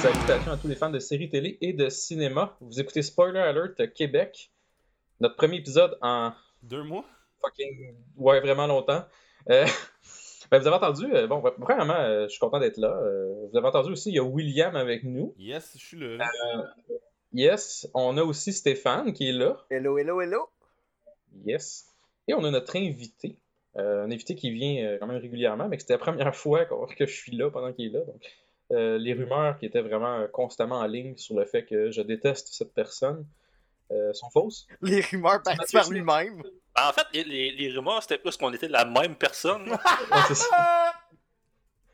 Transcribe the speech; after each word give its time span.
Salutations 0.00 0.52
à 0.52 0.56
tous 0.56 0.68
les 0.68 0.76
fans 0.76 0.90
de 0.90 0.98
séries 1.00 1.28
télé 1.28 1.58
et 1.60 1.72
de 1.72 1.88
cinéma. 1.88 2.56
Vous 2.60 2.78
écoutez 2.80 3.02
Spoiler 3.02 3.40
Alert 3.40 3.92
Québec. 3.94 4.52
Notre 5.20 5.34
premier 5.36 5.56
épisode 5.56 5.98
en 6.02 6.32
Deux 6.62 6.84
mois? 6.84 7.04
fucking. 7.42 7.94
Ouais, 8.16 8.40
vraiment 8.40 8.66
longtemps. 8.66 9.04
Euh, 9.50 9.66
ben, 10.50 10.58
vous 10.58 10.66
avez 10.66 10.76
entendu. 10.76 11.14
euh, 11.14 11.26
bon, 11.26 11.42
premièrement, 11.60 11.94
euh, 11.94 12.24
je 12.24 12.28
suis 12.28 12.40
content 12.40 12.58
d'être 12.58 12.78
là. 12.78 12.88
Euh, 12.88 13.46
vous 13.50 13.56
avez 13.56 13.66
entendu 13.66 13.92
aussi, 13.92 14.10
il 14.10 14.14
y 14.14 14.18
a 14.18 14.24
William 14.24 14.76
avec 14.76 15.04
nous. 15.04 15.34
Yes, 15.38 15.74
je 15.78 15.84
suis 15.84 16.16
là. 16.16 16.30
Yes. 17.32 17.88
On 17.94 18.16
a 18.16 18.22
aussi 18.22 18.52
Stéphane 18.52 19.12
qui 19.12 19.28
est 19.28 19.32
là. 19.32 19.58
Hello, 19.70 19.98
hello, 19.98 20.20
hello. 20.20 20.48
Yes. 21.44 21.86
Et 22.26 22.34
on 22.34 22.44
a 22.44 22.50
notre 22.50 22.76
invité. 22.76 23.36
Euh, 23.76 24.04
un 24.04 24.10
invité 24.10 24.34
qui 24.34 24.50
vient 24.50 24.84
euh, 24.84 24.98
quand 24.98 25.06
même 25.06 25.20
régulièrement, 25.20 25.68
mais 25.68 25.76
que 25.76 25.82
c'était 25.82 25.94
la 25.94 25.98
première 25.98 26.34
fois 26.34 26.64
que 26.64 27.06
je 27.06 27.14
suis 27.14 27.36
là 27.36 27.50
pendant 27.50 27.72
qu'il 27.72 27.86
est 27.86 27.98
là. 27.98 28.04
Donc, 28.04 28.22
euh, 28.72 28.98
les 28.98 29.12
rumeurs 29.12 29.58
qui 29.58 29.66
étaient 29.66 29.82
vraiment 29.82 30.26
constamment 30.32 30.76
en 30.76 30.86
ligne 30.86 31.16
sur 31.16 31.38
le 31.38 31.44
fait 31.44 31.64
que 31.64 31.90
je 31.90 32.02
déteste 32.02 32.48
cette 32.48 32.72
personne 32.74 33.24
euh, 33.90 34.12
sont 34.12 34.30
fausses. 34.30 34.66
Les 34.82 35.00
rumeurs 35.00 35.42
parties 35.42 35.76
par 35.76 35.90
lui-même. 35.90 36.42
En 36.76 36.92
fait, 36.92 37.06
les, 37.12 37.72
rumeurs, 37.74 38.02
c'était 38.02 38.18
plus 38.18 38.36
qu'on 38.36 38.52
était 38.52 38.68
la 38.68 38.84
même 38.84 39.16
personne. 39.16 39.68
Ouais, 40.10 40.34
ça. 40.34 40.92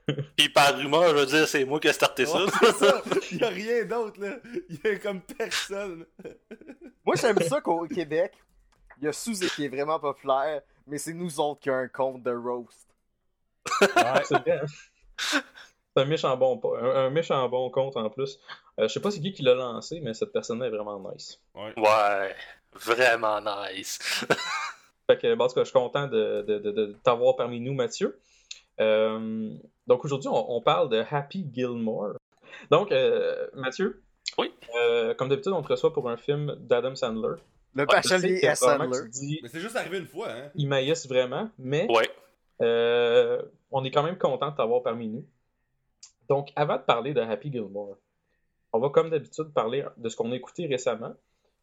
Puis 0.37 0.51
par 0.51 0.77
rumeur, 0.77 1.11
je 1.11 1.15
veux 1.15 1.27
dire, 1.27 1.49
c'est 1.49 1.65
moi 1.65 1.81
qui 1.81 1.89
ai 1.89 1.93
starté 1.93 2.27
ça. 2.27 2.45
Ouais, 2.45 2.51
c'est 2.61 2.73
ça. 2.73 3.03
Il 3.31 3.39
y 3.39 3.45
a 3.45 3.49
rien 3.49 3.85
d'autre, 3.85 4.21
là. 4.21 4.37
Il 4.69 4.79
y 4.85 4.89
a 4.89 4.99
comme 4.99 5.23
personne. 5.23 6.05
Moi, 7.05 7.17
j'aime 7.17 7.39
ça 7.41 7.61
qu'au 7.61 7.87
Québec, 7.87 8.33
il 8.99 9.05
y 9.05 9.09
a 9.09 9.13
Suzy 9.13 9.49
qui 9.49 9.65
est 9.65 9.69
vraiment 9.69 9.99
populaire, 9.99 10.63
mais 10.87 10.99
c'est 10.99 11.15
nous 11.15 11.41
autres 11.41 11.61
qui 11.61 11.71
a 11.71 11.75
un 11.77 11.89
compte 11.89 12.23
de 12.23 12.31
roast. 12.33 12.87
C'est 13.81 13.93
vrai. 13.93 14.61
hein. 14.63 14.67
C'est 15.97 16.03
un 16.03 16.05
méchant 16.07 16.37
bon, 16.37 16.61
un, 16.77 17.07
un 17.07 17.11
méchant 17.11 17.49
bon 17.49 17.71
compte 17.71 17.97
en 17.97 18.11
plus. 18.11 18.39
Euh, 18.81 18.89
je 18.89 18.93
sais 18.93 19.01
pas 19.01 19.11
c'est 19.11 19.21
qui 19.21 19.33
qui 19.33 19.43
l'a 19.43 19.55
lancé, 19.55 20.01
mais 20.01 20.15
cette 20.15 20.33
personne-là 20.33 20.67
est 20.67 20.71
vraiment 20.71 20.99
nice. 21.13 21.41
Ouais. 21.55 21.73
Ouais, 21.77 22.35
vraiment 22.73 23.41
nice. 23.41 23.99
Fait 25.07 25.19
que, 25.19 25.35
bon, 25.35 25.45
en 25.45 25.49
tout 25.49 25.55
cas, 25.55 25.61
je 25.61 25.69
suis 25.71 25.79
content 25.79 26.07
de, 26.09 26.43
de- 26.49 26.59
de- 26.59 26.71
de 26.73 26.97
t'avoir 27.05 27.37
parmi 27.37 27.61
nous, 27.61 27.75
Mathieu. 27.75 28.19
Euh, 28.81 29.51
donc 29.87 30.05
aujourd'hui, 30.05 30.29
on, 30.29 30.57
on 30.57 30.61
parle 30.61 30.89
de 30.89 31.05
Happy 31.11 31.47
Gilmore. 31.53 32.15
Donc, 32.71 32.91
euh, 32.91 33.47
Mathieu, 33.55 34.03
Oui. 34.39 34.53
euh, 34.77 35.15
comme 35.15 35.29
d'habitude, 35.29 35.53
on 35.53 35.63
te 35.63 35.69
reçoit 35.69 35.93
pour 35.93 36.09
un 36.09 36.17
film 36.17 36.57
d'Adam 36.59 36.95
Sandler. 36.97 37.37
Le 37.75 37.85
bachelier 37.87 38.55
Sandler. 38.55 39.09
dis, 39.11 39.41
Mais 39.43 39.49
c'est 39.49 39.61
juste 39.61 39.77
arrivé 39.77 39.99
une 39.99 40.07
fois, 40.07 40.29
hein. 40.31 40.51
il 40.55 40.69
maïsse 40.69 41.07
vraiment, 41.09 41.51
mais 41.59 41.87
Ouais. 41.91 42.09
euh, 42.63 43.43
on 43.71 43.85
est 43.85 43.91
quand 43.91 44.03
même 44.03 44.17
content 44.19 44.51
de 44.51 44.57
t'avoir 44.57 44.83
parmi 44.83 45.09
nous. 45.09 45.27
Donc, 46.29 46.49
avant 46.57 46.77
de 46.77 46.83
parler 46.83 47.13
de 47.13 47.21
Happy 47.21 47.53
Gilmore, 47.53 47.97
on 48.75 48.81
va 48.81 48.89
comme 48.91 49.09
d'habitude 49.11 49.53
parler 49.55 49.85
de 49.97 50.09
ce 50.09 50.17
qu'on 50.17 50.31
a 50.33 50.37
écouté 50.37 50.67
récemment. 50.67 51.15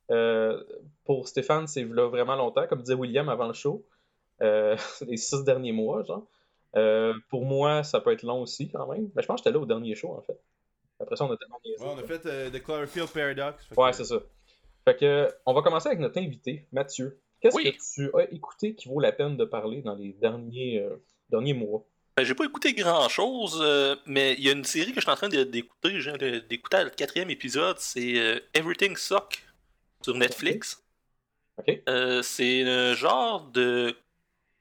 Euh, 0.10 0.64
pour 1.06 1.28
Stéphane, 1.28 1.68
c'est 1.68 1.84
là 1.84 2.08
vraiment 2.08 2.36
longtemps, 2.36 2.66
comme 2.68 2.80
disait 2.82 2.96
William 2.96 3.30
avant 3.30 3.48
le 3.48 3.54
show. 3.54 3.86
Euh, 4.42 4.76
les 5.08 5.18
six 5.18 5.44
derniers 5.44 5.72
mois, 5.74 6.04
genre. 6.04 6.26
Euh, 6.78 7.14
pour 7.30 7.46
moi, 7.46 7.84
ça 7.84 8.00
peut 8.00 8.12
être 8.14 8.24
long 8.24 8.42
aussi, 8.42 8.70
quand 8.70 8.88
même. 8.88 9.10
Mais 9.16 9.22
je 9.22 9.28
pense 9.28 9.42
que 9.42 9.50
j'étais 9.50 9.58
là 9.58 9.62
au 9.62 9.66
dernier 9.66 9.94
show, 9.94 10.14
en 10.14 10.22
fait. 10.22 10.40
Après 11.00 11.16
ça, 11.16 11.26
on 11.26 11.32
a 11.32 11.38
tellement. 11.38 11.60
Ouais, 11.64 11.76
on 11.80 11.98
a 11.98 12.04
fait 12.04 12.26
euh, 12.26 12.50
The 12.50 12.64
Cloverfield 12.64 13.10
Paradox. 13.10 13.66
Que- 13.68 13.76
Ouais, 13.80 13.92
c'est 13.94 14.06
ça. 14.06 14.20
Fait 14.86 14.96
que, 14.98 15.28
on 15.46 15.54
va 15.54 15.62
commencer 15.62 15.88
avec 15.90 16.00
notre 16.00 16.18
invité, 16.20 16.66
Mathieu. 16.72 17.20
Qu'est-ce 17.42 17.56
Oui. 17.56 17.72
que 17.72 17.78
tu 17.96 18.10
as 18.18 18.32
écouté 18.32 18.74
qui 18.76 18.88
vaut 18.88 19.00
la 19.00 19.12
peine 19.12 19.36
de 19.36 19.46
parler 19.46 19.82
dans 19.82 19.96
les 19.96 20.14
derniers, 20.14 20.80
euh, 20.82 20.96
derniers 21.30 21.54
mois? 21.54 21.84
Ben, 22.18 22.24
j'ai 22.26 22.36
pas 22.36 22.46
écouté 22.46 22.74
grand 22.74 23.08
chose, 23.10 23.64
mais 24.06 24.34
il 24.34 24.44
y 24.44 24.50
a 24.50 24.52
une 24.52 24.66
série 24.66 24.90
que 24.94 25.00
je 25.00 25.06
suis 25.06 25.12
en 25.12 25.16
train 25.16 25.30
d'écouter. 25.30 25.98
D'écouter 26.50 26.84
le 26.84 26.90
quatrième 26.90 27.30
épisode. 27.30 27.78
C'est 27.80 28.18
euh, 28.18 28.40
Everything 28.54 28.98
Suck 28.98 29.44
sur 30.02 30.16
Netflix. 30.16 30.82
Euh, 31.88 32.22
c'est 32.22 32.64
un 32.64 32.94
genre 32.94 33.42
de 33.42 33.96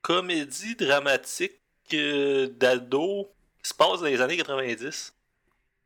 comédie 0.03 0.77
dramatique 0.77 1.60
euh, 1.93 2.49
d'ado 2.49 3.31
qui 3.62 3.69
se 3.69 3.75
passe 3.75 4.00
dans 4.00 4.06
les 4.06 4.21
années 4.21 4.37
90. 4.37 5.15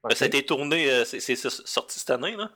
OK? 0.02 0.14
Ça 0.14 0.24
a 0.24 0.28
été 0.28 0.44
tourné, 0.44 0.90
euh, 0.90 1.04
c'est 1.04 1.36
sorti 1.36 1.98
cette 1.98 2.10
année. 2.10 2.36
Là. 2.36 2.50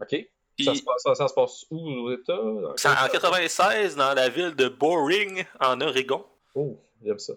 OK? 0.00 0.28
Puis, 0.56 0.66
Ça, 0.66 0.74
se 0.74 0.82
passe, 0.82 1.02
ça, 1.02 1.14
ça 1.14 1.28
se 1.28 1.34
passe 1.34 1.66
où 1.70 1.78
aux 1.78 2.12
États? 2.12 2.34
En 2.38 3.08
96 3.08 3.96
dans 3.96 4.12
la 4.12 4.28
ville 4.28 4.54
de 4.54 4.68
Boring, 4.68 5.44
en 5.60 5.80
Oregon. 5.80 6.26
Oh, 6.54 6.78
j'aime 7.02 7.18
ça. 7.18 7.32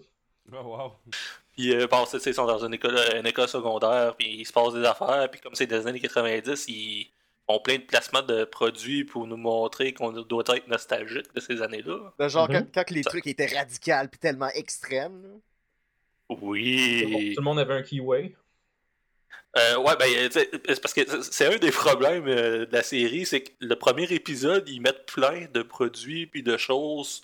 Oh, 0.52 0.62
wow. 0.62 0.92
Puis 1.56 1.74
euh, 1.74 1.86
c'est- 2.06 2.26
ils 2.26 2.34
sont 2.34 2.46
dans 2.46 2.64
une 2.64 2.74
école, 2.74 2.96
une 3.16 3.26
école 3.26 3.48
secondaire, 3.48 4.14
puis 4.16 4.28
il 4.40 4.44
se 4.46 4.52
passe 4.52 4.74
des 4.74 4.84
affaires, 4.84 5.28
puis 5.30 5.40
comme 5.40 5.54
c'est 5.54 5.66
des 5.66 5.86
années 5.86 6.00
90, 6.00 6.66
ils 6.68 7.10
ont 7.48 7.58
plein 7.60 7.76
de 7.76 7.82
placements 7.82 8.22
de 8.22 8.44
produits 8.44 9.04
pour 9.04 9.26
nous 9.26 9.36
montrer 9.36 9.92
qu'on 9.92 10.10
doit 10.12 10.44
être 10.48 10.68
nostalgique 10.68 11.32
de 11.34 11.40
ces 11.40 11.62
années-là. 11.62 12.12
Le 12.18 12.28
genre 12.28 12.48
Mhm. 12.50 12.54
quand, 12.54 12.66
quand 12.74 12.90
les 12.90 13.02
trucs 13.02 13.26
étaient 13.26 13.46
radicaux 13.46 14.08
puis 14.10 14.18
tellement 14.20 14.50
extrêmes. 14.54 15.22
là. 15.22 15.28
Tout 16.28 16.34
le 16.34 16.40
monde- 16.40 16.50
Oui. 16.50 17.32
tout 17.34 17.40
le 17.40 17.44
monde 17.44 17.58
avait 17.60 17.74
un 17.74 17.82
keyway. 17.82 18.34
Euh, 19.56 19.78
ouais, 19.78 19.96
ben, 19.96 20.06
tu 20.28 20.32
sais, 20.32 20.50
c'est 20.68 20.80
parce 20.82 20.92
que 20.92 21.22
c'est 21.22 21.46
un 21.54 21.56
des 21.56 21.70
problèmes 21.70 22.26
euh, 22.28 22.66
de 22.66 22.72
la 22.72 22.82
série, 22.82 23.24
c'est 23.24 23.42
que 23.42 23.52
le 23.60 23.74
premier 23.76 24.04
épisode, 24.12 24.68
ils 24.68 24.80
mettent 24.80 25.06
plein 25.06 25.46
de 25.52 25.62
produits 25.62 26.26
puis 26.26 26.42
de 26.42 26.56
choses 26.58 27.22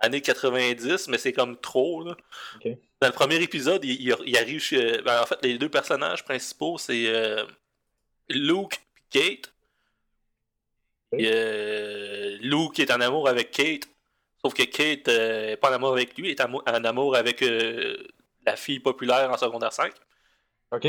années 0.00 0.20
90, 0.22 1.08
mais 1.08 1.18
c'est 1.18 1.32
comme 1.32 1.56
trop, 1.60 2.02
là. 2.04 2.16
Dans 3.00 3.08
le 3.08 3.14
premier 3.14 3.36
épisode, 3.42 3.84
il, 3.84 4.00
il- 4.00 4.16
il 4.26 4.36
arrive 4.38 4.60
chez... 4.60 5.00
ben, 5.02 5.22
en 5.22 5.26
fait, 5.26 5.38
les 5.42 5.58
deux 5.58 5.68
personnages 5.68 6.24
principaux, 6.24 6.78
c'est 6.78 7.06
euh, 7.08 7.44
Luke 8.28 8.80
et 9.12 9.36
Kate. 9.38 9.52
Et, 11.18 11.30
euh, 11.32 12.38
Luke 12.40 12.78
est 12.78 12.90
en 12.92 13.00
amour 13.00 13.28
avec 13.28 13.50
Kate, 13.50 13.88
sauf 14.44 14.54
que 14.54 14.62
Kate 14.62 15.08
euh, 15.08 15.50
est 15.52 15.56
pas 15.56 15.70
en 15.70 15.74
amour 15.74 15.92
avec 15.92 16.16
lui, 16.16 16.28
elle 16.30 16.34
est 16.34 16.40
en 16.42 16.84
amour 16.84 17.16
avec 17.16 17.42
euh, 17.42 17.96
la 18.46 18.56
fille 18.56 18.80
populaire 18.80 19.30
en 19.30 19.36
secondaire 19.36 19.72
5. 19.72 19.92
OK? 20.72 20.84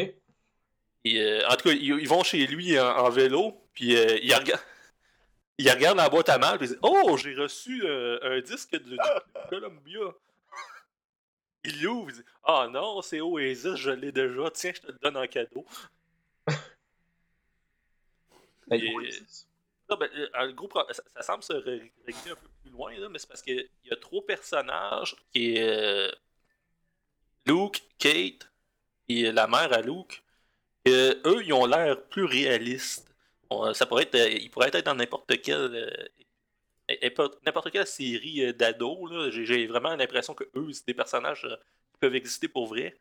Et, 1.03 1.19
euh, 1.21 1.47
en 1.49 1.55
tout 1.55 1.69
cas, 1.69 1.71
ils, 1.75 1.99
ils 1.99 2.07
vont 2.07 2.23
chez 2.23 2.45
lui 2.45 2.79
en, 2.79 2.85
en 2.87 3.09
vélo, 3.09 3.57
puis 3.73 3.95
euh, 3.97 4.17
il, 5.61 5.69
regarde, 5.71 5.97
la 5.97 6.09
boîte 6.09 6.29
à 6.29 6.37
mal, 6.37 6.57
puis 6.57 6.67
il 6.67 6.73
dit 6.73 6.79
Oh, 6.81 7.17
j'ai 7.17 7.33
reçu 7.35 7.83
euh, 7.85 8.19
un 8.23 8.39
disque 8.41 8.71
de, 8.71 8.79
de 8.95 8.97
Columbia. 9.49 9.99
Il 11.63 11.81
l'ouvre, 11.83 12.09
il 12.09 12.15
dit 12.17 12.23
Ah 12.43 12.67
non, 12.71 13.01
c'est 13.01 13.21
Oasis, 13.21 13.75
je 13.75 13.91
l'ai 13.91 14.11
déjà, 14.11 14.49
tiens, 14.51 14.71
je 14.75 14.81
te 14.81 14.87
le 14.87 14.97
donne 15.01 15.17
en 15.17 15.27
cadeau. 15.27 15.65
Hey, 18.69 18.85
Et- 18.85 18.95
Oasis. 18.95 19.47
Non, 19.89 19.97
ben, 19.97 20.09
euh, 20.15 20.29
un 20.35 20.51
gros 20.53 20.67
pro- 20.69 20.85
ça, 20.91 21.03
ça 21.13 21.21
semble 21.21 21.43
se 21.43 21.51
ré- 21.53 21.91
régler 22.05 22.31
un 22.31 22.35
peu 22.35 22.47
plus 22.61 22.71
loin, 22.71 22.97
là, 22.97 23.09
mais 23.09 23.19
c'est 23.19 23.27
parce 23.27 23.41
qu'il 23.41 23.67
y 23.83 23.91
a 23.91 23.95
trois 23.97 24.25
personnages 24.25 25.15
qui 25.33 25.55
est 25.57 25.63
euh, 25.67 26.11
Luke, 27.45 27.83
Kate 27.97 28.49
et 29.09 29.31
la 29.33 29.47
mère 29.47 29.73
à 29.73 29.81
Luke. 29.81 30.23
que 30.85 31.27
eux, 31.27 31.43
ils 31.43 31.51
ont 31.51 31.65
l'air 31.65 32.01
plus 32.05 32.23
réalistes. 32.23 33.10
On- 33.51 33.73
ça 33.73 33.85
pourrait 33.85 34.03
être, 34.03 34.15
euh, 34.15 34.29
ils 34.29 34.49
pourraient 34.49 34.69
être 34.73 34.85
dans 34.85 34.95
n'importe 34.95 35.41
quelle 35.41 35.75
euh, 35.75 36.07
n'importe 37.45 37.69
quelle 37.71 37.87
série 37.87 38.45
euh, 38.45 38.53
d'ados. 38.53 39.29
J'ai 39.31 39.67
vraiment 39.67 39.95
l'impression 39.95 40.33
que 40.33 40.45
eux, 40.55 40.71
c'est 40.73 40.87
des 40.87 40.93
personnages 40.93 41.45
euh, 41.45 41.55
qui 41.91 41.99
peuvent 41.99 42.15
exister 42.15 42.47
pour 42.47 42.67
vrai. 42.67 42.97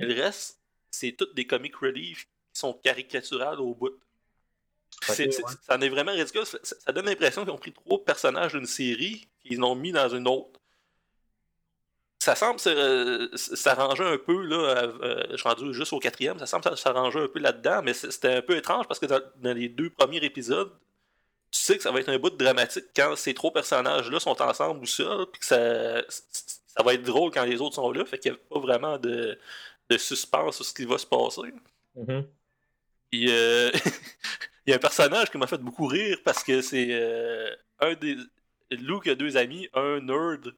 Et 0.00 0.04
le 0.04 0.14
reste, 0.14 0.60
c'est 0.90 1.12
toutes 1.12 1.34
des 1.34 1.46
comic 1.46 1.74
relief 1.76 2.24
qui 2.52 2.60
sont 2.60 2.74
caricaturales 2.74 3.60
au 3.60 3.74
bout. 3.74 3.98
Ouais. 5.08 5.14
Ça 5.62 5.76
en 5.76 5.80
est 5.80 5.88
vraiment 5.88 6.12
ridicule. 6.12 6.46
Ça, 6.46 6.58
ça 6.62 6.92
donne 6.92 7.06
l'impression 7.06 7.42
qu'ils 7.44 7.52
ont 7.52 7.58
pris 7.58 7.72
trois 7.72 8.04
personnages 8.04 8.52
d'une 8.52 8.66
série 8.66 9.26
qu'ils 9.40 9.58
l'ont 9.58 9.74
mis 9.74 9.92
dans 9.92 10.08
une 10.08 10.28
autre. 10.28 10.60
Ça 12.24 12.34
semble 12.34 12.58
se- 12.58 13.28
s'arranger 13.34 14.04
un 14.04 14.16
peu, 14.16 14.40
là, 14.46 14.56
euh, 15.02 15.24
je 15.32 15.36
suis 15.36 15.46
rendu 15.48 15.74
juste 15.74 15.92
au 15.92 15.98
quatrième, 15.98 16.38
ça 16.38 16.46
semble 16.46 16.74
s'arranger 16.78 17.18
un 17.20 17.28
peu 17.28 17.38
là-dedans, 17.38 17.82
mais 17.82 17.92
c'était 17.92 18.32
un 18.36 18.40
peu 18.42 18.56
étrange 18.56 18.86
parce 18.88 18.98
que 18.98 19.04
dans, 19.06 19.20
dans 19.36 19.52
les 19.54 19.68
deux 19.68 19.90
premiers 19.90 20.24
épisodes, 20.24 20.72
tu 21.50 21.60
sais 21.60 21.76
que 21.76 21.82
ça 21.82 21.92
va 21.92 22.00
être 22.00 22.08
un 22.08 22.18
bout 22.18 22.30
de 22.30 22.36
dramatique 22.36 22.86
quand 22.96 23.14
ces 23.16 23.34
trois 23.34 23.52
personnages-là 23.52 24.20
sont 24.20 24.40
ensemble 24.40 24.80
ou 24.80 24.86
seuls, 24.86 25.26
puis 25.32 25.40
que 25.40 25.46
ça, 25.46 26.02
ça 26.08 26.82
va 26.82 26.94
être 26.94 27.02
drôle 27.02 27.30
quand 27.30 27.44
les 27.44 27.60
autres 27.60 27.74
sont 27.74 27.92
là, 27.92 28.04
fait 28.06 28.18
qu'il 28.18 28.32
n'y 28.32 28.38
a 28.38 28.40
pas 28.50 28.58
vraiment 28.58 28.98
de, 28.98 29.38
de 29.90 29.98
suspense 29.98 30.56
sur 30.56 30.64
ce 30.64 30.72
qui 30.72 30.86
va 30.86 30.96
se 30.98 31.06
passer. 31.06 31.52
Mhm. 31.94 32.26
Puis 33.10 33.30
euh, 33.30 33.70
il 34.66 34.70
y 34.70 34.72
a 34.72 34.76
un 34.76 34.78
personnage 34.78 35.30
qui 35.30 35.38
m'a 35.38 35.46
fait 35.46 35.58
beaucoup 35.58 35.86
rire 35.86 36.18
parce 36.24 36.42
que 36.42 36.62
c'est 36.62 36.88
euh, 36.90 37.54
un 37.80 37.94
des. 37.94 38.16
Luke 38.70 39.06
a 39.08 39.14
deux 39.14 39.36
amis, 39.36 39.68
un 39.74 40.00
nerd. 40.00 40.54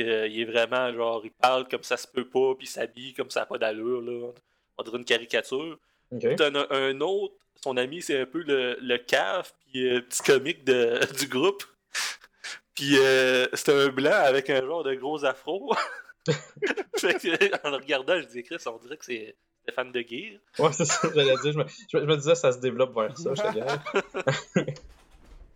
Euh, 0.00 0.26
il 0.28 0.40
est 0.40 0.44
vraiment 0.44 0.92
genre, 0.92 1.20
il 1.24 1.30
parle 1.30 1.68
comme 1.68 1.82
ça 1.82 1.96
se 1.96 2.06
peut 2.08 2.26
pas, 2.28 2.54
puis 2.56 2.66
il 2.66 2.70
s'habille 2.70 3.14
comme 3.14 3.30
ça 3.30 3.40
n'a 3.40 3.46
pas 3.46 3.58
d'allure, 3.58 4.00
là. 4.02 4.30
On 4.78 4.82
dirait 4.82 4.98
une 4.98 5.04
caricature. 5.04 5.78
T'en 6.36 6.54
as 6.54 6.66
un 6.74 7.00
autre, 7.00 7.34
son 7.62 7.76
ami, 7.76 8.02
c'est 8.02 8.20
un 8.20 8.26
peu 8.26 8.42
le, 8.42 8.76
le 8.80 8.98
cave, 8.98 9.52
puis 9.66 9.88
euh, 9.88 10.00
petit 10.00 10.22
comique 10.22 10.64
de, 10.64 11.00
du 11.18 11.26
groupe. 11.28 11.62
Puis 12.74 12.96
euh, 12.98 13.46
c'est 13.52 13.68
un 13.72 13.88
blanc 13.88 14.10
avec 14.12 14.50
un 14.50 14.60
genre 14.60 14.82
de 14.84 14.94
gros 14.94 15.24
afro. 15.24 15.74
fait 16.96 17.14
que, 17.14 17.66
en 17.66 17.70
le 17.70 17.76
regardant, 17.76 18.20
je 18.20 18.26
disais, 18.26 18.42
Chris, 18.42 18.56
on 18.66 18.78
dirait 18.78 18.96
que 18.96 19.04
c'est 19.04 19.36
Stéphane 19.62 19.92
de 19.92 20.00
Guire. 20.02 20.40
Ouais, 20.58 20.72
c'est 20.72 20.84
ça 20.84 21.08
j'allais 21.14 21.36
dire. 21.42 21.52
Je 21.52 21.58
me, 21.58 21.64
je, 21.92 21.96
me- 21.98 22.02
je 22.02 22.06
me 22.06 22.16
disais, 22.16 22.34
ça 22.34 22.52
se 22.52 22.58
développe 22.58 22.94
vers 22.94 23.16
ça, 23.16 23.30
je 23.34 24.60
te. 24.60 24.70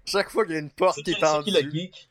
Chaque 0.07 0.31
fois 0.31 0.45
qu'il 0.45 0.55
y 0.55 0.57
a 0.57 0.61
une 0.61 0.71
porte 0.71 1.03
qui 1.03 1.11
est 1.11 1.15
c'est 1.21 1.43
qui 1.43 1.51
le 1.51 1.61
tendue. 1.61 1.71
geek? 1.71 2.09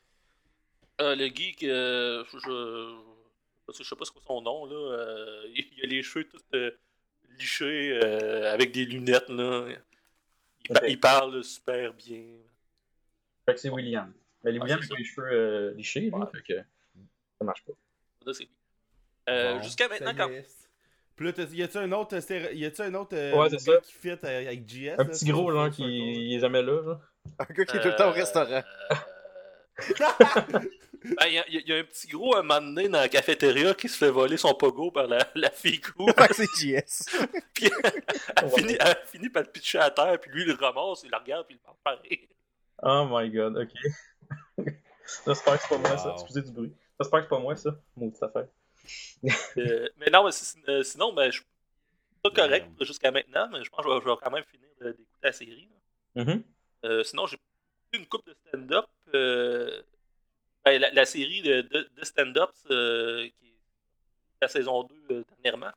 Euh, 1.01 1.15
le 1.15 1.25
geek, 1.27 1.63
euh, 1.63 2.23
je, 2.33 2.39
je, 2.39 3.77
je 3.77 3.83
sais 3.83 3.95
pas 3.95 4.05
ce 4.05 4.11
que 4.11 4.19
son 4.25 4.41
nom, 4.41 4.65
là. 4.65 4.75
euh, 4.75 5.43
il 5.53 5.83
a 5.83 5.87
les 5.87 6.01
cheveux 6.01 6.27
tous 6.27 6.41
euh, 6.55 6.71
lichés 7.37 7.99
euh, 8.03 8.51
avec 8.53 8.71
des 8.71 8.85
lunettes, 8.85 9.29
là. 9.29 9.67
Il, 10.87 10.99
parle 10.99 11.43
super 11.43 11.93
bien. 11.93 12.23
Fait 13.45 13.53
que 13.53 13.59
c'est 13.59 13.69
William. 13.69 14.11
Mais 14.43 14.51
les 14.51 14.57
Ah, 14.59 14.63
William 14.63 14.81
ça. 14.81 14.95
les 14.97 15.03
cheveux 15.05 15.27
euh, 15.31 15.73
lichés, 15.75 16.09
Ouais. 16.11 16.25
fait 16.33 16.41
que 16.41 16.57
ça 17.39 17.45
marche 17.45 17.63
pas. 17.63 17.73
Ça, 18.25 18.33
c'est 18.33 18.43
lui. 18.43 18.51
Euh, 19.29 19.53
Bon, 19.55 19.63
Jusqu'à 19.63 19.87
maintenant, 19.87 20.13
quand. 20.15 20.29
Puis 21.15 21.25
là, 21.25 21.31
y 21.51 21.63
a-tu 21.63 21.77
un 21.77 21.91
autre, 21.93 22.15
y 22.53 22.65
a-tu 22.65 22.81
un 22.81 22.93
autre 22.95 23.15
euh, 23.15 23.33
Ouais, 23.35 23.49
gars 23.49 23.57
ça. 23.59 23.77
qui 23.77 23.93
fit 23.93 24.09
avec 24.11 24.67
JS? 24.69 24.89
Un 24.89 24.97
là, 24.97 25.05
petit 25.05 25.25
gros, 25.25 25.51
genre, 25.51 25.69
qui 25.69 26.33
est 26.35 26.39
jamais 26.39 26.61
là, 26.61 26.81
là. 26.81 26.99
Un 27.39 27.53
gars 27.53 27.65
qui 27.65 27.77
est 27.77 27.81
tout 27.81 27.87
le 27.87 27.95
temps 27.95 28.09
au 28.09 28.13
Euh, 28.13 28.61
Ben, 31.15 31.27
Il 31.27 31.33
y, 31.33 31.39
a- 31.39 31.47
il 31.47 31.67
y 31.67 31.73
a 31.73 31.77
un 31.77 31.83
petit 31.83 32.07
gros 32.07 32.35
un 32.35 32.41
moment 32.41 32.59
donné 32.61 32.89
dans 32.89 32.99
la 32.99 33.09
cafétéria 33.09 33.73
qui 33.73 33.87
se 33.87 33.97
fait 33.97 34.09
voler 34.09 34.37
son 34.37 34.53
pogo 34.53 34.91
par 34.91 35.07
la, 35.07 35.19
la 35.35 35.49
fille 35.51 35.79
cool. 35.81 36.11
Fait 36.17 36.27
que 36.27 36.35
c'est 36.35 36.45
JS. 36.57 37.05
puis 37.53 37.69
elle, 38.35 38.49
finit, 38.49 38.77
elle 38.79 38.97
finit 39.05 39.29
par 39.29 39.43
le 39.43 39.49
pitcher 39.49 39.79
à 39.79 39.89
terre, 39.91 40.19
puis 40.19 40.31
lui 40.31 40.41
il 40.43 40.47
le 40.47 40.53
ramasse, 40.55 41.03
il 41.03 41.09
la 41.11 41.19
regarde, 41.19 41.45
puis 41.47 41.55
il 41.55 41.59
parle 41.59 41.77
pareil. 41.83 42.27
Oh 42.83 43.07
my 43.09 43.29
god, 43.29 43.57
ok. 43.57 44.65
J'espère 45.25 45.55
que 45.55 45.61
c'est 45.61 45.69
pas 45.69 45.77
moi, 45.89 45.97
ça. 45.97 46.11
Excusez 46.13 46.41
du 46.41 46.51
bruit. 46.51 46.73
J'espère 46.99 47.19
que 47.19 47.25
c'est 47.25 47.29
pas 47.29 47.39
moi, 47.39 47.55
ça. 47.55 47.75
Maudite 47.95 48.23
affaire. 48.23 48.47
Euh, 49.57 49.89
mais 49.97 50.09
non, 50.09 50.23
mais 50.23 50.31
euh, 50.69 50.83
sinon, 50.83 51.11
ben, 51.11 51.25
je 51.29 51.37
suis 51.39 51.45
pas 52.23 52.29
correct 52.29 52.67
jusqu'à 52.81 53.11
maintenant, 53.11 53.49
mais 53.51 53.61
je 53.63 53.69
pense 53.69 53.83
que 53.83 53.89
je 53.91 53.95
vais, 53.95 54.01
je 54.01 54.09
vais 54.09 54.15
quand 54.23 54.31
même 54.31 54.43
finir 54.45 54.69
d'écouter 54.79 55.03
la 55.23 55.31
série. 55.33 55.67
là. 56.15 56.23
Mhm. 56.23 56.43
Euh, 56.85 57.03
sinon, 57.03 57.25
j'ai 57.27 57.37
une 57.93 58.05
coupe 58.05 58.25
de 58.27 58.35
stand-up. 58.47 58.85
Ben, 60.67 60.81
la, 60.81 60.91
la 60.91 61.05
série 61.05 61.41
de, 61.41 61.61
de, 61.61 61.89
de 61.95 62.05
stand-up, 62.05 62.51
euh, 62.71 63.23
qui 63.23 63.47
est 63.47 63.55
la 64.41 64.47
saison 64.47 64.83
2 64.83 64.95
euh, 65.11 65.23
dernièrement, 65.43 65.71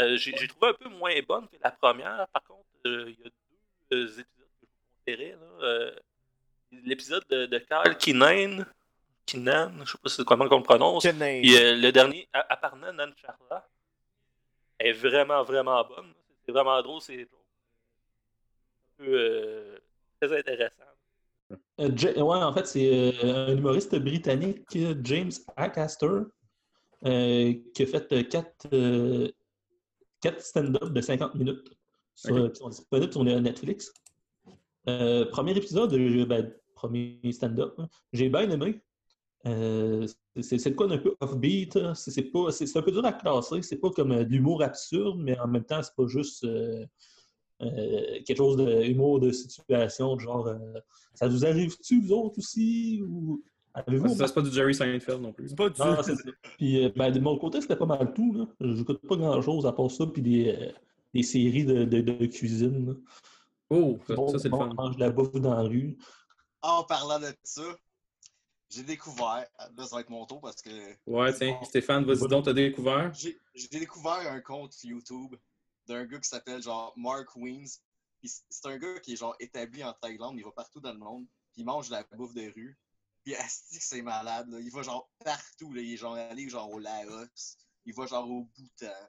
euh, 0.00 0.16
j'ai 0.16 0.32
trouvé 0.46 0.68
un 0.68 0.74
peu 0.74 0.88
moins 0.90 1.14
bonne 1.26 1.48
que 1.48 1.56
la 1.62 1.70
première. 1.70 2.28
Par 2.28 2.42
contre, 2.44 2.66
il 2.84 3.16
y 3.18 3.26
a 3.26 3.30
deux 3.90 4.20
épisodes 4.20 4.26
que 4.60 4.66
je 4.66 4.66
vous 4.66 4.76
conseillerais. 5.06 5.38
L'épisode 6.70 7.24
de, 7.30 7.46
de 7.46 7.58
Carl 7.58 7.96
Kinnan, 7.96 8.66
Kinnan, 9.24 9.72
je 9.86 9.92
sais 9.92 9.98
pas 10.02 10.08
c'est 10.10 10.24
comment 10.24 10.44
on 10.50 10.58
le 10.58 10.62
prononce. 10.62 11.02
Puis 11.06 11.56
euh, 11.56 11.74
le 11.76 11.90
dernier, 11.90 12.28
Aparna 12.32 12.92
Nan 12.92 13.14
Charla, 13.16 13.66
est 14.78 14.92
vraiment, 14.92 15.42
vraiment 15.42 15.82
bonne. 15.84 16.12
C'est 16.44 16.52
vraiment 16.52 16.80
drôle, 16.82 17.00
c'est 17.00 17.22
un 17.22 17.26
peu 18.98 19.80
très 20.20 20.38
intéressant. 20.38 20.84
Euh, 21.80 21.90
ouais, 22.22 22.42
en 22.42 22.52
fait, 22.52 22.66
c'est 22.66 23.22
euh, 23.24 23.48
un 23.48 23.56
humoriste 23.56 23.94
britannique, 23.96 24.66
James 25.04 25.30
Acaster, 25.56 26.22
euh, 27.04 27.54
qui 27.74 27.82
a 27.82 27.86
fait 27.86 28.28
quatre, 28.28 28.66
euh, 28.72 29.28
quatre 30.20 30.40
stand-up 30.40 30.92
de 30.92 31.00
50 31.00 31.34
minutes 31.36 31.70
sur- 32.14 32.50
qui 32.52 32.58
sont 32.58 32.68
disponibles 32.68 33.12
sur 33.12 33.24
Netflix. 33.24 33.92
Premier 34.84 35.56
épisode, 35.56 35.94
ben, 36.26 36.52
premier 36.74 37.20
stand-up, 37.32 37.74
hein, 37.78 37.88
j'ai 38.12 38.28
bien 38.28 38.50
aimé. 38.50 38.80
C'est 39.44 40.70
de 40.70 40.74
quoi 40.74 40.86
d'un 40.88 40.98
peu 40.98 41.14
offbeat. 41.20 41.76
hein? 41.76 41.94
C'est 41.94 42.18
un 42.76 42.82
peu 42.82 42.90
dur 42.92 43.04
à 43.04 43.12
classer. 43.12 43.62
C'est 43.62 43.76
pas 43.78 43.90
comme 43.90 44.16
de 44.16 44.22
l'humour 44.24 44.62
absurde, 44.62 45.18
mais 45.20 45.38
en 45.38 45.46
même 45.46 45.64
temps, 45.64 45.82
c'est 45.82 45.94
pas 45.94 46.06
juste 46.06 46.44
euh, 47.62 48.20
quelque 48.24 48.36
chose 48.36 48.56
d'humour 48.56 49.20
de 49.20 49.30
situation, 49.32 50.16
de 50.16 50.20
genre. 50.20 50.46
euh, 50.48 50.58
ça 51.14 51.26
vous 51.28 51.44
arrive-tu, 51.44 52.00
vous 52.00 52.12
autres 52.12 52.38
aussi? 52.38 53.02
Ou 53.08 53.42
avez-vous. 53.74 54.14
Ça, 54.14 54.26
c'est 54.28 54.34
pas 54.34 54.42
du 54.42 54.50
Jerry 54.52 54.74
Seinfeld 54.74 55.20
non 55.20 55.32
plus. 55.32 55.48
C'est 55.48 55.56
pas 55.56 55.68
du 55.70 55.80
Non. 55.80 55.96
Puis, 56.58 56.84
euh, 56.84 56.90
ben, 56.94 57.10
de 57.10 57.18
mon 57.20 57.36
côté, 57.38 57.60
c'était 57.60 57.76
pas 57.76 57.86
mal 57.86 58.12
tout. 58.14 58.32
Là. 58.32 58.46
J'écoute 58.60 59.00
pas 59.06 59.16
grand-chose 59.16 59.66
à 59.66 59.72
part 59.72 59.90
ça, 59.90 60.06
puis 60.06 60.22
des, 60.22 60.48
euh, 60.56 60.72
des 61.14 61.22
séries 61.22 61.64
de, 61.64 61.84
de, 61.84 62.00
de 62.00 62.26
cuisine. 62.26 62.86
là. 62.88 62.94
Oh, 63.70 63.98
ça, 64.06 64.14
Bon, 64.14 64.28
ça, 64.28 64.38
c'est 64.38 64.48
le 64.48 64.54
on 64.54 64.58
fun. 64.58 64.74
mange 64.74 64.94
de 64.96 65.00
la 65.00 65.10
bouffe 65.10 65.32
dans 65.32 65.54
la 65.54 65.62
rue. 65.62 65.96
En 66.62 66.84
parlant 66.84 67.18
de 67.20 67.26
ça, 67.42 67.62
j'ai 68.70 68.82
découvert, 68.82 69.46
là 69.58 69.84
ça 69.86 69.96
va 69.96 70.00
être 70.02 70.10
mon 70.10 70.26
tour 70.26 70.40
parce 70.40 70.60
que 70.62 70.70
Ouais, 71.06 71.32
tiens, 71.32 71.58
Stéphane, 71.62 72.04
vas-y 72.04 72.28
donc, 72.28 72.44
t'as 72.44 72.52
découvert? 72.52 73.12
j'ai 73.14 73.38
j'ai 73.54 73.68
découvert 73.68 74.30
un 74.30 74.40
compte 74.40 74.74
YouTube 74.84 75.34
d'un 75.88 76.04
gars 76.04 76.20
qui 76.20 76.28
s'appelle 76.28 76.62
genre 76.62 76.92
Mark 76.96 77.34
Weens. 77.36 77.80
C'est 78.22 78.66
un 78.66 78.78
gars 78.78 79.00
qui 79.00 79.12
est 79.12 79.16
genre 79.16 79.36
établi 79.38 79.82
en 79.84 79.92
Thaïlande, 79.92 80.36
il 80.38 80.44
va 80.44 80.52
partout 80.52 80.80
dans 80.80 80.92
le 80.92 80.98
monde, 80.98 81.26
puis 81.52 81.62
il 81.62 81.64
mange 81.64 81.88
de 81.88 81.92
la 81.92 82.02
bouffe 82.04 82.34
de 82.34 82.52
rue. 82.52 82.78
Puis 83.24 83.34
asti 83.36 83.78
c'est 83.80 84.02
malade, 84.02 84.48
il 84.60 84.70
va 84.70 84.82
genre 84.82 85.10
partout, 85.24 85.72
là. 85.72 85.82
il 85.82 85.92
est 85.92 85.96
genre 85.96 86.14
allé 86.14 86.48
genre 86.48 86.70
au 86.70 86.78
Laos, 86.78 87.58
il 87.84 87.94
va 87.94 88.06
genre 88.06 88.28
au 88.28 88.44
Bhoutan. 88.44 89.08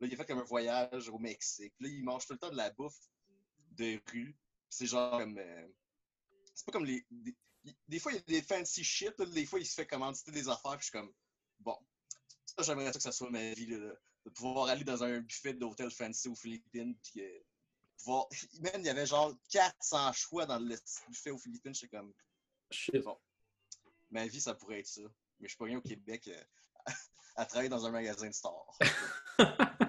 Là, 0.00 0.06
il 0.06 0.14
a 0.14 0.16
fait 0.16 0.24
comme 0.24 0.38
un 0.38 0.44
voyage 0.44 1.08
au 1.10 1.18
Mexique. 1.18 1.74
Là, 1.78 1.88
il 1.88 2.02
mange 2.02 2.26
tout 2.26 2.32
le 2.32 2.38
temps 2.38 2.50
de 2.50 2.56
la 2.56 2.70
bouffe 2.70 2.98
de 3.72 4.00
rue. 4.10 4.34
C'est 4.70 4.86
genre 4.86 5.18
comme. 5.18 5.36
euh, 5.36 5.68
C'est 6.54 6.64
pas 6.64 6.72
comme 6.72 6.86
les. 6.86 7.06
Des, 7.86 7.98
fois, 7.98 8.12
il 8.12 8.16
y 8.16 8.18
a 8.18 8.22
des 8.22 8.42
fancy 8.42 8.82
shit. 8.82 9.12
là. 9.18 9.26
Des 9.26 9.44
fois, 9.44 9.60
il 9.60 9.66
se 9.66 9.74
fait 9.74 9.86
commanditer 9.86 10.30
des 10.30 10.48
affaires. 10.48 10.78
Puis 10.78 10.80
je 10.80 10.84
suis 10.84 10.92
comme. 10.92 11.12
Bon. 11.58 11.76
Ça, 12.46 12.62
j'aimerais 12.62 12.86
ça 12.86 12.92
que 12.92 13.02
ça 13.02 13.12
soit 13.12 13.30
ma 13.30 13.52
vie. 13.52 13.78
De 14.24 14.30
pouvoir 14.30 14.68
aller 14.68 14.84
dans 14.84 15.02
un 15.02 15.20
buffet 15.20 15.54
d'hôtel 15.54 15.90
fancy 15.90 16.28
aux 16.28 16.34
Philippines. 16.34 16.94
Puis 17.02 17.22
euh, 17.22 17.38
pouvoir. 17.98 18.26
Même, 18.60 18.80
il 18.80 18.86
y 18.86 18.88
avait 18.88 19.06
genre 19.06 19.34
400 19.50 20.12
choix 20.12 20.46
dans 20.46 20.58
le 20.58 20.76
buffet 21.08 21.30
aux 21.30 21.38
Philippines. 21.38 21.74
J'étais 21.74 21.96
comme. 21.96 22.12
Shit. 22.70 23.02
Bon. 23.04 23.18
Ma 24.10 24.26
vie, 24.26 24.40
ça 24.40 24.54
pourrait 24.54 24.80
être 24.80 24.86
ça. 24.86 25.02
Mais 25.38 25.46
je 25.46 25.50
suis 25.50 25.56
pas 25.58 25.64
rien 25.66 25.78
au 25.78 25.82
Québec 25.82 26.28
euh, 26.28 26.40
à 27.36 27.44
travailler 27.46 27.68
dans 27.68 27.86
un 27.86 27.90
magasin 27.90 28.28
de 28.28 28.34
stars. 28.34 28.78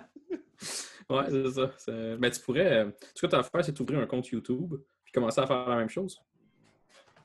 ouais, 1.09 1.25
c'est 1.29 1.51
ça. 1.51 1.71
c'est- 1.77 2.17
Mais 2.17 2.31
tu 2.31 2.39
pourrais. 2.41 2.71
euh, 2.85 2.91
Ce 3.15 3.21
que 3.21 3.27
tu 3.27 3.35
as 3.35 3.39
à 3.39 3.43
faire, 3.43 3.63
c'est 3.65 3.73
t'ouvrir 3.73 3.99
un 3.99 4.07
compte 4.07 4.27
YouTube 4.29 4.75
puis 5.03 5.11
commencer 5.11 5.41
à 5.41 5.47
faire 5.47 5.67
la 5.67 5.75
même 5.75 5.89
chose. 5.89 6.21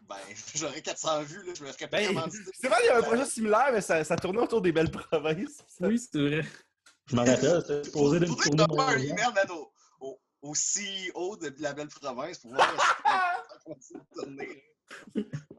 Ben, 0.08 0.16
j'aurais 0.54 0.82
400 0.82 1.22
vues. 1.22 1.44
Là, 1.46 1.52
je 1.54 1.64
me 1.64 1.72
ferais 1.72 1.88
pas 1.88 1.98
Ben, 1.98 2.30
c'est 2.54 2.68
vrai, 2.68 2.78
il 2.82 2.86
y 2.86 2.88
a 2.90 2.98
un 2.98 3.02
projet 3.02 3.24
similaire, 3.26 3.70
mais 3.72 3.80
ça, 3.80 4.02
ça 4.04 4.16
tournait 4.16 4.40
autour 4.40 4.60
des 4.62 4.72
belles 4.72 4.90
provinces. 4.90 5.62
Ça- 5.68 5.86
Oui, 5.88 5.98
c'est 5.98 6.18
vrai. 6.18 6.42
Je 7.08 7.16
m'en 7.16 7.24
rappelle, 7.24 7.60
c'était 7.62 7.84
supposé 7.84 8.20
de 8.20 8.26
me 8.26 8.34
tourner 8.34 8.50
que 8.50 8.56
t'envoies 8.56 8.84
un 8.84 8.96
mon 8.96 9.02
email 9.02 9.32
man, 9.34 9.46
au, 9.50 9.72
au, 10.00 10.20
au 10.42 10.52
CEO 10.54 11.36
de 11.36 11.52
la 11.60 11.72
belle 11.72 11.88
province 11.88 12.38
pour 12.38 12.52
voir 12.52 12.68
si 13.80 13.94
tourner. 14.14 14.62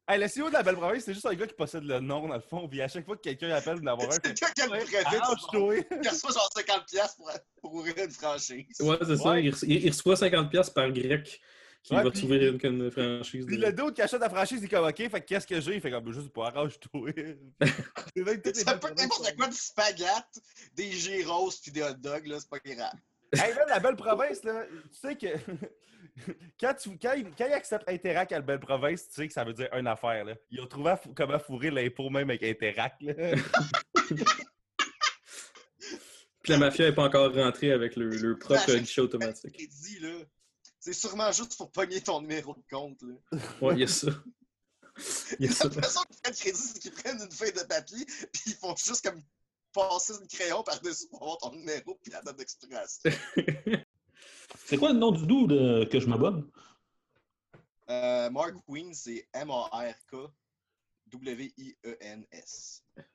Hey, 0.10 0.20
le 0.20 0.27
CEO 0.27 0.48
de 0.50 0.54
la 0.54 0.63
belle 0.63 0.75
province, 0.75 1.04
c'est 1.04 1.13
juste 1.13 1.25
un 1.25 1.34
gars 1.34 1.48
qui 1.48 1.54
possède 1.54 1.84
le 1.84 2.00
nom, 2.00 2.27
dans 2.27 2.36
le 2.36 2.39
fond. 2.42 2.68
Puis 2.68 2.82
à 2.82 2.88
chaque 2.88 3.06
fois 3.06 3.16
que 3.18 3.22
quelqu'un 3.22 3.50
appelle 3.50 3.80
d'en 3.82 3.92
avoir 3.94 4.08
un, 4.08 4.12
C'est 4.24 4.34
quelqu'un 4.34 4.51
qui 4.54 4.62
a 4.62 4.66
le 4.66 5.48
brevet, 5.48 5.88
qui 6.01 6.08
reçoit 6.10 6.32
genre 6.32 6.50
50$ 6.56 7.16
pour, 7.18 7.32
pour 7.62 7.74
ouvrir 7.75 7.96
une 7.98 8.12
franchise. 8.12 8.66
Ouais, 8.80 8.98
c'est 9.06 9.18
ça. 9.18 9.30
Ouais. 9.32 9.44
Il, 9.46 9.54
il- 9.63 9.86
il 9.86 9.89
reçoit 9.89 10.16
50$ 10.16 10.74
par 10.74 10.92
grec 10.92 11.42
qui 11.88 11.96
Ouais, 11.96 12.03
va 12.03 12.12
puis- 12.12 12.20
t'ouvrir 12.22 12.53
une, 12.53 12.60
une 12.84 12.91
franchise. 12.91 13.46
Puis 13.46 13.58
de- 13.58 13.65
le 13.65 13.72
dos 13.72 13.91
qui 13.91 14.01
achète 14.01 14.20
la 14.20 14.29
franchise, 14.29 14.60
il 14.62 14.65
est 14.65 14.67
comme 14.67 14.86
OK, 14.86 14.98
fait 14.98 15.10
que 15.10 15.25
qu'est-ce 15.25 15.48
que 15.48 15.62
j'ai? 15.62 15.75
Il 15.75 15.82
fait 15.82 15.89
comme 15.91 16.12
juste 16.12 16.29
pour 16.29 16.46
arrange-toi. 16.46 17.12
Ça 18.53 18.77
peut 18.77 18.88
être 18.89 18.98
n'importe 19.01 19.36
quoi, 19.38 19.48
du 19.48 19.56
spaghetti, 19.56 20.41
des 20.75 20.91
gyros 20.91 21.51
puis 21.62 21.72
des 21.72 21.84
hot 21.84 21.94
dogs, 21.98 22.27
là, 22.27 22.39
c'est 22.39 22.50
pas 22.50 22.60
grave. 22.60 22.91
Hey, 23.34 23.53
là, 23.56 23.65
la 23.70 23.79
belle 23.79 23.96
province, 23.96 24.44
là, 24.44 24.65
tu 24.91 25.00
sais 25.00 25.15
que. 25.15 25.27
quand, 26.60 26.74
tu, 26.74 26.98
quand, 26.98 27.13
il, 27.15 27.25
quand 27.38 27.46
il 27.48 27.53
accepte 27.53 27.88
Interac 27.89 28.32
à 28.32 28.36
la 28.36 28.41
belle 28.41 28.60
province, 28.60 29.08
tu 29.08 29.15
sais 29.15 29.27
que 29.27 29.34
ça 29.34 29.44
veut 29.44 29.53
dire 29.53 29.70
une 29.74 29.88
affaire. 29.88 30.25
Là. 30.25 30.34
Ils 30.51 30.60
ont 30.62 30.67
trouvé 30.67 30.91
à 30.91 30.98
fou- 30.98 31.13
comment 31.15 31.38
fourrer 31.39 31.70
l'impôt 31.72 32.10
même 32.10 32.29
avec 32.29 32.44
Interac. 32.44 32.96
Là. 33.01 33.13
Puis 36.44 36.53
la 36.53 36.58
mafia 36.60 36.86
n'est 36.88 36.96
pas 36.96 37.03
encore 37.03 37.34
rentrée 37.34 37.72
avec 37.72 37.96
le, 37.98 38.10
le 38.10 38.38
propre 38.38 38.74
guichet 38.75 39.01
automatique. 39.01 39.53
Crédit, 39.53 40.00
là. 40.00 40.10
C'est 40.88 40.94
sûrement 40.94 41.34
juste 41.34 41.58
pour 41.58 41.70
pogner 41.70 42.00
ton 42.00 42.22
numéro 42.22 42.56
de 42.56 42.63
compte, 42.72 43.01
là. 43.01 43.13
Ouais, 43.60 43.74
il 43.74 43.82
y 43.82 43.84
a 43.84 43.88
ça. 43.88 44.08
Il 45.38 45.46
y 45.46 45.50
a 45.50 45.63
La 45.65 45.82
façon 45.82 46.00
qu'ils 46.06 46.22
prennent 46.22 46.34
crédit, 46.34 46.62
c'est 46.62 46.79
qu'ils 46.79 46.94
prennent 46.94 47.22
une 47.22 47.29
feuille 47.29 47.51
de 47.51 47.60
papier, 47.63 48.06
puis 48.32 48.44
ils 48.46 48.53
font 48.53 48.74
juste 48.74 49.03
comme 49.03 49.22
passer 49.74 50.13
une 50.17 50.27
crayon 50.29 50.63
par-dessus 50.63 51.10
pour 51.10 51.24
avoir 51.24 51.39
ton 51.39 51.51
numéro 51.51 52.00
puis 52.01 52.10
la 52.13 52.22
date 52.22 52.38
d'expiration. 52.38 53.12
C'est 54.65 54.77
quoi 54.77 54.94
le 54.94 54.98
nom 54.98 55.12
du 55.12 55.27
dude 55.27 55.51
euh, 55.51 55.86
que 55.86 56.00
je 56.00 56.08
m'abonne? 56.08 56.50
Euh, 57.89 58.29
Mark 58.29 58.56
Queen, 58.65 58.94
c'est 58.94 59.27
M-A-R-K-W-I-E-N-S. 59.34 60.34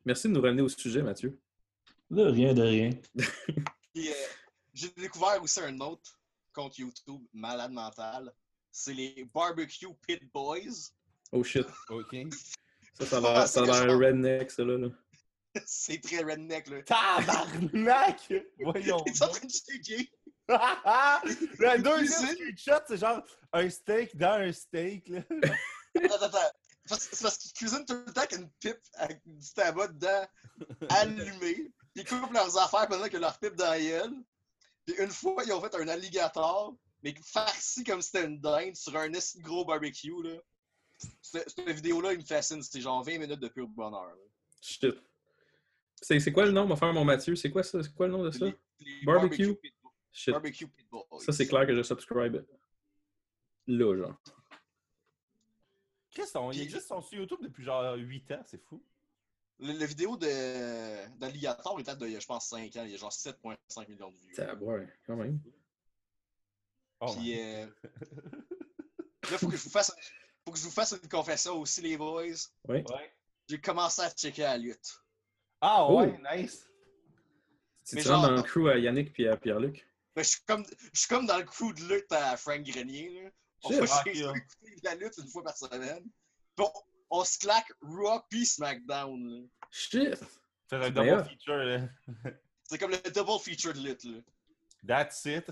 Merci 0.05 0.29
de 0.29 0.35
nous 0.35 0.43
ramener 0.43 0.61
au 0.61 0.69
sujet, 0.69 1.01
Mathieu. 1.03 1.41
Là, 2.11 2.31
rien 2.31 2.53
de 2.53 2.61
rien. 2.61 2.91
Puis, 3.95 4.11
euh, 4.11 4.27
J'ai 4.75 4.91
découvert 4.91 5.43
aussi 5.43 5.61
un 5.61 5.81
autre 5.81 6.22
compte 6.53 6.79
YouTube 6.79 7.23
malade 7.33 7.73
mental. 7.73 8.33
C'est 8.71 8.95
les 8.95 9.29
Barbecue 9.35 9.87
Pit 10.07 10.23
Boys. 10.33 10.91
Oh 11.33 11.43
shit. 11.43 11.67
OK. 11.91 12.17
Ça, 12.95 13.07
ça 13.07 13.19
a 13.19 13.21
l'air- 13.21 13.49
ça 13.49 13.63
a 13.63 13.65
l'air 13.87 13.99
redneck, 13.99 14.51
ça, 14.51 14.65
là. 14.65 14.77
là. 14.79 14.89
C'est 15.67 16.01
très 16.03 16.23
redneck, 16.23 16.67
là. 16.69 16.83
Tabarnak! 16.83 18.33
Voyons. 18.61 19.03
Ils 19.07 19.15
sont 19.17 19.25
en 19.25 19.29
train 19.29 19.47
de. 19.47 19.53
Le 20.49 21.83
deuxième 21.83 22.35
screenshot, 22.37 22.83
c'est 22.87 22.97
genre 22.99 23.23
un 23.53 23.71
steak 23.71 24.17
dans 24.17 24.41
un 24.41 24.53
steak. 24.53 25.09
Là. 25.09 25.21
Attends, 26.05 26.25
attends. 26.27 26.39
Parce- 26.89 27.09
C'est 27.13 27.23
parce 27.23 27.39
qu'ils 27.39 27.53
cuisinent 27.53 27.85
tout 27.85 27.95
le 28.07 28.13
temps 28.13 28.21
avec 28.23 28.33
une 28.33 28.51
pipe 28.59 28.79
avec 28.95 29.21
du 29.25 29.53
tabac 29.55 29.89
dedans 29.89 30.27
allumé. 30.91 31.55
Puis 31.95 32.03
ils 32.03 32.05
coupent 32.05 32.33
leurs 32.33 32.57
affaires 32.59 32.89
pendant 32.89 33.09
que 33.09 33.17
leur 33.19 33.39
pipe 33.39 33.55
dans 33.55 33.71
la 33.71 33.81
gueule. 33.81 34.15
Puis 34.87 34.97
une 34.99 35.11
fois, 35.11 35.43
ils 35.45 35.53
ont 35.53 35.61
fait 35.61 35.75
un 35.77 35.89
alligator, 35.89 36.75
mais 37.03 37.15
farci 37.23 37.85
comme 37.85 38.01
si 38.03 38.11
c'était 38.11 38.27
une 38.27 38.41
dinde 38.41 38.75
sur 38.77 38.97
un 38.97 39.11
gros 39.39 39.65
barbecue. 39.65 40.23
Là. 40.23 40.39
Cette, 41.21 41.49
cette 41.51 41.69
vidéo-là, 41.71 42.13
il 42.13 42.19
me 42.21 42.25
fascine. 42.25 42.63
C'était 42.63 42.81
genre 42.81 43.03
20 43.03 43.19
minutes 43.19 43.41
de 43.41 43.49
pur 43.49 43.67
bonheur. 43.69 44.07
là. 44.07 44.15
Shit. 44.61 44.87
C'est 46.01 46.19
c'est 46.19 46.33
quoi 46.33 46.45
le 46.45 46.53
nom? 46.53 46.63
On 46.63 46.67
va 46.67 46.77
faire 46.77 46.93
mon 46.93 47.05
Mathieu. 47.05 47.37
C'est 47.37 47.51
quoi 47.51 47.63
ça? 47.63 47.83
C'est 47.83 47.95
quoi 47.95 48.07
le 48.07 48.13
nom 48.13 48.25
de 48.25 48.31
ça? 48.31 48.45
Les- 48.47 48.55
les 48.81 49.05
Barbecue? 49.05 49.55
Pit 49.57 49.75
Boys. 49.83 49.93
Shit. 50.13 50.33
Barbecue 50.33 50.67
Pit 50.69 50.89
Boys. 50.91 51.07
Ça, 51.21 51.33
c'est 51.33 51.47
clair 51.47 51.67
que 51.67 51.75
je 51.77 51.83
subscribe. 51.83 52.45
Là, 53.69 53.97
genre. 53.97 54.17
Chris, 56.11 56.23
on, 56.35 56.51
il 56.53 56.61
existe 56.61 56.89
sur 56.89 57.03
YouTube 57.13 57.39
depuis 57.43 57.65
genre 57.65 57.95
8 57.97 58.33
ans, 58.33 58.43
c'est 58.45 58.63
fou. 58.67 58.83
Le, 59.63 59.73
la 59.75 59.87
vidéo 59.87 60.17
de- 60.17 61.09
d'alligator 61.19 61.79
il 61.79 61.85
date 61.85 61.99
de, 61.99 62.09
je 62.09 62.27
pense, 62.27 62.49
5 62.49 62.77
ans. 62.77 62.85
Il 62.85 62.91
y 62.91 62.95
a 62.95 62.99
genre 62.99 63.13
7,5 63.13 63.89
millions 63.89 64.11
de 64.11 64.17
vues. 64.17 64.35
Ça, 64.35 64.55
ouais, 64.57 64.87
quand 65.07 65.17
même. 65.17 65.39
Oh, 67.01 67.15
Puis, 67.17 67.41
euh, 67.41 67.67
là, 69.31 69.39
faut 69.39 69.49
que 69.49 69.57
je 69.57 69.63
vous 69.63 69.71
fasse, 69.71 69.95
faut 70.45 70.53
que 70.53 70.59
je 70.59 70.65
vous 70.65 70.71
fasse 70.71 70.93
une 71.01 71.09
confession 71.09 71.59
aussi, 71.61 71.81
les 71.81 71.97
boys. 71.97 72.23
Ouais. 72.69 72.85
ouais. 72.91 73.13
J'ai 73.49 73.61
commencé 73.61 74.03
à 74.03 74.11
checker 74.11 74.43
la 74.43 74.59
lutte. 74.59 75.01
Ah 75.61 75.87
Oh. 75.89 76.01
ouais, 76.01 76.21
nice. 76.35 76.67
Tu 77.85 77.97
te 77.97 78.01
genre- 78.03 78.23
dans 78.23 78.31
le 78.33 78.43
crew 78.43 78.69
à 78.69 78.79
Yannick 78.79 79.13
puis 79.13 79.27
à 79.29 79.37
Pierre-Luc. 79.37 79.87
Ben, 80.15 80.23
je 80.23 80.29
suis 80.31 80.43
comme, 80.47 80.65
je 80.93 80.99
suis 81.01 81.09
comme 81.09 81.27
dans 81.27 81.39
le 81.39 81.45
crew 81.45 81.73
de 81.75 81.83
lutte 81.95 82.13
à 82.13 82.37
Frank 82.37 82.63
Grenier. 82.63 83.11
Là. 83.23 83.31
On 83.65 83.71
va 83.71 83.87
Ah, 83.91 84.03
écouter 84.07 84.23
de 84.23 84.85
la 84.85 84.95
lutte 84.97 85.17
une 85.19 85.29
fois 85.29 85.43
par 85.43 85.57
semaine. 85.57 86.05
Puis 86.57 86.67
on, 87.13 87.25
se 87.25 87.39
claque 87.39 87.71
Raw 87.81 88.21
puis 88.29 88.47
SmackDown. 88.47 89.29
là. 89.29 89.47
Shit! 89.71 90.19
C'est 90.69 90.77
un 90.77 90.91
double 90.91 91.25
feature. 91.25 91.57
Là. 91.57 91.81
C'est 92.65 92.79
comme 92.79 92.93
le 92.93 93.11
double 93.11 93.39
feature 93.41 93.75
de 93.75 93.81
lutte. 93.81 94.05
Là. 94.05 94.19
That's 94.87 95.25
it. 95.27 95.51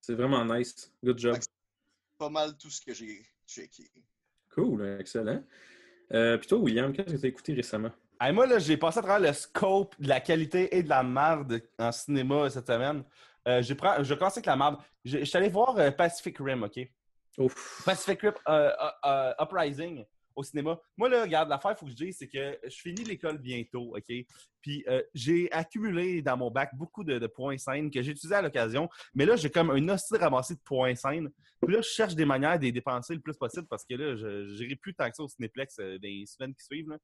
C'est 0.00 0.14
vraiment 0.14 0.44
nice. 0.44 0.92
Good 1.02 1.18
job. 1.18 1.38
Pas 2.18 2.30
mal 2.30 2.56
tout 2.56 2.70
ce 2.70 2.80
que 2.80 2.92
j'ai 2.92 3.22
checké. 3.46 3.90
Cool, 4.54 4.98
excellent. 5.00 5.42
Euh, 6.12 6.38
puis 6.38 6.48
toi, 6.48 6.58
William, 6.58 6.92
qu'est-ce 6.92 7.14
que 7.14 7.16
tu 7.18 7.26
as 7.26 7.28
écouté 7.28 7.54
récemment? 7.54 7.92
Hey, 8.20 8.32
moi, 8.32 8.46
là, 8.46 8.58
j'ai 8.58 8.76
passé 8.76 8.98
à 8.98 9.02
travers 9.02 9.20
le 9.20 9.32
scope 9.34 9.94
de 10.00 10.08
la 10.08 10.20
qualité 10.20 10.74
et 10.74 10.82
de 10.82 10.88
la 10.88 11.02
merde 11.02 11.60
en 11.78 11.92
cinéma 11.92 12.48
cette 12.48 12.66
semaine. 12.66 13.04
Euh, 13.46 13.62
j'ai 13.62 13.74
je 13.74 14.14
commence 14.14 14.36
avec 14.36 14.46
la 14.46 14.56
merde. 14.56 14.78
Je 15.04 15.18
je 15.18 15.24
suis 15.24 15.36
allé 15.36 15.48
voir 15.48 15.76
euh, 15.78 15.90
Pacific 15.90 16.38
Rim, 16.38 16.64
OK? 16.64 16.80
Ouf. 17.38 17.82
Pacific 17.84 18.22
Rim 18.22 18.32
euh, 18.48 19.32
Uprising 19.40 20.04
au 20.36 20.42
cinéma. 20.44 20.78
Moi, 20.96 21.08
là, 21.08 21.22
regarde, 21.22 21.48
l'affaire, 21.48 21.72
il 21.72 21.76
faut 21.78 21.86
que 21.86 21.92
je 21.92 21.96
dise, 21.96 22.16
c'est 22.18 22.28
que 22.28 22.58
je 22.62 22.76
finis 22.76 23.02
l'école 23.04 23.38
bientôt, 23.38 23.96
OK? 23.96 24.14
Puis 24.60 24.84
euh, 24.88 25.02
j'ai 25.14 25.50
accumulé 25.50 26.22
dans 26.22 26.36
mon 26.36 26.50
bac 26.50 26.70
beaucoup 26.74 27.02
de, 27.02 27.18
de 27.18 27.26
points 27.26 27.56
scènes 27.58 27.90
que 27.90 28.02
j'ai 28.02 28.12
utilisés 28.12 28.34
à 28.34 28.42
l'occasion. 28.42 28.88
Mais 29.14 29.24
là, 29.26 29.34
j'ai 29.36 29.50
comme 29.50 29.70
un 29.70 29.88
hostile 29.88 30.18
ramassé 30.18 30.54
de 30.54 30.60
points 30.60 30.94
scènes. 30.94 31.30
Puis 31.64 31.74
là, 31.74 31.80
je 31.80 31.88
cherche 31.88 32.14
des 32.14 32.24
manières 32.24 32.58
de 32.58 32.64
les 32.64 32.72
dépenser 32.72 33.14
le 33.14 33.20
plus 33.20 33.36
possible 33.36 33.66
parce 33.66 33.84
que 33.84 33.94
là, 33.94 34.14
je 34.16 34.52
n'irai 34.62 34.76
plus 34.76 34.94
tant 34.94 35.08
que 35.10 35.16
ça 35.16 35.22
au 35.22 35.28
Cinéplex 35.28 35.78
euh, 35.78 35.98
les 36.02 36.26
semaines 36.26 36.54
qui 36.54 36.64
suivent. 36.64 36.90
là. 36.90 36.98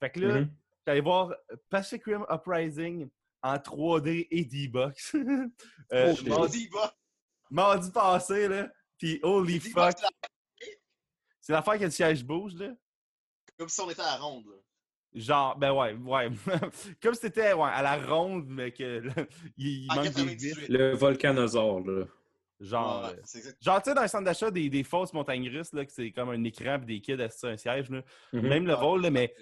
Fait 0.00 0.10
que 0.10 0.20
là, 0.20 0.40
Mhm. 0.40 0.50
J'allais 0.86 1.00
voir 1.00 1.34
Pacific 1.70 2.04
Rim 2.04 2.26
Uprising 2.30 3.08
en 3.42 3.54
3D 3.56 4.28
et 4.30 4.44
D-Box. 4.44 5.14
euh, 5.94 6.14
Oh, 6.30 6.88
mardi, 7.50 7.90
passé, 7.90 8.48
là. 8.48 8.68
Puis 8.98 9.18
holy 9.22 9.60
fuck. 9.60 9.94
C'est 11.44 11.52
la- 11.52 11.58
C'est 11.60 11.66
l'affaire 11.70 11.78
que 11.78 11.84
le 11.84 11.90
siège 11.90 12.24
bouge, 12.24 12.54
là. 12.54 12.74
comme 13.58 13.68
si 13.68 13.80
on 13.80 13.90
était 13.90 14.00
à 14.02 14.06
la 14.06 14.16
ronde. 14.16 14.46
là. 14.46 14.56
Genre, 15.14 15.56
ben 15.56 15.72
ouais, 15.72 15.92
ouais. 15.94 16.28
Comme 17.00 17.14
si 17.14 17.20
c'était 17.20 17.52
ouais, 17.52 17.70
à 17.72 17.82
la 17.82 18.04
ronde, 18.04 18.46
mais 18.48 18.72
que 18.72 18.98
là, 18.98 19.12
il, 19.56 19.86
manque 19.86 20.02
des 20.06 20.10
98. 20.10 20.54
vis. 20.58 20.68
Le 20.68 20.94
volcanosaure, 20.96 21.80
là. 21.86 22.04
Genre, 22.60 23.04
Ouais, 23.04 23.18
euh, 23.18 23.50
genre 23.60 23.80
tu 23.82 23.90
sais, 23.90 23.94
dans 23.94 24.02
les 24.02 24.08
centres 24.08 24.24
d'achat, 24.24 24.50
des, 24.50 24.68
des 24.70 24.82
fausses 24.82 25.12
montagnes 25.12 25.48
russes, 25.48 25.72
là, 25.72 25.84
que 25.84 25.92
c'est 25.92 26.10
comme 26.10 26.30
un 26.30 26.42
écran 26.44 26.80
et 26.82 26.86
des 26.86 27.00
kids 27.00 27.20
assis 27.22 27.38
sur 27.38 27.48
un 27.48 27.56
siège, 27.56 27.90
là. 27.90 28.02
Mhm. 28.32 28.42
Même 28.48 28.66
le 28.66 28.74
Ouais, 28.74 28.80
vol, 28.80 29.02
là, 29.02 29.10
mais 29.10 29.32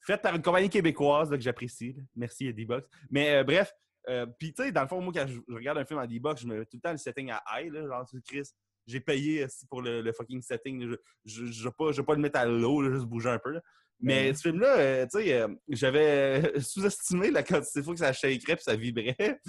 fait 0.00 0.16
par 0.20 0.34
une 0.34 0.42
compagnie 0.42 0.68
québécoise 0.70 1.30
là, 1.30 1.36
que 1.36 1.42
j'apprécie. 1.44 1.92
là. 1.92 2.02
Merci 2.16 2.48
à 2.48 2.52
D-Box. 2.52 2.88
Mais 3.10 3.34
euh, 3.36 3.44
bref, 3.44 3.72
euh, 4.08 4.26
puis 4.38 4.52
tu 4.52 4.64
sais, 4.64 4.72
dans 4.72 4.82
le 4.82 4.88
fond, 4.88 5.00
moi, 5.00 5.12
quand 5.14 5.26
je, 5.28 5.38
je 5.46 5.54
regarde 5.54 5.78
un 5.78 5.84
film 5.84 6.00
en 6.00 6.06
D-Box, 6.06 6.40
je 6.42 6.46
me 6.48 6.58
mets 6.58 6.64
tout 6.64 6.76
le 6.76 6.80
temps 6.80 6.90
le 6.92 6.96
setting 6.98 7.30
à 7.30 7.40
high. 7.52 7.72
Là, 7.72 7.86
genre, 7.86 8.04
Chris, 8.26 8.48
j'ai 8.86 9.00
payé 9.00 9.44
aussi 9.44 9.66
pour 9.66 9.82
le, 9.82 10.00
le 10.02 10.12
fucking 10.12 10.42
setting. 10.42 10.96
Je 11.24 11.42
ne 11.42 11.48
vais 11.64 11.70
pas, 11.76 12.02
pas 12.02 12.14
le 12.14 12.20
mettre 12.20 12.38
à 12.38 12.46
là, 12.46 12.90
juste 12.92 13.06
bouger 13.06 13.30
un 13.30 13.38
peu. 13.38 13.50
là. 13.52 13.60
Mais 14.02 14.28
Mhm. 14.30 14.34
ce 14.34 14.40
film-là, 14.42 14.78
euh, 14.78 15.06
tu 15.12 15.22
sais, 15.22 15.34
euh, 15.40 15.48
j'avais 15.68 16.52
sous-estimé 16.60 17.30
la 17.30 17.42
quantité 17.42 17.80
de 17.80 17.84
fois 17.84 17.92
que 17.94 18.00
ça 18.00 18.12
shakerait 18.12 18.56
puis 18.56 18.64
ça 18.64 18.76
vibrait. 18.76 19.16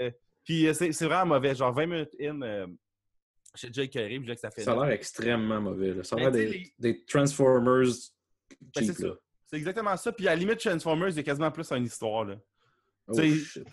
Euh, 0.00 0.10
puis 0.44 0.68
euh, 0.68 0.72
c'est 0.74 0.92
vraiment 1.06 1.34
mauvais. 1.34 1.52
Genre 1.56 1.74
20 1.74 1.86
minutes 1.86 2.14
in, 2.20 2.40
euh, 2.42 2.68
j'ai 3.56 3.66
déjà 3.66 3.82
écœuré, 3.82 4.20
puis 4.20 4.32
que 4.32 4.40
ça 4.40 4.48
fait 4.52 4.62
Ça 4.62 4.72
a 4.72 4.84
l'air 4.86 4.94
extrêmement 4.94 5.60
mauvais. 5.60 5.92
Là. 5.92 6.04
Ça 6.04 6.14
a 6.14 6.18
Mais 6.20 6.30
l'air 6.30 6.32
tu 6.32 6.52
sais, 6.52 6.72
des, 6.78 6.92
des 6.92 7.04
Transformers 7.04 7.88
Ben, 8.60 8.68
c'est 8.76 8.86
là. 8.86 8.94
ça. 9.10 9.14
C'est 9.46 9.56
exactement 9.56 9.96
ça. 9.96 10.12
Puis 10.12 10.28
à 10.28 10.30
la 10.30 10.36
limite, 10.36 10.58
Transformers, 10.60 11.08
il 11.08 11.16
y 11.16 11.18
a 11.18 11.22
quasiment 11.24 11.50
plus 11.50 11.68
une 11.72 11.84
histoire. 11.84 12.24
Là. 12.26 12.36
Oh, 13.08 13.20
shit. 13.20 13.64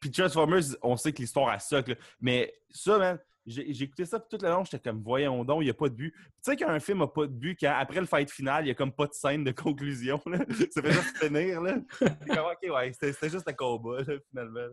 Puis 0.00 0.10
Transformers, 0.10 0.62
on 0.80 0.96
sait 0.96 1.12
que 1.12 1.20
l'histoire 1.20 1.50
a 1.50 1.58
socle. 1.58 1.94
Mais 2.22 2.54
ça, 2.70 2.96
man, 2.98 3.18
j'ai 3.46 3.82
écouté 3.82 4.04
ça 4.06 4.18
puis 4.18 4.28
tout 4.30 4.42
le 4.44 4.50
long, 4.50 4.64
j'étais 4.64 4.78
comme, 4.90 5.02
voyons 5.02 5.44
donc, 5.44 5.62
il 5.62 5.64
n'y 5.66 5.70
a 5.70 5.74
pas 5.74 5.88
de 5.88 5.94
but. 5.94 6.12
Tu 6.12 6.18
sais 6.42 6.56
qu'un 6.56 6.80
film 6.80 6.98
n'a 6.98 7.06
pas 7.06 7.26
de 7.26 7.32
but 7.32 7.58
quand, 7.60 7.74
après 7.76 8.00
le 8.00 8.06
fight 8.06 8.30
final, 8.30 8.62
il 8.62 8.66
n'y 8.66 8.70
a 8.70 8.74
comme 8.74 8.92
pas 8.92 9.06
de 9.06 9.12
scène 9.12 9.44
de 9.44 9.52
conclusion. 9.52 10.20
Là. 10.26 10.38
Ça 10.70 10.80
fait 10.82 10.92
juste 10.92 11.18
finir. 11.18 11.60
Là. 11.60 11.76
Comme, 11.98 12.38
ok, 12.38 12.74
ouais, 12.74 12.92
c'était 12.98 13.28
juste 13.28 13.46
un 13.48 13.52
combat, 13.52 14.02
là, 14.02 14.14
finalement. 14.30 14.68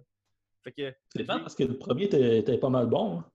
Fait 0.63 0.71
que, 0.71 0.93
C'est 1.15 1.25
parce 1.25 1.55
que 1.55 1.63
le 1.63 1.77
premier 1.77 2.03
était, 2.05 2.57
pas 2.57 2.69
mal 2.69 2.85
bon. 2.87 3.19
hein. 3.19 3.25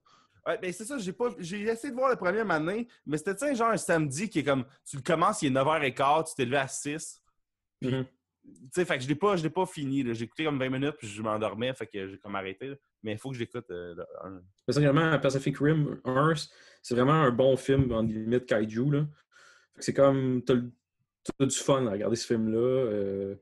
ouais, 0.45 0.57
ben 0.59 0.71
c'est 0.71 0.85
ça, 0.85 0.97
j'ai 0.97 1.11
pas 1.13 1.29
j'ai 1.39 1.61
essayé 1.63 1.91
de 1.91 1.95
voir 1.97 2.09
le 2.09 2.15
premier 2.15 2.43
matin, 2.43 2.83
mais 3.05 3.17
c'était 3.17 3.53
genre 3.53 3.69
un 3.69 3.77
samedi 3.77 4.29
qui 4.29 4.39
est 4.39 4.43
comme, 4.43 4.65
tu 4.89 4.95
le 4.97 5.03
commences, 5.03 5.41
il 5.41 5.47
est 5.47 5.59
9h15, 5.59 6.29
tu 6.29 6.35
t'es 6.35 6.45
levé 6.45 6.57
à 6.57 6.67
6. 6.67 7.21
Mhm. 7.81 8.05
Tu 8.45 8.51
sais, 8.71 8.85
fait 8.85 8.97
que 8.97 9.03
je 9.03 9.09
l'ai 9.09 9.15
pas, 9.15 9.35
je 9.35 9.43
l'ai 9.43 9.49
pas 9.49 9.65
fini. 9.65 10.05
J'ai 10.15 10.23
écouté 10.23 10.45
comme 10.45 10.57
20 10.57 10.69
minutes, 10.69 10.95
puis 10.97 11.07
je 11.07 11.21
m'endormais, 11.21 11.73
fait 11.73 11.85
que 11.85 12.07
j'ai 12.07 12.17
comme 12.17 12.35
arrêté. 12.35 12.69
là. 12.69 12.75
Mais 13.03 13.13
il 13.13 13.17
faut 13.17 13.29
que 13.31 13.37
j'écoute 13.37 13.65
euh, 13.71 13.93
le 13.95 14.05
un. 14.23 14.41
Personnellement, 14.65 15.17
Pacific 15.19 15.57
Rim 15.59 15.99
1, 16.05 16.33
c'est 16.81 16.95
vraiment 16.95 17.13
un 17.13 17.31
bon 17.31 17.55
film 17.55 17.91
en 17.91 18.01
limite 18.01 18.45
kaiju. 18.45 18.91
Là. 18.91 18.99
Fait 19.73 19.79
que 19.79 19.85
c'est 19.85 19.93
comme. 19.93 20.41
T'as 20.43 20.55
t'as 21.37 21.45
du 21.45 21.55
fun 21.57 21.85
à 21.87 21.91
regarder 21.91 22.15
ce 22.15 22.25
film-là. 22.27 22.57
euh, 22.57 23.35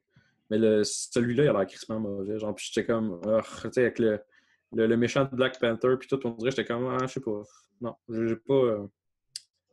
mais 0.50 0.58
le- 0.58 0.84
celui-là, 0.84 1.44
il 1.46 1.50
a 1.50 1.54
l'air 1.54 1.66
crissement 1.68 2.00
mauvais. 2.00 2.38
Genre, 2.40 2.54
puis 2.54 2.70
j'étais 2.72 2.86
comme. 2.86 3.20
ah, 3.26 3.42
tu 3.64 3.70
sais, 3.72 3.82
avec 3.82 4.00
le, 4.00 4.20
le, 4.74 4.88
le 4.88 4.98
méchant 4.98 5.24
de 5.26 5.36
Black 5.36 5.60
Panther, 5.60 5.96
puis 6.00 6.08
tout, 6.08 6.20
on 6.28 6.32
dirait, 6.32 6.52
j'étais 6.52 6.66
comme. 6.66 6.88
Ah, 6.88 6.98
je 7.08 7.14
sais 7.14 7.20
pas. 7.22 7.42
Non, 7.82 7.96
j'ai 8.10 8.36
pas. 8.36 8.54
euh, 8.54 8.88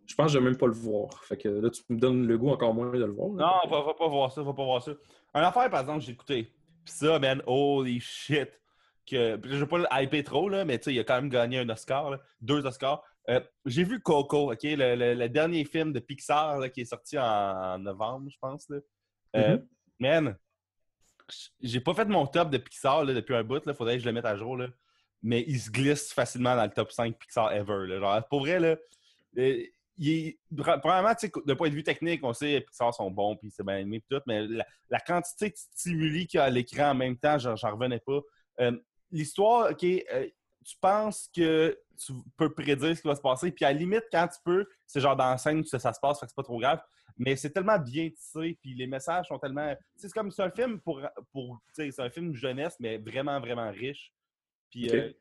je 0.07 0.15
pense 0.15 0.27
que 0.27 0.33
je 0.33 0.39
vais 0.39 0.45
même 0.45 0.57
pas 0.57 0.67
le 0.67 0.73
voir. 0.73 1.25
Fait 1.25 1.37
que 1.37 1.49
là, 1.49 1.71
tu 1.71 1.83
me 1.89 1.99
donnes 1.99 2.27
le 2.27 2.37
goût 2.39 2.51
encore 2.51 2.75
moins 2.75 2.91
de 2.91 3.05
le 3.05 3.13
voir. 3.13 3.31
là. 3.35 3.61
Non, 3.65 3.71
va, 3.71 3.83
va 3.87 3.95
pas 3.95 4.09
voir 4.09 4.31
ça, 4.33 4.43
va 4.43 4.53
pas 4.53 4.65
voir 4.65 4.83
ça. 4.83 4.93
Un 5.35 5.43
affaire, 5.43 5.71
par 5.71 5.81
exemple, 5.81 6.01
j'ai 6.05 6.13
écouté. 6.13 6.45
Puis 6.85 6.95
ça, 6.95 7.19
man, 7.19 7.43
holy 7.47 8.01
shit. 8.01 8.49
Que, 9.07 9.41
je 9.45 9.57
vais 9.57 9.67
pas 9.67 9.79
le 9.79 9.87
hyper 9.93 10.23
trop, 10.25 10.49
là, 10.49 10.65
mais 10.65 10.77
il 10.77 10.99
a 10.99 11.05
quand 11.05 11.17
même 11.17 11.29
gagné 11.29 11.59
un 11.59 11.69
Oscar, 11.69 12.11
là, 12.11 12.21
deux 12.41 12.65
Oscars. 12.67 13.03
Euh, 13.29 13.41
j'ai 13.67 13.85
vu 13.85 14.01
Coco, 14.01 14.53
le, 14.53 14.95
le- 14.97 15.15
le 15.15 15.29
dernier 15.29 15.65
film 15.65 15.93
de 15.93 16.01
Pixar 16.01 16.59
là, 16.59 16.69
qui 16.69 16.81
est 16.83 16.85
sorti 16.85 17.19
en 17.19 17.79
novembre, 17.79 18.29
je 18.31 18.39
pense. 18.41 18.69
Là. 18.69 18.79
Euh, 19.37 19.57
Mhm. 19.57 19.67
Man, 20.01 20.37
j'ai 21.61 21.81
pas 21.81 21.95
fait 21.95 22.05
mon 22.07 22.27
top 22.27 22.51
de 22.51 22.59
Pixar 22.59 23.05
là, 23.05 23.15
depuis 23.15 23.35
un 23.35 23.45
bout, 23.45 23.63
il 23.67 23.75
faudrait 23.75 23.95
que 23.97 24.01
je 24.03 24.07
le 24.07 24.13
mette 24.13 24.25
à 24.25 24.37
jour. 24.37 24.57
Là. 24.57 24.69
Mais 25.23 25.45
il 25.47 25.61
se 25.61 25.71
glisse 25.71 26.13
facilement 26.13 26.57
dans 26.57 26.65
le 26.65 26.71
top 26.71 26.91
5 26.91 27.17
Pixar 27.19 27.53
ever. 27.53 27.87
Là. 27.87 28.01
Genre, 28.01 28.29
pour 28.29 28.41
vrai, 28.41 28.59
là, 28.59 28.77
euh, 29.39 29.63
il 29.99 30.35
premièrement, 30.57 31.13
d'un 31.47 31.55
point 31.57 31.69
de 31.69 31.75
vue 31.75 31.85
technique, 31.85 32.25
on 32.25 32.33
sait 32.33 32.61
que 32.61 32.67
Pixar 32.67 32.93
sont 32.93 33.11
bons, 33.11 33.37
puis 33.37 33.51
c'est 33.51 33.65
bien 33.65 33.79
aimé, 33.79 34.03
tout, 34.11 34.21
mais 34.27 34.47
la, 34.49 34.67
la 34.91 34.99
quantité 35.01 35.51
de 35.51 35.55
stimuli 35.57 36.27
qu'il 36.27 36.39
y 36.39 36.41
a 36.41 36.45
à 36.45 36.51
l'écran 36.51 36.91
en 36.91 36.95
même 36.95 37.17
temps, 37.17 37.39
j'en 37.39 37.55
j'en 37.57 37.71
revenais 37.73 38.01
pas. 38.01 38.21
Euh, 38.61 38.77
L'histoire, 39.13 39.71
OK, 39.71 39.85
euh, 39.85 40.29
tu 40.65 40.77
penses 40.81 41.29
que 41.35 41.79
tu 41.97 42.13
peux 42.37 42.53
prédire 42.53 42.97
ce 42.97 43.03
qui 43.03 43.09
va 43.09 43.15
se 43.15 43.21
passer, 43.21 43.53
puis 43.53 43.65
à 43.65 43.73
la 43.73 43.79
limite, 43.79 44.05
quand 44.11 44.27
tu 44.29 44.39
peux, 44.45 44.67
c'est 44.87 45.01
genre 45.01 45.17
dans 45.17 45.31
la 45.31 45.39
scène 45.39 45.63
que 45.63 45.69
ça, 45.69 45.79
ça 45.79 45.93
se 45.93 46.01
passe, 46.01 46.19
fait 46.19 46.27
que 46.27 46.31
c'est 46.31 46.37
pas 46.37 46.43
trop 46.43 46.59
grave, 46.59 46.83
mais 47.17 47.37
c'est 47.37 47.51
tellement 47.51 47.79
bien 47.79 48.11
tissé, 48.11 48.59
puis 48.61 48.75
les 48.75 48.87
messages 48.87 49.29
sont 49.29 49.39
tellement... 49.39 49.75
C'est 49.97 50.13
comme, 50.13 50.31
c'est 50.31 50.43
un 50.43 50.51
film 50.51 50.81
pour... 50.81 51.01
pour 51.31 51.61
c'est 51.73 52.01
un 52.01 52.11
film 52.11 52.35
jeunesse, 52.35 52.77
mais 52.81 52.99
vraiment, 52.99 53.39
vraiment 53.39 53.71
riche. 53.71 54.13
Puis 54.71 54.91
euh, 54.91 55.13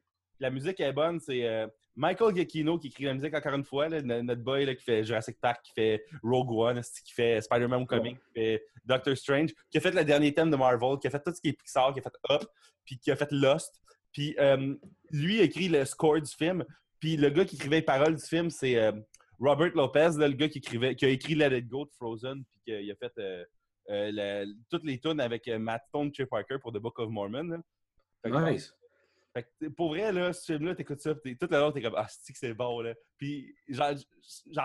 la 0.42 0.50
musique 0.50 0.80
est 0.80 0.92
bonne. 0.92 1.20
C'est 1.20 1.48
euh, 1.48 1.68
Michael 1.96 2.36
Giacchino 2.36 2.78
qui 2.80 2.88
écrit 2.88 3.06
la 3.06 3.14
musique 3.14 3.34
encore 3.34 3.54
une 3.54 3.64
fois, 3.64 3.88
là, 3.88 4.02
notre 4.02 4.42
boy 4.42 4.66
là, 4.66 4.76
qui 4.76 4.84
fait 4.84 5.04
Jurassic 5.04 5.40
Park, 5.40 5.62
qui 5.64 5.72
fait 5.74 6.04
Rogue 6.24 6.52
One, 6.52 6.82
qui 7.06 7.14
fait 7.14 7.40
Spider-Man 7.42 7.82
Homecoming, 7.82 8.16
qui 8.18 8.32
fait 8.34 8.66
Doctor 8.84 9.16
Strange, 9.16 9.52
qui 9.70 9.78
a 9.78 9.82
fait 9.82 9.92
le 9.92 10.04
dernier 10.04 10.34
thème 10.34 10.50
de 10.52 10.56
Marvel, 10.56 10.98
qui 11.00 11.08
a 11.08 11.10
fait 11.12 11.22
tout 11.24 11.34
ce 11.34 11.40
qui 11.40 11.50
est 11.50 11.54
Pixar, 11.54 11.94
qui 11.94 12.00
a 12.00 12.04
fait 12.04 12.18
Up, 12.32 12.44
puis 12.84 12.98
qui 12.98 13.12
a 13.12 13.16
fait 13.16 13.32
Lost. 13.32 13.80
Puis 14.12 14.36
euh, 14.40 14.76
lui 15.12 15.40
a 15.40 15.44
écrit 15.44 15.70
le 15.70 15.86
score 15.86 16.20
du 16.20 16.32
film. 16.32 16.66
Puis 17.00 17.18
le 17.18 17.30
gars 17.30 17.46
qui 17.46 17.56
écrivait 17.56 17.78
les 17.78 17.82
paroles 17.82 18.16
du 18.16 18.26
film, 18.26 18.50
c'est 18.50 18.76
euh, 18.78 18.92
Robert 19.40 19.72
Lopez, 19.76 20.10
là, 20.18 20.28
le 20.28 20.34
gars 20.36 20.50
qui, 20.50 20.58
écrivait, 20.58 20.96
qui 20.96 21.06
a 21.06 21.10
écrit 21.10 21.36
Let 21.36 21.58
It 21.58 21.68
Go 21.68 21.86
de 21.86 21.92
Frozen, 21.92 22.44
puis 22.52 22.62
qui 22.66 22.92
a 22.92 22.96
fait 22.96 23.14
la- 23.88 24.46
toutes 24.70 24.84
les 24.86 25.00
tunes 25.00 25.20
avec 25.20 25.48
Matt 25.48 25.84
Stone, 25.88 26.14
Chip 26.14 26.30
Parker 26.30 26.58
pour 26.60 26.72
The 26.72 26.78
Book 26.78 26.98
of 27.00 27.10
Mormon. 27.10 27.62
Nice. 28.54 28.74
Fait 29.34 29.44
que, 29.60 29.68
pour 29.70 29.90
vrai, 29.90 30.12
là, 30.12 30.34
ce 30.34 30.54
film-là, 30.54 30.76
t'écoutes 30.76 31.00
ça, 31.02 31.16
pis 31.16 31.36
t'es- 31.38 31.48
tout 31.48 31.52
le 31.54 31.60
long, 31.60 31.72
t'es 31.72 31.82
comme, 31.82 31.96
ah, 31.96 32.08
c'est 32.10 32.34
que 32.34 32.40
c'est 32.40 32.54
bon, 32.54 32.82
là? 32.82 32.94
Puis, 33.18 33.56
j'en 33.70 33.86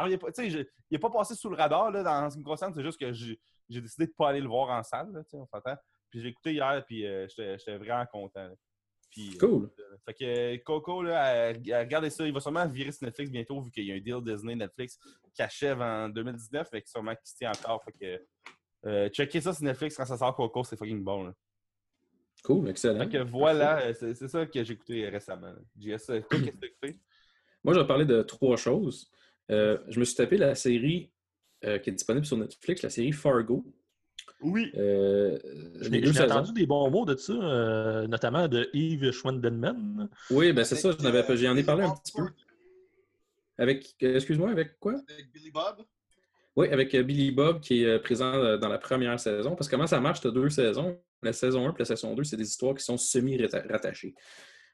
reviens 0.02 0.18
pas, 0.18 0.32
tu 0.32 0.42
sais, 0.42 0.50
je- 0.50 0.58
il 0.90 0.94
est 0.96 0.98
pas 0.98 1.10
passé 1.10 1.34
sous 1.34 1.48
le 1.50 1.56
radar, 1.56 1.90
là, 1.90 2.02
dans 2.02 2.28
ce 2.30 2.34
qui 2.36 2.40
me 2.40 2.44
concerne, 2.44 2.74
c'est 2.74 2.82
juste 2.82 2.98
que 2.98 3.12
j'ai 3.12 3.38
décidé 3.80 4.06
de 4.06 4.12
pas 4.12 4.30
aller 4.30 4.40
le 4.40 4.48
voir 4.48 4.70
en 4.70 4.82
salle, 4.82 5.10
là, 5.12 5.22
tu 5.24 5.30
sais, 5.30 5.36
on 5.36 5.46
s'entend. 5.46 5.76
Puis, 6.10 6.20
j'ai 6.20 6.28
écouté 6.28 6.52
hier, 6.54 6.84
puis 6.86 7.06
euh, 7.06 7.26
j'étais 7.28 7.76
vraiment 7.78 8.06
content, 8.06 8.44
là. 8.48 8.54
Puis, 9.10 9.34
euh, 9.34 9.38
Cool. 9.38 9.70
fait 10.04 10.14
que 10.14 10.56
Coco, 10.64 11.02
là, 11.02 11.32
euh, 11.50 11.52
regardez 11.54 12.10
ça, 12.10 12.26
il 12.26 12.32
va 12.34 12.40
sûrement 12.40 12.66
virer 12.66 12.90
sur 12.92 13.06
Netflix 13.06 13.30
bientôt, 13.30 13.60
vu 13.62 13.70
qu'il 13.70 13.84
y 13.84 13.92
a 13.92 13.94
un 13.94 14.00
deal 14.00 14.20
Disney-Netflix 14.22 14.98
qui 15.32 15.42
achève 15.42 15.80
en 15.80 16.08
2019, 16.08 16.68
fait 16.68 16.82
que 16.82 16.88
sûrement 16.90 17.14
qu'il 17.14 17.26
se 17.26 17.36
tient 17.36 17.52
encore, 17.52 17.82
fait 17.84 17.92
que... 17.92 18.26
Euh, 18.84 19.08
checkez 19.08 19.40
ça 19.40 19.52
sur 19.52 19.64
Netflix 19.64 19.96
quand 19.96 20.04
ça 20.04 20.16
sort 20.16 20.34
Coco, 20.36 20.62
c'est 20.64 20.76
fucking 20.76 21.02
bon, 21.02 21.24
là. 21.24 21.34
Cool, 22.46 22.68
excellent. 22.68 23.00
Fait 23.00 23.08
que 23.08 23.22
voilà, 23.24 23.80
euh, 23.86 23.92
c'est 23.98 24.14
c'est 24.14 24.28
ça 24.28 24.46
que 24.46 24.62
j'ai 24.62 24.72
écouté 24.74 25.08
récemment. 25.08 25.52
JS, 25.76 26.06
qu'est-ce 26.06 26.20
que 26.28 26.36
tu 26.36 26.66
écouté? 26.66 27.00
Moi, 27.64 27.74
je 27.74 27.80
vais 27.80 27.86
parler 27.88 28.04
de 28.04 28.22
trois 28.22 28.56
choses. 28.56 29.10
Euh, 29.50 29.78
je 29.88 29.98
me 29.98 30.04
suis 30.04 30.14
tapé 30.14 30.36
la 30.36 30.54
série 30.54 31.10
euh, 31.64 31.78
qui 31.80 31.90
est 31.90 31.92
disponible 31.92 32.24
sur 32.24 32.36
Netflix, 32.36 32.82
la 32.82 32.90
série 32.90 33.10
Fargo. 33.10 33.64
Oui. 34.40 34.70
Euh, 34.76 35.36
J'ai 35.80 36.20
entendu 36.22 36.52
des 36.52 36.66
bons 36.66 36.88
mots 36.88 37.04
de 37.04 37.16
ça, 37.16 37.32
euh, 37.32 38.06
notamment 38.06 38.46
de 38.46 38.70
Yves 38.72 39.10
Schwendenman. 39.10 40.08
Oui, 40.30 40.52
ben 40.52 40.62
c'est 40.64 40.76
ça, 40.76 40.92
j'en 40.96 41.04
avais- 41.06 41.36
j'en 41.36 41.56
ai 41.56 41.64
parlé 41.64 41.82
un 41.82 41.94
petit 41.96 42.12
peu. 42.12 42.28
Avec, 43.58 43.96
excuse-moi, 43.98 44.50
avec 44.50 44.78
quoi? 44.78 44.94
Avec 45.08 45.32
Billy 45.32 45.50
Bob. 45.50 45.82
Oui, 46.56 46.68
avec 46.68 46.94
euh, 46.94 47.02
Billy 47.02 47.32
Bob 47.32 47.60
qui 47.60 47.82
est 47.82 47.86
euh, 47.86 47.98
présent 47.98 48.32
euh, 48.34 48.56
dans 48.56 48.68
la 48.68 48.78
première 48.78 49.18
saison. 49.20 49.54
Parce 49.54 49.68
que 49.68 49.74
comment 49.76 49.86
ça 49.86 50.00
marche, 50.00 50.20
tu 50.20 50.28
as 50.28 50.30
deux 50.30 50.48
saisons? 50.48 50.98
La 51.22 51.32
saison 51.32 51.66
1 51.68 51.70
et 51.70 51.74
la 51.80 51.84
saison 51.84 52.14
2, 52.14 52.24
c'est 52.24 52.36
des 52.36 52.46
histoires 52.48 52.74
qui 52.74 52.84
sont 52.84 52.96
semi-rattachées. 52.96 54.14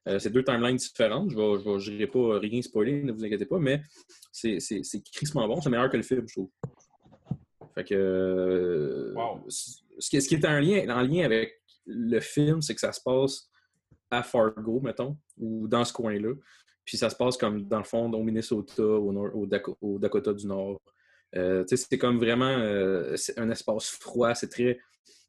Euh, 0.09 0.19
c'est 0.19 0.31
deux 0.31 0.43
timelines 0.45 0.77
différentes. 0.77 1.31
Je 1.31 1.37
ne 1.37 1.99
vais, 1.99 2.07
pas 2.09 2.39
rien 2.39 2.61
spoiler, 2.63 3.03
ne 3.03 3.13
vous 3.13 3.25
inquiétez 3.25 3.47
pas, 3.47 3.59
mais 3.59 3.81
c'est 4.33 4.59
crissement 5.13 5.47
bon. 5.47 5.61
C'est 5.61 5.71
meilleur 5.71 5.89
que 5.91 5.97
le 5.97 6.03
film, 6.03 6.27
je 6.29 6.35
trouve. 6.35 6.51
Fait 7.75 7.85
que. 7.85 7.95
euh, 7.95 9.15
Wow. 9.15 9.45
Ce 9.49 10.11
qui, 10.11 10.21
ce 10.21 10.29
qui 10.29 10.35
est 10.35 10.45
en 10.47 10.59
lien, 10.59 10.89
en 10.95 11.03
lien 11.03 11.25
avec 11.25 11.63
le 11.87 12.21
film, 12.21 12.61
c'est 12.63 12.75
que 12.75 12.81
ça 12.81 12.93
se 12.93 13.01
passe 13.01 13.49
à 14.11 14.23
Fargo, 14.23 14.81
mettons, 14.81 15.17
ou 15.39 15.69
dans 15.69 15.85
ce 15.85 15.93
coin-là. 15.93 16.35
Puis 16.85 16.97
ça 16.97 17.09
se 17.09 17.17
passe 17.17 17.37
comme, 17.37 17.65
dans 17.69 17.79
le 17.79 17.85
fond, 17.85 18.13
au 18.13 18.23
Minnesota, 18.23 18.83
au, 18.85 19.13
nord- 19.13 19.35
au 19.35 19.49
au 19.81 19.99
Dakota 19.99 20.33
du 20.33 20.47
Nord. 20.47 20.81
Euh, 21.37 21.65
c'est 21.67 21.99
comme 21.99 22.19
vraiment 22.19 22.45
euh, 22.59 23.17
un 23.37 23.51
espace 23.51 23.89
froid, 23.89 24.35
c'est 24.35 24.49
très, 24.49 24.79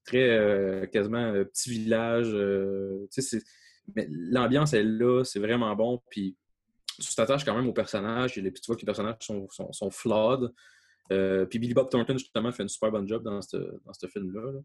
très 0.05 0.29
euh, 0.29 0.85
quasiment 0.87 1.33
euh, 1.33 1.45
petit 1.45 1.69
village. 1.69 2.33
mais 3.95 4.07
l'ambiance 4.09 4.73
est 4.73 4.83
là, 4.83 5.23
c'est 5.23 5.39
vraiment 5.39 5.75
bon. 5.75 6.01
Puis 6.09 6.35
tu 6.99 7.15
t'attaches 7.15 7.45
quand 7.45 7.55
même 7.55 7.67
aux 7.67 7.73
personnages. 7.73 8.37
Et 8.37 8.41
les, 8.41 8.51
tu 8.51 8.61
vois 8.67 8.75
que 8.75 8.81
les 8.81 8.85
personnages 8.85 9.15
sont, 9.21 9.47
sont, 9.49 9.91
flawed. 9.91 10.51
Puis 11.49 11.59
Billy 11.59 11.73
Bob 11.73 11.89
Thornton, 11.89 12.17
justement, 12.17 12.51
fait 12.51 12.63
une 12.63 12.69
super 12.69 12.91
bonne 12.91 13.07
job 13.07 13.23
dans 13.23 13.41
ce 13.41 14.07
film-là. 14.07 14.51
là. 14.51 14.59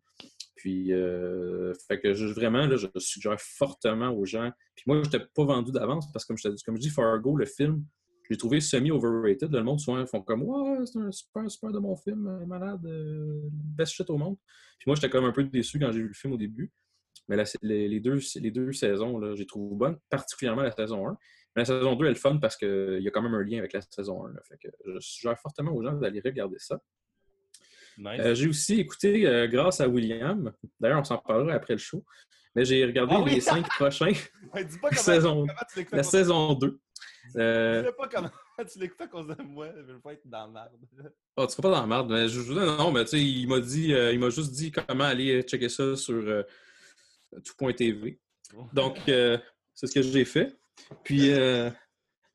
Puis, 0.57 0.93
fait 1.89 2.01
que 2.01 2.15
je- 2.15 2.27
vraiment, 2.27 2.67
là, 2.67 2.77
je 2.77 2.87
suggère 2.99 3.41
fortement 3.41 4.11
aux 4.11 4.25
gens. 4.25 4.51
Puis 4.75 4.85
moi, 4.87 5.03
je 5.03 5.09
n'étais 5.09 5.25
pas 5.35 5.45
vendu 5.45 5.73
d'avance 5.73 6.11
parce 6.13 6.25
que, 6.25 6.29
comme 6.29 6.39
je, 6.39 6.65
comme 6.65 6.77
je 6.77 6.81
dis, 6.83 6.91
Fargo, 6.91 7.37
le 7.37 7.47
film, 7.47 7.85
je 8.29 8.35
l'ai 8.35 8.39
trouvé 8.39 8.61
semi-overrated. 8.61 9.51
Le 9.53 9.63
monde, 9.63 9.81
souvent, 9.81 10.05
font 10.07 10.21
comme 10.23 10.43
Ouais, 10.43 10.85
c'est 10.87 10.99
un 10.99 11.11
super, 11.11 11.51
super 11.51 11.73
de 11.73 11.79
bon 11.79 11.97
film, 11.97 12.27
euh, 12.27 12.45
malade, 12.47 12.85
euh, 12.87 13.41
best 13.53 13.93
shit 13.93 14.09
au 14.11 14.19
monde. 14.19 14.37
Puis 14.79 14.85
moi, 14.87 14.95
j'étais 14.97 15.09
comme 15.11 15.25
un 15.25 15.33
peu 15.33 15.45
déçu 15.45 15.79
quand 15.79 15.91
j'ai 15.93 16.01
vu 16.01 16.09
le 16.09 16.15
film 16.15 16.35
au 16.35 16.37
début. 16.37 16.71
Mais 17.29 17.37
là, 17.37 17.45
les, 17.63 17.89
les 17.89 18.01
deux, 18.01 18.19
les 18.37 18.51
deux 18.51 18.73
saisons, 18.73 19.35
j'ai 19.35 19.47
trouvé 19.47 19.77
bonnes, 19.77 19.99
particulièrement 20.09 20.63
la 20.63 20.73
saison 20.73 21.09
1. 21.09 21.17
Mais 21.57 21.63
la 21.63 21.65
saison 21.67 21.95
2, 21.97 22.05
elle 22.07 22.13
est 22.13 22.15
fun 22.15 22.37
parce 22.39 22.57
qu'il 22.57 22.99
y 23.01 23.09
a 23.09 23.11
quand 23.11 23.23
même 23.23 23.35
un 23.35 23.43
lien 23.43 23.59
avec 23.59 23.73
la 23.73 23.81
saison 23.83 24.25
1. 24.27 24.33
là. 24.33 24.41
Fait 24.49 24.57
que 24.59 24.69
je 24.87 24.99
suggère 25.01 25.39
fortement 25.39 25.73
aux 25.75 25.83
gens 25.83 25.93
d'aller 25.95 26.21
regarder 26.25 26.57
ça. 26.59 26.81
Nice. 27.99 28.21
Euh, 28.21 28.35
j'ai 28.35 28.49
aussi 28.49 28.79
écouté, 28.79 29.27
euh, 29.27 29.49
grâce 29.49 29.81
à 29.81 29.89
William, 29.89 30.53
d'ailleurs, 30.79 31.01
on 31.01 31.05
s'en 31.05 31.19
parlera 31.19 31.55
après 31.55 31.75
le 31.75 31.79
show, 31.79 32.05
mais 32.55 32.65
j'ai 32.65 32.85
regardé 32.85 33.15
Ah 33.17 33.23
oui! 33.23 33.35
les 33.35 33.41
cinq 33.41 33.67
prochains, 33.77 34.13
Ouais, 34.55 34.65
dis 34.65 34.79
pas 34.79 34.91
comment, 34.91 35.03
saison- 35.03 35.47
comment 35.47 35.61
tu 35.73 35.79
l'écoutes 35.81 35.95
à 35.95 35.97
la 35.97 36.03
saison 36.05 36.55
2. 36.55 36.79
Euh, 37.37 37.83
Dis 37.83 37.89
pas 37.97 38.09
comment 38.09 38.31
tu 38.73 38.79
l'écoutes 38.79 39.01
à 39.01 39.07
cause 39.07 39.27
de 39.27 39.43
moi. 39.43 39.69
Je 39.77 39.93
veux 39.93 40.01
pas 40.01 40.13
être 40.15 40.27
dans 40.27 40.47
la 40.47 40.49
merde. 40.49 41.13
oh, 41.37 41.47
tu 41.47 41.53
seras 41.53 41.63
pas 41.63 41.71
dans 41.71 41.81
la 41.81 41.87
merde, 41.87 42.11
mais 42.11 42.29
je, 42.29 42.41
je- 42.41 42.53
non, 42.53 42.91
mais 42.93 43.05
tu 43.05 43.11
sais, 43.11 43.21
il 43.23 43.47
m'a 43.49 43.61
dit, 43.61 43.93
euh, 43.95 44.13
il 44.13 44.19
m'a 44.19 44.31
juste 44.31 44.53
dit 44.53 44.71
comment 44.73 45.05
aller 45.05 45.43
checker 45.43 45.69
ça 45.69 45.97
sur 45.97 46.15
euh, 46.17 46.43
tout.tv. 47.45 48.19
Donc, 48.73 48.99
euh, 49.09 49.39
c'est 49.75 49.87
ce 49.87 49.95
que 49.95 50.03
j'ai 50.03 50.25
fait. 50.25 50.57
Puis, 51.05 51.33
euh, 51.33 51.71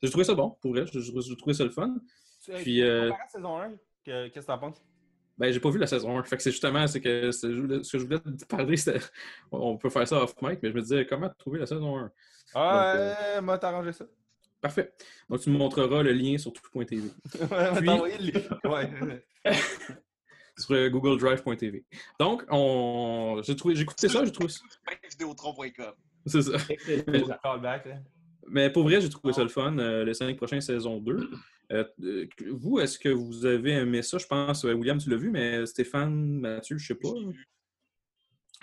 j'ai 0.01 0.09
trouvé 0.09 0.23
ça 0.25 0.33
bon, 0.35 0.51
pour 0.61 0.71
vrai. 0.71 0.85
J'ai 0.91 1.01
trouvé 1.37 1.53
ça 1.53 1.63
le 1.63 1.71
fun. 1.71 1.95
Tu- 2.43 2.51
Puis, 2.53 2.83
à 2.83 3.09
saison 3.29 3.57
1, 3.59 3.71
que- 4.05 4.27
qu'est-ce 4.27 4.45
que 4.45 4.51
t'en 4.51 4.59
penses? 4.59 4.83
Ben, 5.37 5.51
j'ai 5.51 5.59
pas 5.59 5.71
vu 5.71 5.79
la 5.79 5.87
saison 5.87 6.19
1. 6.19 6.23
Fait 6.23 6.37
que 6.37 6.43
c'est 6.43 6.51
justement 6.51 6.85
c'est 6.85 7.01
que 7.01 7.25
je 7.25 7.31
ce 7.31 7.47
que 7.91 7.97
je 7.99 8.03
voulais 8.03 8.19
te 8.19 8.45
parler, 8.45 8.77
c'était. 8.77 8.99
On 9.51 9.77
peut 9.77 9.89
faire 9.89 10.07
ça 10.07 10.21
off 10.21 10.35
mic, 10.43 10.59
mais 10.61 10.69
je 10.69 10.75
me 10.75 10.81
disais 10.81 11.07
comment 11.07 11.29
trouver 11.39 11.57
la 11.59 11.65
saison 11.65 11.97
1. 11.97 12.11
Ah, 12.53 12.93
Donc, 12.93 13.49
euh, 13.49 13.57
t'arrangé 13.57 13.93
ça. 13.93 14.05
Parfait. 14.63 14.93
Donc, 15.29 15.41
tu 15.41 15.49
me 15.49 15.57
montreras 15.57 16.01
le 16.03 16.13
lien 16.13 16.37
sur 16.37 16.53
tout.tv. 16.53 17.09
Puis- 17.75 17.85
sur 20.57 20.71
euh, 20.71 20.87
googledrive.tv. 20.89 21.83
Donc, 22.17 22.45
on... 22.49 23.41
j'ai 23.43 23.57
trouvé, 23.57 23.75
j'ai 23.75 23.81
écouté 23.81 24.07
ça, 24.07 24.23
j'ai 24.23 24.31
trouvé 24.31 24.47
ça. 24.47 24.61
C'est 26.25 26.43
ça. 26.43 26.51
Là. 27.85 27.99
Mais 28.47 28.69
pour 28.71 28.83
vrai, 28.83 29.01
j'ai 29.01 29.09
trouvé 29.09 29.33
ça 29.33 29.43
le 29.43 29.49
fun, 29.49 29.77
euh, 29.79 30.05
les 30.05 30.13
cinq 30.13 30.37
prochaines 30.37 30.61
saisons 30.61 30.99
2. 31.01 31.29
Euh, 31.73 31.83
euh, 32.01 32.25
vous, 32.51 32.79
est-ce 32.79 32.97
que 32.97 33.09
vous 33.09 33.45
avez 33.45 33.71
aimé 33.71 34.01
ça? 34.01 34.17
Je 34.17 34.27
pense, 34.27 34.63
euh, 34.63 34.71
William, 34.73 34.97
tu 34.97 35.09
l'as 35.09 35.17
vu, 35.17 35.29
mais 35.29 35.65
Stéphane, 35.65 36.39
Mathieu, 36.39 36.77
je 36.77 36.87
sais 36.87 36.95
pas. 36.95 37.09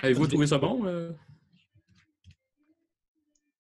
Avez-vous 0.03 0.29
trouvé 0.29 0.47
ça 0.47 0.57
bon? 0.57 0.87
euh? 0.87 1.13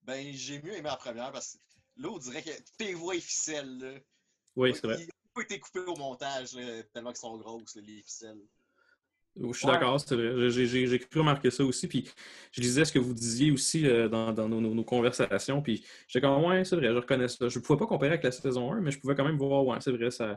Ben, 0.04 0.26
j'ai 0.32 0.62
mieux 0.62 0.72
aimé 0.72 0.88
la 0.88 0.96
première 0.96 1.32
parce 1.32 1.52
que 1.52 1.69
là, 2.00 2.08
on 2.10 2.18
dirait 2.18 2.42
que 2.42 2.50
les 2.80 2.94
voix 2.94 3.14
et 3.14 3.20
ficelles, 3.20 3.78
là. 3.78 3.92
Oui, 4.56 4.72
c'est 4.74 4.84
vrai. 4.86 4.96
Ils 5.00 5.04
ont 5.04 5.30
pas 5.34 5.42
été 5.42 5.60
coupés 5.60 5.80
au 5.80 5.96
montage, 5.96 6.54
là, 6.54 6.82
tellement 6.92 7.10
qu'ils 7.10 7.20
sont 7.20 7.36
grosses, 7.38 7.74
là, 7.76 7.82
les 7.84 8.02
ficelles. 8.02 8.40
Je 9.36 9.52
suis 9.52 9.66
Ouais. 9.66 9.72
d'accord, 9.74 9.98
c'est 10.00 10.16
vrai. 10.16 10.50
J'ai- 10.50 10.98
cru 10.98 11.20
remarquer 11.20 11.50
ça 11.52 11.64
aussi. 11.64 11.86
Puis 11.86 12.10
je 12.50 12.60
lisais 12.60 12.84
ce 12.84 12.92
que 12.92 12.98
vous 12.98 13.14
disiez 13.14 13.52
aussi 13.52 13.86
euh, 13.86 14.08
dans, 14.08 14.32
dans 14.32 14.48
nos, 14.48 14.60
nos- 14.60 14.74
nos 14.74 14.84
conversations. 14.84 15.62
Puis 15.62 15.86
j'étais 16.08 16.20
comme, 16.26 16.44
ouais, 16.44 16.64
c'est 16.64 16.74
vrai, 16.74 16.88
je 16.88 16.96
reconnais 16.96 17.28
ça. 17.28 17.48
Je 17.48 17.58
ne 17.58 17.64
pouvais 17.64 17.78
pas 17.78 17.86
comparer 17.86 18.10
avec 18.10 18.24
la 18.24 18.32
saison 18.32 18.72
1, 18.72 18.80
mais 18.80 18.90
je 18.90 18.98
pouvais 18.98 19.14
quand 19.14 19.24
même 19.24 19.38
voir, 19.38 19.64
ouais, 19.64 19.78
c'est 19.80 19.92
vrai, 19.92 20.10
ça, 20.10 20.36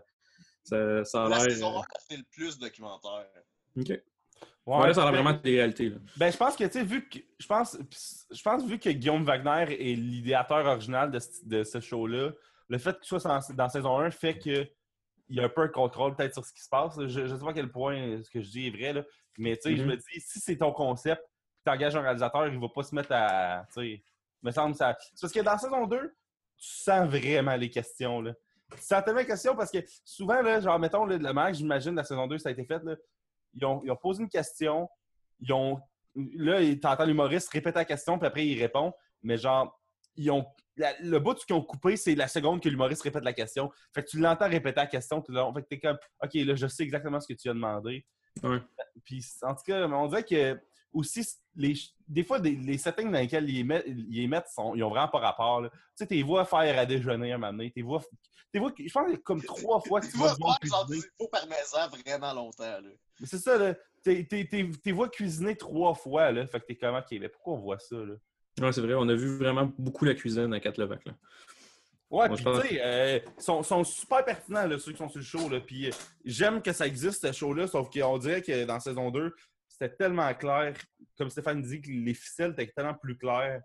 ça, 0.64 1.04
ça 1.06 1.26
a 1.26 1.30
La 1.30 1.38
l'air. 1.38 1.46
saison 1.46 1.76
euh, 1.76 1.80
1 1.80 1.82
a 1.82 2.00
fait 2.08 2.18
le 2.18 2.24
plus 2.32 2.60
de 2.60 2.66
documentaires. 2.66 3.28
OK. 3.76 3.92
Ouais, 4.66 4.78
Ouais, 4.78 4.88
là, 4.88 4.94
ça 4.94 5.02
a 5.02 5.06
ben- 5.12 5.22
vraiment 5.22 5.34
de 5.34 5.42
réalité. 5.44 5.90
Là. 5.90 5.98
Ben, 6.18 6.32
je 6.32 6.38
pense 6.38 6.56
que, 6.56 6.64
tu 6.64 6.72
sais, 6.72 6.84
vu 6.84 7.08
que. 7.10 7.20
Je 7.40 7.48
pense, 7.48 7.78
je 8.32 8.42
pense, 8.42 8.66
vu 8.66 8.80
que 8.80 8.90
Guillaume 8.90 9.24
Wagner 9.26 9.74
est 9.74 9.96
l'idéateur 9.96 10.66
original 10.66 11.12
de, 11.12 11.20
ce- 11.20 11.46
de 11.46 11.64
ce 11.64 11.80
show-là, 11.80 12.32
le 12.70 12.78
fait 12.78 12.96
qu'il 13.00 13.06
soit 13.08 13.24
dans, 13.24 13.40
dans 13.56 13.70
saison 13.70 14.00
1 14.00 14.10
fait 14.12 14.38
que 14.40 14.68
il 15.30 15.38
y 15.38 15.40
a 15.40 15.46
un 15.46 15.50
peu 15.50 15.62
un 15.62 15.68
contrôle 15.70 16.16
peut-être 16.16 16.34
sur 16.34 16.46
ce 16.46 16.54
qui 16.54 16.62
se 16.62 16.70
passe. 16.70 16.96
Je 17.08 17.22
ne 17.22 17.28
sais 17.38 17.44
pas 17.44 17.52
à 17.52 17.54
quel 17.54 17.72
point 17.72 18.22
ce 18.24 18.30
que 18.30 18.42
je 18.42 18.50
dis 18.50 18.68
est 18.68 18.72
vrai, 18.72 18.94
là. 18.94 19.04
mais 19.38 19.56
tu 19.58 19.64
sais, 19.64 19.76
je 19.78 19.82
Mhm. 19.84 19.90
me 19.90 19.96
dis, 19.98 20.20
si 20.20 20.40
c'est 20.40 20.58
ton 20.58 20.72
concept, 20.72 21.22
tu 21.66 21.72
engages 21.72 21.96
un 21.96 22.02
réalisateur, 22.02 22.48
il 22.48 22.60
va 22.60 22.68
pas 22.70 22.84
se 22.84 22.94
mettre 22.94 23.12
à. 23.12 23.66
Tu 23.74 23.82
sais, 23.82 24.04
me 24.44 24.52
semble 24.52 24.76
ça. 24.76 24.96
C'est 25.16 25.22
parce 25.22 25.34
que 25.34 25.40
dans 25.40 25.58
saison 25.58 25.88
2, 25.88 26.00
tu 26.58 26.68
sens 26.68 27.08
vraiment 27.10 27.56
les 27.56 27.70
questions. 27.70 28.22
Là. 28.22 28.34
Tu 28.76 28.82
sens 28.82 29.04
tellement 29.04 29.20
les 29.22 29.26
questions 29.26 29.56
parce 29.56 29.72
que 29.72 29.80
souvent, 30.06 30.42
là, 30.42 30.60
genre, 30.60 30.78
mettons, 30.80 31.06
là, 31.06 31.18
le 31.18 31.34
match, 31.34 31.56
j'imagine, 31.58 31.96
la 31.96 32.04
saison 32.04 32.28
2, 32.28 32.38
ça 32.38 32.50
a 32.50 32.52
été 32.52 32.64
fait. 32.66 32.84
Là, 32.84 32.96
ils, 33.54 33.66
ont, 33.66 33.82
ils 33.84 33.92
ont 33.92 33.96
posé 33.96 34.24
une 34.24 34.30
question, 34.30 34.90
ils 35.40 35.54
ont. 35.54 35.80
Là, 36.16 36.60
t'entends 36.76 37.06
l'humoriste 37.06 37.50
répéter 37.50 37.80
la 37.80 37.86
question, 37.86 38.18
puis 38.20 38.28
après, 38.28 38.46
il 38.46 38.60
répond. 38.62 38.94
Mais 39.24 39.38
genre, 39.38 39.80
ils 40.16 40.30
ont. 40.32 40.46
la- 40.78 40.94
le 41.02 41.20
bout 41.20 41.36
qu'ils 41.36 41.56
ont 41.56 41.62
coupé, 41.62 41.96
c'est 41.98 42.16
la 42.16 42.28
seconde 42.28 42.62
que 42.62 42.70
l'humoriste 42.70 43.02
répète 43.02 43.24
la 43.24 43.34
question. 43.34 43.72
Fait 43.94 44.04
que 44.04 44.10
tu 44.10 44.20
l'entends 44.20 44.50
répéter 44.50 44.80
la 44.80 44.88
question 44.88 45.22
tout 45.22 45.32
le 45.32 45.40
long. 45.40 45.54
Fait 45.54 45.64
que 45.64 45.68
t'es 45.68 45.80
comme, 45.80 45.98
OK, 46.24 46.34
là, 46.34 46.56
je 46.56 46.68
sais 46.68 46.84
exactement 46.84 47.20
ce 47.20 47.28
que 47.28 47.38
tu 47.38 47.50
as 47.50 47.54
demandé. 47.54 48.06
Ouais. 48.44 48.60
Puis, 49.06 49.26
en 49.44 49.56
tout 49.56 49.64
cas, 49.66 49.88
on 49.88 50.08
dirait 50.08 50.24
que 50.24 50.60
aussi, 50.94 51.28
les, 51.56 51.74
des 52.08 52.24
fois, 52.24 52.40
des- 52.40 52.56
les 52.56 52.78
settings 52.78 53.12
dans 53.12 53.20
lesquels 53.20 53.50
ils 53.50 53.56
les 53.58 53.64
mettent, 53.64 53.86
ils 53.88 54.22
les 54.22 54.28
mettent 54.28 54.48
sont, 54.54 54.76
ils 54.76 54.84
ont 54.84 54.90
vraiment 54.90 55.08
pas 55.08 55.20
rapport. 55.20 55.62
là. 55.62 55.70
Tu 55.70 55.78
sais, 55.96 56.08
t'es 56.08 56.22
vois 56.22 56.46
faire 56.46 56.78
à 56.78 56.86
déjeuner 56.86 57.34
un 57.34 57.38
moment 57.38 57.52
donné, 57.54 57.72
t'es 57.72 57.82
vois, 57.82 58.02
t'es 58.52 58.60
vois, 58.60 58.72
je 58.78 58.92
pense 58.92 59.12
que 59.12 59.18
comme 59.18 59.42
trois 59.44 59.80
fois 59.82 60.00
que 60.02 60.06
Tu 60.06 60.12
tu 60.14 60.18
vas 60.20 60.36
du 60.36 60.60
cuisiner. 60.60 61.02
faux 61.20 61.28
parmesan 61.28 61.90
vraiment 62.06 62.34
longtemps, 62.34 62.64
là. 62.64 62.90
Mais 63.20 63.28
c'est 63.28 63.38
ça, 63.40 63.58
là. 63.58 63.74
T'es, 64.04 64.26
t'es, 64.26 64.46
t'es, 64.46 64.70
t'es 64.84 64.92
vois 64.92 65.10
cuisiner 65.10 65.56
trois 65.56 65.94
fois, 65.94 66.32
là. 66.32 66.46
Fait 66.48 66.60
que 66.60 66.66
t'es 66.66 66.76
comme, 66.76 66.96
OK, 66.96 67.08
mais 67.12 67.30
pourquoi 67.30 67.54
on 67.54 67.60
voit 67.60 67.80
ça, 67.80 67.96
là? 67.96 68.14
Ouais, 68.62 68.72
c'est 68.72 68.82
vrai, 68.82 68.94
on 68.94 69.08
a 69.10 69.16
vu 69.16 69.38
vraiment 69.38 69.72
beaucoup 69.80 70.06
la 70.06 70.14
cuisine 70.14 70.54
à 70.54 70.60
4 70.60 70.78
Levac. 70.78 71.04
Là. 71.06 71.14
Ouais, 72.12 72.28
Moi, 72.28 72.38
puis 72.38 72.46
tu 72.46 72.68
sais, 72.76 72.82
euh, 72.84 73.20
sont, 73.40 73.64
sont 73.64 73.84
super 73.84 74.24
pertinents, 74.24 74.68
là, 74.68 74.78
ceux 74.78 74.92
qui 74.92 75.00
sont 75.00 75.10
sur 75.10 75.18
le 75.18 75.26
show, 75.26 75.50
là. 75.50 75.60
Puis 75.60 75.88
euh, 75.88 75.92
j'aime 76.24 76.62
que 76.62 76.72
ça 76.72 76.86
existe, 76.86 77.26
ce 77.26 77.32
show-là, 77.32 77.66
sauf 77.66 77.90
qu'on 77.90 78.18
dirait 78.20 78.44
que 78.44 78.66
dans 78.66 78.80
saison 78.80 79.10
2, 79.10 79.34
c'était 79.74 79.96
tellement 79.96 80.32
clair, 80.36 80.76
comme 81.18 81.30
Stéphane 81.30 81.62
dit, 81.62 81.82
que 81.82 81.90
les 81.90 82.14
ficelles 82.14 82.52
étaient 82.52 82.72
tellement 82.76 82.94
plus 82.94 83.18
claires 83.18 83.62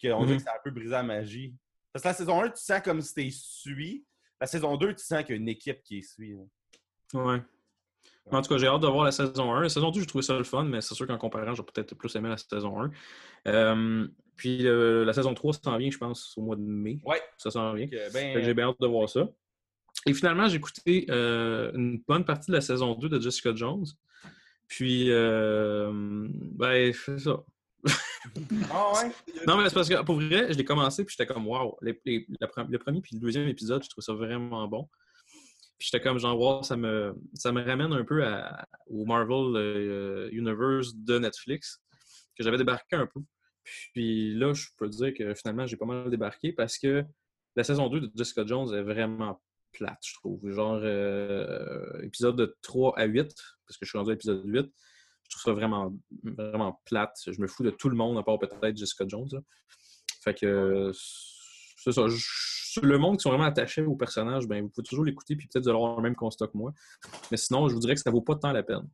qu'on 0.00 0.20
dirait 0.24 0.32
Mhm. 0.32 0.36
que 0.36 0.42
ça 0.42 0.50
a 0.52 0.56
un 0.56 0.60
peu 0.62 0.70
brisé 0.70 0.90
la 0.90 1.02
magie. 1.02 1.54
Parce 1.92 2.02
que 2.02 2.08
la 2.08 2.14
saison 2.14 2.42
1, 2.42 2.50
tu 2.50 2.62
sens 2.62 2.80
comme 2.82 3.00
si 3.00 3.14
t'es 3.14 3.30
suivi. 3.32 4.04
La 4.40 4.46
saison 4.46 4.76
2, 4.76 4.94
tu 4.94 5.02
sens 5.02 5.20
qu'il 5.24 5.30
y 5.34 5.38
a 5.38 5.40
une 5.40 5.48
équipe 5.48 5.82
qui 5.82 5.98
est 5.98 6.02
suivie. 6.02 6.34
là. 6.34 7.24
Ouais. 7.24 7.42
En 8.30 8.42
tout 8.42 8.48
cas, 8.50 8.58
j'ai 8.58 8.66
hâte 8.66 8.82
de 8.82 8.86
voir 8.88 9.04
la 9.04 9.12
saison 9.12 9.54
1. 9.54 9.62
La 9.62 9.68
saison 9.70 9.90
2, 9.90 10.00
j'ai 10.00 10.06
trouvé 10.06 10.22
ça 10.22 10.36
le 10.36 10.44
fun, 10.44 10.64
mais 10.64 10.80
c'est 10.82 10.94
sûr 10.94 11.06
qu'en 11.06 11.16
comparant, 11.16 11.54
j'ai 11.54 11.62
peut-être 11.62 11.94
plus 11.94 12.14
aimé 12.16 12.28
la 12.28 12.36
saison 12.36 12.80
1. 12.82 12.90
Euh, 13.46 14.08
puis 14.36 14.66
euh, 14.66 15.04
la 15.04 15.12
saison 15.14 15.32
3, 15.32 15.54
ça 15.54 15.60
s'en 15.64 15.78
vient, 15.78 15.90
je 15.90 15.96
pense, 15.96 16.36
au 16.36 16.42
mois 16.42 16.56
de 16.56 16.60
mai. 16.62 16.98
Ouais. 17.04 17.22
Ça 17.38 17.50
s'en 17.50 17.72
vient. 17.72 17.88
Euh, 17.92 18.10
ben, 18.12 18.42
j'ai 18.44 18.52
bien 18.52 18.68
hâte 18.68 18.80
de 18.80 18.86
voir 18.86 19.08
ça. 19.08 19.26
Et 20.04 20.12
finalement, 20.12 20.46
j'ai 20.48 20.56
écouté 20.56 21.06
euh, 21.08 21.72
une 21.74 22.02
bonne 22.06 22.24
partie 22.24 22.50
de 22.50 22.56
la 22.56 22.60
saison 22.60 22.94
2 22.94 23.08
de 23.08 23.18
Jessica 23.20 23.54
Jones. 23.54 23.86
Puis, 24.68 25.10
euh, 25.10 25.90
ben, 25.92 26.92
c'est 26.92 27.18
ça. 27.18 27.42
Ah 28.72 28.92
ouais? 28.94 29.12
Non, 29.46 29.56
mais 29.56 29.68
c'est 29.68 29.74
parce 29.76 29.88
que 29.88 30.02
pour 30.02 30.16
vrai, 30.16 30.52
je 30.52 30.58
l'ai 30.58 30.64
commencé, 30.64 31.04
puis 31.04 31.14
j'étais 31.16 31.32
comme, 31.32 31.46
wow, 31.46 31.78
pre- 31.80 32.68
le 32.68 32.78
premier 32.78 33.00
puis 33.00 33.14
le 33.14 33.20
deuxième 33.20 33.46
épisode, 33.46 33.84
je 33.84 33.88
trouve 33.88 34.02
ça 34.02 34.12
vraiment 34.14 34.66
bon. 34.66 34.88
Puis 35.78 35.88
j'étais 35.90 36.02
comme, 36.02 36.18
genre, 36.18 36.38
wow, 36.38 36.62
ça 36.64 36.76
me, 36.76 37.14
ça 37.34 37.52
me 37.52 37.62
ramène 37.62 37.92
un 37.92 38.04
peu 38.04 38.24
à- 38.26 38.66
au 38.88 39.04
Marvel 39.04 39.54
euh, 39.56 40.28
Universe 40.32 40.94
de 40.96 41.18
Netflix, 41.20 41.80
que 42.36 42.42
j'avais 42.42 42.58
débarqué 42.58 42.96
un 42.96 43.06
peu. 43.06 43.20
Puis 43.94 44.34
là, 44.34 44.52
je 44.52 44.66
peux 44.76 44.88
dire 44.88 45.14
que 45.14 45.32
finalement, 45.34 45.66
j'ai 45.66 45.76
pas 45.76 45.86
mal 45.86 46.10
débarqué 46.10 46.52
parce 46.52 46.78
que 46.78 47.04
la 47.54 47.62
saison 47.64 47.88
2 47.88 48.00
de 48.00 48.10
Jessica 48.16 48.44
Jones 48.44 48.74
est 48.74 48.82
vraiment 48.82 49.40
plate, 49.72 50.00
je 50.04 50.14
trouve. 50.14 50.50
Genre, 50.50 50.80
euh, 50.82 52.00
épisode 52.02 52.36
de 52.36 52.56
3 52.62 52.98
à 52.98 53.04
8, 53.04 53.32
parce 53.66 53.76
que 53.78 53.84
je 53.84 53.90
suis 53.90 53.98
rendu 53.98 54.10
à 54.10 54.14
l'épisode 54.14 54.42
8, 54.44 54.66
je 55.28 55.36
trouve 55.36 55.42
ça 55.42 55.52
vraiment, 55.52 55.92
vraiment 56.22 56.80
plate. 56.84 57.16
Je 57.26 57.40
me 57.40 57.46
fous 57.46 57.62
de 57.64 57.70
tout 57.70 57.88
le 57.88 57.96
monde, 57.96 58.16
à 58.18 58.22
part 58.22 58.38
peut-être 58.38 58.76
Jessica 58.76 59.04
Jones. 59.08 59.28
là. 59.32 59.40
Fait 60.22 60.34
que, 60.34 60.90
c'est 60.94 61.92
ça. 61.92 62.06
Je- 62.08 62.80
le 62.82 62.98
monde 62.98 63.16
qui 63.16 63.22
sont 63.22 63.30
vraiment 63.30 63.44
attachés 63.44 63.82
au 63.82 63.96
personnage, 63.96 64.46
ben, 64.46 64.62
vous 64.62 64.68
pouvez 64.68 64.84
toujours 64.86 65.04
l'écouter, 65.04 65.34
puis 65.34 65.48
peut-être 65.48 65.64
vous 65.64 65.70
allez 65.70 65.78
avoir 65.78 65.96
le 65.96 66.02
même 66.02 66.14
constat 66.14 66.46
que 66.46 66.56
moi. 66.56 66.72
Mais 67.30 67.36
sinon, 67.38 67.68
je 67.68 67.74
vous 67.74 67.80
dirais 67.80 67.94
que 67.94 68.00
ça 68.00 68.10
vaut 68.10 68.20
pas 68.20 68.34
tant 68.36 68.52
la 68.52 68.62
peine. 68.62 68.86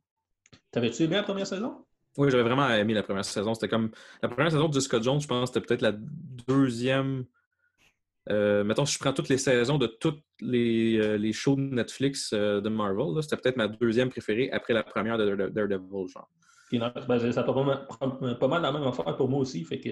T'avais-tu 0.71 1.03
aimé 1.03 1.15
la 1.15 1.23
première 1.23 1.45
saison? 1.47 1.85
Oui, 2.17 2.29
j'avais 2.31 2.43
vraiment 2.43 2.69
aimé 2.69 2.93
la 2.93 3.03
première 3.03 3.25
saison. 3.25 3.53
C'était 3.53 3.67
comme. 3.67 3.91
La 4.21 4.29
première 4.29 4.51
saison 4.51 4.69
de 4.69 4.73
Jessica 4.73 5.01
Jones, 5.01 5.19
je 5.19 5.27
pense 5.27 5.49
que 5.49 5.53
c'était 5.53 5.65
peut-être 5.65 5.81
la 5.81 5.93
deuxième. 6.47 7.25
Euh, 8.29 8.63
mettons, 8.63 8.85
si 8.85 8.93
je 8.95 8.99
prends 8.99 9.11
toutes 9.13 9.29
les 9.29 9.37
saisons 9.37 9.77
de 9.77 9.87
tous 9.87 10.13
les, 10.39 10.97
euh, 10.97 11.17
les 11.17 11.33
shows 11.33 11.55
de 11.55 11.61
Netflix 11.61 12.31
euh, 12.33 12.61
de 12.61 12.69
Marvel, 12.69 13.21
c'était 13.21 13.35
peut-être 13.37 13.57
ma 13.57 13.67
deuxième 13.67 14.09
préférée 14.09 14.49
après 14.51 14.73
la 14.73 14.83
première 14.83 15.17
de 15.17 15.35
Dare- 15.35 15.51
Daredevil, 15.51 16.07
genre. 16.07 16.29
Ben, 16.71 17.31
ça 17.31 17.43
prend 17.43 17.53
pas 17.65 18.07
mal, 18.07 18.37
pas 18.39 18.47
mal 18.47 18.61
la 18.61 18.71
même 18.71 18.83
affaire 18.83 19.15
pour 19.17 19.29
moi 19.29 19.41
aussi. 19.41 19.63
Fait 19.63 19.79
que 19.79 19.89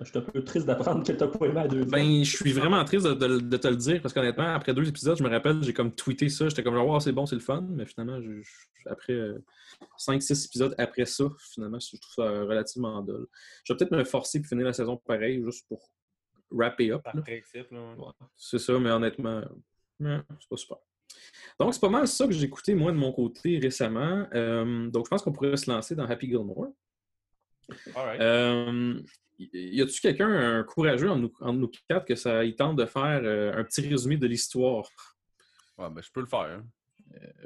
je 0.00 0.04
suis 0.08 0.18
un 0.18 0.22
peu 0.22 0.42
triste 0.42 0.66
d'apprendre 0.66 1.06
que 1.06 1.12
t'as 1.12 1.28
pas 1.28 1.44
aimé 1.46 1.54
la 1.54 1.68
deuxième. 1.68 1.88
Ben, 1.90 2.24
je 2.24 2.36
suis 2.36 2.52
vraiment 2.52 2.82
triste 2.84 3.06
de, 3.06 3.14
de- 3.14 3.38
de 3.38 3.56
te 3.56 3.68
le 3.68 3.76
dire 3.76 4.00
parce 4.02 4.12
qu'honnêtement, 4.12 4.54
après 4.54 4.74
deux 4.74 4.88
épisodes, 4.88 5.16
je 5.16 5.22
me 5.22 5.28
rappelle, 5.28 5.62
j'ai 5.62 5.72
comme 5.72 5.94
tweeté 5.94 6.28
ça. 6.30 6.48
J'étais 6.48 6.64
comme 6.64 6.74
genre, 6.74 6.88
wow, 6.88 6.98
c'est 6.98 7.12
bon, 7.12 7.26
c'est 7.26 7.36
le 7.36 7.40
fun. 7.42 7.64
Mais 7.70 7.86
finalement, 7.86 8.20
je- 8.20 8.40
je- 8.42 8.88
après 8.90 9.14
5-6 9.98 10.46
épisodes 10.46 10.74
après 10.78 11.04
ça, 11.04 11.24
finalement, 11.38 11.78
je 11.78 11.96
trouve 11.98 12.24
ça 12.24 12.28
relativement 12.40 13.02
dull. 13.02 13.26
Je 13.64 13.72
vais 13.72 13.76
peut-être 13.76 13.92
me 13.92 14.02
forcer 14.04 14.40
pour 14.40 14.48
finir 14.48 14.64
la 14.66 14.72
saison 14.72 14.96
pareil, 14.96 15.42
juste 15.44 15.66
pour 15.68 15.80
wrapper 16.54 16.92
up. 16.92 17.02
Par 17.02 17.16
là. 17.16 17.22
principe, 17.22 17.70
là. 17.70 17.94
C'est 18.36 18.58
ça, 18.58 18.78
mais 18.78 18.90
honnêtement, 18.90 19.42
c'est 20.00 20.48
pas 20.48 20.56
super. 20.56 20.78
Donc, 21.60 21.74
c'est 21.74 21.80
pas 21.80 21.88
mal 21.88 22.08
ça 22.08 22.26
que 22.26 22.32
j'ai 22.32 22.44
écouté, 22.44 22.74
moi, 22.74 22.90
de 22.92 22.96
mon 22.96 23.12
côté 23.12 23.58
récemment. 23.58 24.26
Euh, 24.34 24.88
donc, 24.88 25.06
je 25.06 25.10
pense 25.10 25.22
qu'on 25.22 25.32
pourrait 25.32 25.56
se 25.56 25.70
lancer 25.70 25.94
dans 25.94 26.04
Happy 26.06 26.26
Gilmore. 26.26 26.68
Alright. 27.94 28.20
Euh, 28.20 29.00
y 29.38 29.80
a-tu 29.80 30.00
quelqu'un, 30.00 30.28
un 30.28 30.62
courageux 30.64 31.10
entre 31.10 31.52
nous, 31.52 31.70
quatre, 31.88 32.04
que 32.06 32.14
ça 32.14 32.44
il 32.44 32.54
tente 32.56 32.76
de 32.76 32.84
faire 32.86 33.20
euh, 33.24 33.52
un 33.54 33.64
petit 33.64 33.86
résumé 33.88 34.16
de 34.16 34.26
l'histoire? 34.26 34.88
Ouais, 35.78 35.88
ben, 35.90 36.02
je 36.02 36.10
peux 36.10 36.20
le 36.20 36.26
faire. 36.26 36.40
hein. 36.40 36.64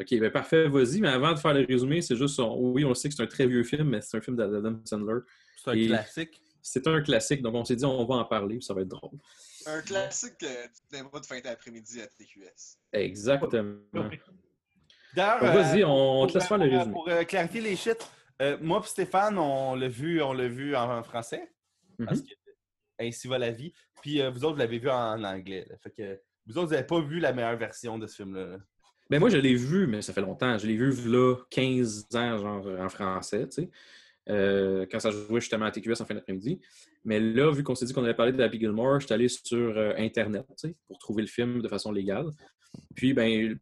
Ok, 0.00 0.18
ben 0.18 0.30
parfait, 0.30 0.66
vas-y, 0.68 1.00
mais 1.00 1.08
avant 1.08 1.34
de 1.34 1.38
faire 1.38 1.52
le 1.52 1.64
résumé, 1.66 2.00
c'est 2.00 2.16
juste, 2.16 2.40
on- 2.40 2.72
oui, 2.72 2.84
on 2.86 2.94
sait 2.94 3.08
que 3.10 3.14
c'est 3.14 3.22
un 3.22 3.26
très 3.26 3.46
vieux 3.46 3.62
film, 3.64 3.90
mais 3.90 4.00
c'est 4.00 4.16
un 4.16 4.20
film 4.22 4.34
d'Adam 4.36 4.80
Sandler. 4.84 5.20
C'est 5.62 5.70
un 5.70 5.74
Et- 5.74 5.86
classique. 5.88 6.40
C'est 6.62 6.86
un 6.86 7.00
classique, 7.00 7.42
donc 7.42 7.54
on 7.54 7.64
s'est 7.64 7.76
dit, 7.76 7.84
on 7.84 8.04
va 8.04 8.16
en 8.16 8.24
parler, 8.24 8.56
puis 8.56 8.64
ça 8.64 8.74
va 8.74 8.82
être 8.82 8.88
drôle. 8.88 9.18
Un 9.66 9.80
classique 9.82 10.42
euh, 10.42 10.66
du 10.66 10.74
cinéma 10.96 11.10
de 11.20 11.26
fin 11.26 11.40
d'après-midi 11.40 12.00
à 12.00 12.06
TQS. 12.06 12.78
Exactement. 12.92 13.76
D'ailleurs, 15.14 15.40
Vas-y, 15.42 15.84
on, 15.84 16.22
on 16.22 16.26
te 16.26 16.34
laisse 16.34 16.46
faire 16.46 16.58
le 16.58 16.68
pour- 16.68 16.76
résumé. 16.78 16.92
Pour 16.92 17.08
euh, 17.08 17.24
clarifier 17.24 17.60
les 17.60 17.76
shit, 17.76 17.96
euh, 18.42 18.56
moi 18.60 18.80
et 18.84 18.86
Stéphane, 18.88 19.38
on 19.38 19.74
l'a 19.74 19.88
vu, 19.88 20.22
on 20.22 20.32
l'a 20.32 20.48
vu 20.48 20.76
en, 20.76 21.02
français. 21.02 21.50
Parce 22.04 22.20
Mhm. 22.20 22.26
que 22.26 22.34
ainsi 23.00 23.28
va 23.28 23.38
la 23.38 23.50
vie. 23.50 23.72
Puis 24.02 24.20
euh, 24.20 24.30
vous 24.30 24.44
autres, 24.44 24.54
vous 24.54 24.58
l'avez 24.60 24.78
vu 24.78 24.90
en, 24.90 25.22
anglais. 25.24 25.64
là. 25.68 25.76
Fait 25.78 25.90
que 25.90 26.20
vous 26.46 26.58
autres, 26.58 26.68
vous 26.68 26.74
n'avez 26.74 26.86
pas 26.86 27.00
vu 27.00 27.18
la 27.20 27.32
meilleure 27.32 27.56
version 27.56 27.98
de 27.98 28.06
ce 28.06 28.16
film-là. 28.16 28.46
là. 28.46 28.56
Ben 29.10 29.18
moi, 29.18 29.30
je 29.30 29.38
l'ai 29.38 29.54
vu, 29.54 29.86
mais 29.86 30.02
ça 30.02 30.12
fait 30.12 30.20
longtemps. 30.20 30.58
Je 30.58 30.66
l'ai 30.66 30.76
vu 30.76 30.92
là 31.10 31.36
15 31.50 32.06
ans, 32.14 32.38
genre 32.38 32.66
en 32.80 32.88
français, 32.90 33.48
tu 33.48 33.62
sais. 33.62 33.70
Euh, 34.28 34.86
quand 34.90 35.00
ça 35.00 35.10
jouait 35.10 35.40
justement 35.40 35.66
à 35.66 35.70
TQS 35.70 36.00
en 36.00 36.04
fin 36.06 36.14
d'après-midi. 36.14 36.60
Mais 37.04 37.20
là, 37.20 37.50
vu 37.52 37.62
qu'on 37.62 37.74
s'est 37.74 37.86
dit 37.86 37.92
qu'on 37.92 38.04
allait 38.04 38.14
parler 38.14 38.32
de 38.32 38.42
Happy 38.42 38.58
Gilmore, 38.58 39.00
je 39.00 39.06
suis 39.06 39.14
allé 39.14 39.28
sur 39.28 39.56
euh, 39.76 39.94
Internet, 39.96 40.46
pour 40.86 40.98
trouver 40.98 41.22
le 41.22 41.28
film 41.28 41.62
de 41.62 41.68
façon 41.68 41.92
légale. 41.92 42.30
Puis, 42.94 43.14
ben, 43.14 43.58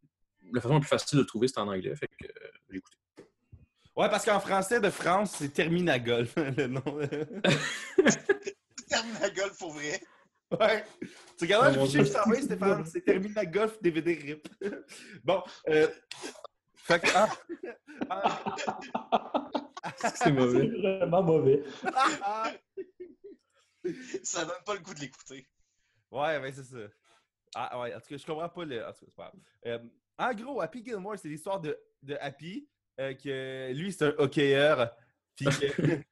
la 0.53 0.61
façon 0.61 0.75
la 0.75 0.81
plus 0.81 0.89
facile 0.89 1.17
de 1.19 1.23
le 1.23 1.27
trouver, 1.27 1.49
c'est 1.49 1.59
en 1.59 1.69
anglais. 1.69 1.95
Fait 1.95 2.09
que 2.09 2.27
euh, 2.27 2.51
j'ai 2.71 2.79
écouté. 2.79 2.97
Ouais, 3.97 4.09
parce 4.11 4.25
qu'en 4.25 4.41
français 4.41 4.81
de 4.81 4.91
France, 4.91 5.37
c'est 5.39 5.53
Terminagol, 5.53 6.27
le 6.37 6.67
nom. 6.67 6.83
Golf 9.35 9.59
pour 9.59 9.73
vrai. 9.73 10.01
ouais. 10.59 10.85
Tu 11.39 11.45
regardes 11.45 11.75
le 11.75 11.81
fichier 11.83 12.01
que 12.01 12.05
Dieu. 12.05 12.13
je 12.13 12.19
t'envoie, 12.19 12.41
Stéphane, 12.41 12.87
c'est 12.87 13.01
Terminagolf 13.01 13.81
DVD 13.83 14.15
RIP. 14.15 14.49
bon, 15.25 15.43
euh... 15.69 15.89
Fait 16.75 17.01
que... 17.01 17.09
ah. 17.15 17.29
Ah. 18.09 19.51
C'est 20.15 20.33
mauvais. 20.33 20.71
C'est 20.71 20.99
vraiment 20.99 21.23
mauvais. 21.23 21.63
Ça 24.25 24.45
donne 24.45 24.63
pas 24.65 24.75
le 24.75 24.81
goût 24.81 24.95
de 24.95 25.01
l'écouter. 25.01 25.47
Ouais, 26.11 26.41
ben 26.41 26.53
c'est 26.53 26.65
ça. 26.65 26.77
Ah 27.55 27.81
ouais, 27.81 27.95
en 27.95 28.01
tout 28.01 28.09
cas, 28.09 28.17
je 28.17 28.27
comprends 28.27 28.49
pas 28.49 28.65
le. 28.65 28.85
En 28.85 28.93
tout 28.93 29.05
cas, 29.05 29.07
c'est 29.09 29.15
pas 29.15 29.23
grave. 29.33 29.41
Euh, 29.67 29.79
en 30.19 30.35
gros, 30.35 30.61
Happy 30.61 30.85
Gilmore, 30.85 31.19
c'est 31.19 31.29
l'histoire 31.29 31.61
de, 31.61 31.79
de 32.03 32.17
Happy, 32.21 32.69
euh, 33.01 33.15
que 33.15 33.73
lui, 33.75 33.93
c'est 33.93 34.07
un 34.07 34.15
hockeyeur. 34.19 34.93
Puis 35.37 35.47
que. 35.47 36.01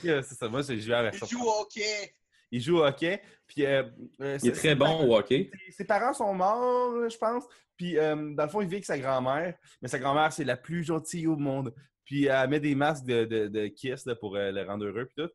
Que 0.00 0.22
c'est 0.22 0.36
ça, 0.36 0.48
moi, 0.48 0.62
j'ai 0.62 0.80
joué 0.80 0.94
à 0.94 1.02
la 1.02 1.10
Il 1.12 1.26
joue 1.26 1.42
au 1.44 1.62
hockey. 1.62 2.14
Il 2.52 2.60
joue 2.62 2.78
au 2.78 2.84
hockey. 2.84 3.20
Puis. 3.44 3.66
euh, 3.66 3.82
euh, 4.20 4.38
Il 4.40 4.50
est 4.50 4.52
très 4.52 4.76
bon 4.76 5.04
au 5.08 5.16
hockey. 5.16 5.50
ses- 5.66 5.72
Ses 5.72 5.84
parents 5.84 6.12
sont 6.14 6.32
morts, 6.32 7.10
je 7.10 7.18
pense. 7.18 7.42
Puis, 7.76 7.98
euh, 7.98 8.14
dans 8.34 8.44
le 8.44 8.48
fond, 8.48 8.60
il 8.60 8.68
vit 8.68 8.76
avec 8.76 8.84
sa 8.84 8.96
grand-mère. 8.96 9.58
Mais 9.82 9.88
sa 9.88 9.98
grand-mère, 9.98 10.32
c'est 10.32 10.44
la 10.44 10.56
plus 10.56 10.84
gentille 10.84 11.26
au 11.26 11.34
monde. 11.36 11.74
Puis, 12.08 12.24
elle 12.24 12.48
met 12.48 12.58
des 12.58 12.74
masques 12.74 13.04
de, 13.04 13.26
de, 13.26 13.48
de 13.48 13.66
kiss 13.66 14.06
là, 14.06 14.14
pour 14.16 14.34
euh, 14.36 14.50
le 14.50 14.62
rendre 14.62 14.86
heureux. 14.86 15.04
Puis, 15.04 15.22
tout. 15.26 15.30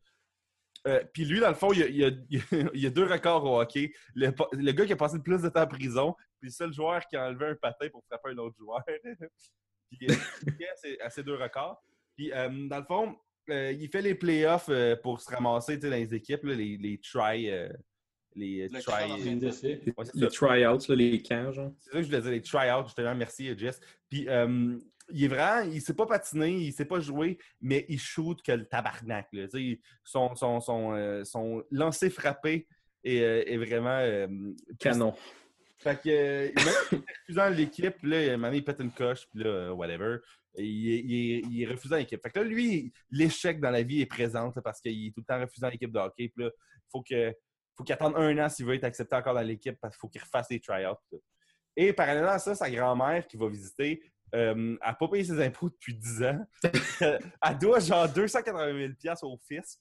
Euh, 0.87 1.03
puis 1.13 1.23
lui, 1.23 1.39
dans 1.39 1.49
le 1.49 1.53
fond, 1.53 1.71
il 1.71 1.79
y 1.79 2.03
a, 2.03 2.09
il 2.31 2.81
y 2.81 2.85
a- 2.87 2.89
deux 2.89 3.05
records 3.05 3.45
au 3.45 3.61
hockey. 3.61 3.93
Le, 4.15 4.31
le 4.53 4.71
gars 4.71 4.85
qui 4.87 4.93
a 4.93 4.95
passé 4.95 5.17
le 5.17 5.21
plus 5.23 5.39
de 5.43 5.49
temps 5.49 5.61
en 5.61 5.67
prison, 5.67 6.15
puis 6.41 6.49
le 6.49 6.51
seul 6.51 6.73
joueur 6.73 7.05
qui 7.07 7.15
a 7.15 7.27
enlevé 7.27 7.45
un 7.45 7.55
patin 7.55 7.87
pour 7.89 8.03
frapper 8.05 8.31
un 8.31 8.37
autre 8.39 8.57
joueur. 8.57 8.81
puis 9.91 10.07
euh, 10.09 10.15
il 10.59 10.63
est 10.91 10.99
à 11.01 11.09
ces 11.11 11.21
deux 11.23 11.35
records. 11.35 11.79
Puis 12.17 12.33
euh, 12.33 12.49
dans 12.67 12.79
le 12.79 12.85
fond, 12.85 13.15
euh, 13.51 13.71
il 13.71 13.87
fait 13.89 14.01
les 14.01 14.15
playoffs 14.15 14.69
euh, 14.69 14.95
pour 14.95 15.21
se 15.21 15.29
ramasser 15.31 15.77
dans 15.77 15.89
les 15.91 16.13
équipes, 16.15 16.43
là, 16.43 16.55
les, 16.55 16.77
les 16.77 16.97
try. 16.99 17.49
euh, 17.51 17.69
les 18.35 18.67
Le 18.67 18.81
try. 18.81 19.11
Ouais, 19.95 20.05
Les 20.15 20.27
tryouts, 20.27 20.95
les 20.95 21.21
camps, 21.21 21.51
genre. 21.51 21.71
C'est 21.79 21.91
ça 21.91 21.97
que 21.97 22.03
je 22.03 22.07
voulais 22.07 22.21
dire, 22.21 22.31
les 22.31 22.41
try-outs, 22.41 22.85
justement. 22.87 23.13
Merci, 23.13 23.55
Jess. 23.57 23.79
Puis, 24.09 24.27
euh, 24.27 24.75
il 25.11 25.25
est 25.25 25.27
vraiment, 25.27 25.61
il 25.71 25.81
sait 25.81 25.93
pas 25.93 26.05
patiner, 26.05 26.51
il 26.51 26.71
sait 26.73 26.85
pas 26.85 26.99
jouer, 26.99 27.37
mais 27.61 27.85
il 27.89 27.99
shoot 27.99 28.41
que 28.41 28.51
le 28.51 28.65
tabarnak. 28.65 29.27
Là. 29.33 29.47
Son, 30.03 30.35
son, 30.35 30.59
son, 30.59 30.93
euh, 30.93 31.23
son 31.23 31.63
lancer 31.71 32.09
frappé 32.09 32.67
est, 33.03 33.21
euh, 33.21 33.43
est 33.45 33.57
vraiment. 33.57 33.99
euh, 33.99 34.27
Canon. 34.79 35.13
Fait 35.77 35.99
que, 36.01 36.53
même 36.55 37.01
refusant 37.27 37.49
l'équipe, 37.49 37.95
là, 38.03 38.37
donné, 38.37 38.57
il 38.57 38.63
pète 38.63 38.79
une 38.79 38.91
coche, 38.91 39.27
puis 39.29 39.43
là, 39.43 39.73
whatever. 39.73 40.17
il, 40.55 40.91
est- 40.93 40.99
il 40.99 41.13
est- 41.35 41.41
il 41.51 41.61
est 41.63 41.65
refusé 41.65 41.95
en 41.95 41.97
équipe. 41.97 42.21
Fait 42.21 42.29
que 42.29 42.39
là, 42.39 42.45
lui, 42.45 42.93
l'échec 43.11 43.59
dans 43.59 43.71
la 43.71 43.81
vie 43.83 44.01
est 44.01 44.05
présent 44.05 44.51
là, 44.55 44.61
parce 44.61 44.79
qu'il 44.79 45.07
est 45.07 45.11
tout 45.11 45.19
le 45.19 45.25
temps 45.25 45.39
refusé 45.41 45.65
en 45.65 45.69
équipe 45.71 45.91
de 45.91 45.99
hockey. 45.99 46.29
Puis 46.29 46.43
là, 46.45 46.51
il 46.55 46.81
faut 46.89 47.01
que 47.01 47.33
faut 47.75 47.83
qu'il 47.83 47.93
attende 47.93 48.13
un 48.15 48.37
an 48.37 48.49
s'il 48.49 48.67
veut 48.67 48.75
être 48.75 48.83
accepté 48.83 49.15
encore 49.15 49.33
dans 49.33 49.41
l'équipe 49.41 49.75
parce 49.81 49.95
qu'il 49.95 49.99
faut 49.99 50.07
qu'il 50.07 50.21
refasse 50.21 50.47
les 50.51 50.59
tryouts. 50.59 50.93
Et 51.75 51.91
parallèlement 51.91 52.29
à 52.29 52.37
ça, 52.39 52.53
sa 52.53 52.69
grand-mère 52.69 53.25
qui 53.27 53.35
va 53.35 53.49
visiter, 53.49 53.99
euh, 54.33 54.53
elle 54.55 54.77
n'a 54.81 54.93
pas 54.93 55.07
payé 55.07 55.23
ses 55.23 55.39
impôts 55.43 55.69
depuis 55.69 55.93
10 55.93 56.23
ans. 56.23 56.45
elle 57.01 57.57
doit 57.59 57.79
genre 57.79 58.11
280 58.11 58.77
000 58.79 58.93
piastres 58.99 59.25
au 59.25 59.37
fisc. 59.37 59.79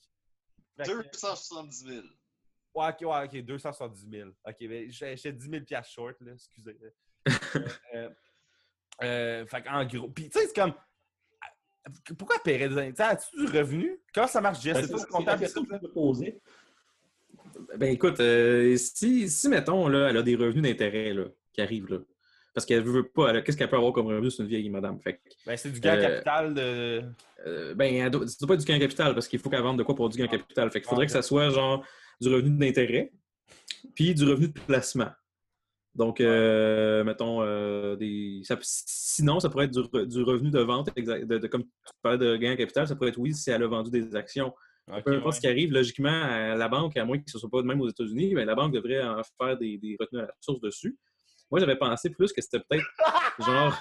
Fait 0.77 0.85
que- 0.85 1.11
270 1.13 1.87
000. 1.87 2.03
Ouais, 2.75 2.89
ok, 2.89 3.01
ouais, 3.03 3.25
ok, 3.25 3.45
270 3.45 4.09
000. 4.11 4.31
Ok, 4.47 4.57
mais 4.63 4.91
j'ai 4.91 5.17
j'ai 5.17 5.33
10 5.33 5.51
000 5.51 5.65
piastres 5.65 5.93
short, 5.93 6.17
là, 6.21 6.33
excusez. 6.33 6.77
là. 6.81 6.89
euh, 7.95 8.11
euh, 9.03 9.47
fait 9.47 9.69
en 9.69 9.85
gros, 9.87 10.09
puis 10.09 10.29
tu 10.29 10.39
sais, 10.39 10.47
c'est 10.47 10.55
comme. 10.55 10.75
Pourquoi 12.17 12.37
elle 12.37 12.43
paierait 12.43 12.69
des 12.69 12.79
impôts? 12.79 12.91
Tu 12.91 12.97
sais, 12.97 13.03
As-tu 13.03 13.37
du 13.37 13.59
revenu? 13.59 14.01
Comment 14.15 14.27
ça 14.29 14.41
marche, 14.41 14.63
Jess? 14.63 14.75
Ben, 14.75 14.87
C'est 14.87 14.97
la 14.97 15.05
comptable 15.07 15.47
que 15.47 15.79
peux 15.79 15.93
poser. 15.93 16.41
Ben 17.77 17.93
écoute, 17.93 18.21
euh, 18.21 18.77
si, 18.77 19.29
si, 19.29 19.49
mettons, 19.49 19.89
là, 19.89 20.11
elle 20.11 20.17
a 20.17 20.23
des 20.23 20.37
revenus 20.37 20.63
d'intérêt 20.63 21.13
là, 21.13 21.25
qui 21.53 21.61
arrivent, 21.61 21.89
là, 21.89 21.99
parce 22.55 22.67
qu'elle 22.67 22.83
veut 22.83 23.09
pas, 23.09 23.41
qu'est-ce 23.43 23.57
qu'elle 23.57 23.69
peut 23.71 23.77
avoir 23.77 23.93
comme 23.93 24.07
revenu? 24.07 24.31
C'est 24.31 24.43
une 24.43 24.49
vieille 24.49 24.69
madame. 24.71 25.01
Fait 25.01 25.21
Ben, 25.47 25.57
c'est 25.57 25.71
du 25.71 25.81
gain 25.81 25.97
Euh, 25.97 26.01
capital 26.03 26.55
de. 26.55 27.03
euh, 27.47 27.75
ben, 27.75 28.09
doit 28.11 28.21
pas 28.49 28.55
être 28.55 28.61
du 28.61 28.67
gain 28.67 28.79
capital 28.79 29.15
parce 29.15 29.29
qu'il 29.29 29.39
faut 29.39 29.49
qu'elle 29.51 29.63
vende 29.63 29.79
de 29.79 29.83
quoi 29.83 29.95
pour 29.95 30.09
du 30.09 30.19
gain 30.19 30.27
capital. 30.27 30.71
Fait 30.71 30.81
qu'il 30.81 30.89
faudrait 30.89 31.05
Ah, 31.05 31.07
que 31.07 31.13
ça 31.13 31.23
soit 31.23 31.49
genre 31.51 31.85
du 32.21 32.29
revenu 32.29 32.57
d'intérêt 32.59 33.13
puis 33.95 34.15
du 34.15 34.25
revenu 34.25 34.49
de 34.49 34.61
placement. 34.61 35.11
Donc, 35.95 36.21
euh, 36.23 37.05
mettons, 37.05 37.43
euh, 37.43 37.97
des, 37.97 38.41
ça- 38.45 38.57
sinon, 38.63 39.41
ça 39.41 39.51
pourrait 39.51 39.67
être 39.67 39.73
du, 39.73 39.81
re- 39.81 40.07
du 40.07 40.23
revenu 40.23 40.51
de 40.51 40.61
vente, 40.61 40.89
exact, 40.97 41.27
de, 41.27 41.37
de- 41.39 41.47
comme 41.49 41.65
tu 41.65 41.69
parlais 42.01 42.17
de 42.19 42.37
gain 42.37 42.57
capital, 42.57 42.89
ça 42.89 42.97
pourrait 42.97 43.11
être 43.11 43.19
oui 43.19 43.35
si 43.35 43.51
elle 43.51 43.63
a 43.63 43.67
vendu 43.67 43.91
des 43.91 44.15
actions. 44.17 44.55
Ok, 44.91 45.05
Peu 45.05 45.11
importe 45.13 45.27
ouais. 45.27 45.33
ce 45.33 45.41
qui 45.41 45.47
arrive, 45.49 45.71
logiquement, 45.73 46.09
à 46.23 46.55
la 46.55 46.69
banque, 46.69 46.97
à 46.97 47.05
moins 47.05 47.19
que 47.19 47.31
ce 47.31 47.37
ne 47.37 47.41
soit 47.41 47.51
pas 47.51 47.61
de 47.63 47.67
même 47.67 47.81
aux 47.83 47.89
États-Unis, 47.91 48.35
ben, 48.35 48.47
la 48.47 48.55
banque 48.55 48.73
devrait 48.73 49.03
en 49.03 49.21
faire 49.39 49.59
des, 49.59 49.77
des 49.79 49.97
retenues 50.01 50.21
à 50.23 50.27
la 50.27 50.35
source 50.41 50.61
dessus. 50.61 50.97
Moi, 51.53 51.61
j'avais 51.61 51.77
pensé 51.77 52.09
plus 52.11 52.33
que 52.33 52.41
c'était 52.41 52.59
peut-être 52.61 52.85
genre. 53.47 53.79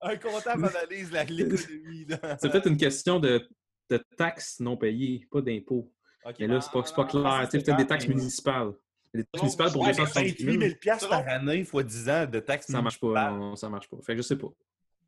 Un 0.00 0.16
comptable 0.16 0.66
analyse 0.66 1.12
la- 1.12 1.22
l'économie. 1.24 2.04
là. 2.06 2.36
C'est 2.40 2.50
peut-être 2.50 2.66
une 2.68 2.76
question 2.76 3.20
de, 3.20 3.48
de 3.88 4.04
taxes 4.16 4.58
non 4.60 4.76
payées, 4.76 5.26
pas 5.30 5.40
d'impôts. 5.40 5.92
Ok, 6.24 6.36
Mais 6.40 6.48
là, 6.48 6.60
c'est 6.60 6.72
pas, 6.72 6.82
c'est 6.84 6.94
pas 6.94 7.02
ah, 7.06 7.10
clair. 7.10 7.22
ça, 7.22 7.38
Tu 7.38 7.44
sais, 7.44 7.50
c'est 7.58 7.64
peut-être 7.64 7.76
des 7.78 7.86
taxes 7.86 8.08
municipales. 8.08 8.72
Des 9.14 9.22
taxes 9.24 9.30
Non, 9.34 9.40
municipales 9.42 9.72
pour 9.72 9.82
Ouais, 9.82 9.88
mais 9.88 9.94
270 9.94 10.44
28 10.44 10.58
000 10.60 10.74
piastres 10.80 11.08
par 11.08 11.28
année 11.28 11.64
fois 11.64 11.82
10 11.84 12.08
ans 12.08 12.26
de 12.26 12.40
taxes 12.40 12.66
Ça 12.66 12.82
marche 12.82 12.98
pas. 12.98 13.06
municipales. 13.06 13.38
Non, 13.38 13.54
ça 13.56 13.68
marche 13.68 13.88
pas. 13.88 13.96
Fait 14.04 14.12
que 14.14 14.18
je 14.18 14.26
sais 14.26 14.36
pas. 14.36 14.48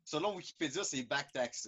Selon 0.05 0.35
Wikipédia, 0.35 0.83
c'est 0.85 1.03
back 1.03 1.33
taxes. 1.33 1.67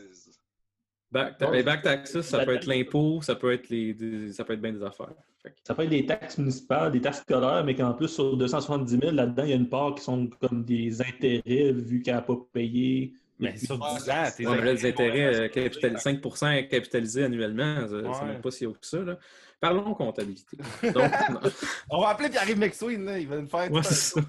Back, 1.12 1.39
Bon, 1.39 1.52
ben, 1.52 1.63
back 1.63 1.82
taxes, 1.84 2.20
ça 2.22 2.43
peut 2.46 2.56
être 2.56 2.65
l'impôt, 2.65 3.22
ça 3.22 3.36
peut 3.36 3.54
être 3.54 3.70
les, 3.70 3.93
des- 3.93 4.34
ça 4.34 4.43
peut 4.43 4.54
être 4.54 4.62
bien 4.62 4.74
des 4.74 4.84
affaires. 4.84 5.13
Que- 5.43 5.50
Ça 5.63 5.74
peut 5.74 5.84
être 5.84 5.89
des 5.89 6.06
taxes 6.06 6.38
municipales, 6.38 6.91
des 6.91 7.00
taxes 7.00 7.22
scolaires, 7.22 7.63
mais 7.63 7.76
qu'en 7.76 7.93
plus, 7.93 8.10
sur 8.10 8.36
270 8.36 9.00
000, 9.00 9.12
là-dedans, 9.13 9.43
il 9.43 9.50
y 9.50 9.54
a 9.54 9.56
une 9.56 9.70
part 9.70 9.96
qui 9.96 10.04
sont 10.04 10.28
comme 10.41 10.65
des 10.65 11.02
intérêts 11.02 11.72
vu 11.72 12.02
qu'elle 12.02 12.15
n'a 12.15 12.22
pas 12.22 12.36
payé. 12.52 13.13
Mais 13.39 13.56
sur 13.56 13.78
10 13.78 14.10
ans, 14.10 14.24
tes 14.36 14.48
Ouais, 14.48 14.86
intérêts 14.86 15.36
euh, 15.36 15.48
capital- 15.48 15.98
5% 15.98 16.67
capitalisés 16.67 17.24
annuellement, 17.24 17.88
ça- 17.88 17.96
Ouais. 17.96 18.10
c'est 18.20 18.26
même 18.26 18.41
pas 18.41 18.52
si 18.52 18.65
haut 18.65 18.74
que 18.74 18.86
ça. 18.86 18.98
Là. 19.00 19.17
Parlons 19.62 19.93
comptabilité. 19.93 20.58
Donc. 20.84 21.12
On 21.89 22.02
va 22.02 22.10
appeler 22.10 22.30
Pierre-Yves 22.30 22.60
McSween, 22.60 23.06
là. 23.06 23.17
Il 23.17 23.28
va 23.28 23.38
nous 23.38 23.48
faire. 23.48 23.72
Ouais, 23.72 23.84
ça. 23.84 24.20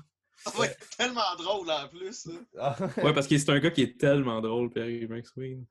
Ça 0.50 0.58
va 0.58 0.66
être 0.66 0.96
tellement 0.96 1.34
drôle 1.38 1.70
en 1.70 1.88
plus. 1.88 2.26
hein. 2.28 2.44
Ah. 2.58 2.76
Ouais, 3.02 3.12
parce 3.14 3.26
que 3.26 3.36
c'est 3.38 3.50
un 3.50 3.58
gars 3.58 3.70
qui 3.70 3.82
est 3.82 3.98
tellement 3.98 4.40
drôle, 4.40 4.70
Perry 4.70 5.06
McSween. 5.06 5.64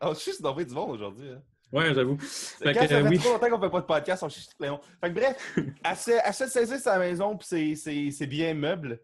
On 0.00 0.14
chie 0.14 0.32
dans 0.40 0.54
du 0.54 0.64
monde 0.66 0.90
aujourd'hui. 0.92 1.28
hein. 1.30 1.42
Ouais, 1.70 1.92
j'avoue. 1.94 2.16
Fait 2.18 2.72
Quand 2.72 2.80
que, 2.80 2.86
ça 2.88 2.94
euh, 2.94 3.02
fait 3.02 3.08
oui. 3.08 3.18
trop 3.18 3.32
longtemps 3.32 3.50
qu'on 3.50 3.60
fait 3.60 3.70
pas 3.70 3.80
de 3.80 3.86
podcast, 3.86 4.22
on 4.22 4.28
chie 4.30 4.46
tout 4.48 4.62
Léon. 4.62 4.80
Fait 5.02 5.12
que 5.12 5.14
bref, 5.14 5.54
se 6.34 6.46
saisit 6.48 6.78
sa 6.78 6.98
maison, 6.98 7.36
puis 7.36 7.46
c'est- 7.46 7.74
c'est 7.74 8.10
c'est 8.10 8.26
bien 8.26 8.54
meuble. 8.54 9.00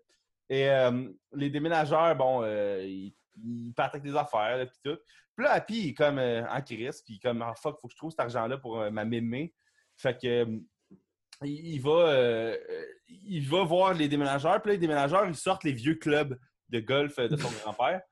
Et 0.49 0.69
euh, 0.71 1.09
les 1.35 1.51
déménageurs, 1.51 2.15
bon, 2.17 2.43
euh, 2.43 2.83
ils, 2.83 3.15
ils 3.43 3.73
partent 3.75 3.95
avec 3.97 4.05
des 4.11 4.17
affaires, 4.17 4.57
là, 4.57 4.67
puis 4.67 4.79
tout. 4.83 4.97
Puis 5.37 5.45
là, 5.45 5.53
Happy, 5.53 5.75
il 5.79 5.89
est 5.91 5.95
comme 5.95 6.19
euh, 6.19 6.43
en 6.49 6.61
crise, 6.63 7.03
puis 7.05 7.19
comme, 7.19 7.43
ah 7.43 7.55
fuck, 7.61 7.79
faut 7.81 7.89
que 7.89 7.93
je 7.93 7.97
trouve 7.99 8.11
cet 8.11 8.21
argent-là 8.21 8.57
pour 8.59 8.81
euh, 8.81 8.91
ma 8.91 9.05
mémé. 9.05 9.53
Fait 9.97 10.17
que, 10.19 10.27
euh, 10.45 10.59
il, 11.45 11.75
il 11.75 11.81
va, 11.81 11.91
euh, 12.09 12.57
il 13.09 13.47
va 13.49 13.63
voir 13.65 13.95
les 13.95 14.09
déménageurs, 14.09 14.61
puis 14.63 14.71
là, 14.71 14.75
les 14.75 14.81
déménageurs, 14.81 15.27
ils 15.27 15.35
sortent 15.37 15.65
les 15.65 15.73
vieux 15.73 15.95
clubs 15.97 16.39
de 16.71 16.81
golf 16.81 17.19
euh, 17.19 17.29
de 17.29 17.37
son 17.37 17.49
grand-père. 17.65 18.03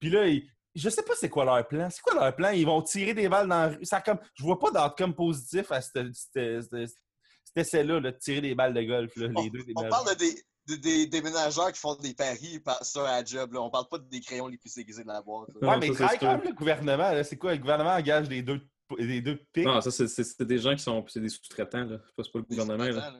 Puis 0.00 0.10
là, 0.10 0.26
ils- 0.26 0.48
je 0.74 0.88
sais 0.90 1.02
pas 1.02 1.14
c'est 1.16 1.28
quoi 1.28 1.44
leur 1.44 1.66
plan. 1.66 1.88
C'est 1.90 2.00
quoi 2.02 2.14
leur 2.14 2.34
plan? 2.36 2.50
Ils 2.50 2.66
vont 2.66 2.82
tirer 2.82 3.12
des 3.14 3.28
balles 3.28 3.48
dans 3.48 3.62
la 3.62 3.68
rue. 3.68 3.84
Ça, 3.84 4.00
comme, 4.00 4.18
je 4.34 4.42
vois 4.44 4.58
pas 4.58 4.70
d'outcome 4.70 5.14
positif 5.14 5.72
à 5.72 5.80
cet, 5.80 5.96
essai-là, 7.56 8.00
là, 8.00 8.12
de 8.12 8.16
tirer 8.18 8.40
des 8.40 8.54
balles 8.54 8.74
de 8.74 8.82
golf, 8.82 9.14
là, 9.16 9.26
les 9.28 9.32
On, 9.36 9.46
deux 9.46 9.60
on 9.60 9.64
déménageurs. 9.64 9.90
parle 9.90 10.14
de 10.14 10.18
des, 10.18 10.42
de- 10.68 10.80
des 10.80 11.06
déménageurs 11.06 11.72
qui 11.72 11.80
font 11.80 11.94
des 11.96 12.14
paris 12.14 12.60
par- 12.60 12.84
sur 12.84 13.02
la 13.02 13.24
job. 13.24 13.52
Là. 13.54 13.60
On 13.62 13.70
parle 13.70 13.88
pas 13.90 13.98
des 13.98 14.20
crayons 14.20 14.46
les 14.46 14.58
plus 14.58 14.76
aiguisés 14.78 15.02
de 15.02 15.08
la 15.08 15.22
boîte. 15.22 15.48
là. 15.48 15.54
Non, 15.62 15.68
Ouais, 15.70 15.78
mais 15.78 15.86
ça, 15.86 15.92
il 15.92 15.96
c'est 15.96 15.98
travaille 16.04 16.18
quand 16.18 16.28
sûr. 16.30 16.38
même 16.38 16.46
le 16.48 16.54
gouvernement. 16.54 17.24
C'est 17.24 17.36
quoi? 17.38 17.52
Le 17.52 17.58
gouvernement 17.58 17.90
engage 17.94 18.28
les 18.28 18.42
deux, 18.42 18.60
les 18.98 19.20
deux 19.20 19.38
pics. 19.52 19.66
Non, 19.66 19.80
ça, 19.80 19.90
c'est- 19.90 20.08
c'est 20.08 20.24
c'est 20.24 20.44
des 20.46 20.58
gens 20.58 20.74
qui 20.74 20.82
sont. 20.82 21.04
C'est 21.08 21.20
des 21.20 21.28
sous-traitants, 21.28 21.84
là. 21.84 21.98
C'est 22.06 22.16
pas, 22.16 22.22
c'est 22.22 22.32
pas 22.32 22.38
le 22.38 22.44
gouvernement, 22.44 22.84
là. 22.84 23.12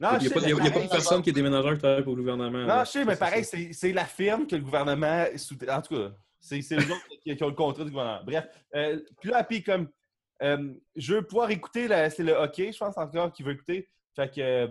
Non, 0.00 0.08
Il 0.18 0.18
n'y 0.22 0.26
a, 0.26 0.28
sais, 0.28 0.34
pas- 0.34 0.40
il 0.40 0.48
y 0.48 0.52
a- 0.52 0.56
mais 0.56 0.60
il 0.62 0.64
y 0.64 0.68
a 0.68 0.70
pas 0.70 0.70
pareil- 0.72 0.88
de 0.88 0.92
personne 0.92 1.22
qui 1.22 1.30
est 1.30 1.32
déménageur 1.32 1.72
qui 1.74 1.78
travaille 1.78 2.02
pour 2.02 2.16
le 2.16 2.22
gouvernement. 2.22 2.58
Non, 2.58 2.66
là. 2.66 2.84
je 2.84 2.90
sais, 2.90 3.04
mais 3.04 3.14
pareil, 3.16 3.44
c'est- 3.44 3.92
la 3.92 4.04
firme 4.04 4.46
que 4.48 4.56
le 4.56 4.62
gouvernement 4.62 5.24
sous 5.36 5.54
En 5.70 5.80
tout 5.80 5.94
cas, 5.94 6.12
c'est 6.40 6.60
c'est 6.62 6.74
eux 6.74 6.78
autres 6.92 7.06
qui, 7.22 7.36
qui 7.36 7.44
ont 7.44 7.48
le 7.48 7.54
contrat 7.54 7.84
du 7.84 7.90
gouvernement. 7.90 8.24
Bref, 8.24 8.46
euh, 8.74 8.98
puis 9.20 9.30
là, 9.30 9.44
puis 9.44 9.62
comme 9.62 9.88
euh, 10.42 10.72
je 10.96 11.14
veux 11.14 11.22
pouvoir 11.22 11.50
écouter, 11.52 11.86
la- 11.86 12.10
c'est 12.10 12.24
le 12.24 12.32
hockey, 12.32 12.72
je 12.72 12.78
pense 12.78 12.98
encore 12.98 13.32
qu'il 13.32 13.46
veut 13.46 13.52
écouter. 13.52 13.88
Fait 14.16 14.28
que 14.28 14.40
euh, 14.40 14.66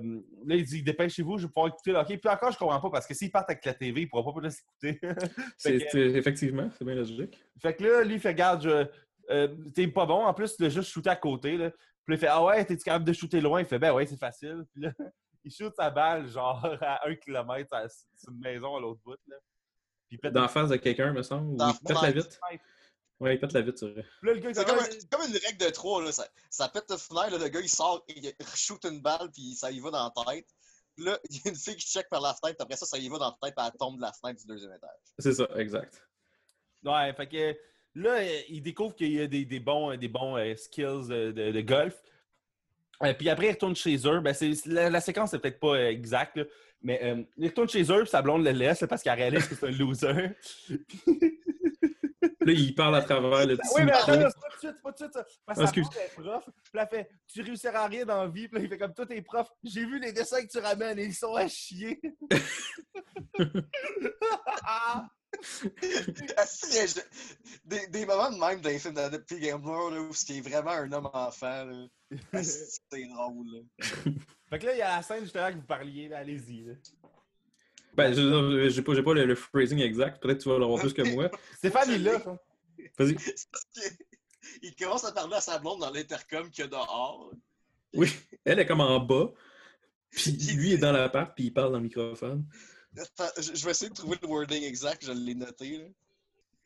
là, 0.45 0.55
il 0.55 0.65
dit 0.65 0.83
dépêchez-vous, 0.83 1.37
je 1.37 1.43
vais 1.47 1.51
pouvoir 1.51 1.67
écouter 1.69 1.91
le 1.93 1.97
hockey. 1.99 2.17
Puis 2.17 2.29
encore, 2.29 2.51
je 2.51 2.57
comprends 2.57 2.81
pas 2.81 2.89
parce 2.89 3.07
que 3.07 3.13
s'ils 3.13 3.31
partent 3.31 3.49
avec 3.49 3.63
la 3.65 3.73
TV, 3.73 4.01
il 4.01 4.09
pourra 4.09 4.23
pas 4.33 4.37
plus 4.39 4.53
écouter. 4.59 4.99
que- 5.63 6.15
Effectivement, 6.17 6.69
c'est 6.77 6.83
bien 6.85 6.95
logique. 6.95 7.39
Fait 7.61 7.73
que 7.73 7.83
là, 7.83 8.03
lui, 8.03 8.15
il 8.15 8.19
fait 8.19 8.35
garde, 8.35 8.63
je- 8.63 8.85
euh, 9.29 9.55
t'es 9.73 9.87
pas 9.87 10.05
bon. 10.05 10.25
En 10.25 10.33
plus, 10.33 10.55
tu 10.55 10.63
l'as 10.63 10.69
juste 10.69 10.89
shooté 10.91 11.09
à 11.09 11.15
côté. 11.15 11.57
Là. 11.57 11.69
Puis 11.71 11.79
là, 12.09 12.15
il 12.15 12.17
fait 12.17 12.27
Ah 12.27 12.43
ouais, 12.43 12.65
t'es-tu 12.65 12.83
capable 12.83 13.05
de 13.05 13.13
shooter 13.13 13.41
loin? 13.41 13.59
Il 13.61 13.65
fait 13.67 13.79
Ben 13.79 13.93
ouais, 13.93 14.05
c'est 14.05 14.17
facile. 14.17 14.65
Puis 14.73 14.81
là, 14.83 14.91
il 15.43 15.51
shoot 15.51 15.73
sa 15.75 15.89
balle, 15.89 16.27
genre 16.27 16.63
à 16.81 17.07
un 17.07 17.15
kilomètre 17.15 17.73
à- 17.73 17.89
sur 17.89 18.31
une 18.31 18.39
maison 18.39 18.75
à 18.75 18.79
l'autre 18.79 19.01
bout. 19.03 19.17
Là. 19.27 19.35
Puis 20.07 20.17
il 20.17 20.19
pète 20.19 20.33
D'en 20.33 20.47
face 20.47 20.69
de 20.69 20.75
quelqu'un, 20.77 21.13
me 21.13 21.23
semble. 21.23 21.53
Ou 21.53 21.57
D'en 21.57 21.71
il 21.71 21.79
pète 21.79 22.01
la 22.01 22.11
vitre? 22.11 22.39
Ouais, 23.19 23.35
il 23.35 23.39
pète 23.39 23.53
la 23.53 23.61
vitre, 23.61 23.77
c'est 23.79 23.91
vrai. 23.91 24.03
Puis 24.19 24.27
là, 24.29 24.33
le 24.33 24.39
gars, 24.39 24.49
il 24.49 24.55
C'est 24.55 24.63
fait 24.65 24.69
comme, 24.69 24.79
un- 24.79 25.07
comme 25.17 25.27
une 25.29 25.37
règle 25.37 25.65
de 25.65 25.69
3. 25.69 26.03
Là. 26.03 26.11
Ça, 26.11 26.27
ça 26.49 26.67
pète 26.69 26.89
la 26.89 26.97
fenêtre, 26.97 27.31
là, 27.31 27.37
le 27.37 27.47
gars 27.49 27.59
il 27.61 27.69
sort, 27.69 28.03
il 28.07 28.33
shoot 28.55 28.83
une 28.85 29.01
balle, 29.01 29.29
puis 29.31 29.53
ça 29.53 29.69
y 29.71 29.79
va 29.79 29.91
dans 29.91 30.11
la 30.15 30.25
tête. 30.33 30.47
Puis 30.95 31.05
là, 31.05 31.19
il 31.29 31.37
y 31.37 31.41
a 31.45 31.49
une 31.51 31.55
fille 31.55 31.75
qui 31.75 31.87
check 31.87 32.09
par 32.09 32.19
la 32.19 32.33
fenêtre, 32.33 32.57
puis 32.57 32.63
après 32.63 32.75
ça, 32.77 32.85
ça 32.87 32.97
y 32.97 33.07
va 33.09 33.19
dans 33.19 33.29
la 33.29 33.37
tête, 33.47 33.55
puis 33.55 33.65
elle 33.65 33.77
tombe 33.77 33.97
de 33.97 34.01
la 34.01 34.11
fenêtre 34.11 34.41
du 34.41 34.47
deuxième 34.47 34.73
étage. 34.73 34.89
C'est 35.19 35.33
ça, 35.33 35.47
exact. 35.55 36.03
Ouais, 36.83 37.13
fait 37.13 37.27
que 37.27 37.57
là, 37.95 38.19
euh, 38.19 38.39
il 38.49 38.61
découvre 38.61 38.95
qu'il 38.95 39.11
y 39.13 39.21
a 39.21 39.27
des, 39.27 39.45
des 39.45 39.59
bons, 39.59 39.95
des 39.97 40.07
bons 40.07 40.37
euh, 40.37 40.55
skills 40.55 41.07
de, 41.09 41.31
de- 41.31 41.51
de 41.51 41.61
golf. 41.61 41.95
Euh, 43.03 43.13
puis 43.13 43.29
après, 43.29 43.47
il 43.47 43.51
retourne 43.51 43.75
chez 43.75 43.97
eux. 44.07 44.19
Ben, 44.19 44.35
la, 44.67 44.89
la 44.89 45.01
séquence, 45.01 45.31
c'est 45.31 45.39
peut-être 45.39 45.59
pas 45.59 45.75
euh, 45.75 45.89
exact, 45.89 46.37
là, 46.37 46.43
mais 46.83 46.99
euh, 47.03 47.23
il 47.37 47.47
retourne 47.47 47.67
chez 47.69 47.83
eux, 47.91 48.01
puis 48.01 48.09
sa 48.09 48.21
blonde 48.21 48.43
le 48.43 48.51
laisse 48.51 48.81
là, 48.81 48.87
parce 48.87 49.01
qu'elle 49.01 49.17
réalise 49.17 49.47
que 49.47 49.55
c'est 49.55 49.67
un 49.67 49.71
loser. 49.71 50.31
Là, 52.43 52.53
il 52.53 52.73
parle 52.73 52.95
à 52.95 53.03
travers 53.03 53.45
le 53.45 53.55
petit 53.55 53.69
oui, 53.75 53.83
mais 53.85 53.91
attends, 53.91 54.13
c'est 54.13 54.19
pas 54.23 54.31
tout 54.31 54.55
de 54.55 54.59
suite, 54.59 54.73
c'est 54.75 54.81
pas 54.81 54.91
tout 54.93 55.03
de 55.05 55.11
suite 55.11 55.13
ça. 55.13 55.25
Parce 55.45 55.59
que 55.59 55.65
sa 55.65 55.69
excuse. 55.71 55.87
blonde 55.89 56.03
est 56.03 56.21
prof, 56.21 56.49
puis 56.71 56.81
elle 56.81 56.87
fait 56.87 57.09
Tu 57.27 57.41
réussiras 57.43 57.79
à 57.81 57.87
rien 57.87 58.03
dans 58.03 58.23
la 58.23 58.29
vie, 58.29 58.47
puis 58.47 58.57
là, 58.57 58.63
il 58.65 58.69
fait 58.69 58.77
comme 58.79 58.93
toi, 58.95 59.05
t'es 59.05 59.21
prof. 59.21 59.47
J'ai 59.63 59.85
vu 59.85 59.99
les 59.99 60.11
dessins 60.11 60.41
que 60.41 60.47
tu 60.47 60.57
ramènes 60.57 60.97
et 60.97 61.05
ils 61.05 61.13
sont 61.13 61.35
à 61.35 61.47
chier. 61.47 62.01
Ah, 66.37 66.45
des, 67.65 67.87
des 67.87 68.05
moments 68.05 68.31
de 68.31 68.37
même 68.37 68.61
dans 68.61 68.69
les 68.69 68.79
films 68.79 68.93
d'Adepti 68.93 69.39
Gambler, 69.39 69.95
là, 69.95 70.01
où 70.01 70.13
c'est 70.13 70.39
vraiment 70.41 70.71
un 70.71 70.91
homme 70.91 71.09
enfant. 71.13 71.89
Ah, 72.33 72.43
c'est 72.43 73.07
drôle. 73.07 73.47
Là. 73.47 74.11
fait 74.49 74.59
que 74.59 74.65
là, 74.65 74.73
il 74.73 74.79
y 74.79 74.81
a 74.81 74.97
la 74.97 75.01
scène 75.01 75.23
justement 75.23 75.49
que 75.49 75.55
vous 75.55 75.61
parliez, 75.61 76.09
là, 76.09 76.19
allez-y. 76.19 76.65
Ben, 77.93 78.13
je 78.13 78.69
j'ai 78.69 78.81
pas, 78.81 79.13
le, 79.13 79.25
le 79.25 79.35
phrasing 79.35 79.79
exact. 79.79 80.21
Peut-être 80.21 80.37
que 80.37 80.43
tu 80.43 80.49
vas 80.49 80.59
l'avoir 80.59 80.79
plus 80.79 80.93
que 80.93 81.01
moi. 81.01 81.29
Stéphane, 81.57 81.89
il 81.89 82.07
est 82.07 82.11
là. 82.11 82.21
Vas-y. 82.97 83.15
Il 84.63 84.75
commence 84.75 85.05
à 85.05 85.11
parler 85.11 85.35
à 85.35 85.41
sa 85.41 85.59
blonde 85.59 85.79
dans 85.79 85.91
l'intercom 85.91 86.49
qu'il 86.49 86.63
y 86.63 86.67
a 86.67 86.69
dehors. 86.69 87.31
Oui, 87.93 88.11
elle 88.43 88.59
est 88.59 88.65
comme 88.65 88.81
en 88.81 88.99
bas. 88.99 89.31
Puis 90.09 90.31
lui 90.55 90.73
est 90.73 90.77
dans 90.77 90.91
l'appart, 90.91 91.33
puis 91.33 91.45
il 91.45 91.53
parle 91.53 91.71
dans 91.71 91.77
le 91.77 91.83
microphone. 91.83 92.45
Je 92.95 93.63
vais 93.65 93.71
essayer 93.71 93.89
de 93.89 93.95
trouver 93.95 94.17
le 94.21 94.27
wording 94.27 94.63
exact, 94.63 95.05
je 95.05 95.11
l'ai 95.11 95.35
noté. 95.35 95.77
Là. 95.77 95.85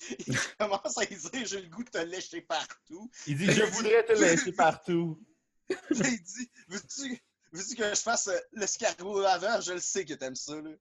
Il 0.27 0.37
commence 0.59 0.97
à 0.97 1.05
dire 1.05 1.45
J'ai 1.45 1.61
le 1.61 1.69
goût 1.69 1.83
de 1.83 1.89
te 1.89 1.97
lécher 1.99 2.41
partout. 2.41 3.09
Il 3.27 3.37
dit 3.37 3.45
Je 3.51 3.63
voudrais 3.63 4.03
te 4.05 4.13
laisser 4.19 4.51
partout. 4.51 5.21
Il 5.69 6.23
dit 6.23 6.51
Veux-tu 6.67 7.21
veux-tu 7.51 7.75
que 7.75 7.89
je 7.89 8.01
fasse 8.01 8.27
euh, 8.27 8.37
l'escargot 8.53 9.19
avant? 9.21 9.61
Je 9.61 9.73
le 9.73 9.79
sais 9.79 10.03
que 10.03 10.13
t'aimes 10.13 10.35
ça. 10.35 10.55
Là. 10.55 10.71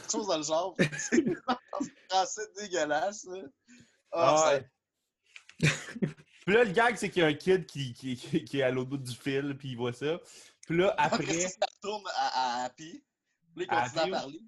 Quelque 0.00 0.10
chose 0.12 0.26
dans 0.26 0.38
le 0.38 0.42
genre. 0.42 0.76
C'est 0.98 1.22
français 2.10 2.42
dégueulasse. 2.58 3.24
Là. 3.24 3.42
Ah, 4.10 4.34
Ah 4.36 4.60
ça-. 5.60 5.68
Puis 6.46 6.54
là, 6.54 6.64
le 6.64 6.72
gag, 6.72 6.96
c'est 6.96 7.08
qu'il 7.08 7.22
y 7.22 7.24
a 7.24 7.28
un 7.28 7.34
kid 7.34 7.64
qui, 7.64 7.94
qui, 7.94 8.16
qui- 8.16 8.58
est 8.58 8.62
à 8.62 8.70
l'autre 8.70 8.90
bout 8.90 8.98
du 8.98 9.14
fil, 9.14 9.56
puis 9.58 9.70
il 9.70 9.76
voit 9.76 9.94
ça. 9.94 10.18
Puis 10.66 10.76
là, 10.76 10.94
Après, 10.98 11.22
après. 11.24 11.48
ça 11.48 11.66
retourne 11.76 12.04
à, 12.16 12.60
à 12.60 12.64
Happy. 12.64 13.02
Puis 13.56 13.64
là, 13.64 13.72
il 13.72 13.74
À 13.74 13.82
continue 13.88 14.00
Happy, 14.02 14.10
à 14.10 14.18
parler. 14.18 14.40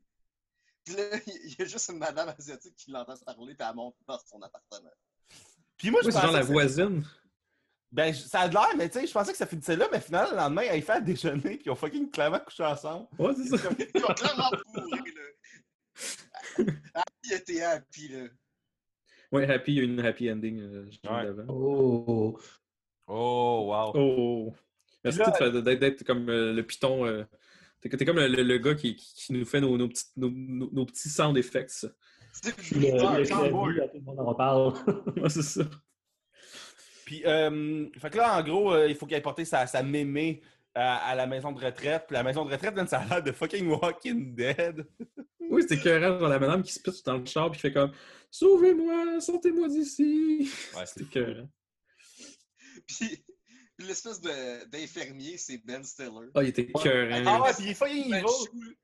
Puis 0.86 0.94
là, 0.94 1.02
il 1.26 1.56
y 1.58 1.62
a 1.62 1.64
juste 1.66 1.90
une 1.90 1.98
madame 1.98 2.32
asiatique 2.38 2.76
qui 2.76 2.90
l'entend 2.90 3.14
parler, 3.26 3.54
puis 3.54 3.66
elle 3.68 3.74
monte 3.74 3.96
dans 4.06 4.18
son 4.24 4.40
appartement. 4.40 4.90
Puis 5.76 5.90
moi, 5.90 6.00
je 6.02 6.06
Ouais, 6.06 6.12
c'est 6.12 6.20
genre 6.22 6.32
la 6.32 6.42
voisine. 6.42 7.04
Ben, 7.92 8.12
ça 8.14 8.40
a 8.40 8.48
de 8.48 8.54
l'air, 8.54 8.70
mais 8.76 8.88
tu 8.88 9.00
sais, 9.00 9.06
je 9.06 9.12
pensais 9.12 9.32
que 9.32 9.38
ça 9.38 9.46
finissait 9.46 9.76
là, 9.76 9.88
mais 9.92 10.00
finalement, 10.00 10.30
le 10.30 10.36
lendemain, 10.36 10.62
ils 10.74 10.82
fait 10.82 10.92
à 10.92 11.00
déjeuner, 11.00 11.40
puis 11.56 11.62
ils 11.66 11.70
ont 11.70 11.76
fucking 11.76 12.10
clairement 12.10 12.40
couché 12.40 12.64
ensemble. 12.64 13.06
Ouais, 13.18 13.34
c'est 13.36 13.56
ça. 13.56 13.68
Ils 13.94 14.04
ont 14.04 14.14
clairement 14.14 14.50
pourri, 14.74 15.12
là. 15.14 16.64
Happy 16.94 17.32
était 17.32 17.62
Happy, 17.62 18.08
là. 18.08 18.28
Ouais, 19.32 19.50
Happy, 19.50 19.72
il 19.72 19.78
y 19.78 19.80
a 19.80 19.84
une 19.84 20.00
happy 20.00 20.30
ending 20.30 20.60
euh, 20.60 20.90
Ouais. 21.04 21.44
Oh. 21.48 22.38
Oh, 23.08 23.64
wow. 23.68 23.92
Oh! 23.94 24.54
Merci 25.04 25.20
d'être 25.62 26.04
comme 26.04 26.28
euh, 26.28 26.52
le 26.52 26.62
piton. 26.64 27.06
euh, 27.06 27.24
T'es 27.80 27.88
t'es 27.90 28.04
comme 28.04 28.16
le, 28.16 28.26
le- 28.28 28.42
le 28.42 28.58
gars 28.58 28.74
qui, 28.74 28.96
qui- 28.96 29.14
qui 29.14 29.32
nous 29.32 29.44
fait 29.44 29.60
nos, 29.60 29.76
nos, 29.76 29.88
petits, 29.88 30.04
nos, 30.16 30.30
nos- 30.30 30.70
nos 30.72 30.86
petits 30.86 31.08
sound 31.08 31.36
effects. 31.36 31.86
C'est 32.32 32.50
Ah, 33.00 33.16
tout 33.24 33.34
le 33.34 34.00
monde 34.00 34.20
en 34.20 34.34
parle. 34.34 34.74
Ouais, 35.22 35.28
c'est 35.30 35.42
ça. 35.42 35.62
Puis, 37.04 37.22
euh, 37.24 37.86
fait 37.98 38.10
que 38.10 38.16
là, 38.16 38.38
en 38.38 38.42
gros, 38.42 38.72
euh, 38.72 38.88
il 38.88 38.94
faut 38.96 39.06
qu'il 39.06 39.14
aille 39.14 39.22
porter 39.22 39.44
sa, 39.44 39.66
sa 39.66 39.82
mémé 39.82 40.42
à, 40.74 40.96
à 41.10 41.14
la 41.14 41.26
maison 41.26 41.52
de 41.52 41.64
retraite. 41.64 42.04
Puis 42.08 42.14
la 42.14 42.22
maison 42.24 42.44
de 42.44 42.50
retraite, 42.50 42.74
là, 42.74 42.86
ça 42.86 42.98
a 42.98 43.06
l'air 43.06 43.22
de 43.22 43.32
fucking 43.32 43.66
Walking 43.68 44.34
Dead. 44.34 44.86
Oui, 45.48 45.62
c'était 45.62 45.76
écœurant, 45.76 46.18
genre 46.18 46.28
la 46.28 46.40
madame 46.40 46.60
qui 46.64 46.72
se 46.72 46.80
pisse 46.80 47.04
dans 47.04 47.18
le 47.18 47.24
char 47.24 47.48
puis 47.52 47.58
qui 47.60 47.68
fait 47.68 47.72
comme 47.72 47.92
Sauvez-moi, 48.32 49.20
sortez-moi 49.20 49.68
d'ici. 49.68 50.50
Ouais, 50.76 50.84
C'était 50.84 51.04
écœurant. 51.04 51.48
Puis, 52.88 53.24
puis 53.76 53.86
l'espèce 53.86 54.20
de- 54.20 54.64
d'infirmier, 54.66 55.38
c'est 55.38 55.58
Ben 55.58 55.82
Stiller. 55.84 56.10
Ah, 56.34 56.42
il 56.42 56.48
était 56.48 56.62
écœurant. 56.62 57.22
Ah 57.26 57.42
ouais, 57.42 57.52
puis 57.54 57.64
il 57.64 57.70
est 57.70 57.74
fucking 57.74 58.10
Ben 58.10 58.24
evil. 58.24 58.76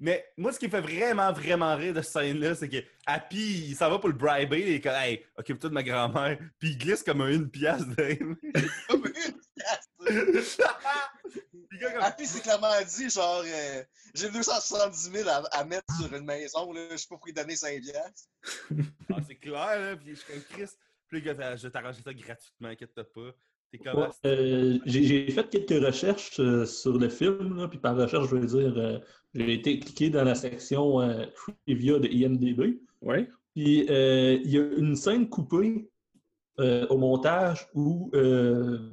Mais 0.00 0.26
moi, 0.36 0.52
ce 0.52 0.58
qui 0.58 0.66
me 0.66 0.70
fait 0.72 0.80
vraiment, 0.80 1.32
vraiment 1.32 1.76
rire 1.76 1.94
de 1.94 2.02
cette 2.02 2.12
scène-là, 2.12 2.54
c'est 2.56 2.68
que 2.68 2.78
Happy, 3.06 3.68
il 3.68 3.76
s'en 3.76 3.88
va 3.90 3.98
pour 4.00 4.08
le 4.08 4.14
briber, 4.16 4.60
il 4.60 4.68
est 4.74 4.80
comme, 4.80 4.92
hey, 4.96 5.24
occupe-toi 5.36 5.70
de 5.70 5.74
ma 5.74 5.82
grand-mère, 5.84 6.36
puis 6.58 6.70
il 6.70 6.78
glisse 6.78 7.02
comme 7.04 7.20
un 7.20 7.28
une 7.30 7.48
pièce 7.48 7.86
de 7.86 7.94
comme 8.88 9.06
une 9.06 9.40
pièce. 9.56 10.58
Comme, 11.80 12.00
Happy 12.02 12.26
s'est 12.26 12.40
clairement 12.40 12.72
dit, 12.86 13.10
genre, 13.10 13.42
euh, 13.44 13.82
j'ai 14.14 14.30
270 14.30 15.10
000 15.10 15.28
à, 15.28 15.42
à 15.56 15.64
mettre 15.64 15.92
sur 15.96 16.14
une 16.14 16.24
maison, 16.24 16.72
là, 16.72 16.86
je 16.92 16.96
sais 16.96 17.06
pas 17.06 17.16
pourquoi 17.16 17.30
il 17.30 17.34
donner 17.34 17.56
5 17.56 17.80
piastres. 17.80 18.28
Ah, 19.12 19.18
c'est 19.26 19.34
clair, 19.36 19.80
là, 19.80 19.96
puis 19.96 20.10
je 20.10 20.20
suis 20.20 20.32
comme 20.32 20.42
Chris. 20.44 20.70
Puis 21.08 21.20
le 21.20 21.32
gars, 21.32 21.34
fait, 21.34 21.56
je 21.58 21.62
vais 21.66 21.70
t'arranger 21.72 22.00
ça 22.02 22.14
gratuitement, 22.14 22.68
inquiète-toi 22.68 23.04
pas. 23.12 23.34
Ouais, 23.84 24.08
euh, 24.26 24.78
j'ai 24.86 25.30
fait 25.30 25.48
quelques 25.48 25.84
recherches 25.84 26.38
euh, 26.40 26.64
sur 26.66 26.98
le 26.98 27.08
film, 27.08 27.56
là, 27.56 27.68
puis 27.68 27.78
par 27.78 27.96
recherche, 27.96 28.28
je 28.28 28.36
veux 28.36 28.46
dire, 28.46 28.74
euh, 28.76 28.98
j'ai 29.34 29.52
été 29.54 29.78
cliqué 29.80 30.10
dans 30.10 30.24
la 30.24 30.34
section 30.34 31.00
euh, 31.00 31.24
trivia 31.66 31.98
de 31.98 32.08
IMDB. 32.08 32.80
Ouais. 33.02 33.28
Puis 33.54 33.86
euh, 33.90 34.34
il 34.44 34.50
y 34.50 34.58
a 34.58 34.62
une 34.76 34.96
scène 34.96 35.28
coupée 35.28 35.88
euh, 36.60 36.86
au 36.88 36.98
montage 36.98 37.68
où 37.74 38.10
euh, 38.14 38.90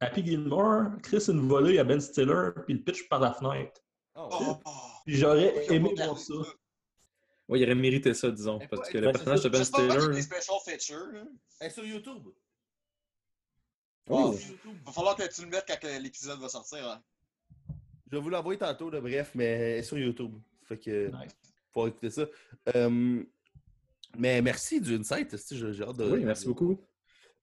Happy 0.00 0.24
Gilmore 0.24 0.86
crisse 1.02 1.28
une 1.28 1.46
volée 1.46 1.78
à 1.78 1.84
Ben 1.84 2.00
Stiller, 2.00 2.50
puis 2.66 2.74
le 2.74 2.80
pitch 2.80 3.08
par 3.08 3.20
la 3.20 3.32
fenêtre. 3.32 3.80
oh, 4.16 4.28
Oh, 4.40 4.70
Puis 5.06 5.16
j'aurais 5.16 5.66
aimé 5.72 5.92
voir 5.96 6.18
ça. 6.18 6.34
Ouais, 7.48 7.60
il 7.60 7.64
aurait 7.64 7.74
mérité 7.74 8.14
ça, 8.14 8.30
disons. 8.30 8.58
Mais 8.58 8.68
Parce 8.68 8.88
que 8.88 8.96
le 8.98 9.04
Ben, 9.06 9.12
personnage 9.12 9.42
de 9.42 9.48
Ben 9.50 9.58
J'espère 9.58 9.80
pas 9.80 9.86
qu'il 9.86 9.94
y 9.94 9.96
a 9.96 10.00
Stiller. 10.00 10.16
des 10.16 10.22
special 10.22 10.56
features. 10.66 11.12
là. 11.12 11.24
Elle 11.60 11.66
est 11.66 11.70
sur 11.70 11.84
YouTube. 11.84 12.22
Oh. 14.08 14.32
Sur 14.34 14.50
YouTube. 14.50 14.76
Va 14.84 14.92
falloir 14.92 15.16
que 15.16 15.32
tu 15.34 15.42
le 15.42 15.48
mettes 15.48 15.64
quand 15.66 15.78
que 15.80 16.02
l'épisode 16.02 16.40
va 16.40 16.48
sortir. 16.48 16.86
hein. 16.88 17.02
Je 18.10 18.16
vais 18.16 18.22
vous 18.22 18.30
l'envoyer 18.30 18.58
tantôt, 18.58 18.90
là, 18.90 19.00
bref, 19.00 19.32
mais 19.34 19.78
est 19.78 19.82
sur 19.82 19.98
YouTube. 19.98 20.34
Fait 20.64 20.78
que, 20.78 21.08
Nice. 21.08 21.32
faut 21.72 21.86
écouter 21.88 22.10
ça. 22.10 22.26
Euh, 22.74 23.22
mais 24.16 24.40
merci 24.42 24.80
du 24.80 24.94
insight, 24.94 25.34
j'ai 25.50 25.72
j'ai 25.72 25.82
hâte 25.84 25.96
de. 25.96 26.10
Oui, 26.10 26.24
merci 26.24 26.46
beaucoup. 26.46 26.78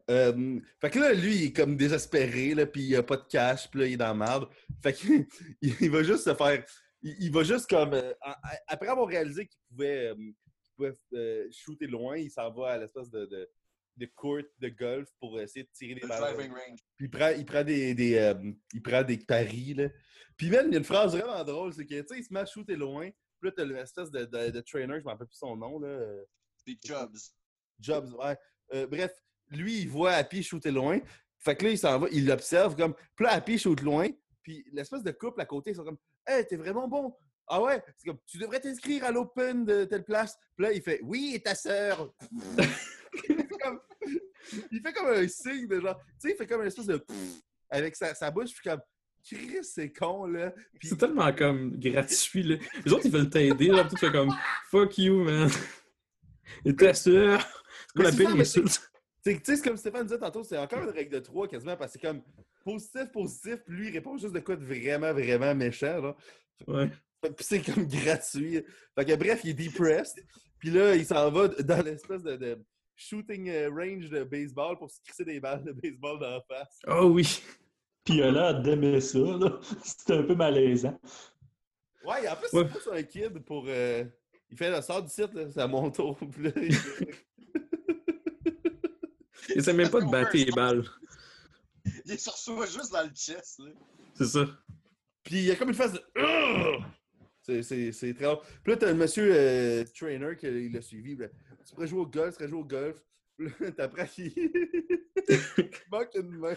Euh, 0.09 0.59
fait 0.79 0.89
que 0.89 0.99
là, 0.99 1.13
lui, 1.13 1.35
il 1.35 1.43
est 1.45 1.53
comme 1.53 1.75
désespéré, 1.75 2.53
là, 2.53 2.65
puis 2.65 2.83
il 2.83 2.95
a 2.95 3.03
pas 3.03 3.17
de 3.17 3.25
cash, 3.27 3.69
puis 3.69 3.79
là, 3.81 3.85
il 3.87 3.93
est 3.93 3.97
dans 3.97 4.07
la 4.07 4.13
merde. 4.13 4.47
Fait 4.81 4.93
qu'il 4.93 5.25
il 5.61 5.89
va 5.91 6.03
juste 6.03 6.23
se 6.25 6.33
faire. 6.35 6.63
Il, 7.01 7.15
il 7.19 7.31
va 7.31 7.43
juste 7.43 7.69
comme. 7.69 7.93
euh, 7.93 8.13
après 8.67 8.87
avoir 8.87 9.07
réalisé 9.07 9.47
qu'il 9.47 9.59
pouvait, 9.69 10.07
euh, 10.09 10.15
qu'il 10.15 10.73
pouvait 10.75 10.93
euh, 11.13 11.47
shooter 11.51 11.87
loin, 11.87 12.17
il 12.17 12.29
s'en 12.31 12.51
va 12.51 12.71
à 12.71 12.77
l'espèce 12.77 13.09
de, 13.09 13.25
de, 13.25 13.49
de 13.97 14.05
court 14.15 14.41
de 14.59 14.69
golf 14.69 15.09
pour 15.19 15.39
essayer 15.39 15.63
de 15.63 15.69
tirer 15.73 15.95
des 15.95 16.01
Le 16.01 16.07
balles. 16.07 16.35
Puis 16.97 17.05
il 17.05 17.09
prend, 17.09 17.29
il 17.29 17.45
prend 17.45 17.63
des, 17.63 17.93
des, 17.93 18.17
euh, 18.17 18.33
il 18.73 18.81
prend 18.81 19.03
des 19.03 19.17
paris, 19.17 19.73
là. 19.73 19.89
Puis 20.37 20.49
même, 20.49 20.67
il 20.67 20.73
y 20.73 20.75
a 20.75 20.79
une 20.79 20.83
phrase 20.85 21.15
vraiment 21.15 21.43
drôle, 21.43 21.73
c'est 21.73 21.85
que, 21.85 22.01
tu 22.01 22.07
sais, 22.07 22.17
il 22.19 22.23
se 22.23 22.33
met 22.33 22.39
à 22.39 22.45
shooter 22.45 22.75
loin. 22.75 23.09
Puis 23.39 23.49
là, 23.49 23.51
t'as 23.55 23.65
l'espèce 23.65 24.09
de, 24.09 24.25
de, 24.25 24.49
de 24.51 24.61
trainer, 24.61 24.99
je 24.99 25.03
m'en 25.03 25.11
rappelle 25.11 25.27
plus 25.27 25.37
son 25.37 25.55
nom, 25.55 25.79
là. 25.79 25.87
euh, 25.87 26.23
Big 26.65 26.79
Jobs. 26.83 27.17
Jobs, 27.79 28.13
ouais. 28.13 28.37
Euh, 28.73 28.87
bref, 28.87 29.11
lui, 29.49 29.81
il 29.81 29.89
voit 29.89 30.13
Happy 30.13 30.41
shooter 30.41 30.71
loin. 30.71 30.99
Fait 31.39 31.55
que 31.55 31.65
là, 31.65 31.71
il 31.71 31.77
s'en 31.77 31.99
va, 31.99 32.07
il 32.11 32.25
l'observe 32.25 32.75
comme. 32.75 32.93
Puis 33.15 33.25
là, 33.25 33.33
Happy 33.33 33.57
shoot 33.57 33.81
loin. 33.81 34.07
Puis 34.43 34.63
l'espèce 34.71 35.03
de 35.03 35.11
couple 35.11 35.41
à 35.41 35.45
côté, 35.45 35.71
ils 35.71 35.75
sont 35.75 35.83
comme 35.83 35.97
Hey, 36.25 36.45
t'es 36.47 36.55
vraiment 36.55 36.87
bon. 36.87 37.15
Ah 37.47 37.61
ouais? 37.61 37.83
C'est 37.97 38.07
comme 38.09 38.19
Tu 38.27 38.37
devrais 38.37 38.59
t'inscrire 38.59 39.03
à 39.03 39.11
l'Open 39.11 39.65
de 39.65 39.83
telle 39.85 40.03
place. 40.05 40.37
Puis 40.55 40.65
là, 40.65 40.71
il 40.71 40.81
fait 40.81 40.99
Oui, 41.03 41.33
et 41.35 41.41
ta 41.41 41.55
sœur. 41.55 42.13
Il 44.71 44.81
fait 44.81 44.93
comme 44.93 45.07
un 45.07 45.27
signe 45.27 45.67
de 45.67 45.79
genre. 45.79 45.97
Tu 45.99 46.27
sais, 46.29 46.31
il 46.33 46.37
fait 46.37 46.47
comme 46.47 46.61
une 46.61 46.67
espèce 46.67 46.85
de. 46.87 47.03
avec 47.69 47.95
sa, 47.95 48.13
sa 48.15 48.31
bouche. 48.31 48.51
Puis 48.53 48.69
comme 48.69 48.81
Chris, 49.23 49.63
c'est 49.63 49.91
con, 49.91 50.25
là. 50.25 50.51
Puis 50.79 50.87
C'est 50.89 50.97
tellement 50.97 51.31
comme 51.33 51.77
gratuit, 51.79 52.43
là. 52.43 52.55
Les 52.85 52.91
autres, 52.93 53.05
ils 53.05 53.11
veulent 53.11 53.29
t'aider, 53.29 53.67
là. 53.67 53.83
Tout 53.85 53.97
fait 53.97 54.11
comme 54.11 54.33
Fuck 54.69 54.97
you, 54.97 55.23
man. 55.23 55.49
Et 56.65 56.75
ta 56.75 56.93
sœur. 56.93 57.41
C'est 57.87 57.93
quoi 57.95 58.11
la 58.11 58.11
pire 58.11 58.29
insulte? 58.35 58.81
Tu 59.23 59.33
sais- 59.33 59.41
c'est 59.43 59.61
comme 59.63 59.77
Stéphane 59.77 60.03
disait 60.07 60.17
tantôt, 60.17 60.43
c'est 60.43 60.57
encore 60.57 60.81
une 60.83 60.89
règle 60.89 61.13
de 61.13 61.19
3 61.19 61.47
quasiment, 61.47 61.77
parce 61.77 61.93
que 61.93 61.99
c'est 61.99 62.07
comme 62.07 62.21
positif, 62.63 63.11
positif, 63.11 63.57
puis 63.65 63.75
lui, 63.75 63.87
il 63.89 63.93
répond 63.93 64.17
juste 64.17 64.33
de 64.33 64.39
quoi 64.39 64.55
de 64.55 64.65
vraiment, 64.65 65.13
vraiment 65.13 65.53
méchant, 65.53 66.01
là. 66.01 66.15
Ouais. 66.67 66.89
Puis 67.21 67.45
c'est 67.45 67.61
comme 67.61 67.85
gratuit. 67.87 68.63
Fait 68.95 69.05
que 69.05 69.15
bref, 69.15 69.41
il 69.43 69.51
est 69.51 69.53
depressed, 69.53 70.25
puis 70.57 70.71
là, 70.71 70.95
il 70.95 71.05
s'en 71.05 71.29
va 71.29 71.47
dans 71.49 71.83
l'espèce 71.85 72.23
de, 72.23 72.35
de 72.35 72.57
shooting 73.01 73.49
euh, 73.49 73.69
range 73.69 74.09
de 74.09 74.23
baseball 74.23 74.77
pour 74.77 74.89
se 74.91 74.99
crisser 75.03 75.25
des 75.25 75.39
balles 75.39 75.63
de 75.63 75.71
baseball 75.71 76.19
dans 76.19 76.29
la 76.31 76.41
face. 76.41 76.79
Oh 76.87 77.05
oui. 77.13 77.41
Puis 78.03 78.15
il 78.15 78.23
a 78.23 78.31
l'air 78.31 78.61
d'aimer 78.61 78.99
ça, 79.01 79.19
là. 79.19 79.59
C'était 79.83 80.13
un 80.17 80.23
peu 80.23 80.35
malaisant. 80.35 80.99
Ouais, 82.05 82.27
en 82.27 82.35
plus, 82.35 82.51
Ouais. 82.57 82.67
c'est 82.73 82.89
pas 82.89 82.95
un 82.97 83.03
kid 83.03 83.39
pour... 83.45 83.65
euh, 83.67 84.03
Il 84.49 84.57
fait 84.57 84.71
le 84.75 84.81
sort 84.81 85.03
du 85.03 85.09
site, 85.09 85.33
là, 85.33 85.49
c'est 85.51 85.61
à 85.61 85.67
mon 85.67 85.89
tour. 85.91 86.17
Il- 86.55 86.75
Il 89.49 89.57
essaie 89.57 89.73
même 89.73 89.89
pas 89.89 90.01
de 90.01 90.09
battre 90.09 90.31
les 90.35 90.51
balles. 90.51 90.83
Il 92.05 92.19
se 92.19 92.29
reçoit 92.29 92.65
juste 92.67 92.91
dans 92.91 93.03
le 93.03 93.09
chest. 93.13 93.59
Là. 93.59 93.71
C'est 94.13 94.25
ça. 94.25 94.45
Puis 95.23 95.35
il 95.35 95.43
y 95.45 95.51
a 95.51 95.55
comme 95.55 95.69
une 95.69 95.75
phase 95.75 95.93
de. 95.93 96.01
C'est- 97.41 97.63
C'est 97.63 97.91
c'est 97.91 98.13
très. 98.13 98.27
Puis 98.63 98.71
là, 98.73 98.77
t'as 98.77 98.87
le 98.87 98.93
monsieur 98.95 99.31
euh, 99.33 99.83
trainer 99.95 100.35
qui 100.37 100.69
l'a 100.69 100.81
suivi. 100.81 101.15
là, 101.15 101.27
tu 101.71 101.75
pourrais 101.75 101.87
jouer 101.87 101.99
au 102.01 102.05
golf, 102.05 102.31
tu 102.31 102.37
pourrais 102.37 102.49
jouer 102.49 102.59
au 102.59 102.65
golf. 102.65 103.01
T'apprends 103.77 104.05
qu'il 104.05 104.27
il 104.35 105.69
manque 105.91 106.09
une 106.15 106.29
main. 106.37 106.53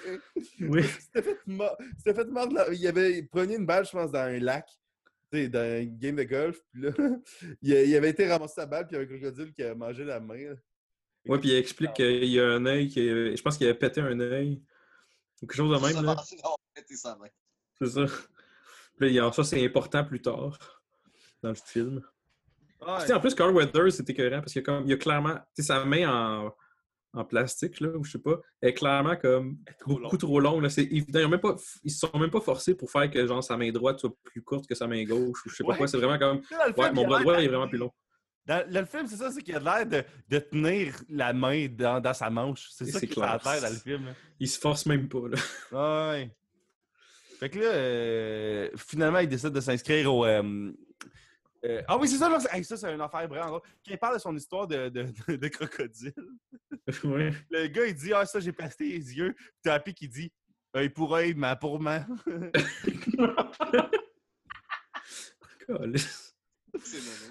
Oui. 0.61 0.83
C'était 0.99 1.23
fait, 1.23 1.39
mort- 1.47 1.79
c'était 1.99 2.15
fait 2.15 2.27
la- 2.53 2.73
Il 2.75 2.87
avait 2.87 3.23
prenait 3.23 3.55
une 3.57 3.65
balle, 3.65 3.87
je 3.87 3.93
pense, 3.93 4.11
dans 4.11 4.19
un 4.19 4.39
lac. 4.41 4.69
Tu 5.33 5.39
sais, 5.39 5.49
dans 5.49 5.81
une 5.83 5.97
game 5.99 6.17
de 6.17 6.25
golf. 6.25 6.61
Puis 6.73 6.83
là, 6.83 6.91
il, 7.63 7.75
a- 7.75 7.83
il 7.85 7.95
avait 7.97 8.11
été 8.11 8.29
ramasser 8.29 8.55
sa 8.57 8.67
balle, 8.67 8.87
puis 8.87 8.97
il 8.97 9.01
y 9.01 9.03
avait 9.05 9.15
un 9.15 9.19
crocodile 9.19 9.55
qui 9.55 9.63
a 9.63 9.75
mangé 9.75 10.05
la 10.05 10.19
main. 10.21 10.55
Ouais, 11.27 11.39
puis 11.39 11.51
il 11.51 11.55
explique 11.55 11.93
qu'il 11.95 12.25
y 12.27 12.41
a 12.41 12.49
un 12.49 12.67
œil 12.67 12.89
qui. 12.89 13.01
Je 13.09 13.41
pense 13.43 13.57
qu'il 13.57 13.67
avait 13.67 13.79
pété 13.79 14.01
un 14.01 14.19
œil. 14.21 14.61
Quelque 15.41 15.55
chose 15.55 15.71
de 15.71 15.87
même. 15.87 16.17
C'est 17.79 17.87
ça. 17.87 18.05
Puis 18.99 19.13
là, 19.15 19.33
ça, 19.33 19.45
c'est 19.45 19.65
important 19.65 20.05
plus 20.05 20.21
tard 20.21 20.83
dans 21.43 21.49
le 21.51 21.55
film. 21.55 22.03
Ah, 22.87 23.05
en 23.15 23.21
plus, 23.21 23.35
Carl 23.35 23.55
Weathers, 23.55 23.93
c'était 23.93 24.13
écœurant 24.13 24.41
parce 24.41 24.53
qu'il 24.53 24.61
y 24.61 24.65
a, 24.65 24.67
comme, 24.67 24.85
il 24.85 24.91
y 24.91 24.93
a 24.93 24.97
clairement. 24.97 25.37
Sa 25.59 25.85
main 25.85 26.09
en, 26.09 26.55
en 27.15 27.25
plastique, 27.25 27.81
là, 27.81 27.89
ou 27.89 28.05
je 28.05 28.13
sais 28.13 28.19
pas, 28.19 28.41
est 28.61 28.75
clairement 28.75 29.17
comme 29.17 29.59
trop 29.81 29.99
beaucoup 29.99 30.17
trop 30.17 30.41
longue. 30.41 30.63
Là. 30.63 30.71
C'est 30.71 30.83
évident. 30.85 31.21
Ils, 31.21 31.27
ont 31.27 31.29
même 31.31 31.41
pas, 31.41 31.55
ils 31.83 31.91
se 31.91 31.99
sont 32.01 32.19
même 32.19 32.31
pas 32.31 32.41
forcés 32.41 32.75
pour 32.75 32.91
faire 32.91 33.11
que 33.11 33.27
genre, 33.27 33.43
sa 33.43 33.57
main 33.57 33.71
droite 33.71 34.01
soit 34.01 34.15
plus 34.25 34.43
courte 34.43 34.67
que 34.67 34.75
sa 34.75 34.87
main 34.87 35.05
gauche. 35.05 35.45
Ou 35.47 35.49
je 35.51 35.57
sais 35.57 35.65
pas 35.65 35.77
quoi. 35.77 35.87
C'est 35.87 35.99
vraiment 35.99 36.19
comme. 36.19 36.39
Ouais, 36.39 36.85
film, 36.85 36.95
mon 36.95 37.07
bras 37.07 37.21
droit 37.21 37.35
est 37.43 37.49
vraiment 37.49 37.69
plus 37.69 37.79
long. 37.79 37.91
Dans, 38.47 38.63
le 38.69 38.85
film, 38.85 39.07
c'est 39.07 39.17
ça, 39.17 39.31
c'est 39.31 39.41
qu'il 39.43 39.55
a 39.57 39.59
l'air 39.59 39.87
de, 39.87 40.05
de 40.29 40.39
tenir 40.39 40.95
la 41.09 41.33
main 41.33 41.67
dans, 41.67 41.99
dans 42.01 42.13
sa 42.13 42.29
manche. 42.29 42.69
C'est 42.73 42.85
ça 42.85 43.01
qui 43.01 43.09
tête 43.09 43.17
dans 43.17 43.71
le 43.71 43.77
film. 43.77 44.05
là. 44.05 44.13
Il 44.39 44.49
se 44.49 44.59
force 44.59 44.85
même 44.85 45.09
pas. 45.09 45.29
Là. 45.29 45.37
Ah 45.73 46.11
Ouais. 46.13 46.31
Fait 47.41 47.49
que 47.49 47.59
là, 47.59 47.67
euh, 47.67 48.71
finalement, 48.77 49.19
il 49.19 49.29
décide 49.29 49.51
de 49.51 49.61
s'inscrire 49.61 50.13
au. 50.13 50.25
euh, 50.27 50.73
euh, 51.65 51.83
ah 51.89 51.97
oui, 51.99 52.09
c'est 52.09 52.19
ça, 52.19 52.39
hey, 52.53 52.63
ça, 52.65 52.77
c'est 52.77 52.93
une 52.93 53.01
affaire 53.01 53.27
vraiment. 53.29 53.59
Quand 53.61 53.63
il 53.87 53.99
parle 53.99 54.15
de 54.15 54.21
son 54.21 54.37
histoire 54.37 54.67
de, 54.67 54.89
de, 54.89 55.03
de- 55.29 55.37
de 55.37 55.49
crocodile. 55.49 56.13
Le 57.03 57.67
gars, 57.69 57.87
il 57.87 57.95
dit 57.95 58.13
Ah, 58.13 58.27
ça, 58.27 58.41
j'ai 58.41 58.53
pasté 58.53 58.85
les 58.89 59.17
yeux. 59.17 59.35
Puis 59.35 59.47
t'as 59.63 59.79
qui 59.81 60.09
dit 60.09 60.33
œil 60.77 60.91
pour 60.91 61.15
œil, 61.15 61.35
main 61.35 61.57
pour 61.57 61.81
main. 61.81 62.07
Mauvais. 65.69 65.99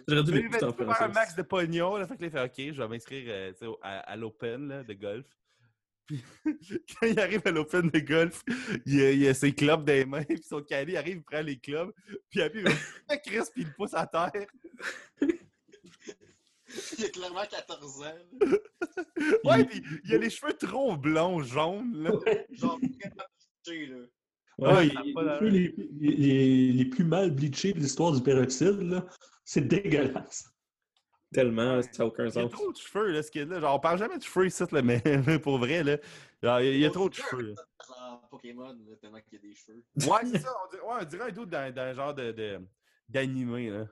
J'aurais 0.07 0.23
dû 0.23 0.31
l'écouter 0.31 0.63
en 0.65 0.71
faire 0.73 1.01
un 1.03 1.07
max 1.09 1.35
de 1.35 1.41
pognon. 1.41 1.97
Là, 1.97 2.07
fait 2.07 2.15
que 2.17 2.21
là, 2.21 2.27
il 2.27 2.31
fait 2.31 2.43
OK, 2.69 2.73
je 2.73 2.81
vais 2.81 2.87
m'inscrire 2.87 3.25
euh, 3.27 3.51
à, 3.81 3.99
à 3.99 4.15
l'Open 4.15 4.83
de 4.83 4.93
golf. 4.93 5.25
Puis 6.07 6.23
quand 6.99 7.07
il 7.07 7.19
arrive 7.19 7.41
à 7.45 7.51
l'Open 7.51 7.89
de 7.89 7.99
golf, 7.99 8.43
il 8.85 9.01
a, 9.01 9.11
il 9.11 9.27
a 9.27 9.33
ses 9.33 9.53
clubs 9.53 9.85
dans 9.85 9.93
les 9.93 10.05
mains. 10.05 10.23
Puis 10.23 10.43
son 10.43 10.61
caddie 10.61 10.97
arrive, 10.97 11.17
il 11.17 11.23
prend 11.23 11.41
les 11.41 11.57
clubs. 11.57 11.91
Puis 12.29 12.41
Happy 12.41 12.59
il 12.59 12.63
va 13.07 13.17
Chris, 13.25 13.39
puis 13.53 13.61
il 13.63 13.67
le 13.67 13.73
pousse 13.73 13.93
à 13.93 14.05
terre. 14.07 14.47
Il 16.97 17.05
a 17.05 17.09
clairement 17.09 17.45
14 17.49 18.01
ans. 18.01 18.17
Ouais, 19.45 19.63
puis 19.63 19.81
il 20.05 20.15
a 20.15 20.17
les 20.17 20.29
cheveux 20.29 20.53
trop 20.53 20.97
blonds, 20.97 21.41
jaunes. 21.43 22.03
Là. 22.03 22.11
Genre 22.51 22.79
là. 22.81 23.25
Ouais, 24.57 24.73
Ouais, 24.73 24.87
il- 24.87 25.49
les, 25.49 25.75
les, 25.99 26.15
les- 26.15 26.71
les 26.73 26.85
plus 26.85 27.05
mal 27.05 27.31
bleachés 27.31 27.73
de 27.73 27.79
l'histoire 27.79 28.11
du 28.11 28.21
peroxyde, 28.21 28.81
là, 28.81 29.05
c'est 29.45 29.65
dégueulasse. 29.67 30.52
Tellement, 31.33 31.81
ça 31.81 31.89
n'a 31.99 32.05
aucun 32.05 32.23
Il 32.25 32.27
a 32.27 32.31
sens. 32.31 32.51
trop 32.51 32.71
de 32.71 32.77
cheveux, 32.77 33.11
là, 33.11 33.23
ce 33.23 33.31
kid-là. 33.31 33.59
Genre, 33.59 33.75
on 33.75 33.79
parle 33.79 33.97
jamais 33.99 34.17
de 34.17 34.23
cheveux 34.23 34.45
ici, 34.47 34.63
là, 34.71 34.81
mais, 34.81 35.01
mais 35.27 35.39
pour 35.39 35.57
vrai, 35.57 35.83
là. 35.83 35.97
Genre, 36.41 36.59
il 36.61 36.65
y 36.65 36.69
a, 36.69 36.73
il 36.73 36.79
y 36.79 36.85
a 36.85 36.89
trop 36.91 37.09
de 37.09 37.13
cheveux. 37.15 37.41
là. 37.41 37.53
Genre 37.87 38.27
Pokémon, 38.29 38.67
là, 38.73 38.95
tellement 39.01 39.19
qu'il 39.21 39.33
y 39.33 39.35
a 39.37 39.39
des 39.49 39.55
cheveux. 39.55 39.83
Ouais, 40.09 40.19
c'est 40.31 40.39
ça. 40.39 40.53
On 40.65 40.69
dirait, 40.71 40.83
ouais, 40.83 40.93
on 41.01 41.05
dirait 41.05 41.29
un 41.29 41.31
doute 41.31 41.49
dans, 41.49 41.73
dans 41.73 41.81
un 41.81 41.93
genre 41.93 42.13
de, 42.13 42.31
de- 42.31 42.59
d'animé, 43.09 43.69
là. 43.69 43.85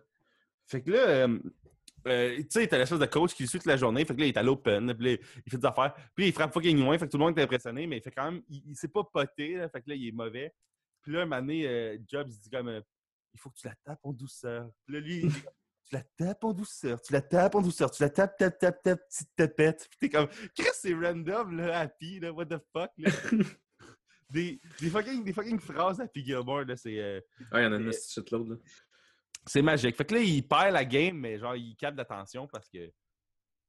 Fait 0.67 0.81
que 0.81 0.91
là, 0.91 0.99
euh, 1.07 1.39
euh, 2.07 2.37
tu 2.37 2.45
sais, 2.49 2.67
t'as 2.67 2.77
l'espèce 2.77 2.97
de 2.99 3.05
coach 3.05 3.33
qui 3.33 3.43
le 3.43 3.49
suit 3.49 3.59
toute 3.59 3.67
la 3.67 3.77
journée. 3.77 4.05
Fait 4.05 4.15
que 4.15 4.19
là, 4.21 4.25
il 4.25 4.29
est 4.29 4.37
à 4.37 4.43
l'open. 4.43 4.93
Puis 4.95 5.05
là, 5.15 5.17
il 5.45 5.51
fait 5.51 5.57
des 5.57 5.65
affaires. 5.65 5.93
Puis 6.15 6.23
là, 6.23 6.27
il 6.29 6.33
frappe 6.33 6.53
fucking 6.53 6.79
loin. 6.79 6.97
Fait 6.97 7.05
que 7.07 7.11
tout 7.11 7.17
le 7.17 7.25
monde 7.25 7.37
est 7.37 7.43
impressionné. 7.43 7.85
Mais 7.87 7.97
il 7.97 8.01
fait 8.01 8.11
quand 8.11 8.31
même, 8.31 8.41
il, 8.49 8.63
il 8.67 8.75
s'est 8.75 8.87
pas 8.87 9.03
poté. 9.03 9.55
Là, 9.55 9.67
fait 9.69 9.81
que 9.81 9.89
là, 9.89 9.95
il 9.95 10.07
est 10.07 10.11
mauvais. 10.11 10.53
Puis 11.01 11.11
là, 11.11 11.21
un 11.21 11.25
moment 11.25 11.41
donné, 11.41 11.67
euh, 11.67 11.97
Jobs, 12.07 12.27
il 12.29 12.39
dit 12.39 12.49
comme, 12.49 12.69
euh, 12.69 12.81
il 13.33 13.39
faut 13.39 13.49
que 13.49 13.57
tu 13.57 13.67
la 13.67 13.75
tapes 13.83 13.99
en 14.03 14.13
douceur. 14.13 14.69
Puis 14.85 14.95
là, 14.95 14.99
lui, 15.01 15.17
il 15.23 15.27
dit, 15.31 15.43
tu 15.91 15.97
la 15.97 16.03
tapes 16.03 16.43
en 16.45 16.53
douceur, 16.53 17.01
tu 17.01 17.11
la 17.11 17.21
tapes 17.21 17.55
en 17.55 17.61
douceur, 17.61 17.91
tu 17.91 18.01
la 18.01 18.09
tapes, 18.09 18.37
tapes, 18.37 18.57
tapes, 18.57 18.81
tapes, 18.81 19.07
petite 19.09 19.29
tapette. 19.35 19.87
Puis 19.89 19.99
t'es 19.99 20.09
comme, 20.09 20.27
Chris, 20.55 20.69
c'est 20.73 20.93
random, 20.93 21.57
là, 21.57 21.79
Happy, 21.79 22.19
là, 22.19 22.31
what 22.31 22.45
the 22.45 22.59
fuck, 22.71 22.91
là. 22.97 23.11
Des, 24.29 24.61
des, 24.79 24.89
fucking, 24.89 25.25
des 25.25 25.33
fucking 25.33 25.59
phrases 25.59 25.99
Happy 25.99 26.23
Gilmore, 26.23 26.63
là, 26.63 26.77
c'est, 26.77 26.97
euh, 26.97 27.19
Ah, 27.51 27.59
il 27.59 27.63
y 27.65 27.67
en 27.67 27.73
a 27.73 27.75
une 27.75 27.91
shitload, 27.91 28.47
là. 28.47 28.55
c'est 29.45 29.61
magique. 29.61 29.97
Fait 29.97 30.05
que 30.05 30.13
là, 30.13 30.21
il 30.21 30.47
perd 30.47 30.71
la 30.71 30.85
game, 30.85 31.17
mais 31.17 31.37
genre, 31.37 31.57
il 31.57 31.75
capte 31.75 31.97
l'attention 31.97 32.47
parce 32.47 32.69
que 32.69 32.93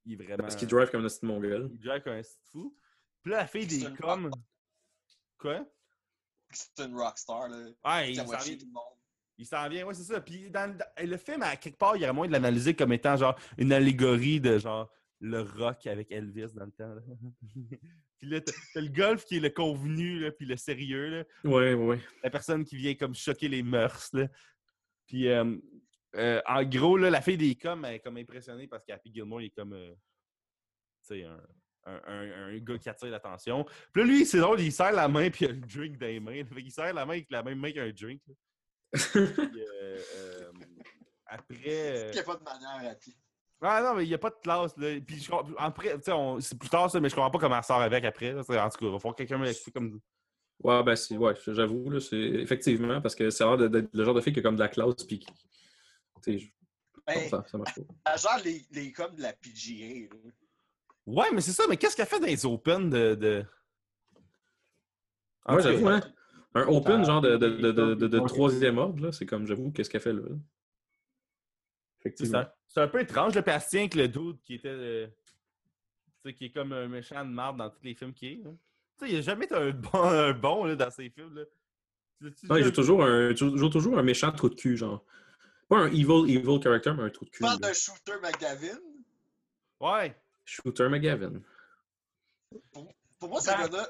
il 0.04 0.12
est 0.12 0.24
vraiment. 0.24 0.44
Parce 0.44 0.54
qu'il 0.54 0.68
drive 0.68 0.88
comme 0.90 1.04
un 1.04 1.08
petit 1.08 1.26
mongol. 1.26 1.68
Il 1.72 1.80
drive 1.80 2.02
comme 2.02 2.12
un 2.12 2.22
petit 2.22 2.38
fou. 2.52 2.76
Puis 3.22 3.32
là, 3.32 3.38
la 3.38 3.46
fille 3.48 3.66
des 3.66 3.92
coms. 3.94 4.30
Quoi? 5.36 5.66
C'est 6.52 6.84
une 6.84 6.94
rockstar, 6.96 7.48
là. 7.48 7.56
Ouais, 7.84 8.12
il 8.12 8.18
tout 8.18 8.30
le 8.30 8.72
monde. 8.72 9.01
Il 9.42 9.46
s'en 9.46 9.68
vient, 9.68 9.84
ouais, 9.86 9.94
c'est 9.94 10.04
ça. 10.04 10.20
Puis 10.20 10.50
dans, 10.50 10.76
dans- 10.76 10.86
le 11.08 11.16
film, 11.16 11.42
à 11.42 11.56
quelque 11.56 11.76
part, 11.78 11.96
il 11.96 12.00
y 12.02 12.04
aurait 12.04 12.12
moyen 12.12 12.28
de 12.28 12.32
l'analyser 12.32 12.74
comme 12.74 12.92
étant 12.92 13.16
genre 13.16 13.38
une 13.58 13.72
allégorie 13.72 14.40
de 14.40 14.58
genre 14.58 14.90
le 15.20 15.40
rock 15.42 15.86
avec 15.86 16.10
Elvis 16.12 16.52
dans 16.54 16.64
le 16.64 16.70
temps. 16.72 16.94
là. 16.94 17.00
puis 18.18 18.28
là, 18.28 18.40
t'as 18.40 18.80
le 18.80 18.88
golf 18.88 19.24
qui 19.24 19.36
est 19.36 19.40
le 19.40 19.50
convenu, 19.50 20.18
là, 20.20 20.30
puis 20.32 20.46
le 20.46 20.56
sérieux, 20.56 21.08
là. 21.10 21.24
Ouais, 21.50 21.74
ouais, 21.74 22.00
la 22.22 22.30
personne 22.30 22.64
qui 22.64 22.76
vient 22.76 22.94
comme 22.94 23.14
choquer 23.14 23.48
les 23.48 23.62
mœurs. 23.62 24.10
Là. 24.12 24.28
Puis 25.06 25.28
euh, 25.28 25.56
euh, 26.16 26.40
en 26.46 26.62
gros, 26.64 26.96
là, 26.96 27.10
la 27.10 27.20
fille 27.20 27.36
des 27.36 27.54
coms 27.56 27.84
elle 27.84 27.94
est 27.96 28.00
comme 28.00 28.16
impressionnée 28.16 28.66
parce 28.68 28.84
qu'Happy 28.84 29.12
Gilmore 29.12 29.40
il 29.42 29.46
est 29.46 29.50
comme 29.50 29.72
euh, 29.72 29.92
tu 31.06 31.14
sais, 31.20 31.24
un, 31.24 31.40
un, 31.84 32.00
un- 32.06 32.46
un 32.54 32.58
gars 32.58 32.78
qui 32.78 32.88
attire 32.88 33.10
l'attention. 33.10 33.64
Puis 33.92 34.02
là, 34.02 34.08
lui, 34.08 34.24
c'est 34.26 34.38
drôle, 34.38 34.60
il 34.60 34.70
serre 34.72 34.92
la 34.92 35.08
main 35.08 35.30
puis 35.30 35.44
il 35.44 35.48
a 35.48 35.52
le 35.52 35.60
drink 35.60 35.98
dans 35.98 36.06
les 36.06 36.20
mains. 36.20 36.44
Fait 36.44 36.62
qu'il 36.62 36.70
serre 36.70 36.94
la 36.94 37.04
main 37.06 37.14
avec 37.14 37.30
la 37.30 37.42
même 37.42 37.58
main 37.58 37.72
qu'un 37.72 37.90
drink. 37.90 38.20
là. 38.28 38.34
Euh, 39.16 39.98
euh, 40.16 40.52
après. 41.26 41.56
euh, 41.66 42.10
Il 42.10 42.14
n'y 42.14 42.18
a 42.18 42.22
pas 42.24 42.36
de 42.36 42.42
manière 42.44 42.90
à 42.90 42.94
pied. 42.94 43.14
ah 43.62 43.82
non, 43.82 43.94
mais 43.94 44.04
il 44.04 44.08
n'y 44.08 44.14
a 44.14 44.18
pas 44.18 44.30
de 44.30 44.36
classe. 44.42 44.76
Là. 44.76 45.00
Puis 45.06 45.20
je 45.20 45.30
après, 45.58 45.94
tu 45.96 46.02
sais, 46.04 46.12
on- 46.12 46.40
c'est 46.40 46.58
plus 46.58 46.68
tard 46.68 46.90
ça, 46.90 47.00
mais 47.00 47.08
je 47.08 47.14
comprends 47.14 47.30
pas 47.30 47.38
comment 47.38 47.56
elle 47.56 47.64
sort 47.64 47.80
avec 47.80 48.04
après. 48.04 48.32
là. 48.32 48.40
En 48.40 48.42
tout 48.44 48.52
cas, 48.52 48.58
il 48.58 48.64
va 48.90 48.98
falloir 48.98 49.14
que 49.14 49.18
quelqu'un 49.18 49.38
me 49.38 49.44
l'explique 49.46 49.74
comme. 49.74 50.00
Ouais, 50.62 50.82
ben, 50.84 50.94
c'est, 50.94 51.16
ouais, 51.16 51.34
j'avoue, 51.48 51.90
là, 51.90 51.98
c'est 52.00 52.16
effectivement, 52.16 53.00
parce 53.00 53.14
que 53.16 53.30
c'est 53.30 53.44
l'air 53.44 53.56
de- 53.56 53.66
d'être 53.68 53.88
le 53.92 54.04
genre 54.04 54.14
de 54.14 54.20
fille 54.20 54.32
qui 54.32 54.38
a 54.40 54.42
comme 54.42 54.54
de 54.56 54.60
la 54.60 54.68
classe, 54.68 54.94
puis 55.06 55.18
qui. 55.18 55.26
Tu 55.26 55.32
sais, 56.22 56.38
je- 56.38 56.50
Ben, 57.06 57.28
ça, 57.28 57.44
ça 57.50 57.58
marche 57.58 57.74
pas. 58.04 58.16
genre 58.16 58.38
les, 58.44 58.64
les 58.70 58.92
comme 58.92 59.14
de 59.16 59.22
la 59.22 59.32
PGA, 59.32 60.08
là. 60.14 60.30
Ouais, 61.04 61.26
mais 61.32 61.40
c'est 61.40 61.50
ça, 61.52 61.64
mais 61.68 61.76
qu'est-ce 61.76 61.96
qu'elle 61.96 62.06
fait 62.06 62.20
dans 62.20 62.26
les 62.26 62.46
Open 62.46 62.88
de. 62.90 63.14
de... 63.16 63.44
Cas, 65.44 65.58
j'avoue, 65.58 65.88
hein. 65.88 66.00
Un 66.54 66.66
open, 66.66 67.04
genre 67.04 67.20
de, 67.22 68.26
troisième 68.26 68.78
ordre, 68.78 69.02
là, 69.06 69.12
c'est 69.12 69.24
comme, 69.26 69.46
j'avoue, 69.46 69.70
qu'est-ce 69.72 69.88
qu'elle 69.88 70.00
fait 70.02 70.12
là? 70.12 70.22
C'est 72.02 72.08
Effectivement. 72.08 72.38
un, 72.40 72.52
c'est 72.68 72.80
un 72.80 72.88
peu 72.88 73.00
étrange, 73.00 73.34
le 73.34 73.40
Bastien, 73.42 73.80
avec 73.80 73.94
le 73.94 74.08
dude 74.08 74.40
qui 74.42 74.54
était. 74.54 74.68
euh, 74.68 75.06
tu 75.06 76.28
sais, 76.30 76.34
qui 76.34 76.44
est 76.46 76.50
comme 76.50 76.72
un 76.72 76.88
méchant 76.88 77.24
de 77.24 77.30
marde 77.30 77.56
dans 77.58 77.70
tous 77.70 77.82
les 77.82 77.94
films 77.94 78.12
qu'il 78.12 78.28
est. 78.32 78.36
Tu 78.42 78.48
sais, 79.06 79.10
il 79.12 79.16
a 79.16 79.20
jamais 79.22 79.44
été 79.46 79.54
un 79.54 79.70
bon, 79.70 79.90
un 80.02 80.32
bon 80.32 80.64
là, 80.64 80.76
dans 80.76 80.90
ses 80.90 81.08
films. 81.10 81.34
Là. 81.36 81.44
Tu 82.36 82.46
Non, 82.46 82.56
il 82.56 82.64
joue 82.64 82.70
toujours 82.70 83.02
un, 83.02 83.34
joue 83.34 83.68
toujours 83.68 83.98
un 83.98 84.02
méchant 84.02 84.30
trou 84.32 84.48
de 84.48 84.54
cul, 84.54 84.76
genre. 84.76 85.04
Pas 85.68 85.78
un 85.78 85.86
evil, 85.88 86.28
evil 86.28 86.60
character, 86.62 86.92
mais 86.94 87.04
un 87.04 87.10
trou 87.10 87.24
de 87.24 87.30
Tu 87.30 87.38
cul. 87.38 87.42
parles 87.44 87.60
là. 87.62 87.68
d'un 87.68 87.72
shooter 87.72 88.12
McGavin? 88.22 88.78
Ouais. 89.80 90.20
Shooter 90.44 90.88
McGavin. 90.88 91.40
Pour 93.18 93.28
moi, 93.28 93.40
ce 93.40 93.46
Ben- 93.46 93.58
gars-là, 93.68 93.88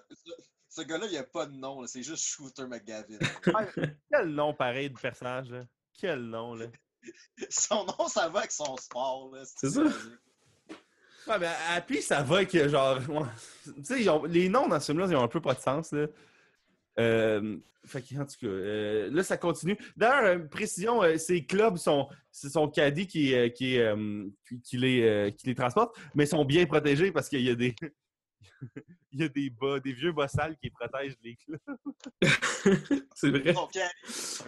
ce, 0.74 0.82
gars-là, 0.82 1.06
il 1.06 1.12
n'y 1.12 1.18
a 1.18 1.24
pas 1.24 1.46
de 1.46 1.54
nom, 1.54 1.80
là, 1.80 1.86
c'est 1.86 2.02
juste 2.02 2.24
Shooter 2.24 2.66
McGavin. 2.66 3.18
Quel 4.10 4.28
nom 4.28 4.54
pareil 4.54 4.90
de 4.90 4.98
personnage, 4.98 5.50
là. 5.50 5.62
Quel 5.98 6.20
nom, 6.22 6.54
là. 6.54 6.66
son 7.50 7.84
nom, 7.84 8.08
ça 8.08 8.28
va 8.28 8.40
avec 8.40 8.52
son 8.52 8.76
sport, 8.76 9.30
là. 9.34 9.42
C'est 9.44 9.70
ça. 9.70 9.82
Ouais, 9.82 11.38
mais 11.38 11.48
Happy, 11.70 12.02
ça 12.02 12.22
va 12.22 12.44
que 12.44 12.68
genre. 12.68 12.98
ouais. 13.08 13.74
Tu 13.84 14.04
sais, 14.04 14.28
les 14.28 14.48
noms 14.48 14.68
dans 14.68 14.80
ce 14.80 14.86
film-là, 14.86 15.06
ils 15.08 15.16
ont 15.16 15.22
un 15.22 15.28
peu 15.28 15.40
pas 15.40 15.54
de 15.54 15.60
sens, 15.60 15.92
là. 15.92 16.06
Euh, 16.98 17.58
fait 17.84 18.02
que, 18.02 18.14
en 18.14 18.24
tout 18.24 18.36
cas, 18.40 18.46
euh, 18.46 19.10
là, 19.10 19.22
ça 19.22 19.36
continue. 19.36 19.76
D'ailleurs, 19.96 20.48
précision, 20.48 21.02
euh, 21.02 21.16
ces 21.16 21.44
clubs 21.44 21.76
sont. 21.76 22.08
C'est 22.30 22.50
son 22.50 22.68
caddie 22.68 23.06
qui, 23.06 23.34
euh, 23.34 23.48
qui, 23.48 23.78
euh, 23.78 24.26
qui, 24.48 24.60
qui 24.60 24.76
les, 24.78 25.02
euh, 25.02 25.30
qui 25.30 25.46
les 25.46 25.54
transporte, 25.54 25.96
mais 26.14 26.24
ils 26.24 26.28
sont 26.28 26.44
bien 26.44 26.64
protégés 26.66 27.12
parce 27.12 27.28
qu'il 27.28 27.42
y 27.42 27.50
a 27.50 27.54
des. 27.54 27.74
Il 29.12 29.20
y 29.20 29.24
a 29.24 29.28
des 29.28 29.50
bas, 29.50 29.78
des 29.80 29.92
vieux 29.92 30.12
bas 30.12 30.28
sales 30.28 30.56
qui 30.56 30.70
protègent 30.70 31.16
les 31.22 31.36
clubs. 31.36 31.60
c'est 33.14 33.30
vrai. 33.30 33.54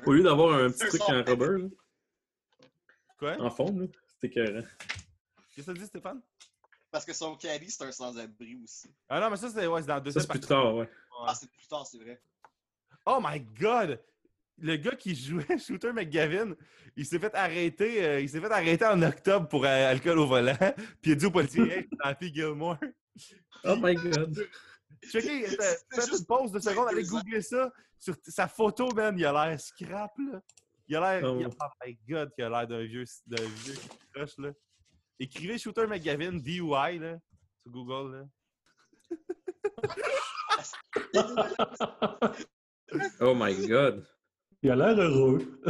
Au 0.07 0.12
lieu 0.12 0.22
d'avoir 0.22 0.59
un 0.59 0.70
petit 0.70 0.86
truc 0.86 1.03
en 1.03 1.22
rubber, 1.22 1.62
là, 1.62 1.68
Quoi? 3.18 3.40
en 3.40 3.51
fond, 3.51 3.78
là, 3.78 3.86
c'était 4.09 4.40
écœurant. 4.40 4.66
Qu'est-ce 5.53 5.57
que 5.57 5.62
ça 5.62 5.72
dit, 5.74 5.86
Stéphane? 5.86 6.20
parce 6.95 7.05
que 7.05 7.12
son 7.12 7.34
caddie, 7.34 7.72
c'est 7.72 7.82
un 7.82 7.90
sans-abri 7.90 8.57
aussi. 8.62 8.88
Ah 9.09 9.18
non, 9.18 9.28
mais 9.28 9.36
ça, 9.36 9.51
c'est 9.51 9.66
ouais, 9.66 9.80
c'est 9.80 9.88
dans 9.88 9.99
le 9.99 10.11
Ça, 10.12 10.20
c'est 10.20 10.28
plus 10.28 10.38
tard, 10.38 10.76
ouais. 10.76 10.88
Ah, 11.26 11.34
c'est 11.34 11.51
plus 11.51 11.66
tard, 11.66 11.84
c'est 11.84 11.99
vrai. 11.99 12.20
Oh 13.05 13.18
my 13.20 13.40
god! 13.40 14.01
Le 14.59 14.76
gars 14.76 14.95
qui 14.95 15.12
jouait 15.16 15.45
Shooter 15.59 15.92
McGavin, 15.92 16.55
il 16.97 17.05
s'est 17.05 17.18
fait 17.18 17.34
arrêter, 17.34 18.05
euh, 18.05 18.20
il 18.20 18.28
s'est 18.28 18.40
fait 18.40 18.53
arrêter 18.53 18.84
en 18.84 19.03
octobre 19.03 19.49
pour 19.49 19.64
euh, 19.64 19.90
alcool 19.90 20.20
au 20.20 20.26
volant. 20.28 20.57
Puis 21.03 21.11
il 21.11 21.12
a 21.12 21.16
dit 21.16 21.26
au 21.26 21.32
policier, 21.32 21.62
hey, 21.62 21.88
c'est 22.20 22.32
Gilmore. 22.32 22.78
Oh 23.64 23.76
my 23.76 23.94
god. 23.94 24.36
Checkez, 25.10 25.46
faites 25.46 26.10
une 26.18 26.26
pause 26.26 26.52
de 26.52 26.58
seconde, 26.60 26.88
allez 26.88 27.04
googler 27.04 27.42
ça. 27.42 27.70
Sur 27.98 28.14
sa 28.26 28.48
photo, 28.48 28.90
man, 28.94 29.18
il 29.18 29.24
a 29.24 29.32
l'air 29.32 29.60
scrap, 29.60 30.12
là. 30.18 30.40
Il 30.88 30.96
a 30.96 31.00
l'air. 31.20 31.30
Oh. 31.30 31.42
Oh 31.42 31.66
my 31.84 31.98
god, 32.08 32.30
il 32.36 32.44
a 32.44 32.48
l'air 32.50 32.66
d'un 32.66 32.84
vieux, 32.84 33.04
d'un 33.26 33.42
vieux 33.42 33.74
crush, 34.12 34.36
là. 34.38 34.52
Écrivez 35.18 35.58
Shooter 35.58 35.86
McGavin, 35.86 36.32
DUI, 36.32 36.98
là, 36.98 37.18
sur 37.62 37.70
Google, 37.70 38.16
là. 38.16 38.24
Oh 43.20 43.34
my 43.34 43.66
god. 43.66 44.06
Il 44.62 44.70
a 44.70 44.76
l'air 44.76 44.98
heureux. 44.98 45.60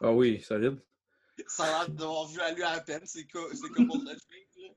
Ah 0.00 0.12
oui, 0.12 0.40
solide. 0.40 0.80
Ça 1.46 1.64
a 1.64 1.66
l'air 1.84 1.90
d'avoir 1.90 2.26
vu 2.28 2.40
à 2.40 2.52
lui 2.52 2.62
à 2.62 2.80
peine, 2.80 3.02
c'est 3.04 3.26
co- 3.26 3.52
c'est 3.54 3.68
comme 3.70 3.86
pour 3.86 3.96
le 3.98 4.04
drink, 4.04 4.48
là. 4.56 4.70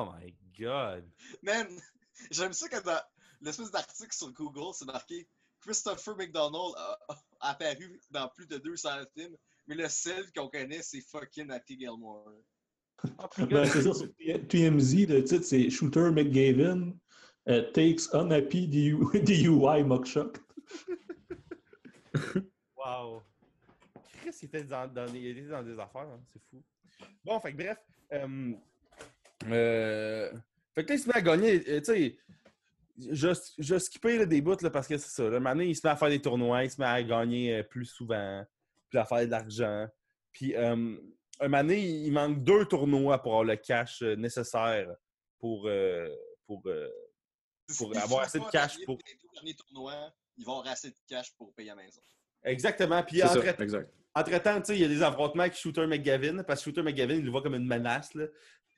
Oh 0.00 0.06
my 0.06 0.34
god. 0.58 1.04
Man, 1.42 1.66
j'aime 2.30 2.54
ça 2.54 2.68
que 2.68 2.82
dans 2.82 3.00
l'espèce 3.42 3.70
d'article 3.70 4.14
sur 4.14 4.32
Google, 4.32 4.72
c'est 4.72 4.86
marqué 4.86 5.28
Christopher 5.60 6.16
McDonald 6.16 6.74
a, 6.76 6.98
apparu 7.40 8.00
dans 8.10 8.28
plus 8.28 8.46
de 8.46 8.56
200 8.56 8.88
films, 9.14 9.36
mais 9.66 9.74
le 9.74 9.88
seul 9.90 10.24
qu'on 10.34 10.48
connaît, 10.48 10.80
c'est 10.80 11.02
fucking 11.02 11.50
Happy 11.50 11.78
Gilmore. 11.78 12.32
Ben, 13.38 13.66
c'est 13.66 13.82
ça, 13.82 13.92
sur 13.92 14.08
TMZ, 14.48 15.06
le 15.06 15.22
titre, 15.22 15.44
c'est 15.44 15.68
Shooter 15.68 16.10
McGavin 16.12 16.92
euh, 17.48 17.70
takes 17.72 18.08
unhappy 18.14 18.68
DU 18.68 18.96
DUI 19.22 19.84
mugshot. 19.84 20.32
Wow. 22.76 23.22
Chris, 24.22 24.36
il 24.42 24.44
était 24.46 24.64
dans, 24.64 24.90
dans, 24.90 25.06
il 25.14 25.26
était 25.26 25.48
dans 25.48 25.62
des 25.62 25.78
affaires, 25.78 26.08
hein, 26.08 26.20
c'est 26.32 26.42
fou. 26.50 26.62
Bon, 27.22 27.38
fait 27.40 27.52
bref. 27.52 27.78
euh, 28.12 28.54
Euh, 29.48 30.30
Fait 30.74 30.84
que 30.84 30.88
là, 30.90 30.94
il 30.94 30.98
se 30.98 31.08
met 31.08 31.16
à 31.16 31.20
gagner. 31.22 31.62
euh, 31.68 31.80
Tu 31.80 31.84
sais, 31.84 32.18
je, 33.10 33.28
je 33.58 33.78
skippé 33.78 34.18
là, 34.18 34.26
des 34.26 34.40
bouts 34.40 34.56
là, 34.62 34.70
parce 34.70 34.86
que 34.86 34.98
c'est 34.98 35.08
ça. 35.10 35.28
Là, 35.28 35.40
maintenant, 35.40 35.62
il 35.62 35.74
se 35.74 35.86
met 35.86 35.90
à 35.90 35.96
faire 35.96 36.08
des 36.10 36.20
tournois, 36.20 36.64
il 36.64 36.70
se 36.70 36.80
met 36.80 36.86
à 36.86 37.02
gagner 37.02 37.56
euh, 37.56 37.62
plus 37.62 37.86
souvent, 37.86 38.44
puis 38.88 38.98
à 38.98 39.04
faire 39.04 39.24
de 39.24 39.30
l'argent. 39.30 39.86
Puis, 40.32 40.54
euh, 40.54 40.96
un 41.40 41.48
moment 41.48 41.62
donné, 41.62 41.80
il 41.80 42.12
manque 42.12 42.44
deux 42.44 42.66
tournois 42.66 43.20
pour 43.22 43.32
avoir 43.32 43.44
le 43.44 43.56
cash 43.56 44.02
euh, 44.02 44.14
nécessaire 44.16 44.88
pour, 45.38 45.66
euh, 45.66 46.08
pour, 46.46 46.62
euh, 46.66 46.88
Pour 47.78 47.96
avoir 47.96 48.22
assez 48.24 48.38
de 48.38 48.44
cash 48.50 48.76
pour- 48.84 48.98
Les 49.06 49.14
deux 49.14 49.28
derniers 49.34 49.54
tournois, 49.54 50.12
ils 50.36 50.44
vont 50.44 50.58
avoir 50.58 50.72
assez 50.72 50.90
de 50.90 50.96
cash 51.08 51.32
pour 51.36 51.52
payer 51.54 51.70
la 51.70 51.76
maison. 51.76 52.02
Exactement. 52.42 53.02
Puis, 53.02 53.16
C'est 53.20 53.28
ça, 53.28 53.38
entre, 53.38 53.60
exact. 53.62 53.90
temps 54.44 54.60
tu 54.60 54.66
sais, 54.66 54.76
il 54.76 54.82
y 54.82 54.84
a 54.84 54.88
des 54.88 55.02
affrontements 55.02 55.42
avec 55.44 55.54
Shooter 55.54 55.86
McGavin, 55.86 56.42
parce 56.42 56.60
que 56.60 56.64
Shooter 56.70 56.82
McGavin, 56.82 57.14
il 57.14 57.24
le 57.24 57.30
voit 57.30 57.42
comme 57.42 57.54
une 57.54 57.66
menace. 57.66 58.12
Là. 58.14 58.26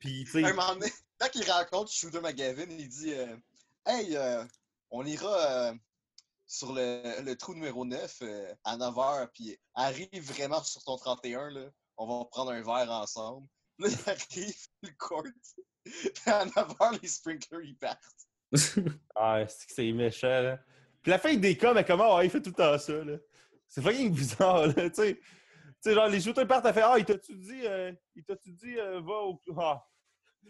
Puis, 0.03 0.25
tu 0.25 0.31
sais, 0.31 0.41
quand 1.17 1.29
il 1.33 1.49
rencontre 1.49 1.89
Shooter 1.89 2.19
McGavin, 2.19 2.65
il 2.69 2.89
dit 2.89 3.13
euh, 3.13 3.37
Hey, 3.85 4.17
euh, 4.17 4.43
on 4.91 5.05
ira 5.05 5.69
euh, 5.69 5.73
sur 6.45 6.73
le, 6.73 7.21
le 7.23 7.37
trou 7.37 7.53
numéro 7.53 7.85
9 7.85 8.17
euh, 8.21 8.53
à 8.65 8.75
9h, 8.75 9.29
puis 9.33 9.57
arrive 9.75 10.21
vraiment 10.21 10.61
sur 10.61 10.83
ton 10.83 10.97
31, 10.97 11.51
là, 11.51 11.69
on 11.95 12.05
va 12.05 12.25
prendre 12.25 12.51
un 12.51 12.61
verre 12.61 12.91
ensemble. 12.91 13.47
Là, 13.79 13.87
il 13.89 14.09
arrive 14.09 14.67
le 14.81 14.89
court, 14.99 15.23
puis 15.85 16.11
à 16.25 16.45
9h, 16.47 17.01
les 17.01 17.07
sprinklers 17.07 17.61
ils 17.63 17.77
partent. 17.77 17.99
Ah, 19.15 19.47
c'est 19.47 19.67
que 19.67 19.73
c'est 19.73 19.91
méchant, 19.93 20.41
là. 20.41 20.59
Puis 21.01 21.11
la 21.11 21.17
fin 21.17 21.33
des 21.33 21.57
cas, 21.57 21.73
mais 21.73 21.85
comment 21.85 22.19
il 22.19 22.29
fait 22.29 22.41
tout 22.41 22.49
le 22.49 22.55
temps 22.55 22.77
ça, 22.77 23.05
là? 23.05 23.17
C'est 23.69 23.81
fucking 23.81 24.13
bizarre, 24.13 24.67
là, 24.67 24.89
tu 24.89 24.95
sais. 24.95 25.15
Tu 25.15 25.89
sais, 25.89 25.93
genre, 25.93 26.09
les 26.09 26.19
shooters 26.19 26.45
partent 26.45 26.65
à 26.65 26.73
faire 26.73 26.89
Ah, 26.89 26.99
il 26.99 27.05
t'a-tu 27.05 27.35
dit, 27.35 27.63
il 28.15 28.23
t'a-tu 28.25 28.51
dit, 28.51 28.75
va 28.75 29.13
au. 29.23 29.41
Ah, 29.57 29.83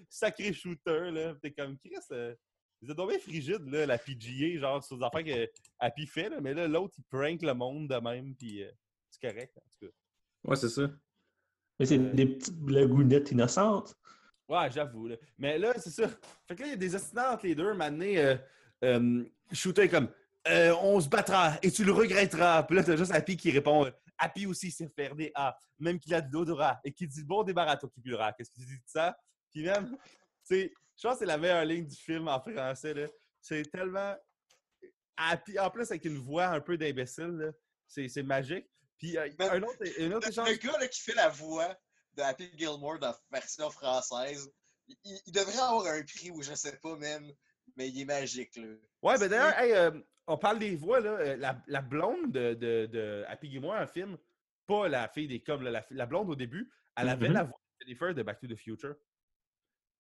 sacré 0.09 0.53
shooter, 0.53 1.11
là. 1.11 1.35
T'es 1.41 1.51
comme, 1.51 1.77
Chris, 1.77 1.95
euh, 2.11 2.35
vous 2.81 2.91
êtes 2.91 2.97
tombé 2.97 3.19
frigide, 3.19 3.65
là, 3.67 3.85
la 3.85 3.97
PGA, 3.97 4.59
genre, 4.59 4.83
sur 4.83 4.97
les 4.97 5.03
affaires 5.03 5.23
que 5.23 5.51
Happy 5.79 6.07
fait, 6.07 6.29
là. 6.29 6.41
Mais 6.41 6.53
là, 6.53 6.67
l'autre, 6.67 6.95
il 6.97 7.03
prank 7.03 7.41
le 7.41 7.53
monde 7.53 7.87
de 7.87 7.95
même, 7.95 8.35
puis 8.35 8.63
euh, 8.63 8.71
c'est 9.09 9.21
correct, 9.21 9.57
en 9.57 9.61
tout 9.61 9.87
cas. 9.87 9.93
Ouais, 10.45 10.55
c'est 10.55 10.69
ça. 10.69 10.89
Mais 11.79 11.85
c'est 11.85 11.97
des 11.97 12.25
petites 12.25 12.59
blagounettes 12.59 13.31
innocentes. 13.31 13.95
Ouais, 14.47 14.69
j'avoue. 14.69 15.07
Là. 15.07 15.15
Mais 15.37 15.57
là, 15.57 15.73
c'est 15.77 15.89
ça. 15.89 16.07
Fait 16.47 16.55
que 16.55 16.61
là, 16.61 16.67
il 16.67 16.71
y 16.71 16.73
a 16.73 16.77
des 16.77 16.95
ostinats 16.95 17.33
entre 17.33 17.45
les 17.47 17.55
deux. 17.55 17.73
Maintenant, 17.73 18.05
euh, 18.05 18.37
euh, 18.83 19.23
Shooter 19.51 19.89
comme 19.89 20.09
Euh, 20.47 20.75
On 20.81 20.99
se 20.99 21.07
battra 21.07 21.57
et 21.61 21.71
tu 21.71 21.83
le 21.83 21.93
regretteras. 21.93 22.63
Puis 22.63 22.75
là, 22.75 22.83
t'as 22.83 22.97
juste 22.97 23.13
Happy 23.13 23.37
qui 23.37 23.51
répond 23.51 23.85
euh, 23.85 23.91
Happy 24.17 24.45
aussi 24.45 24.69
sait 24.71 24.89
faire 24.89 25.15
des 25.15 25.31
A, 25.33 25.57
même 25.79 25.99
qu'il 25.99 26.13
a 26.13 26.21
de 26.21 26.31
l'odorat 26.31 26.79
et 26.83 26.91
qui 26.91 27.07
dit 27.07 27.23
Bon 27.23 27.43
débarras 27.43 27.77
toi 27.77 27.89
qui. 27.89 28.33
Qu'est-ce 28.33 28.51
que 28.51 28.55
tu 28.55 28.65
dis 28.65 28.75
de 28.77 28.83
ça? 28.85 29.17
Puis 29.53 29.63
même, 29.63 29.89
tu 29.91 29.97
sais, 30.43 30.73
je 30.97 31.01
pense 31.07 31.13
que 31.13 31.19
c'est 31.19 31.25
la 31.25 31.37
meilleure 31.37 31.63
ligne 31.65 31.85
du 31.87 31.95
film 31.95 32.27
en 32.27 32.39
français. 32.39 32.93
là. 32.93 33.07
C'est 33.41 33.63
tellement. 33.71 34.15
Happy, 35.15 35.59
en 35.59 35.69
plus, 35.69 35.89
avec 35.91 36.05
une 36.05 36.17
voix 36.17 36.47
un 36.47 36.59
peu 36.59 36.75
d'imbécile, 36.77 37.27
là. 37.37 37.51
c'est 37.87 38.07
c'est 38.09 38.23
magique. 38.23 38.65
Puis 38.97 39.17
euh, 39.17 39.29
un 39.39 39.61
autre, 39.61 39.77
un 39.99 40.11
autre 40.13 40.27
Le, 40.27 40.31
échange. 40.31 40.49
le 40.49 40.55
gars 40.55 40.77
là, 40.79 40.87
qui 40.87 41.01
fait 41.01 41.13
la 41.13 41.29
voix 41.29 41.75
de 42.15 42.21
Happy 42.23 42.49
Gilmore 42.57 42.97
dans 42.99 43.09
la 43.09 43.19
version 43.31 43.69
française, 43.69 44.49
il, 44.87 44.97
il 45.27 45.31
devrait 45.31 45.53
avoir 45.59 45.85
un 45.87 46.01
prix 46.03 46.31
ou 46.31 46.41
je 46.41 46.53
sais 46.55 46.77
pas 46.77 46.95
même, 46.95 47.31
mais 47.75 47.89
il 47.89 48.01
est 48.01 48.05
magique. 48.05 48.55
Là. 48.55 48.67
Ouais, 49.03 49.17
ben 49.19 49.27
d'ailleurs, 49.29 49.57
hey, 49.59 49.71
euh, 49.73 49.91
on 50.27 50.37
parle 50.37 50.57
des 50.59 50.75
voix, 50.75 50.99
là. 50.99 51.11
euh, 51.11 51.35
La, 51.35 51.61
la 51.67 51.81
blonde 51.81 52.31
de, 52.31 52.53
de, 52.55 52.87
de 52.87 53.23
Happy 53.27 53.51
Gilmore, 53.51 53.75
un 53.75 53.87
film, 53.87 54.17
pas 54.65 54.87
la 54.87 55.07
fille 55.09 55.27
des 55.27 55.41
coms, 55.43 55.61
la, 55.61 55.85
la 55.91 56.05
blonde 56.05 56.29
au 56.29 56.35
début, 56.35 56.71
elle 56.95 57.09
avait 57.09 57.27
Mhm. 57.27 57.33
la 57.35 57.43
voix 57.43 57.59
de 57.79 57.85
Jennifer 57.85 58.13
de 58.15 58.23
Back 58.23 58.39
to 58.39 58.47
the 58.47 58.55
Future. 58.55 58.95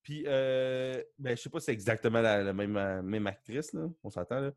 Puis, 0.03 0.23
euh, 0.27 1.01
ben, 1.17 1.35
je 1.37 1.41
sais 1.41 1.49
pas 1.49 1.59
si 1.59 1.65
c'est 1.67 1.71
exactement 1.73 2.21
la, 2.21 2.43
la 2.43 2.53
même, 2.53 2.75
euh, 2.77 3.01
même 3.01 3.25
actrice, 3.25 3.71
là. 3.73 3.87
On 4.03 4.09
s'entend, 4.09 4.39
là. 4.41 4.51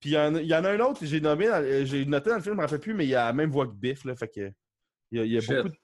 Puis, 0.00 0.10
il 0.10 0.12
y, 0.12 0.18
en 0.18 0.34
y 0.36 0.54
en 0.54 0.64
a 0.64 0.70
un 0.70 0.80
autre, 0.80 1.04
j'ai 1.04 1.20
nommé, 1.20 1.48
euh, 1.48 1.84
j'ai 1.84 2.04
noté 2.04 2.30
dans 2.30 2.36
le 2.36 2.42
film, 2.42 2.54
je 2.54 2.58
me 2.58 2.62
rappelle 2.64 2.80
plus, 2.80 2.94
mais 2.94 3.06
il 3.06 3.14
a 3.14 3.26
la 3.26 3.32
même 3.32 3.50
voix 3.50 3.66
que 3.66 3.72
Biff, 3.72 4.04
là. 4.04 4.14
Fait 4.16 4.28
que, 4.28 4.52
il 5.10 5.18
y 5.24 5.36
a, 5.36 5.40
y 5.40 5.46
beaucoup, 5.46 5.68
de- 5.68 5.74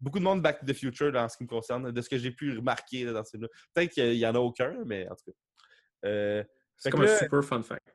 beaucoup 0.00 0.18
de 0.18 0.24
monde 0.24 0.42
Back 0.42 0.60
to 0.60 0.66
the 0.66 0.72
Future 0.74 1.12
dans 1.12 1.28
ce 1.28 1.36
qui 1.36 1.44
me 1.44 1.48
concerne, 1.48 1.90
de 1.92 2.00
ce 2.00 2.08
que 2.08 2.18
j'ai 2.18 2.30
pu 2.32 2.56
remarquer 2.56 3.04
là, 3.04 3.12
dans 3.12 3.24
ce 3.24 3.30
film-là. 3.30 3.48
Peut-être 3.72 3.92
qu'il 3.92 4.14
y 4.14 4.26
en 4.26 4.34
a 4.34 4.38
aucun, 4.38 4.74
mais 4.84 5.08
en 5.08 5.14
tout 5.14 5.30
cas. 5.30 6.08
Euh, 6.08 6.44
C'est 6.76 6.90
comme 6.90 7.02
un 7.02 7.04
là- 7.06 7.18
super 7.18 7.42
fun 7.44 7.62
fact. 7.62 7.86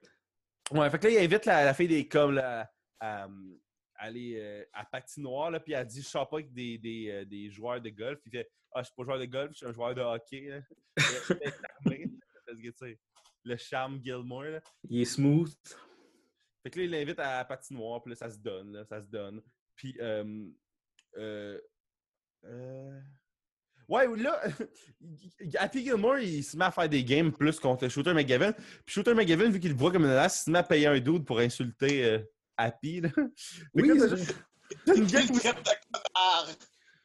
Ouais, 0.72 0.90
fait 0.90 1.00
que 1.00 1.08
là, 1.08 1.14
il 1.14 1.18
invite 1.18 1.46
la, 1.46 1.66
la 1.66 1.74
fille 1.74 1.88
des 1.90 2.08
coms 2.08 2.32
là, 2.32 2.70
à, 3.00 3.24
à 3.24 3.28
aller 4.02 4.36
euh, 4.40 4.66
à 4.74 4.84
patinoire, 4.84 5.52
là, 5.52 5.60
puis 5.60 5.74
elle 5.74 5.86
dit 5.86 6.02
Je 6.02 6.08
sors 6.08 6.28
pas 6.28 6.38
avec 6.38 6.52
des, 6.52 6.78
des, 6.78 7.10
euh, 7.10 7.26
des 7.26 7.50
joueurs 7.50 7.80
de 7.80 7.90
golf. 7.90 8.20
Il 8.26 8.32
fait 8.32 8.50
Ah, 8.74 8.82
je 8.82 8.86
suis 8.86 8.96
pas 8.96 9.04
joueur 9.04 9.20
de 9.20 9.26
golf, 9.26 9.52
je 9.52 9.58
suis 9.58 9.66
un 9.68 9.72
joueur 9.72 9.94
de 9.94 10.02
hockey. 10.02 10.50
là. 10.50 10.58
Et 10.58 11.02
elle 11.30 11.48
est 11.48 11.52
charmée, 11.52 12.12
parce 12.46 12.58
que, 12.58 12.68
tu 12.68 12.74
sais, 12.78 13.00
le 13.44 13.58
charme 13.58 14.02
Gilmore. 14.04 14.44
Là. 14.44 14.62
Il 14.90 15.02
est 15.02 15.06
smooth. 15.06 15.54
Fait 16.64 16.70
que 16.70 16.80
là, 16.80 16.86
il 16.86 16.92
l'invite 16.92 17.20
à 17.20 17.38
la 17.38 17.46
patinoire, 17.46 18.02
puis 18.02 18.12
là, 18.12 18.16
ça 18.16 18.30
se 18.30 18.40
donne, 18.40 18.74
là, 18.74 18.86
ça 18.86 19.02
se 19.02 19.08
donne. 19.08 19.42
Puis, 19.76 19.96
euh, 20.00 20.50
euh, 21.18 21.60
ouais, 23.88 24.08
là, 24.18 24.42
Happy 25.60 25.84
Gilmore, 25.84 26.20
il 26.20 26.44
se 26.44 26.58
met 26.58 26.66
à 26.66 26.72
faire 26.72 26.90
des 26.90 27.04
games 27.04 27.32
plus 27.32 27.60
contre 27.60 27.88
Shooter 27.88 28.14
McGavin. 28.14 28.52
Puis 28.52 28.96
Shooter 28.96 29.14
McGavin, 29.14 29.50
vu 29.50 29.60
qu'il 29.60 29.72
le 29.72 29.78
voit 29.78 29.92
comme 29.92 30.04
une 30.04 30.10
menace, 30.10 30.42
il 30.42 30.46
se 30.46 30.52
met 30.52 30.60
à 30.60 30.64
payer 30.64 30.88
un 30.88 31.00
dude 31.00 31.26
pour 31.26 31.40
insulter 31.40 32.24
Happy. 32.62 33.02
Là. 33.02 33.10
Oui, 33.74 33.88
là, 33.88 34.08
juste 34.16 34.36
une 34.88 35.08
traite 35.08 35.32
de 35.32 35.40
connard! 35.92 36.48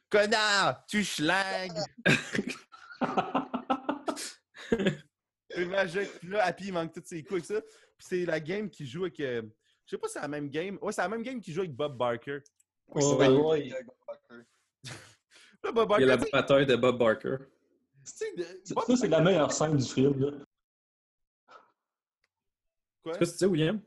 Connard, 0.08 0.86
tu 0.86 1.02
schlag! 1.04 1.72
C'est 5.50 5.64
magique. 5.66 6.10
Puis 6.20 6.28
là, 6.28 6.44
Happy, 6.44 6.66
il 6.66 6.72
manque 6.72 6.92
tous 6.92 7.02
ses 7.04 7.22
coups 7.22 7.32
avec 7.34 7.44
ça. 7.44 7.60
Puis 7.60 8.06
c'est 8.08 8.24
la 8.24 8.40
game 8.40 8.68
qui 8.70 8.86
joue 8.86 9.04
avec. 9.04 9.18
euh, 9.20 9.42
je 9.84 9.90
sais 9.90 9.98
pas 9.98 10.08
si 10.08 10.14
c'est 10.14 10.20
la 10.20 10.28
même 10.28 10.48
game. 10.48 10.78
Ouais, 10.82 10.92
c'est 10.92 11.02
la 11.02 11.08
même 11.08 11.22
game 11.22 11.40
qui 11.40 11.52
joue 11.52 11.60
avec 11.60 11.74
Bob 11.74 11.96
Barker. 11.96 12.38
Oui, 12.88 13.02
Ouais, 13.04 13.26
c'est 13.26 13.28
ouais, 13.32 13.60
il 13.62 13.68
y 13.68 13.72
a 13.72 13.76
un 13.76 13.80
gars 13.80 13.92
Walker. 14.08 14.44
Là, 15.64 15.72
Bob 15.72 15.92
Il 15.96 16.00
y 16.00 16.04
a 16.04 16.06
la 16.06 16.16
bataille 16.16 16.66
de 16.66 16.76
Bob 16.76 16.98
Barker. 16.98 17.36
de- 18.36 18.44
Ça, 18.64 18.74
Bob 18.74 18.84
ça, 18.86 18.96
c'est 18.96 19.08
la 19.08 19.20
meilleure 19.20 19.50
scène 19.52 19.76
du 19.76 19.84
film. 19.84 20.18
Là. 20.20 20.30
Quoi? 23.02 23.18
Qu'est-ce 23.18 23.32
que 23.34 23.38
tu 23.38 23.44
dis, 23.44 23.50
William? 23.50 23.80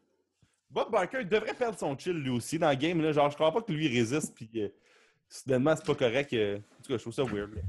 Bob 0.69 0.91
Barker 0.91 1.23
devrait 1.25 1.53
perdre 1.53 1.77
son 1.79 1.97
chill 1.97 2.13
lui 2.13 2.29
aussi 2.29 2.59
dans 2.59 2.69
le 2.69 2.75
game. 2.75 3.01
Là. 3.01 3.11
Genre, 3.11 3.29
je 3.29 3.35
crois 3.35 3.51
pas 3.51 3.61
que 3.61 3.71
lui 3.71 3.85
il 3.87 3.97
résiste. 3.97 4.35
Puis 4.35 4.49
euh, 4.57 4.67
soudainement, 5.27 5.75
c'est 5.75 5.85
pas 5.85 5.95
correct. 5.95 6.31
euh. 6.33 6.57
En 6.57 6.81
tout 6.83 6.89
cas, 6.89 6.97
je 6.97 7.01
trouve 7.01 7.13
ça 7.13 7.23
weird. 7.23 7.51
là. 7.55 7.61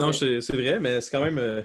Non, 0.00 0.12
c'est 0.12 0.40
c'est 0.40 0.54
vrai, 0.56 0.78
mais 0.80 1.00
c'est 1.00 1.10
quand 1.10 1.24
même. 1.24 1.38
euh, 1.38 1.62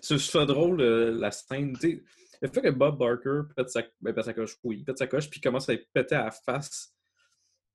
c'est 0.00 0.18
c'est 0.18 0.46
drôle, 0.46 0.80
euh, 0.80 1.10
la 1.18 1.30
scène. 1.30 1.74
tu 1.78 1.80
sais, 1.90 2.02
le 2.40 2.48
fait 2.48 2.62
que 2.62 2.70
Bob 2.70 2.98
Barker 2.98 3.42
pète 3.56 3.68
sa, 3.68 3.82
ben, 4.00 4.12
pète 4.14 4.24
sa 4.24 4.32
coche, 4.32 4.56
oui, 4.64 4.84
pète 4.84 4.96
sa 4.98 5.06
coche, 5.06 5.28
puis 5.28 5.40
commence 5.40 5.68
à 5.68 5.74
être 5.74 5.86
pété 5.92 6.14
à 6.14 6.24
la 6.26 6.30
face 6.30 6.94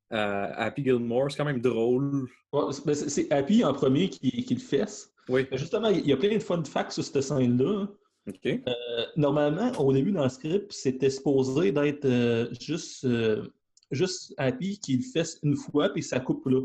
à, 0.10 0.46
à 0.46 0.66
Happy 0.66 0.84
Gilmore, 0.84 1.30
c'est 1.32 1.38
quand 1.38 1.46
même 1.46 1.60
drôle. 1.62 2.28
Ouais, 2.52 2.72
c'est- 2.72 2.86
ben, 2.86 2.96
c'est 2.96 3.32
Happy 3.32 3.64
en 3.64 3.74
premier 3.74 4.10
qui, 4.10 4.44
qui 4.44 4.54
le 4.56 4.60
fesse. 4.62 5.12
Oui, 5.30 5.48
Mais 5.52 5.58
Justement, 5.58 5.90
il 5.90 6.06
y 6.08 6.14
a 6.14 6.18
plein 6.18 6.34
de 6.36 6.40
fun 6.44 6.64
facts 6.64 6.92
sur 6.94 7.04
cette 7.04 7.22
scène-là. 7.22 7.88
Ok. 8.28 8.46
Euh, 8.46 9.06
normalement, 9.16 9.72
au 9.80 9.94
début 9.94 10.12
dans 10.12 10.24
le 10.24 10.30
script, 10.30 10.72
c'était 10.72 11.10
supposé 11.10 11.72
d'être 11.72 12.06
euh, 12.06 12.48
juste, 12.60 13.06
euh, 13.06 13.48
juste 13.92 14.34
Happy 14.38 14.80
qui 14.80 14.98
le 14.98 15.04
fesse 15.04 15.40
une 15.44 15.56
fois, 15.56 15.90
puis 15.90 16.04
ça 16.04 16.20
coupe 16.20 16.46
là. 16.48 16.62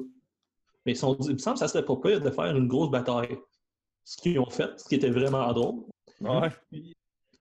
Mais 0.86 0.92
ils 0.92 0.96
sont 0.96 1.14
dit, 1.14 1.28
il 1.28 1.34
me 1.34 1.38
semble 1.38 1.54
que 1.54 1.60
ça 1.60 1.68
serait 1.68 1.84
pas 1.84 1.96
pire 1.96 2.20
de 2.20 2.30
faire 2.30 2.56
une 2.56 2.68
grosse 2.68 2.90
bataille. 2.90 3.38
Ce 4.04 4.16
qu'ils 4.16 4.38
ont 4.38 4.48
fait, 4.48 4.78
ce 4.78 4.88
qui 4.88 4.94
était 4.94 5.10
vraiment 5.10 5.52
drôle. 5.52 5.84
Ouais. 6.20 6.48
Puis, 6.70 6.96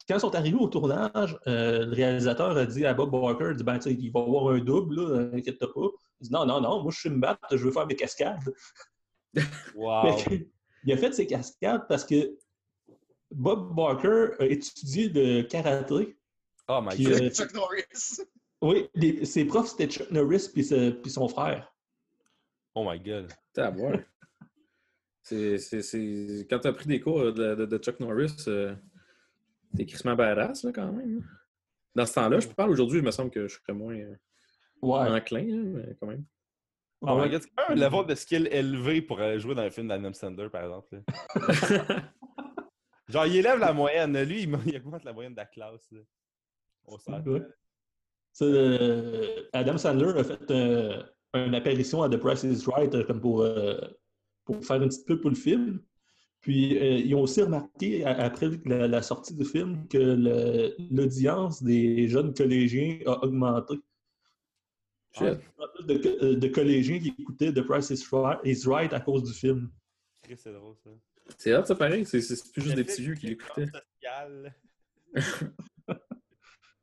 quand 0.07 0.15
ils 0.15 0.22
sont 0.22 0.36
arrivés 0.36 0.57
au 0.57 0.68
tournage, 0.68 1.38
euh, 1.47 1.86
le 1.86 1.93
réalisateur 1.93 2.55
a 2.55 2.65
dit 2.65 2.86
à 2.86 2.93
Bob 2.93 3.11
Barker, 3.11 3.49
il, 3.51 3.57
dit, 3.57 3.63
ben, 3.63 3.80
il 3.86 4.11
va 4.11 4.20
y 4.20 4.24
avoir 4.24 4.53
un 4.53 4.59
double, 4.59 4.95
là, 4.95 5.30
inquiète 5.34 5.59
pas. 5.59 5.89
Il 6.22 6.28
dit 6.28 6.32
non, 6.32 6.45
non, 6.45 6.61
non, 6.61 6.82
moi 6.82 6.91
je 6.91 6.99
suis 6.99 7.09
me 7.09 7.20
battre, 7.20 7.39
je 7.51 7.63
veux 7.63 7.72
faire 7.72 7.88
des 7.88 7.95
cascades. 7.95 8.53
Wow. 9.76 10.18
Fait 10.18 10.49
il 10.84 10.93
a 10.93 10.97
fait 10.97 11.13
ses 11.13 11.28
cascades 11.28 11.86
parce 11.88 12.03
que 12.03 12.38
Bob 13.32 13.75
Barker 13.75 14.30
a 14.39 14.45
étudié 14.45 15.09
le 15.09 15.41
karaté. 15.43 16.17
Oh 16.67 16.82
my 16.82 17.03
god. 17.03 17.21
euh, 17.21 17.30
Chuck 17.30 17.53
Norris! 17.53 18.21
oui, 18.61 18.88
les- 18.95 19.25
ses 19.25 19.45
profs 19.45 19.69
c'était 19.69 19.88
Chuck 19.88 20.09
Norris 20.11 20.49
puis 20.53 20.63
son 21.09 21.28
frère. 21.28 21.73
Oh 22.75 22.86
my 22.89 22.99
god. 22.99 23.32
T'as 23.53 23.67
à 23.67 23.69
voir. 23.71 23.97
C'est. 25.23 25.57
Quand 26.49 26.59
t'as 26.59 26.73
pris 26.73 26.88
des 26.88 26.99
cours 27.01 27.34
de, 27.34 27.55
de- 27.55 27.65
de 27.65 27.78
Chuck 27.78 27.99
Norris, 27.99 28.36
euh, 28.47 28.75
t'es 29.75 29.86
crissement 29.86 30.15
badass, 30.15 30.63
là, 30.63 30.71
quand 30.71 30.91
même. 30.91 31.28
Dans 31.95 32.05
ce 32.05 32.13
temps-là, 32.13 32.39
je 32.39 32.47
parle 32.47 32.69
aujourd'hui, 32.71 32.99
il 32.99 33.05
me 33.05 33.11
semble 33.11 33.32
que 33.32 33.47
je 33.47 33.55
serais 33.57 33.73
moins 33.73 33.95
euh, 33.95 34.15
Ouais. 34.82 35.09
enclin, 35.09 35.45
mais 35.65 35.95
quand 35.99 36.07
même. 36.07 36.23
Oh 37.01 37.15
my 37.15 37.21
Ouais. 37.23 37.30
god. 37.30 37.41
C'est 37.41 37.49
quand 37.55 37.69
même 37.69 37.78
un 37.78 37.89
level 37.89 38.05
de 38.07 38.15
skill 38.15 38.47
élevé 38.51 39.01
pour 39.01 39.17
jouer 39.39 39.55
dans 39.55 39.63
un 39.63 39.69
film 39.69 39.88
d'Adam 39.89 40.13
Sandler, 40.13 40.49
par 40.49 40.63
exemple. 40.63 41.01
Genre, 43.08 43.26
il 43.26 43.38
élève 43.38 43.60
la 43.60 43.74
moyenne. 43.74 44.22
Lui, 44.24 44.43
il, 44.66 44.78
augmente 44.78 45.03
la 45.03 45.14
moyenne 45.14 45.34
de 45.34 45.38
la 45.38 45.45
classe. 45.45 45.88
Là. 45.91 45.99
On 46.86 46.97
euh, 48.43 49.43
Adam 49.53 49.78
Sandler 49.78 50.20
a 50.20 50.24
fait 50.24 50.51
euh, 50.51 51.03
une 51.34 51.55
apparition 51.55 52.03
à 52.03 52.10
The 52.10 52.18
Price 52.18 52.43
is 52.43 52.64
Right 52.68 52.93
euh, 52.93 53.03
comme 53.03 53.20
pour, 53.20 53.41
euh, 53.41 53.80
pour 54.45 54.64
faire 54.64 54.82
une 54.82 54.89
petite 54.89 55.05
pub 55.05 55.22
pour 55.22 55.32
le 55.32 55.36
film. 55.36 55.82
Puis, 56.41 56.76
ils 56.78 57.14
ont 57.16 57.22
aussi 57.22 57.41
remarqué, 57.41 58.05
après 58.05 58.47
la, 58.64 58.88
la 58.88 59.01
sortie 59.01 59.36
du 59.36 59.43
film, 59.43 59.86
que 59.89 60.78
l'audience 60.91 61.62
des 61.62 62.08
jeunes 62.08 62.34
collégiens 62.34 62.99
a 63.05 63.24
augmenté. 63.24 63.74
Shit. 65.14 65.24
Il 65.24 65.26
y 65.28 65.64
a 65.64 65.68
plus 65.68 65.86
de, 65.86 66.34
de 66.36 66.47
collégiens 66.47 66.99
qui 66.99 67.14
écoutaient 67.20 67.51
The 67.51 67.64
Price 67.64 67.89
is 67.89 68.05
Right, 68.12 68.39
is 68.45 68.66
Right 68.66 68.93
à 68.93 69.01
cause 69.01 69.24
du 69.24 69.34
film. 69.34 69.72
C'est 70.38 70.53
drôle, 70.53 70.76
ça. 70.78 70.91
C'est 71.38 71.55
hot, 71.55 71.65
ça, 71.65 71.75
pareil. 71.75 72.05
C'est 72.05 72.21
c'est 72.21 72.51
plus 72.51 72.61
juste 72.61 72.75
des 72.75 72.84
petits 72.84 73.01
vieux 73.01 73.15
qui 73.15 73.28
l'écoutaient. 73.28 73.67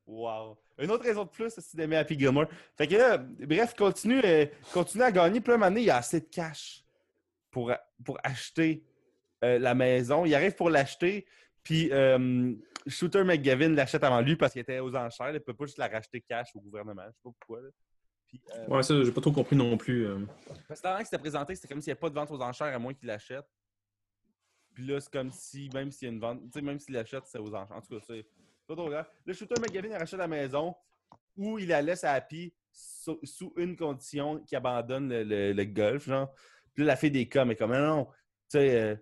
wow. 0.07 0.57
Une 0.78 0.90
autre 0.90 1.05
raison 1.05 1.24
de 1.24 1.28
plus, 1.30 1.51
c'est 1.57 1.76
d'aimer 1.76 1.97
Happy 1.97 2.18
Gilmore. 2.18 2.47
Fait 2.76 2.86
que 2.86 2.95
là, 2.97 3.18
bref, 3.18 3.74
continue, 3.76 4.20
euh, 4.24 4.47
continue 4.72 5.05
à 5.05 5.12
gagner. 5.12 5.40
Puis 5.40 5.53
là, 5.57 5.70
il 5.70 5.82
y 5.82 5.90
a 5.90 5.97
assez 5.99 6.20
de 6.20 6.26
cash 6.26 6.84
pour, 7.51 7.72
pour 8.05 8.18
acheter 8.24 8.84
euh, 9.45 9.59
la 9.59 9.74
maison. 9.74 10.24
Il 10.24 10.34
arrive 10.34 10.55
pour 10.55 10.70
l'acheter, 10.70 11.26
puis 11.62 11.90
euh, 11.92 12.53
Shooter 12.88 13.22
McGavin 13.24 13.68
l'achète 13.70 14.03
avant 14.05 14.20
lui 14.20 14.36
parce 14.36 14.53
qu'il 14.53 14.62
était 14.62 14.80
aux 14.80 14.95
enchères. 14.97 15.30
Il 15.30 15.34
ne 15.34 15.38
peut 15.38 15.55
pas 15.55 15.66
juste 15.66 15.78
la 15.78 15.88
racheter 15.88 16.20
cash 16.20 16.49
au 16.55 16.61
gouvernement. 16.61 17.03
Je 17.07 17.12
sais 17.12 17.20
pas 17.22 17.30
pourquoi. 17.38 17.61
là. 17.62 17.68
Puis, 18.26 18.40
euh, 18.57 18.66
Ouais, 18.66 18.82
ça, 18.82 18.95
j'ai 19.05 19.12
pas 19.12 19.20
trop 19.20 19.32
compris 19.32 19.55
non 19.57 19.76
plus. 19.76 20.07
euh. 20.07 20.18
parce 20.66 20.80
que 20.80 20.86
avant 20.88 20.99
que 20.99 21.05
c'était 21.05 21.18
présenté, 21.18 21.55
c'était 21.55 21.68
comme 21.68 21.80
s'il 21.80 21.90
n'y 21.90 21.92
avait 21.92 22.01
pas 22.01 22.11
de 22.11 22.14
vente 22.14 22.30
aux 22.32 22.40
enchères 22.42 22.74
à 22.74 22.78
moins 22.80 22.92
qu'il 22.95 23.07
l'achète. 23.07 23.47
Puis 24.75 24.87
là, 24.87 25.01
c'est 25.01 25.12
comme 25.12 25.31
si, 25.31 25.70
même 25.72 25.91
s'il 25.91 26.09
y 26.09 26.11
a 26.11 26.14
une 26.14 26.20
vente, 26.20 26.43
tu 26.45 26.51
sais, 26.53 26.62
même 26.62 26.79
s'il 26.79 26.95
l'achète, 26.95 27.25
c'est 27.27 27.39
aux 27.39 27.55
enchères. 27.55 27.77
En 27.77 27.81
tout 27.81 27.99
cas, 27.99 28.05
c'est 28.07 28.27
pas 28.66 28.75
trop 28.75 28.89
grave. 28.89 29.07
Le 29.25 29.33
shooter 29.33 29.61
McGavin, 29.61 29.89
il 29.89 29.97
rachète 29.97 30.18
la 30.18 30.29
maison 30.29 30.75
où 31.37 31.59
il 31.59 31.68
la 31.68 31.83
laisse 31.83 32.05
à 32.05 32.12
Happy 32.12 32.53
sous, 32.72 33.53
une 33.57 33.77
condition 33.77 34.41
qu'il 34.41 34.57
abandonne 34.57 35.09
le, 35.11 35.64
golf, 35.64 36.07
genre. 36.07 36.33
Puis 36.75 36.85
là, 36.85 36.93
la 36.93 36.97
fille 36.97 37.11
des 37.11 37.29
cas, 37.29 37.45
mais 37.45 37.55
comme, 37.55 37.72
non, 37.72 37.87
non, 37.87 38.05
tu 38.05 38.12
sais, 38.49 38.83
euh, 38.83 38.97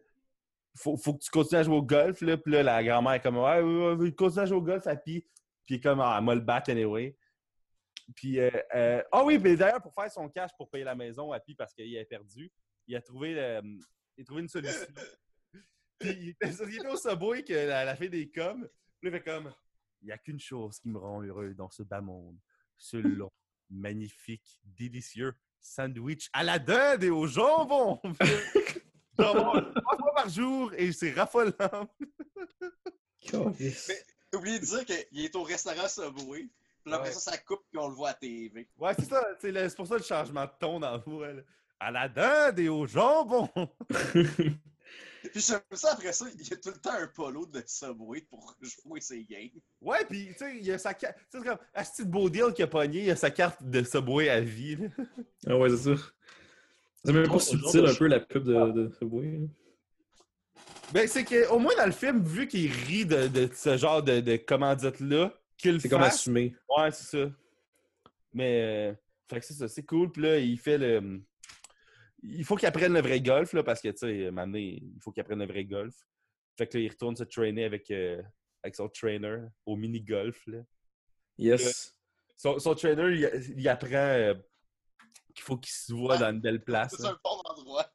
faut, 0.74 0.96
faut 0.96 1.14
que 1.14 1.24
tu 1.24 1.30
continues 1.30 1.60
à 1.60 1.62
jouer 1.62 1.76
au 1.76 1.82
golf, 1.82 2.20
là. 2.20 2.36
Puis 2.36 2.52
là, 2.52 2.62
la 2.62 2.84
grand-mère 2.84 3.14
est 3.14 3.20
comme, 3.20 3.38
ouais, 3.38 3.60
ouais, 3.62 4.12
continue 4.12 4.42
à 4.42 4.46
jouer 4.46 4.58
au 4.58 4.62
golf, 4.62 4.86
Happy. 4.86 5.24
Puis 5.64 5.80
comme, 5.80 6.00
ah, 6.00 6.20
moi 6.20 6.34
le 6.34 6.40
battre 6.40 6.70
anyway. 6.70 7.16
Puis, 8.14 8.40
euh, 8.40 8.50
euh, 8.74 9.02
ah 9.12 9.24
oui, 9.24 9.38
mais 9.38 9.56
d'ailleurs, 9.56 9.80
pour 9.80 9.94
faire 9.94 10.10
son 10.10 10.28
cash 10.28 10.50
pour 10.56 10.68
payer 10.68 10.84
la 10.84 10.94
maison, 10.94 11.32
Happy, 11.32 11.54
parce 11.54 11.72
qu'il 11.72 11.94
est 11.94 12.04
perdu, 12.04 12.50
il 12.86 12.96
a 12.96 13.00
trouvé, 13.00 13.38
euh, 13.38 13.62
il 14.16 14.22
a 14.22 14.24
trouvé 14.24 14.42
une 14.42 14.48
solution. 14.48 14.86
Puis 16.02 16.18
il 16.20 16.28
était, 16.30 16.86
au 16.88 16.96
Subway 16.96 17.42
que 17.44 17.52
la, 17.52 17.84
la 17.84 17.96
fille 17.96 18.10
des 18.10 18.28
coms. 18.30 18.68
Puis 19.00 19.08
il 19.08 19.10
fait 19.10 19.22
comme 19.22 19.52
Il 20.02 20.06
n'y 20.06 20.12
a 20.12 20.18
qu'une 20.18 20.40
chose 20.40 20.78
qui 20.78 20.88
me 20.88 20.98
rend 20.98 21.22
heureux 21.22 21.54
dans 21.54 21.70
ce 21.70 21.82
bas 21.82 22.00
monde. 22.00 22.36
Ce 22.76 22.96
long, 23.22 23.30
magnifique, 23.70 24.60
délicieux 24.64 25.34
sandwich 25.60 26.28
à 26.32 26.42
la 26.42 26.58
dinde 26.58 27.04
et 27.04 27.10
au 27.10 27.26
jambon. 27.26 28.00
jambon 29.18 29.52
trois 29.74 29.96
fois 29.98 30.12
par 30.14 30.28
jour 30.28 30.72
et 30.76 30.90
c'est 30.92 31.12
raffolant. 31.12 31.88
T'as 33.30 34.38
oublié 34.38 34.58
de 34.58 34.64
dire 34.64 34.84
qu'il 34.84 35.24
est 35.24 35.36
au 35.36 35.42
restaurant 35.42 35.88
Subway. 35.88 36.48
Puis 36.82 36.90
là, 36.90 36.96
après 36.96 37.10
Ouais. 37.10 37.14
ça, 37.14 37.30
ça 37.32 37.38
coupe 37.38 37.62
puis 37.70 37.78
on 37.78 37.88
le 37.88 37.94
voit 37.94 38.08
à 38.10 38.14
TV. 38.14 38.68
Ouais, 38.76 38.92
c'est 38.98 39.04
ça. 39.08 39.24
C'est 39.40 39.52
le- 39.52 39.68
c'est 39.68 39.76
pour 39.76 39.86
ça 39.86 39.96
le 39.96 40.02
changement 40.02 40.44
de 40.46 40.50
ton 40.58 40.80
dans 40.80 40.96
là. 40.96 41.42
À 41.78 41.90
la 41.90 42.08
dinde 42.08 42.58
et 42.58 42.68
au 42.68 42.86
jambon. 42.86 43.48
Puis 45.32 45.40
j'aime 45.40 45.60
ça, 45.72 45.92
après 45.92 46.12
ça, 46.12 46.26
il 46.34 46.48
y 46.48 46.52
a 46.52 46.56
tout 46.56 46.70
le 46.70 46.78
temps 46.80 46.94
un 46.94 47.06
polo 47.06 47.46
de 47.46 47.62
Subway 47.64 48.22
pour 48.22 48.56
jouer 48.60 49.00
ses 49.00 49.24
games. 49.24 49.50
Ouais, 49.80 50.04
puis 50.08 50.28
tu 50.28 50.38
sais, 50.38 50.56
il 50.56 50.66
y 50.66 50.72
a 50.72 50.78
sa 50.78 50.94
carte. 50.94 51.16
Tu 51.16 51.22
sais, 51.22 51.38
c'est 51.38 51.48
comme 51.48 51.58
Asti 51.74 52.04
de 52.04 52.10
beau 52.10 52.28
deal 52.28 52.52
qu'il 52.52 52.64
a 52.64 52.66
pogné, 52.66 53.04
il 53.04 53.10
a 53.10 53.14
sa 53.16 53.30
carte 53.30 53.62
de 53.62 53.84
Subway 53.84 54.28
à 54.28 54.40
vie. 54.40 54.76
là. 54.76 54.88
Ah 55.46 55.56
ouais, 55.56 55.70
c'est 55.70 55.94
ça. 55.94 56.02
C'est 57.04 57.12
même 57.12 57.28
pas 57.28 57.38
subtil 57.38 57.86
un 57.86 57.94
peu 57.94 58.06
la 58.08 58.20
pub 58.20 58.44
de, 58.44 58.72
de 58.72 58.90
Subway. 58.98 59.38
là. 59.38 59.46
Ben, 60.92 61.08
c'est 61.08 61.24
qu'au 61.24 61.58
moins 61.58 61.74
dans 61.76 61.86
le 61.86 61.92
film, 61.92 62.22
vu 62.22 62.46
qu'il 62.46 62.70
rit 62.70 63.06
de, 63.06 63.26
de 63.26 63.48
ce 63.54 63.76
genre 63.76 64.02
de, 64.02 64.20
de 64.20 64.36
commandite-là, 64.36 65.32
qu'il 65.56 65.80
C'est 65.80 65.88
comme 65.88 66.02
assumé. 66.02 66.54
Ouais, 66.68 66.90
c'est 66.90 67.16
ça. 67.16 67.30
Mais, 68.34 68.62
euh, 68.62 68.94
fait 69.30 69.40
que 69.40 69.46
c'est 69.46 69.54
ça, 69.54 69.68
c'est 69.68 69.84
cool. 69.84 70.12
Puis 70.12 70.22
là, 70.22 70.38
il 70.38 70.58
fait 70.58 70.78
le. 70.78 71.22
Il 72.22 72.44
faut 72.44 72.56
qu'il 72.56 72.68
apprenne 72.68 72.92
le 72.92 73.00
vrai 73.00 73.20
golf, 73.20 73.52
là, 73.52 73.62
parce 73.62 73.80
que, 73.80 73.88
tu 73.88 73.98
sais, 73.98 74.30
maintenant, 74.30 74.58
il 74.58 74.98
faut 75.00 75.10
qu'il 75.10 75.20
apprenne 75.20 75.40
le 75.40 75.46
vrai 75.46 75.64
golf. 75.64 75.94
Fait 76.56 76.66
que 76.66 76.78
là, 76.78 76.84
il 76.84 76.88
retourne 76.90 77.16
se 77.16 77.24
traîner 77.24 77.64
avec, 77.64 77.90
euh, 77.90 78.22
avec 78.62 78.76
son 78.76 78.88
trainer 78.88 79.38
au 79.66 79.76
mini-golf, 79.76 80.46
là. 80.46 80.58
Yes. 81.38 81.96
Son, 82.36 82.58
son 82.58 82.74
trainer, 82.74 83.10
il, 83.14 83.54
il 83.58 83.68
apprend 83.68 83.88
euh, 83.94 84.34
qu'il 85.34 85.42
faut 85.42 85.56
qu'il 85.56 85.72
se 85.72 85.92
voit 85.92 86.18
dans 86.18 86.30
une 86.30 86.40
belle 86.40 86.60
place. 86.64 86.94
C'est 86.96 87.06
un 87.06 87.18
bon 87.24 87.40
endroit. 87.44 87.90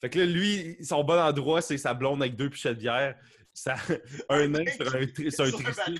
Fait 0.00 0.10
que 0.10 0.18
là, 0.18 0.26
lui, 0.26 0.76
son 0.84 1.02
bon 1.04 1.18
endroit, 1.18 1.62
c'est 1.62 1.78
sa 1.78 1.94
blonde 1.94 2.20
avec 2.22 2.36
deux 2.36 2.50
pichets 2.50 2.74
de 2.74 2.80
bière, 2.80 3.18
ça, 3.54 3.76
un 4.28 4.48
nain 4.48 4.66
sur 4.66 4.94
un, 4.94 5.06
tri- 5.06 5.32
sur 5.32 5.44
un 5.44 5.94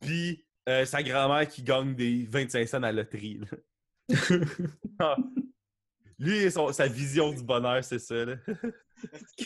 puis 0.00 0.44
euh, 0.68 0.84
sa 0.84 1.02
grand-mère 1.02 1.46
qui 1.48 1.62
gagne 1.62 1.94
des 1.94 2.26
25 2.26 2.66
cents 2.66 2.76
à 2.78 2.90
la 2.90 2.92
loterie. 2.92 3.40
Ah. 4.98 5.16
Lui, 6.22 6.50
son- 6.52 6.72
sa 6.72 6.86
vision 6.86 7.32
du 7.32 7.42
bonheur, 7.42 7.82
c'est 7.82 7.98
ça. 7.98 8.14
là. 8.24 8.36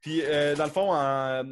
Puis, 0.00 0.22
euh, 0.24 0.54
dans 0.56 0.64
le 0.64 0.70
fond, 0.70 0.90
en, 0.92 1.44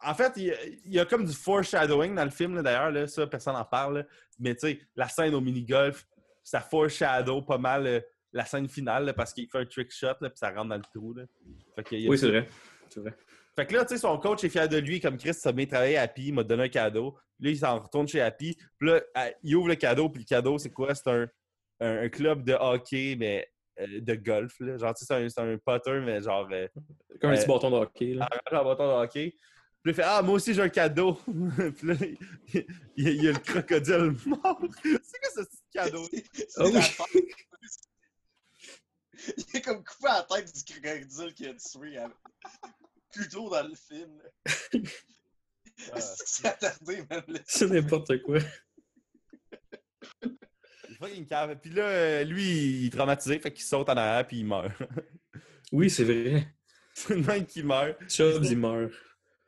en 0.00 0.14
fait, 0.14 0.32
il 0.36 0.44
y, 0.44 0.50
a, 0.52 0.64
il 0.84 0.92
y 0.94 1.00
a 1.00 1.04
comme 1.04 1.24
du 1.24 1.32
foreshadowing 1.32 2.14
dans 2.14 2.24
le 2.24 2.30
film, 2.30 2.62
d'ailleurs, 2.62 2.92
là, 2.92 3.08
ça, 3.08 3.26
personne 3.26 3.54
n'en 3.54 3.64
parle. 3.64 3.98
là. 3.98 4.04
Mais 4.38 4.54
tu 4.54 4.68
sais, 4.68 4.80
la 4.94 5.08
scène 5.08 5.34
au 5.34 5.40
mini-golf, 5.40 6.06
ça 6.44 6.60
foreshadow 6.60 7.42
pas 7.42 7.58
mal 7.58 7.86
euh, 7.86 8.00
la 8.32 8.44
scène 8.44 8.68
finale, 8.68 9.06
là, 9.06 9.12
parce 9.12 9.32
qu'il 9.32 9.48
fait 9.50 9.58
un 9.58 9.66
trick 9.66 9.90
shot, 9.90 10.14
là, 10.20 10.30
puis 10.30 10.38
ça 10.38 10.50
rentre 10.50 10.68
dans 10.68 10.76
le 10.76 10.82
trou. 10.82 11.14
Là. 11.14 11.24
Fait 11.74 11.82
qu'il 11.82 12.00
y 12.00 12.06
a 12.06 12.10
Oui, 12.10 12.18
c'est 12.18 12.28
vrai. 12.28 12.48
C'est 12.88 13.00
vrai. 13.00 13.14
Fait 13.56 13.66
que 13.66 13.74
là, 13.74 13.84
tu 13.84 13.94
sais, 13.94 14.00
son 14.00 14.16
coach 14.18 14.44
est 14.44 14.48
fier 14.48 14.68
de 14.68 14.76
lui, 14.76 15.00
comme 15.00 15.16
Chris, 15.18 15.34
ça 15.34 15.48
a 15.48 15.52
bien 15.52 15.66
travaillé 15.66 15.96
à 15.96 16.02
Happy, 16.02 16.26
il 16.28 16.34
m'a 16.34 16.44
donné 16.44 16.64
un 16.64 16.68
cadeau. 16.68 17.18
Là, 17.40 17.50
il 17.50 17.58
s'en 17.58 17.80
retourne 17.80 18.06
chez 18.06 18.20
Happy. 18.20 18.56
Puis 18.78 18.88
là, 18.88 19.00
il 19.42 19.56
ouvre 19.56 19.68
le 19.68 19.74
cadeau, 19.74 20.08
puis 20.08 20.22
le 20.22 20.26
cadeau, 20.28 20.58
c'est 20.58 20.70
quoi? 20.70 20.94
C'est 20.94 21.08
un, 21.10 21.28
un, 21.80 22.02
un 22.04 22.08
club 22.08 22.44
de 22.44 22.54
hockey, 22.54 23.16
mais 23.18 23.50
euh, 23.80 24.00
de 24.00 24.14
golf. 24.14 24.54
Là. 24.60 24.76
Genre, 24.78 24.94
tu 24.94 25.04
sais, 25.04 25.28
c'est 25.28 25.40
un, 25.40 25.52
un 25.52 25.58
putter, 25.58 26.00
mais 26.00 26.20
genre, 26.22 26.48
euh, 26.52 26.66
Comme 27.20 27.30
un 27.30 27.34
Euh, 27.34 27.36
petit 27.36 27.46
bâton 27.46 27.70
de 27.70 27.76
hockey. 27.76 28.14
Là. 28.14 28.28
en 28.52 28.64
bâton 28.64 28.86
de 28.88 29.02
hockey. 29.04 29.36
Puis 29.82 29.92
il 29.92 29.94
fait 29.94 30.02
Ah, 30.04 30.20
moi 30.22 30.34
aussi, 30.34 30.52
j'ai 30.54 30.62
un 30.62 30.68
cadeau. 30.68 31.14
puis 31.76 31.86
là, 31.86 31.94
il, 32.96 33.22
y 33.22 33.28
a 33.28 33.32
le 33.32 33.38
crocodile 33.38 34.14
mort. 34.26 34.60
c'est 34.82 35.18
quoi 35.20 35.30
ce 35.34 35.40
petit 35.42 35.62
cadeau? 35.72 36.04
C'est 36.12 36.72
tête. 36.72 36.96
Il 39.36 39.56
est 39.56 39.62
comme 39.62 39.82
coupé 39.84 40.08
à 40.08 40.18
la 40.30 40.36
tête 40.42 40.52
du 40.54 40.62
crocodile 40.64 41.34
qu'il 41.34 41.48
a 41.48 41.54
tué 41.54 41.96
à- 41.98 42.10
plus 43.12 43.28
tôt 43.28 43.50
dans 43.50 43.66
le 43.66 43.74
film. 43.74 44.20
Ah. 45.92 46.00
C'est 46.00 46.46
attardé, 46.46 47.02
même 47.10 47.22
C'est 47.46 47.66
n'importe 47.68 48.22
quoi. 48.22 48.38
Une 51.06 51.26
cave. 51.26 51.56
Puis 51.60 51.70
là, 51.70 52.24
lui, 52.24 52.80
il 52.80 52.86
est 52.86 52.90
traumatisé, 52.90 53.38
fait 53.38 53.52
qu'il 53.52 53.64
saute 53.64 53.88
en 53.88 53.96
arrière, 53.96 54.26
puis 54.26 54.38
il 54.38 54.46
meurt. 54.46 54.72
Oui, 55.70 55.90
c'est 55.90 56.04
vrai. 56.04 56.48
c'est 56.94 57.14
le 57.14 57.20
même 57.20 57.44
qui 57.44 57.62
meurt. 57.62 57.98
Chubbs, 58.08 58.42
il 58.42 58.56
meurt. 58.56 58.90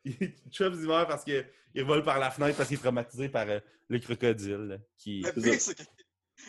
Chubbs, 0.51 0.75
il 0.75 0.87
meurt 0.87 1.09
parce 1.09 1.25
qu'il 1.25 1.47
vole 1.83 2.03
par 2.05 2.19
la 2.19 2.31
fenêtre 2.31 2.59
parce 2.59 2.69
qu'il 2.69 2.77
est 2.77 2.81
traumatisé 2.81 3.31
par 3.31 3.49
euh, 3.49 3.59
le 3.89 3.99
crocodile. 3.99 4.67
là, 4.69 4.77
Qui... 4.99 5.25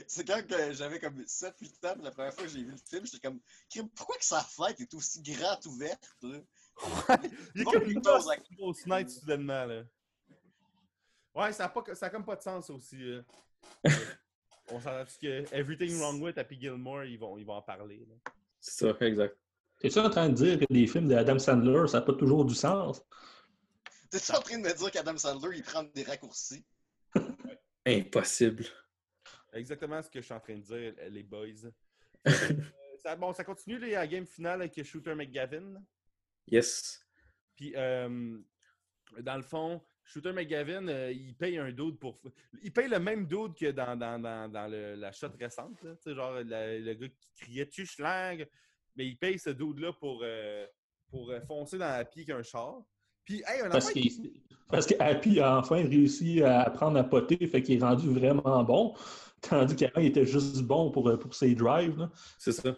C'est 0.07 0.25
quand 0.25 0.45
que 0.45 0.73
j'avais 0.73 0.99
comme 0.99 1.21
7-8 1.21 1.87
ans, 1.87 2.01
la 2.01 2.11
première 2.11 2.33
fois 2.33 2.43
que 2.43 2.49
j'ai 2.49 2.63
vu 2.63 2.71
le 2.71 2.77
film, 2.77 3.05
j'étais 3.05 3.27
comme, 3.27 3.39
pourquoi 3.95 4.17
que 4.17 4.25
sa 4.25 4.41
fenêtre 4.41 4.81
est 4.81 4.93
aussi 4.93 5.21
grande 5.21 5.65
ouverte, 5.65 6.09
là? 6.21 6.39
Il 7.55 7.61
y 7.63 7.67
a 7.67 7.71
comme 7.71 7.83
il 7.85 7.91
une 7.91 7.99
grosse, 7.99 8.25
grosse 8.57 8.81
fenêtre 8.81 9.11
soudainement. 9.11 9.65
Là. 9.65 9.83
Ouais, 11.35 11.53
ça 11.53 11.65
a, 11.65 11.69
pas, 11.69 11.83
ça 11.93 12.07
a 12.07 12.09
comme 12.09 12.25
pas 12.25 12.35
de 12.35 12.41
sens 12.41 12.69
aussi. 12.69 12.97
On 14.71 14.79
s'entend 14.79 15.03
que 15.21 15.53
Everything 15.53 15.99
Wrong 15.99 16.21
With 16.21 16.37
Happy 16.37 16.59
Gilmore, 16.59 17.03
ils 17.03 17.17
vont, 17.19 17.37
ils 17.37 17.45
vont 17.45 17.55
en 17.55 17.61
parler. 17.61 18.05
là. 18.07 18.31
C'est 18.59 18.85
ça, 18.87 19.05
exact. 19.05 19.37
T'es-tu 19.79 19.99
en 19.99 20.09
train 20.09 20.29
de 20.29 20.35
dire 20.35 20.59
que 20.59 20.65
les 20.69 20.85
films 20.85 21.07
d'Adam 21.07 21.39
Sandler, 21.39 21.87
ça 21.87 21.99
n'a 21.99 22.05
pas 22.05 22.13
toujours 22.13 22.45
du 22.45 22.53
sens? 22.53 23.03
T'es-tu 24.11 24.31
en 24.31 24.41
train 24.41 24.59
de 24.59 24.63
me 24.63 24.73
dire 24.73 24.91
qu'Adam 24.91 25.17
Sandler, 25.17 25.57
il 25.57 25.63
prend 25.63 25.83
des 25.83 26.03
raccourcis? 26.03 26.63
Impossible. 27.85 28.65
Exactement 29.53 30.01
ce 30.01 30.09
que 30.09 30.21
je 30.21 30.25
suis 30.25 30.33
en 30.33 30.39
train 30.39 30.55
de 30.55 30.61
dire, 30.61 30.93
les 31.09 31.23
boys. 31.23 31.47
Euh, 32.27 32.53
ça, 33.01 33.15
bon, 33.15 33.33
ça 33.33 33.43
continue 33.43 33.79
la 33.79 34.05
game 34.05 34.27
finale 34.27 34.61
avec 34.61 34.83
Shooter 34.83 35.15
McGavin. 35.15 35.81
Yes. 36.45 37.03
Puis, 37.55 37.73
euh, 37.75 38.37
dans 39.21 39.35
le 39.37 39.41
fond, 39.41 39.81
Shooter 40.11 40.33
McGavin, 40.33 40.87
euh, 40.89 41.11
il 41.11 41.33
paye 41.35 41.57
un 41.57 41.71
dude 41.71 41.97
pour. 41.97 42.19
Il 42.63 42.71
paye 42.73 42.89
le 42.89 42.99
même 42.99 43.25
dude 43.25 43.55
que 43.55 43.71
dans, 43.71 43.95
dans, 43.95 44.19
dans, 44.19 44.49
dans 44.51 44.67
le- 44.67 44.95
la 44.95 45.11
shot 45.11 45.29
récente. 45.39 45.81
Là, 45.83 45.95
genre 46.13 46.33
la- 46.43 46.77
le 46.79 46.93
gars 46.95 47.07
qui 47.07 47.31
criait 47.35 47.67
Tu 47.67 47.85
schlang 47.85 48.45
Mais 48.95 49.07
il 49.07 49.17
paye 49.17 49.39
ce 49.39 49.51
dude-là 49.51 49.93
pour, 49.93 50.19
euh, 50.23 50.67
pour 51.09 51.31
euh, 51.31 51.39
foncer 51.41 51.77
dans 51.77 51.87
la 51.87 52.03
pied 52.03 52.25
qu'un 52.25 52.43
char. 52.43 52.81
Puis, 53.23 53.41
hey, 53.47 53.61
un 53.61 53.69
Parce 53.69 53.93
parce 54.67 54.85
que 54.85 54.93
Happy 54.99 55.39
a 55.39 55.57
enfin 55.59 55.75
réussi 55.87 56.41
à 56.41 56.61
apprendre 56.61 56.97
à 56.97 57.03
poter, 57.03 57.45
fait 57.47 57.61
qu'il 57.61 57.77
est 57.77 57.83
rendu 57.83 58.09
vraiment 58.09 58.63
bon. 58.63 58.93
Tandis 59.41 59.75
qu'avant, 59.75 60.01
il 60.01 60.07
était 60.07 60.25
juste 60.25 60.61
bon 60.63 60.91
pour, 60.91 61.17
pour 61.19 61.33
ses 61.33 61.55
drives. 61.55 62.09
C'est 62.37 62.51
ça. 62.51 62.75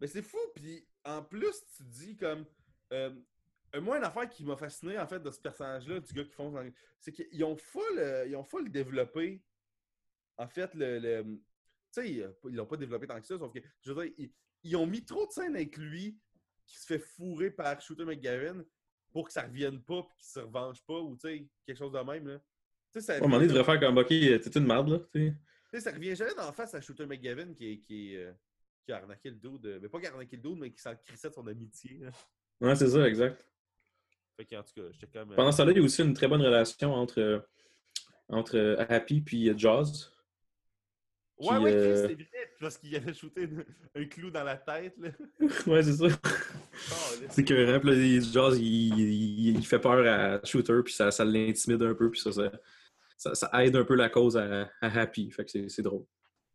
Mais 0.00 0.06
c'est 0.06 0.22
fou, 0.22 0.38
puis 0.54 0.86
en 1.04 1.22
plus, 1.22 1.54
tu 1.76 1.82
dis 1.84 2.16
comme. 2.16 2.44
Euh, 2.92 3.10
moi, 3.80 3.98
une 3.98 4.04
affaire 4.04 4.28
qui 4.28 4.44
m'a 4.44 4.56
fasciné, 4.56 4.98
en 4.98 5.06
fait, 5.06 5.20
de 5.20 5.30
ce 5.30 5.40
personnage-là, 5.40 6.00
du 6.00 6.12
gars 6.12 6.24
qui 6.24 6.32
fonce 6.32 6.52
dans... 6.52 6.70
C'est 7.00 7.12
qu'ils 7.12 7.44
ont 7.44 7.56
full, 7.56 7.98
euh, 7.98 8.26
ils 8.26 8.36
ont 8.36 8.44
full 8.44 8.70
développé, 8.70 9.42
en 10.36 10.46
fait, 10.48 10.74
le... 10.74 10.98
le- 10.98 11.22
tu 11.94 12.02
sais, 12.02 12.10
ils 12.10 12.54
l'ont 12.54 12.66
pas 12.66 12.76
développé 12.78 13.06
tant 13.06 13.20
que 13.20 13.26
ça, 13.26 13.38
sauf 13.38 13.52
que, 13.52 13.58
je 13.82 13.92
veux 13.92 14.04
dire, 14.04 14.14
ils, 14.16 14.32
ils 14.62 14.76
ont 14.76 14.86
mis 14.86 15.04
trop 15.04 15.26
de 15.26 15.32
scènes 15.32 15.54
avec 15.56 15.76
lui 15.76 16.18
qui 16.66 16.78
se 16.78 16.86
fait 16.86 16.98
fourrer 16.98 17.50
par 17.50 17.80
Shooter 17.82 18.04
McGavin 18.04 18.64
pour 19.10 19.26
que 19.26 19.32
ça 19.32 19.42
revienne 19.42 19.82
pas, 19.82 20.02
puis 20.02 20.16
qu'il 20.16 20.26
se 20.26 20.40
revenge 20.40 20.82
pas, 20.84 20.98
ou 21.00 21.16
tu 21.16 21.28
sais, 21.28 21.46
quelque 21.66 21.76
chose 21.76 21.92
de 21.92 21.98
même, 21.98 22.28
là. 22.28 22.38
Tu 22.92 23.00
sais, 23.00 23.00
ça, 23.02 23.12
À 23.14 23.16
un 23.16 23.20
moment 23.20 23.36
donné, 23.36 23.46
il 23.46 23.48
devrait 23.54 23.64
faire 23.78 23.80
comme, 23.80 23.98
ok, 23.98 24.08
t'es 24.08 24.58
une 24.58 24.66
merde, 24.66 24.88
là. 24.88 24.98
tu 25.12 25.28
sais. 25.28 25.34
tu 25.34 25.70
sais, 25.70 25.80
ça 25.80 25.92
revient 25.92 26.16
jamais 26.16 26.34
d'en 26.34 26.52
face 26.52 26.74
à 26.74 26.80
Shooter 26.80 27.04
McGavin 27.06 27.52
qui, 27.52 27.80
qui, 27.80 28.16
euh, 28.16 28.32
qui 28.84 28.92
a 28.92 28.96
arnaqué 28.96 29.28
le 29.30 29.36
dos 29.36 29.58
de... 29.58 29.78
Mais 29.82 29.88
pas 29.90 30.00
qui 30.00 30.06
a 30.06 30.12
arnaqué 30.12 30.36
le 30.36 30.42
dos, 30.42 30.54
mais 30.54 30.70
qui 30.72 30.80
s'en 30.80 30.94
crissait 30.96 31.28
de 31.28 31.34
son 31.34 31.46
amitié, 31.46 31.98
là. 31.98 32.10
Ouais, 32.60 32.76
c'est 32.76 32.88
ça, 32.88 33.06
exact. 33.06 33.46
Fait 34.36 34.44
qu'en 34.46 34.62
tout 34.62 34.72
cas, 34.74 34.88
j'étais 34.92 35.06
comme... 35.06 35.32
euh, 35.32 35.36
Pendant 35.36 35.52
ce 35.52 35.58
temps-là, 35.58 35.72
il 35.72 35.78
y 35.78 35.80
a 35.80 35.84
aussi 35.84 36.02
une 36.02 36.14
très 36.14 36.28
bonne 36.28 36.42
relation 36.42 36.92
entre, 36.94 37.20
euh, 37.20 37.38
entre 38.28 38.56
euh, 38.56 38.84
Happy 38.88 39.20
puis 39.20 39.52
Jaws. 39.58 39.84
Ouais, 41.38 41.56
ouais, 41.58 41.72
euh, 41.72 42.06
Chris, 42.06 42.14
c'est 42.16 42.22
vrai, 42.30 42.52
parce 42.60 42.78
qu'il 42.78 42.94
avait 42.94 43.14
shooté 43.14 43.48
un 43.96 44.04
clou 44.04 44.30
dans 44.30 44.44
la 44.44 44.56
tête, 44.56 44.94
là. 44.98 45.08
ouais, 45.66 45.82
c'est 45.82 45.92
ça. 45.94 46.06
Oh, 46.06 46.94
C'est 47.30 47.44
que 47.44 47.78
puis 47.78 47.90
là, 47.90 47.96
il- 47.96 48.22
Jaws, 48.32 48.54
il, 48.56 48.98
il- 49.00 49.56
il 49.58 49.66
fait 49.66 49.80
peur 49.80 50.06
à 50.06 50.44
Shooter, 50.44 50.80
puis 50.84 50.92
ça, 50.94 51.10
ça 51.10 51.24
l'intimide 51.24 51.82
un 51.82 51.94
peu, 51.94 52.10
puis 52.10 52.20
ça, 52.20 52.30
ça, 52.32 52.50
ça, 53.16 53.34
ça 53.34 53.50
aide 53.64 53.74
un 53.76 53.84
peu 53.84 53.94
la 53.96 54.08
cause 54.08 54.36
à, 54.36 54.70
à 54.80 55.00
Happy. 55.00 55.30
Fait 55.30 55.44
que 55.44 55.50
c'est- 55.50 55.68
c'est 55.68 55.82
drôle. 55.82 56.04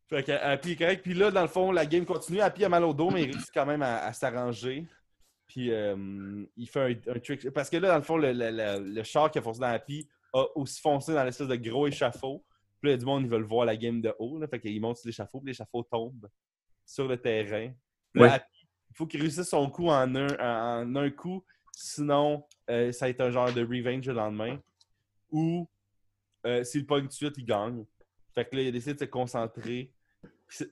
Fait 0.09 0.23
que 0.23 0.31
Happy 0.31 0.71
est 0.71 0.75
correct. 0.77 1.01
Puis 1.03 1.13
là, 1.13 1.31
dans 1.31 1.41
le 1.41 1.47
fond, 1.49 1.71
la 1.73 1.85
game 1.85 2.05
continue. 2.05 2.39
Happy 2.39 2.63
a 2.63 2.69
mal 2.69 2.85
au 2.85 2.93
dos, 2.93 3.09
mais 3.11 3.23
il 3.23 3.31
réussit 3.31 3.53
quand 3.53 3.65
même 3.65 3.81
à, 3.81 4.05
à 4.05 4.13
s'arranger. 4.13 4.87
Puis 5.47 5.71
euh, 5.71 6.43
il 6.57 6.67
fait 6.67 6.79
un, 7.07 7.11
un 7.15 7.19
trick. 7.19 7.49
Parce 7.51 7.69
que 7.69 7.77
là, 7.77 7.89
dans 7.89 7.97
le 7.97 8.01
fond, 8.03 8.17
le, 8.17 8.31
le- 8.33 8.51
le- 8.51 8.79
le 8.93 9.03
char 9.03 9.31
qui 9.31 9.39
a 9.39 9.41
foncé 9.41 9.59
dans 9.61 9.67
Happy 9.67 10.07
a 10.33 10.43
aussi 10.55 10.81
foncé 10.81 11.13
dans 11.13 11.23
l'espèce 11.23 11.47
de 11.47 11.55
gros 11.55 11.87
échafaud. 11.87 12.43
Puis 12.81 12.91
là, 12.91 12.97
du 12.97 13.05
monde, 13.05 13.23
ils 13.23 13.29
veulent 13.29 13.43
voir 13.43 13.65
la 13.65 13.75
game 13.77 14.01
de 14.01 14.13
haut. 14.19 14.37
Là, 14.39 14.47
fait 14.47 14.59
qu'il 14.59 14.79
monte 14.81 14.97
sur 14.97 15.07
l'échafaud, 15.07 15.39
puis 15.39 15.47
l'échafaud 15.51 15.83
tombe 15.83 16.29
sur 16.85 17.07
le 17.07 17.17
terrain. 17.17 17.71
Puis 18.13 18.21
là, 18.21 18.27
Ouais. 18.27 18.33
Happy, 18.33 18.67
il 18.91 18.95
faut 18.95 19.07
qu'il 19.07 19.21
réussisse 19.21 19.47
son 19.49 19.69
coup 19.69 19.87
en 19.87 20.13
un, 20.15 20.27
en, 20.39 20.95
un 20.95 21.09
coup. 21.09 21.43
Sinon, 21.73 22.43
euh, 22.69 22.91
ça 22.91 23.05
va 23.05 23.09
être 23.09 23.21
un 23.21 23.31
genre 23.31 23.51
de 23.53 23.61
revenge 23.61 24.05
le 24.07 24.13
lendemain. 24.13 24.59
Ou 25.31 25.67
euh, 26.45 26.63
s'il 26.63 26.85
pogne 26.85 27.03
tout 27.03 27.07
de 27.09 27.13
suite, 27.13 27.35
il 27.37 27.45
gagne. 27.45 27.85
Fait 28.35 28.45
que 28.45 28.55
là, 28.55 28.61
il 28.63 28.67
a 28.67 28.71
décidé 28.71 28.93
de 28.93 28.99
se 28.99 29.05
concentrer. 29.05 29.91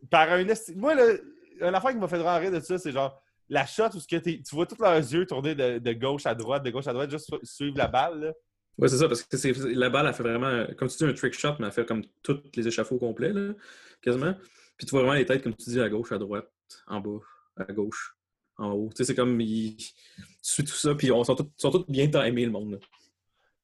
Par 0.09 0.32
un 0.32 0.45
Moi, 0.76 0.95
là, 0.95 1.13
une 1.61 1.76
affaire 1.76 1.91
qui 1.91 1.97
m'a 1.97 2.07
fait 2.07 2.17
rire 2.17 2.51
de 2.51 2.59
ça, 2.59 2.78
c'est 2.78 2.91
genre 2.91 3.21
la 3.50 3.66
shot 3.66 3.89
où 3.93 4.00
ce 4.00 4.08
que 4.08 4.18
tu 4.18 4.41
vois 4.52 4.66
tous 4.66 4.82
leurs 4.82 4.96
yeux 4.98 5.26
tourner 5.26 5.56
de, 5.56 5.80
de 5.80 5.93
gauche 5.93 6.26
à 6.26 6.36
droite, 6.36 6.64
de 6.64 6.70
gauche 6.72 6.88
à 6.88 6.93
droite, 6.93 7.12
juste 7.12 7.26
su- 7.26 7.46
suivre 7.46 7.78
la 7.78 7.88
balle. 7.88 8.20
Là. 8.20 8.34
Ouais, 8.78 8.88
c'est 8.88 8.98
ça, 8.98 9.08
parce 9.08 9.24
que 9.24 9.74
la 9.74 9.89
balle, 9.89 10.08
elle 10.08 10.14
fait 10.14 10.24
vraiment, 10.24 10.66
comme 10.78 10.89
tu 10.89 10.98
dis, 10.98 11.06
un 11.06 11.14
trick 11.14 11.34
shot, 11.34 11.56
mais 11.60 11.68
elle 11.68 11.72
fait 11.72 11.86
comme 11.86 12.04
tous 12.24 12.41
les 12.56 12.68
échafauds 12.68 12.98
complets, 12.98 13.32
là, 13.32 13.54
quasiment. 14.02 14.34
Puis 14.78 14.86
tu 14.86 14.91
vois 14.91 15.02
vraiment 15.02 15.14
les 15.16 15.26
têtes, 15.26 15.43
comme 15.43 15.56
tu 15.56 15.70
dis, 15.70 15.80
à 15.80 15.88
gauche, 15.88 16.12
à 16.12 16.18
droite, 16.18 16.52
en 16.88 17.00
bas, 17.00 17.20
à 17.56 17.64
gauche, 17.66 18.18
en 18.58 18.72
haut. 18.72 18.89
Tu 18.89 18.98
sais, 18.98 19.04
c'est 19.06 19.16
comme, 19.16 19.39
il... 19.39 19.78
tu 19.78 19.93
suis 20.41 20.64
tout 20.64 20.74
ça, 20.74 20.93
puis 20.96 21.12
on 21.12 21.24
sont 21.24 21.36
tous, 21.36 21.50
sont 21.58 21.72
tous 21.72 21.86
bien 21.88 22.08
timés, 22.10 22.46
le 22.46 22.52
monde. 22.52 22.74
là. 22.74 22.78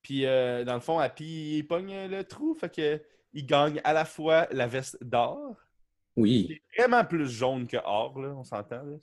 Puis 0.01 0.25
euh, 0.25 0.63
dans 0.63 0.73
le 0.75 0.79
fond, 0.79 0.97
Happy 0.97 1.57
il 1.57 1.67
pogne 1.67 2.07
le 2.07 2.23
trou, 2.23 2.55
fait 2.55 2.73
que 2.73 3.01
il 3.33 3.45
gagne 3.45 3.79
à 3.83 3.93
la 3.93 4.03
fois 4.05 4.47
la 4.51 4.65
veste 4.65 4.97
d'or, 5.03 5.55
Oui, 6.17 6.59
est 6.75 6.81
vraiment 6.81 7.05
plus 7.05 7.29
jaune 7.29 7.67
que 7.67 7.77
or, 7.83 8.19
là, 8.19 8.29
on 8.35 8.43
s'entend. 8.43 8.83
Là, 8.83 8.97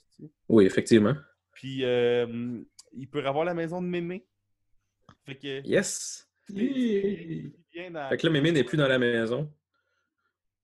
oui, 0.48 0.66
effectivement. 0.66 1.14
Puis 1.52 1.84
euh, 1.84 2.60
il 2.92 3.08
peut 3.08 3.24
avoir 3.26 3.44
la 3.44 3.54
maison 3.54 3.80
de 3.82 3.86
Mémé. 3.86 4.26
Fait 5.24 5.36
que 5.36 5.66
Yes! 5.66 6.28
Yeah. 6.50 6.66
bien 7.72 7.90
dans- 7.90 8.08
Fait 8.08 8.16
que 8.16 8.26
là, 8.26 8.32
Mémé 8.32 8.52
n'est 8.52 8.64
plus 8.64 8.76
dans 8.78 8.88
la 8.88 8.98
maison. 8.98 9.52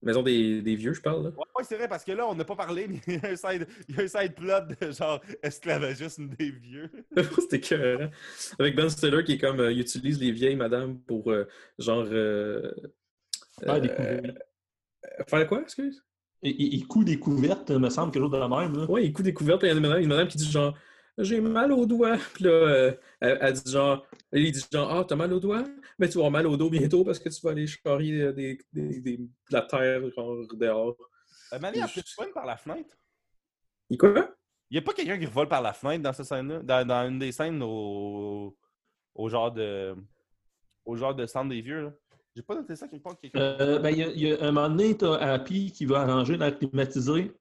Maison 0.03 0.23
des, 0.23 0.61
des 0.61 0.77
vieux, 0.77 0.93
je 0.93 1.01
parle, 1.01 1.25
là. 1.25 1.31
Ouais, 1.31 1.45
ouais, 1.57 1.65
c'est 1.65 1.77
vrai, 1.79 1.89
parce 1.89 2.05
que 2.05 2.13
là, 2.13 2.27
on 2.29 2.35
n'a 2.35 2.45
pas 2.45 2.57
parlé, 2.57 2.87
mais 2.89 3.01
il 3.07 3.15
y 3.15 3.27
a 3.27 3.31
un 3.31 3.37
side, 3.37 3.67
il 3.89 3.97
y 3.97 4.01
a 4.01 4.03
un 4.03 4.07
side 4.07 4.35
plot 4.35 4.61
de 4.79 4.91
genre 4.93 5.23
esclavagisme 5.43 6.29
des 6.29 6.51
vieux. 6.51 6.91
C'était 7.41 7.57
écœurant. 7.57 8.11
Avec 8.59 8.77
Ben 8.77 8.91
Stiller 8.91 9.25
qui 9.25 9.33
est 9.33 9.39
comme, 9.39 9.61
euh, 9.61 9.73
il 9.73 9.81
utilise 9.81 10.21
les 10.21 10.31
vieilles 10.31 10.57
madames 10.57 11.01
pour, 11.01 11.31
euh, 11.33 11.49
genre... 11.79 12.05
euh, 12.11 12.71
Faire 13.63 13.81
des 13.81 13.89
euh, 13.89 13.95
couvertes. 13.95 14.39
faire 15.29 15.47
quoi, 15.47 15.63
excuse? 15.63 16.05
Il 16.45 16.87
coud 16.87 17.07
des 17.07 17.19
couvertes, 17.19 17.71
me 17.71 17.89
semble, 17.89 18.13
quelque 18.13 18.23
chose 18.25 18.33
de 18.33 18.37
la 18.37 18.49
même. 18.49 18.77
Là. 18.77 18.85
Ouais, 18.91 19.05
il 19.07 19.13
coud 19.13 19.25
découverte, 19.25 19.61
puis 19.61 19.69
il 19.69 19.71
y 19.71 19.75
a 19.75 19.77
une 19.77 19.83
madame, 19.83 20.03
une 20.03 20.09
madame 20.09 20.29
qui 20.29 20.37
dit 20.37 20.51
genre 20.51 20.77
J'ai 21.17 21.41
mal 21.41 21.73
au 21.73 21.87
doigt. 21.87 22.17
Puis 22.35 22.45
là, 22.45 22.51
euh, 22.51 22.93
elle, 23.21 23.39
elle 23.41 23.53
dit 23.55 23.73
genre 23.73 24.07
Il 24.33 24.53
dit 24.53 24.65
genre 24.71 24.91
Ah, 24.91 25.05
t'as 25.05 25.17
mal 25.17 25.33
au 25.33 25.41
doigt? 25.41 25.65
Mais 25.99 26.09
tu 26.09 26.15
vas 26.15 26.27
avoir 26.27 26.33
mal 26.33 26.47
au 26.47 26.57
dos 26.57 26.69
bientôt 26.69 27.05
parce 27.05 27.19
que 27.19 27.29
tu 27.29 27.41
vas 27.43 27.51
aller 27.53 27.67
charrier 27.67 28.33
des, 28.33 28.59
des, 28.73 29.01
des- 29.01 29.17
de 29.19 29.29
la 29.51 29.63
terre 29.63 30.03
genre, 30.11 30.37
dehors. 30.55 30.97
Euh, 31.53 31.57
a 31.57 31.89
peut-tu 31.89 32.17
pas 32.17 32.27
par 32.35 32.47
la 32.47 32.57
fenêtre? 32.57 32.95
Il 33.89 33.97
quoi? 33.97 34.35
Il 34.71 34.75
n'y 34.75 34.79
a 34.79 34.83
pas 34.83 34.93
quelqu'un 34.93 35.19
qui 35.19 35.27
revole 35.27 35.49
par 35.49 35.63
la 35.63 35.73
fenêtre 35.73 36.03
dans 36.03 36.13
cette 36.13 36.27
scène-là? 36.27 36.61
Dans, 36.63 36.87
dans 36.87 37.09
une 37.09 37.19
des 37.19 37.33
scènes 37.33 37.63
au, 37.63 38.57
au 39.15 39.29
genre 39.29 39.53
de. 39.53 39.95
Au 40.85 40.97
genre 40.97 41.15
de 41.15 41.27
centre 41.27 41.49
des 41.49 41.61
vieux, 41.63 41.85
là? 41.85 41.93
J'ai 42.35 42.43
pas 42.43 42.55
noté 42.57 42.75
ça 42.77 42.89
quelque 42.89 43.03
part. 43.03 43.19
Quelqu'un... 43.19 43.39
Euh, 43.41 43.79
ben, 43.79 43.91
il 43.91 43.99
y, 43.99 44.03
a- 44.03 44.09
il 44.11 44.21
y 44.21 44.33
a 44.33 44.43
un 44.43 44.51
moment 44.53 44.69
donné, 44.69 44.97
tu 44.97 45.05
as 45.05 45.15
Happy 45.35 45.71
qui 45.73 45.87
va 45.87 46.01
arranger 46.01 46.37
l'air 46.37 46.57
climatisé 46.59 47.33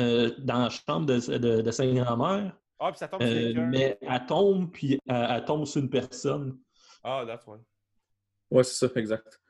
euh, 0.00 0.30
dans 0.38 0.62
la 0.62 0.68
chambre 0.70 1.06
de, 1.06 1.38
de, 1.38 1.60
de 1.62 1.70
sa 1.72 1.84
grand-mère, 1.86 2.56
Ah, 2.78 2.90
puis 2.92 2.98
ça 2.98 3.08
tombe 3.08 3.20
sur 3.22 3.30
euh, 3.30 3.34
quelqu'un. 3.34 3.66
mais 3.66 3.98
elle 4.00 4.26
tombe, 4.26 4.70
puis 4.72 5.00
elle, 5.08 5.26
elle 5.30 5.44
tombe 5.44 5.66
sur 5.66 5.80
une 5.82 5.90
personne. 5.90 6.56
Ah, 7.02 7.24
that's 7.26 7.46
one. 7.48 7.62
Ouais, 8.50 8.62
c'est 8.62 8.86
ça, 8.86 8.92
exact. 9.00 9.40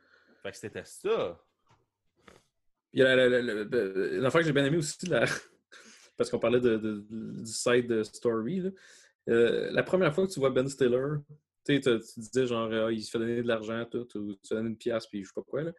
Fait 0.43 0.51
que 0.53 0.57
c'était 0.57 0.84
ça. 0.84 1.39
Puis 2.91 3.01
la- 3.03 3.14
la- 3.14 3.28
la- 3.28 3.43
la- 3.43 3.64
la- 3.64 4.18
l'affaire 4.20 4.41
que 4.41 4.47
j'ai 4.47 4.53
bien 4.53 4.64
aimé 4.64 4.78
aussi, 4.78 5.05
la- 5.07 5.26
parce 6.16 6.30
qu'on 6.30 6.39
parlait 6.39 6.61
de, 6.61 6.78
de- 6.78 7.05
du 7.11 7.47
side 7.53 8.03
story, 8.05 8.61
là. 8.61 8.70
Euh, 9.28 9.70
la 9.72 9.82
première 9.82 10.14
fois 10.14 10.26
que 10.26 10.32
tu 10.32 10.41
vois 10.41 10.49
Ben 10.49 10.66
Stiller, 10.66 11.05
tu 11.77 11.83
sais, 11.83 11.99
tu 11.99 12.05
tu 12.14 12.21
disais 12.21 12.47
genre, 12.47 12.71
ah, 12.73 12.91
il 12.93 13.03
se 13.03 13.11
fait 13.11 13.19
donner 13.19 13.43
de 13.43 13.49
l'argent, 13.49 13.85
tout, 13.91 14.07
ou 14.16 14.35
tu 14.35 14.55
donnes 14.55 14.69
une 14.69 14.77
pièce, 14.77 15.07
puis 15.07 15.23
je 15.23 15.29
sais 15.29 15.35
pas 15.35 15.43
quoi. 15.43 15.62
Là. 15.62 15.73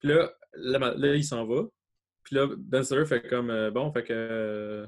Puis 0.00 0.08
là, 0.08 0.32
là, 0.54 1.14
il 1.14 1.24
s'en 1.24 1.46
va. 1.46 1.64
Puis 2.24 2.36
là, 2.36 2.48
Ben 2.56 2.82
Stiller 2.82 3.04
fait 3.06 3.26
comme, 3.28 3.50
euh, 3.50 3.70
bon, 3.70 3.92
fait 3.92 4.04
que. 4.04 4.12
euh, 4.12 4.86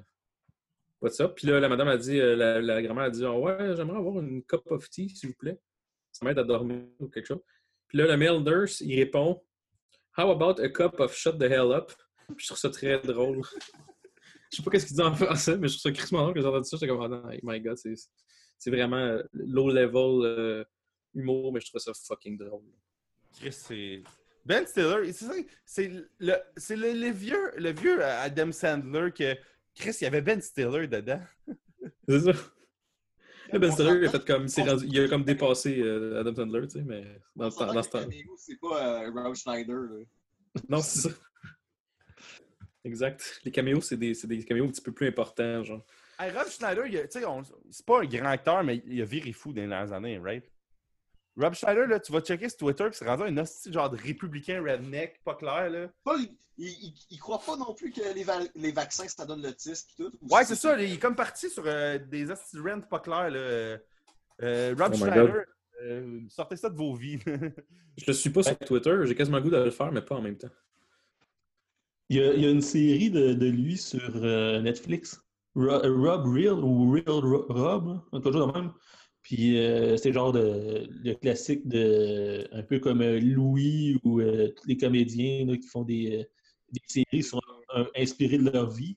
What's? 1.00 1.20
Puis 1.36 1.46
là, 1.46 1.60
la 1.60 1.68
madame 1.68 1.88
a 1.88 1.96
dit, 1.98 2.18
euh, 2.18 2.34
la, 2.34 2.60
la 2.60 2.82
grand-mère 2.82 3.04
a 3.04 3.10
dit, 3.10 3.24
Ah 3.24 3.38
ouais, 3.38 3.76
j'aimerais 3.76 3.98
avoir 3.98 4.18
une 4.20 4.42
cup 4.44 4.62
of 4.70 4.88
tea, 4.90 5.10
s'il 5.10 5.30
vous 5.30 5.36
plaît. 5.36 5.58
Ça 6.12 6.24
m'aide 6.24 6.38
à 6.38 6.44
dormir 6.44 6.82
ou 7.00 7.08
quelque 7.08 7.26
chose. 7.26 7.42
Puis 7.88 7.98
là, 7.98 8.06
le 8.06 8.16
male 8.16 8.42
nurse, 8.42 8.80
il 8.80 8.98
répond, 8.98 9.42
How 10.16 10.30
about 10.30 10.60
a 10.62 10.68
cup 10.70 10.98
of 11.00 11.14
shut 11.14 11.38
the 11.38 11.42
hell 11.42 11.72
up? 11.72 11.92
Puis 12.28 12.36
je 12.38 12.46
trouve 12.46 12.58
ça 12.58 12.70
très 12.70 12.98
drôle. 13.00 13.42
je 14.50 14.56
sais 14.56 14.62
pas 14.62 14.70
qu'est-ce 14.70 14.86
qu'il 14.86 14.96
dit 14.96 15.02
en 15.02 15.14
français, 15.14 15.58
mais 15.58 15.68
je 15.68 15.74
trouve 15.78 15.92
ça 15.92 15.92
crissement 15.92 16.22
drôle 16.22 16.34
que 16.34 16.40
j'ai 16.40 16.46
entendu 16.46 16.68
ça. 16.68 16.76
J'étais 16.80 16.88
comme, 16.88 17.02
oh, 17.02 17.30
my 17.42 17.60
god, 17.60 17.76
c'est, 17.76 17.94
c'est 18.58 18.70
vraiment 18.70 18.96
euh, 18.96 19.22
low 19.32 19.70
level 19.70 20.24
euh, 20.24 20.64
humour, 21.14 21.52
mais 21.52 21.60
je 21.60 21.66
trouve 21.66 21.80
ça 21.80 21.92
fucking 21.94 22.38
drôle. 22.38 22.62
Chris, 23.38 23.52
c'est. 23.52 24.02
Ben 24.44 24.64
Stiller, 24.66 25.12
c'est 25.12 25.24
ça, 25.24 25.34
c'est 25.64 25.90
le, 26.20 26.34
c'est 26.56 26.76
le, 26.76 26.92
le 26.92 27.10
vieux, 27.10 27.50
le 27.56 27.72
vieux 27.72 28.02
Adam 28.04 28.52
Sandler 28.52 29.10
que. 29.12 29.36
Chris, 29.74 29.96
il 30.00 30.04
y 30.04 30.06
avait 30.06 30.22
Ben 30.22 30.40
Stiller 30.40 30.86
dedans. 30.86 31.20
C'est 32.08 32.20
ça. 32.20 32.32
Ben 33.52 33.68
On 33.68 33.72
Stiller, 33.72 33.98
il 34.00 34.06
a 34.06 34.10
fait 34.10 34.24
comme, 34.24 34.46
il, 34.46 34.68
rendu- 34.70 35.00
a 35.00 35.08
comme 35.08 35.24
dépassé 35.24 35.80
euh, 35.80 36.18
Adam 36.18 36.34
Sandler, 36.34 36.66
tu 36.66 36.78
sais, 36.78 36.82
mais 36.82 37.04
dans, 37.34 37.50
ce 37.50 37.58
temps-. 37.58 38.08
C'est 38.38 38.58
pas 38.58 39.04
euh, 39.04 39.10
Rob 39.10 39.34
Schneider. 39.34 39.76
Là. 39.76 40.04
Non, 40.68 40.80
c'est 40.80 41.10
ça. 41.10 41.14
Exact. 42.84 43.40
Les 43.44 43.50
caméos, 43.50 43.80
c'est 43.80 43.96
des, 43.96 44.14
c'est 44.14 44.26
des 44.26 44.42
caméos 44.44 44.64
un 44.64 44.68
petit 44.68 44.80
peu 44.80 44.92
plus 44.92 45.08
importants, 45.08 45.62
genre. 45.62 45.84
Hey, 46.18 46.30
Rob 46.32 46.46
Schneider, 46.48 46.84
c'est 47.70 47.84
pas 47.86 48.00
un 48.00 48.06
grand 48.06 48.30
acteur, 48.30 48.64
mais 48.64 48.82
il 48.86 49.02
a 49.02 49.04
viré 49.04 49.32
fou 49.32 49.52
dans 49.52 49.60
les 49.60 49.68
dernières 49.68 49.92
années, 49.92 50.18
right? 50.18 50.44
Rob 51.36 51.52
Schneider, 51.52 51.86
là, 51.86 52.00
tu 52.00 52.10
vas 52.12 52.20
checker 52.20 52.48
sur 52.48 52.58
Twitter, 52.58 52.84
puis 52.86 52.94
c'est 52.94 53.06
rendu 53.06 53.24
un 53.24 53.36
hostie 53.36 53.70
genre 53.70 53.90
de 53.90 53.98
républicain 53.98 54.62
redneck, 54.62 55.20
pas 55.22 55.34
clair, 55.34 55.68
là. 55.68 55.88
Paul, 56.02 56.18
il, 56.56 56.66
il, 56.68 56.94
il 57.10 57.18
croit 57.18 57.40
pas 57.44 57.56
non 57.56 57.74
plus 57.74 57.90
que 57.92 58.00
les, 58.14 58.24
va- 58.24 58.40
les 58.54 58.72
vaccins, 58.72 59.06
ça 59.08 59.26
donne 59.26 59.42
l'autisme 59.42 59.88
et 59.92 60.02
tout. 60.04 60.12
ou 60.22 60.34
Ouais, 60.34 60.44
c'est 60.46 60.54
ça, 60.54 60.80
il 60.80 60.94
est 60.94 60.98
comme 60.98 61.14
parti 61.16 61.50
sur 61.50 61.64
euh, 61.66 61.98
des 61.98 62.30
hosties 62.30 62.56
de 62.56 62.62
rent 62.62 62.80
pas 62.80 63.00
clairs, 63.00 63.30
là. 63.30 63.78
Euh, 64.42 64.74
Rob 64.78 64.92
Oh 64.94 64.96
Schneider, 64.96 65.44
euh, 65.82 66.20
sortez 66.30 66.56
ça 66.56 66.70
de 66.70 66.76
vos 66.76 66.94
vies. 66.94 67.18
Je 67.98 68.04
le 68.06 68.12
suis 68.14 68.30
pas 68.30 68.42
sur 68.42 68.58
Twitter, 68.58 68.96
j'ai 69.04 69.14
quasiment 69.14 69.36
le 69.36 69.42
goût 69.42 69.50
de 69.50 69.56
le 69.58 69.70
faire, 69.70 69.92
mais 69.92 70.00
pas 70.00 70.14
en 70.14 70.22
même 70.22 70.38
temps. 70.38 70.48
Il 72.08 72.16
y 72.16 72.22
a, 72.22 72.32
il 72.32 72.40
y 72.42 72.46
a 72.46 72.50
une 72.50 72.62
série 72.62 73.10
de, 73.10 73.34
de 73.34 73.46
lui 73.46 73.76
sur 73.76 74.12
euh, 74.16 74.60
Netflix. 74.62 75.20
Ro- 75.56 75.80
Rob 76.02 76.26
Real 76.32 76.62
ou 76.62 76.92
Real 76.92 77.04
Ro- 77.24 77.46
Rob, 77.48 78.00
quelque 78.12 78.30
chose 78.32 78.46
de 78.46 78.52
même. 78.60 78.72
Puis 79.22 79.58
euh, 79.58 79.96
c'est 79.96 80.12
genre 80.12 80.30
de, 80.30 80.86
le 81.02 81.14
classique 81.14 81.66
de 81.66 82.46
un 82.52 82.62
peu 82.62 82.78
comme 82.78 83.00
euh, 83.02 83.18
Louis 83.18 83.98
ou 84.04 84.20
euh, 84.20 84.52
tous 84.56 84.68
les 84.68 84.76
comédiens 84.76 85.44
là, 85.46 85.56
qui 85.56 85.66
font 85.66 85.82
des, 85.82 86.20
euh, 86.20 86.24
des 86.70 86.80
séries 86.86 87.28
un- 87.74 87.86
inspirées 87.96 88.38
de 88.38 88.48
leur 88.50 88.70
vie. 88.70 88.96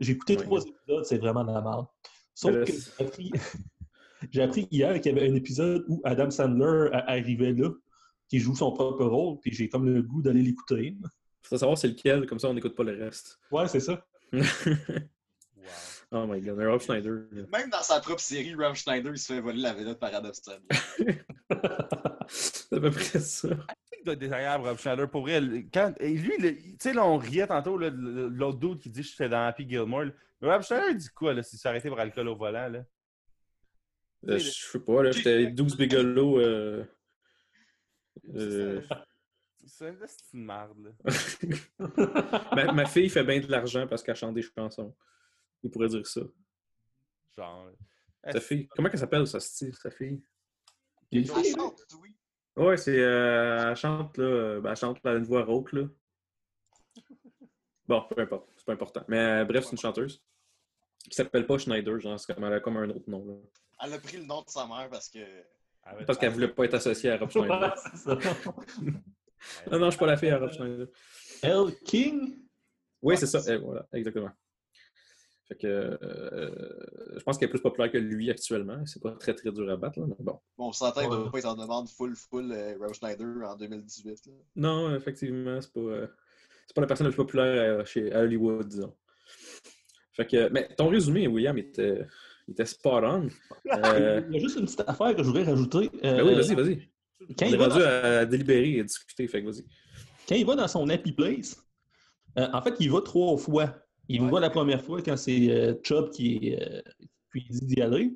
J'ai 0.00 0.12
écouté 0.14 0.34
trois 0.36 0.60
épisodes, 0.62 1.04
c'est 1.04 1.18
vraiment 1.18 1.44
de 1.44 1.52
la 1.52 1.60
merde. 1.62 1.86
Sauf 2.34 2.52
que 2.64 2.72
j'ai 2.72 3.04
appris, 3.04 3.30
j'ai 4.32 4.42
appris 4.42 4.66
hier 4.72 5.00
qu'il 5.00 5.14
y 5.14 5.18
avait 5.18 5.30
un 5.30 5.34
épisode 5.36 5.84
où 5.88 6.00
Adam 6.02 6.30
Sandler 6.30 6.88
arrivait 6.92 7.52
là, 7.52 7.70
qui 8.28 8.40
joue 8.40 8.56
son 8.56 8.72
propre 8.72 9.04
rôle, 9.04 9.38
puis 9.40 9.52
j'ai 9.52 9.68
comme 9.68 9.88
le 9.88 10.02
goût 10.02 10.22
d'aller 10.22 10.42
l'écouter. 10.42 10.96
Faut 11.42 11.56
savoir 11.56 11.78
c'est 11.78 11.88
lequel, 11.88 12.26
comme 12.26 12.40
ça 12.40 12.48
on 12.48 12.54
n'écoute 12.54 12.74
pas 12.74 12.82
le 12.82 13.00
reste. 13.04 13.38
Ouais, 13.52 13.68
c'est 13.68 13.78
ça. 13.80 14.04
Wow. 15.64 15.70
oh 16.20 16.26
my 16.26 16.40
god, 16.40 16.58
Rob 16.58 16.80
Schneider. 16.80 17.26
Même 17.52 17.70
dans 17.70 17.82
sa 17.82 18.00
propre 18.00 18.20
série, 18.20 18.54
Rob 18.54 18.74
Schneider, 18.74 19.12
il 19.12 19.18
se 19.18 19.32
fait 19.32 19.40
voler 19.40 19.62
la 19.62 19.72
vedette 19.72 19.98
par 19.98 20.14
Adam 20.14 20.32
Sandler. 20.32 21.20
C'est 22.28 22.76
à 22.76 22.80
peu 22.80 22.90
près 22.90 23.20
ça. 23.20 23.48
Il 23.98 24.04
doit 24.04 24.14
être 24.14 24.20
désagréable, 24.20 24.68
Rob 24.68 24.78
Schneider. 24.78 25.10
Pour 25.10 25.22
vrai, 25.22 25.40
quand, 25.72 25.94
et 26.00 26.12
lui, 26.14 26.36
tu 26.38 26.76
sais, 26.78 26.92
là, 26.92 27.06
on 27.06 27.16
riait 27.16 27.46
tantôt, 27.46 27.78
l'autre 27.78 28.58
dude 28.58 28.78
qui 28.78 28.90
dit 28.90 29.02
que 29.02 29.08
j'étais 29.08 29.28
dans 29.28 29.46
Happy 29.46 29.68
Gilmore. 29.68 30.04
là. 30.04 30.12
Mais 30.40 30.52
Rob 30.52 30.62
Schneider, 30.62 30.90
il 30.90 30.96
dit 30.98 31.08
quoi, 31.14 31.32
là, 31.32 31.42
s'il 31.42 31.58
s'est 31.58 31.68
arrêté 31.68 31.88
pour 31.88 31.98
alcool 31.98 32.28
au 32.28 32.36
volant, 32.36 32.68
là? 32.68 32.84
Euh, 34.28 34.38
je 34.38 34.50
sais 34.50 34.80
pas, 34.80 35.02
là, 35.02 35.12
j'étais 35.12 35.46
12 35.46 35.76
bigelots. 35.76 36.40
Euh... 36.40 36.84
euh, 38.34 38.80
c'est 39.66 39.94
une 40.34 40.44
marde, 40.44 40.78
là. 40.78 40.90
ma, 42.56 42.72
ma 42.72 42.86
fille 42.86 43.08
fait 43.08 43.24
bien 43.24 43.40
de 43.40 43.50
l'argent 43.50 43.86
parce 43.86 44.02
qu'elle 44.02 44.16
chante 44.16 44.34
des 44.34 44.42
chansons. 44.42 44.94
Il 45.64 45.70
pourrait 45.70 45.88
dire 45.88 46.06
ça. 46.06 46.20
Genre. 47.36 47.70
Sa 48.30 48.40
fille. 48.40 48.68
Comment 48.68 48.88
elle 48.92 48.98
s'appelle, 48.98 49.26
sa, 49.26 49.40
style, 49.40 49.74
sa 49.74 49.90
fille? 49.90 50.22
Elle 51.10 51.26
chante, 51.26 51.82
oui. 52.00 52.16
Ouais, 52.56 52.76
c'est. 52.76 52.98
euh, 52.98 53.70
elle 53.70 53.76
chante, 53.76 54.16
là. 54.18 54.24
euh, 54.24 54.60
ben, 54.60 54.70
elle 54.70 54.76
chante 54.76 55.02
là, 55.04 55.14
une 55.14 55.24
voix 55.24 55.44
rauque, 55.44 55.72
là. 55.72 55.82
Bon, 57.86 58.02
peu 58.08 58.22
importe. 58.22 58.48
C'est 58.56 58.64
pas 58.66 58.72
important. 58.72 59.04
Mais 59.08 59.18
euh, 59.18 59.44
bref, 59.44 59.64
c'est 59.64 59.72
une 59.72 59.78
chanteuse. 59.78 60.22
Qui 61.02 61.14
s'appelle 61.14 61.46
pas 61.46 61.58
Schneider, 61.58 61.98
genre, 62.00 62.18
c'est 62.18 62.32
comme, 62.32 62.44
elle 62.44 62.54
a 62.54 62.60
comme 62.60 62.76
un 62.78 62.88
autre 62.88 63.08
nom, 63.10 63.26
là. 63.26 63.34
Elle 63.84 63.92
a 63.92 63.98
pris 63.98 64.16
le 64.16 64.24
nom 64.24 64.42
de 64.42 64.48
sa 64.48 64.66
mère 64.66 64.88
parce 64.90 65.08
que. 65.08 65.18
Parce 66.06 66.18
qu'elle 66.18 66.32
voulait 66.32 66.48
pas 66.48 66.64
être 66.64 66.74
associée 66.74 67.10
à 67.10 67.18
Rob 67.18 67.30
Schneider. 67.32 67.60
Ouais, 67.60 67.70
c'est 67.76 67.96
ça. 67.98 68.14
non, 69.70 69.78
non, 69.78 69.86
je 69.86 69.90
suis 69.90 69.98
pas 69.98 70.06
la 70.06 70.16
fille 70.16 70.30
à 70.30 70.38
Rob 70.38 70.50
Schneider. 70.52 70.86
Elle 71.42 71.74
King? 71.84 72.38
Oui, 73.02 73.18
c'est 73.18 73.26
ça. 73.26 73.40
Voilà, 73.58 73.86
exactement. 73.92 74.30
Fait 75.46 75.56
que 75.56 75.66
euh, 75.66 76.50
je 77.16 77.22
pense 77.22 77.36
qu'elle 77.36 77.48
est 77.48 77.50
plus 77.50 77.60
populaire 77.60 77.90
que 77.90 77.98
lui 77.98 78.30
actuellement. 78.30 78.84
C'est 78.86 79.02
pas 79.02 79.12
très 79.12 79.34
très 79.34 79.52
dur 79.52 79.70
à 79.70 79.76
battre, 79.76 80.00
là, 80.00 80.06
mais 80.08 80.14
bon. 80.18 80.40
Bon, 80.56 80.68
on 80.68 80.72
s'entend 80.72 81.02
qu'il 81.02 81.10
ne 81.10 81.16
doit 81.16 81.30
pas 81.30 81.38
être 81.38 81.48
en 81.48 81.56
demande 81.56 81.88
full 81.88 82.16
full 82.16 82.50
euh, 82.50 82.76
Rob 82.80 82.94
Schneider 82.94 83.26
en 83.46 83.54
2018. 83.56 84.26
Là. 84.26 84.32
Non, 84.56 84.94
effectivement, 84.94 85.60
c'est 85.60 85.72
pas, 85.72 85.80
euh, 85.80 86.06
c'est 86.66 86.74
pas 86.74 86.80
la 86.80 86.86
personne 86.86 87.06
la 87.06 87.12
plus 87.12 87.18
populaire 87.18 87.80
euh, 87.80 87.84
chez 87.84 88.10
à 88.12 88.20
Hollywood, 88.20 88.66
disons. 88.66 88.94
Fait 90.12 90.26
que, 90.26 90.48
mais 90.48 90.68
ton 90.76 90.88
résumé, 90.88 91.26
William, 91.26 91.58
était, 91.58 92.06
il 92.48 92.52
était 92.52 92.64
spot 92.64 93.04
on. 93.04 93.28
Euh, 93.72 94.22
Il 94.28 94.34
y 94.34 94.36
a 94.38 94.40
juste 94.40 94.56
une 94.56 94.64
petite 94.64 94.84
affaire 94.86 95.14
que 95.14 95.22
je 95.22 95.28
voudrais 95.28 95.44
rajouter. 95.44 95.90
ben 96.02 96.22
oui, 96.24 96.34
vas-y, 96.34 96.54
vas-y. 96.54 96.88
Quand 97.38 97.46
On 97.46 97.48
il, 97.48 97.54
est 97.54 97.58
va 97.58 97.68
rendu 97.68 97.80
dans, 97.80 98.18
à 98.20 98.24
délibérer 98.24 98.76
et 98.76 98.80
à 98.80 98.84
discuter, 98.84 99.26
fait 99.28 99.42
que 99.42 99.48
vas-y. 99.48 99.64
quand 100.28 100.34
il 100.34 100.46
va 100.46 100.56
dans 100.56 100.68
son 100.68 100.88
Happy 100.88 101.12
Place, 101.12 101.56
euh, 102.38 102.48
en 102.52 102.62
fait, 102.62 102.74
il 102.80 102.90
va 102.90 103.00
trois 103.00 103.36
fois. 103.36 103.83
Il 104.08 104.22
Ouais. 104.22 104.30
va 104.30 104.40
la 104.40 104.50
première 104.50 104.82
fois 104.82 105.00
quand 105.02 105.16
c'est 105.16 105.50
euh, 105.50 105.74
Chubb 105.82 106.10
qui, 106.10 106.54
euh, 106.60 106.82
qui 107.32 107.40
dit 107.48 107.66
d'y 107.66 107.80
aller. 107.80 108.14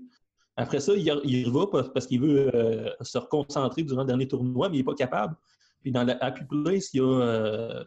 Après 0.57 0.81
ça, 0.81 0.93
il, 0.95 1.21
il 1.25 1.51
va 1.51 1.67
parce, 1.69 2.07
qu'il 2.07 2.21
veut 2.21 2.55
euh, 2.55 2.91
se 3.01 3.17
reconcentrer 3.19 3.85
durant 3.85 4.03
le 4.03 4.07
dernier 4.09 4.27
tournoi, 4.29 4.69
mais 4.69 4.77
il 4.77 4.81
n'est 4.81 4.85
pas 4.85 4.95
capable. 4.95 5.37
Puis 5.83 5.93
dans 5.93 6.03
la 6.05 6.17
Happy 6.23 6.45
Place, 6.45 6.93
il 6.93 6.99
y 6.99 7.01
a, 7.01 7.05
euh, 7.07 7.85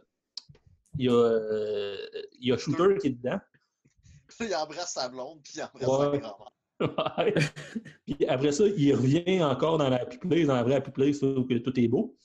il 0.97 1.05
y 1.05 1.09
a, 1.09 1.13
euh, 1.13 1.97
il 2.39 2.47
y 2.47 2.51
a 2.51 2.57
Shooter 2.57 2.97
qui 2.99 3.07
est 3.07 3.11
dedans. 3.11 3.39
il 4.39 4.55
embrasse 4.55 4.93
sa 4.93 5.09
blonde, 5.09 5.39
puis 5.43 5.53
il 5.57 5.61
embrasse 5.63 6.11
Ouais. 6.11 6.11
sa 6.11 6.17
grand-mère. 6.19 6.51
Ouais. 7.17 7.33
Puis 8.07 8.25
après 8.27 8.51
ça, 8.53 8.63
il 8.65 8.95
revient 8.95 9.43
encore 9.43 9.77
dans 9.77 9.89
la 9.89 9.97
Happy 10.01 10.17
Place, 10.17 10.47
dans 10.47 10.55
la 10.55 10.63
vraie 10.63 10.75
Happy 10.75 10.89
Place, 10.91 11.21
où 11.21 11.43
que 11.45 11.55
tout 11.59 11.79
est 11.79 11.87
beau. 11.87 12.17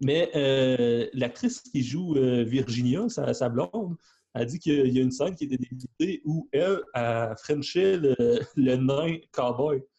Mais 0.00 0.30
euh, 0.34 1.08
l'actrice 1.12 1.60
qui 1.60 1.82
joue 1.84 2.16
euh, 2.16 2.42
Virginia, 2.42 3.08
sa, 3.08 3.32
sa 3.32 3.48
blonde, 3.48 3.94
a 4.34 4.44
dit 4.44 4.58
qu'il 4.58 4.92
y 4.92 4.98
a 4.98 5.02
une 5.02 5.12
scène 5.12 5.34
qui 5.34 5.44
était 5.44 5.56
dédicée 5.56 6.20
où 6.24 6.48
elle 6.52 6.82
a 6.92 7.34
frenché 7.36 7.96
le, 7.96 8.40
le 8.56 8.76
nain 8.76 9.18
cowboy. 9.32 9.82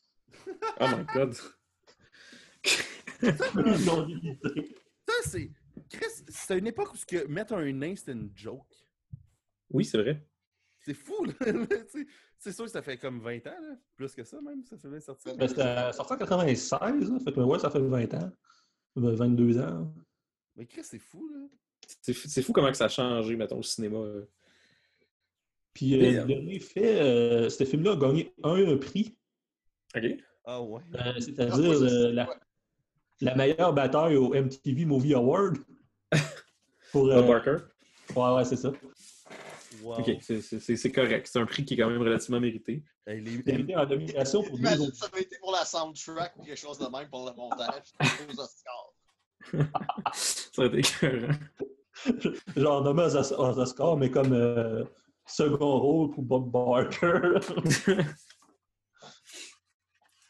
Oh 0.79 0.87
my 0.87 1.05
god. 1.13 1.33
Ça, 3.23 5.13
c'est. 5.23 5.49
Chris, 5.89 6.23
c'est 6.27 6.57
une 6.57 6.67
époque 6.67 6.93
où 6.93 6.97
ce 6.97 7.05
que 7.05 7.25
mettre 7.27 7.53
un 7.53 7.71
nain, 7.71 7.95
c'était 7.95 8.11
une 8.11 8.31
joke. 8.35 8.73
Oui, 9.69 9.85
c'est 9.85 9.97
vrai. 9.97 10.27
C'est 10.79 10.93
fou, 10.93 11.25
là. 11.25 11.33
C'est 12.37 12.51
sûr 12.51 12.65
que 12.65 12.71
ça 12.71 12.81
fait 12.83 12.97
comme 12.97 13.21
20 13.21 13.47
ans, 13.47 13.61
là. 13.61 13.75
Plus 13.95 14.13
que 14.13 14.23
ça, 14.23 14.39
même. 14.39 14.63
Ça 14.65 14.77
fait 14.77 14.89
bien 14.89 14.99
sortir. 14.99 15.35
Ben, 15.35 15.47
C'était 15.47 15.91
sorti 15.93 16.13
en 16.13 16.17
96, 16.17 16.71
là. 17.09 17.19
Fait 17.19 17.33
que, 17.33 17.39
ouais, 17.39 17.57
ça 17.57 17.71
fait 17.71 17.79
20 17.79 18.13
ans. 18.13 18.31
Ben, 18.95 19.15
22 19.15 19.57
ans. 19.59 19.91
Mais 20.55 20.67
Chris, 20.67 20.83
c'est 20.83 20.99
fou, 20.99 21.27
là. 21.29 21.47
C'est 22.01 22.41
fou 22.41 22.53
comment 22.53 22.69
que 22.71 22.77
ça 22.77 22.85
a 22.85 22.89
changé, 22.89 23.35
mettons, 23.35 23.57
le 23.57 23.63
cinéma. 23.63 23.97
euh. 23.97 24.25
Puis 25.73 25.93
euh, 25.95 26.11
le 26.11 26.19
euh, 26.19 26.23
dernier 26.25 26.59
fait, 26.59 27.01
euh, 27.01 27.49
ce 27.49 27.63
film-là 27.65 27.91
a 27.93 27.95
gagné 27.95 28.33
un 28.43 28.77
prix. 28.77 29.17
OK. 29.95 30.03
Ah 30.45 30.61
ouais. 30.61 30.81
Euh, 30.95 31.19
C'est-à-dire 31.19 31.55
Ah, 31.55 31.83
euh, 31.83 32.25
la, 33.21 33.35
meilleure 33.35 33.73
bataille 33.73 34.15
au 34.15 34.33
MTV 34.33 34.85
Movie 34.85 35.13
Award. 35.15 35.57
Pour, 36.91 37.09
euh, 37.11 37.21
Barker. 37.23 37.57
ouais, 38.15 38.35
ouais, 38.35 38.45
c'est 38.45 38.55
ça. 38.55 38.71
Wow. 39.81 39.99
OK, 39.99 40.17
c'est- 40.21 40.91
correct. 40.91 41.27
C'est 41.29 41.39
un 41.39 41.45
prix 41.45 41.65
qui 41.65 41.73
est 41.73 41.77
quand 41.77 41.89
même 41.89 42.01
relativement 42.01 42.39
mérité. 42.39 42.83
Hey, 43.05 43.21
les- 43.21 43.33
Il 43.45 43.51
a 43.51 43.59
été 43.59 43.75
en 43.75 43.85
nomination 43.85 44.43
pour 44.43 44.53
deux 44.57 44.61
Imagine, 44.63 44.81
autres. 44.87 44.95
ça 44.95 45.07
avait 45.11 45.21
été 45.23 45.37
pour 45.39 45.51
la 45.51 45.65
soundtrack 45.65 46.37
ou 46.37 46.43
quelque 46.43 46.57
chose 46.57 46.77
de 46.79 46.85
même 46.87 47.09
pour 47.09 47.25
le 47.29 47.35
montage. 47.35 47.83
aux 48.29 48.39
Oscars. 48.39 48.93
Ça 50.13 50.49
aurait 50.61 50.67
été 50.67 50.79
écœurant. 50.79 51.33
Genre 52.55 52.83
nommé 52.83 53.03
aux, 53.03 53.15
Os- 53.15 53.31
aux 53.33 53.59
Oscars, 53.59 53.97
mais 53.97 54.09
comme 54.11 54.33
euh, 54.33 54.83
second 55.25 55.79
rôle 55.79 56.11
pour 56.11 56.23
Bob 56.23 56.51
Barker. 56.51 57.39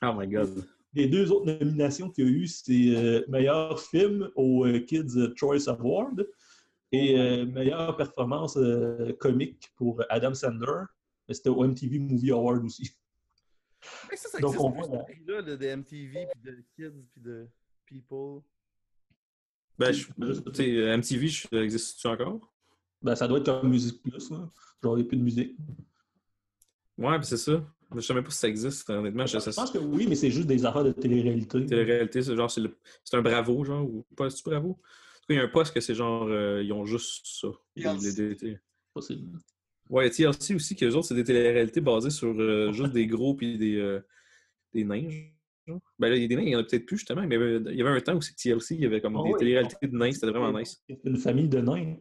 Oh 0.01 0.13
my 0.13 0.27
god. 0.27 0.65
Les 0.93 1.07
deux 1.07 1.31
autres 1.31 1.45
nominations 1.51 2.09
qu'il 2.09 2.25
y 2.25 2.27
a 2.27 2.31
eu, 2.31 2.47
c'est 2.47 2.95
euh, 2.95 3.25
meilleur 3.27 3.79
film 3.79 4.29
au 4.35 4.65
euh, 4.65 4.79
Kids 4.79 5.33
Choice 5.35 5.67
Award 5.67 6.27
et 6.91 7.19
euh, 7.19 7.45
meilleure 7.45 7.97
performance 7.97 8.55
euh, 8.57 9.13
comique 9.19 9.71
pour 9.75 10.01
Adam 10.09 10.33
Sandler. 10.33 10.83
Mais 11.27 11.33
C'était 11.33 11.49
au 11.49 11.65
MTV 11.65 11.99
Movie 11.99 12.31
Award 12.31 12.63
aussi. 12.63 12.91
Mais 14.09 14.15
ça, 14.15 14.29
ça 14.29 14.39
Donc, 14.39 14.55
on 14.59 14.69
voit 14.69 14.87
de, 14.87 15.55
de 15.55 15.75
MTV, 15.75 16.27
puis 16.31 16.41
de 16.43 16.63
Kids, 16.75 17.03
puis 17.11 17.21
de 17.21 17.47
People. 17.85 18.41
Ben, 19.77 19.91
je- 19.91 20.07
tu 20.07 20.53
sais, 20.53 20.69
MTV, 20.97 21.27
je- 21.27 21.47
ça 21.47 21.61
existe-tu 21.63 22.07
encore? 22.07 22.53
Ben, 23.01 23.15
ça 23.15 23.27
doit 23.27 23.39
être 23.39 23.59
comme 23.61 23.69
Musique 23.69 24.01
Plus, 24.01 24.29
là. 24.31 24.49
Genre, 24.83 24.97
il 24.97 25.01
n'y 25.01 25.05
a 25.05 25.07
plus 25.09 25.17
de 25.17 25.23
musique. 25.23 25.55
Ouais, 26.97 27.17
c'est 27.23 27.37
ça. 27.37 27.63
Je 27.93 27.99
sais 28.01 28.13
même 28.13 28.23
pas 28.23 28.31
si 28.31 28.37
ça 28.39 28.47
existe, 28.47 28.89
honnêtement. 28.89 29.25
Je, 29.25 29.33
Je 29.33 29.39
ça, 29.39 29.51
pense 29.51 29.71
que 29.71 29.77
oui, 29.77 30.07
mais 30.07 30.15
c'est 30.15 30.31
juste 30.31 30.47
des 30.47 30.65
affaires 30.65 30.83
de 30.83 30.91
télé-réalité. 30.91 31.65
Télé-réalité, 31.65 32.21
c'est 32.23 32.35
genre, 32.35 32.49
c'est 32.49 32.61
le- 32.61 32.75
c'est 33.03 33.15
un 33.17 33.21
bravo, 33.21 33.63
genre, 33.63 33.83
ou 33.85 34.05
pas, 34.15 34.29
c'est 34.29 34.43
bravo? 34.45 34.69
En 34.69 34.73
tout 34.73 34.79
cas, 35.27 35.33
il 35.33 35.35
y 35.35 35.39
a 35.39 35.43
un 35.43 35.47
poste 35.49 35.73
que 35.73 35.81
c'est 35.81 35.93
genre, 35.95 36.23
euh, 36.29 36.63
ils 36.63 36.71
ont 36.73 36.85
juste 36.85 37.25
ça. 37.25 37.47
Des- 37.75 37.83
TLC. 37.83 38.13
des- 38.15 38.35
des- 38.35 38.59
Possible. 38.93 39.37
Ouais, 39.89 40.09
TLC 40.09 40.55
aussi, 40.55 40.75
que 40.75 40.85
les 40.85 40.95
autres, 40.95 41.07
c'est 41.07 41.15
des 41.15 41.23
téléréalités 41.23 41.81
basées 41.81 42.09
sur 42.09 42.33
euh, 42.39 42.71
juste 42.71 42.93
des 42.93 43.05
gros 43.07 43.35
puis 43.35 43.57
des, 43.57 43.75
euh, 43.75 43.99
des 44.73 44.83
nains. 44.83 45.09
Genre. 45.67 45.79
Ben 45.99 46.09
là, 46.09 46.15
il 46.15 46.21
y 46.21 46.25
a 46.25 46.27
des 46.27 46.35
nains, 46.35 46.41
il 46.43 46.49
y 46.49 46.55
en 46.55 46.59
a 46.59 46.63
peut-être 46.63 46.85
plus 46.85 46.97
justement, 46.97 47.21
mais 47.25 47.35
il 47.35 47.39
y 47.41 47.43
avait- 47.43 47.71
il 47.73 47.77
y 47.77 47.81
avait 47.81 47.91
un 47.91 47.99
temps 48.01 48.15
où 48.15 48.21
c'est 48.21 48.35
TLC, 48.35 48.75
il 48.75 48.81
y 48.81 48.85
avait 48.85 49.01
comme 49.01 49.15
Ah 49.17 49.23
des 49.23 49.31
ouais. 49.31 49.37
téléréalités 49.39 49.87
de 49.87 49.97
nains, 49.97 50.11
c'était 50.11 50.27
vraiment 50.27 50.57
nice. 50.57 50.83
C'est 50.89 50.99
une 51.05 51.17
famille 51.17 51.49
de 51.49 51.59
nains. 51.59 51.95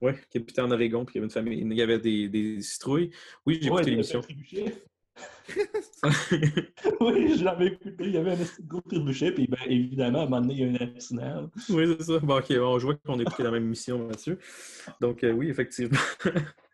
Ouais, 0.00 0.18
qui 0.30 0.38
habitait 0.38 0.60
en 0.60 0.70
Oregon, 0.70 1.04
puis 1.04 1.14
il 1.14 1.18
y 1.18 1.20
avait 1.20 1.26
une 1.26 1.30
famille, 1.30 1.60
il 1.60 1.72
y 1.72 1.82
avait 1.82 1.98
des, 1.98 2.28
des 2.28 2.60
citrouilles. 2.60 3.10
Oui, 3.46 3.58
j'ai 3.62 3.70
Ouais, 3.70 3.76
écouté 3.76 3.90
l'émission. 3.92 4.20
oui, 7.00 7.38
je 7.38 7.44
l'avais 7.44 7.66
écouté. 7.68 7.94
Il 8.00 8.10
y 8.10 8.16
avait 8.16 8.32
un 8.32 8.36
petit 8.36 8.62
gros 8.64 8.80
trébuchet, 8.80 9.32
puis 9.32 9.46
ben, 9.46 9.58
évidemment, 9.66 10.20
à 10.20 10.22
un 10.22 10.24
moment 10.26 10.40
donné, 10.40 10.54
il 10.54 10.60
y 10.60 10.64
a 10.64 10.66
eu 10.66 10.76
un 10.76 10.94
accident. 10.94 11.50
oui, 11.70 11.94
c'est 11.98 12.04
ça. 12.04 12.18
Bon, 12.18 12.38
ok, 12.38 12.56
bon, 12.58 12.78
je 12.78 12.84
vois 12.86 12.94
qu'on 12.96 13.18
écoutait 13.20 13.44
la 13.44 13.50
même 13.52 13.64
émission, 13.64 14.06
Mathieu. 14.08 14.38
Donc, 15.00 15.22
euh, 15.24 15.32
oui, 15.32 15.48
effectivement. 15.48 15.98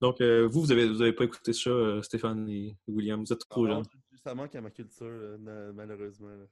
Donc, 0.00 0.20
euh, 0.20 0.48
vous, 0.50 0.62
vous 0.62 0.72
avez, 0.72 0.88
vous 0.88 1.00
avez 1.00 1.12
pas 1.12 1.24
écouté 1.24 1.52
ça, 1.52 1.70
euh, 1.70 2.02
Stéphane 2.02 2.48
et 2.48 2.76
William? 2.88 3.24
Vous 3.24 3.32
êtes 3.32 3.48
trop 3.48 3.66
Ah, 3.66 3.70
jeunes. 3.70 3.84
Ça 4.24 4.34
manque 4.34 4.54
à 4.54 4.60
ma 4.60 4.70
culture, 4.70 5.38
là, 5.44 5.72
malheureusement. 5.74 6.28
là. 6.28 6.44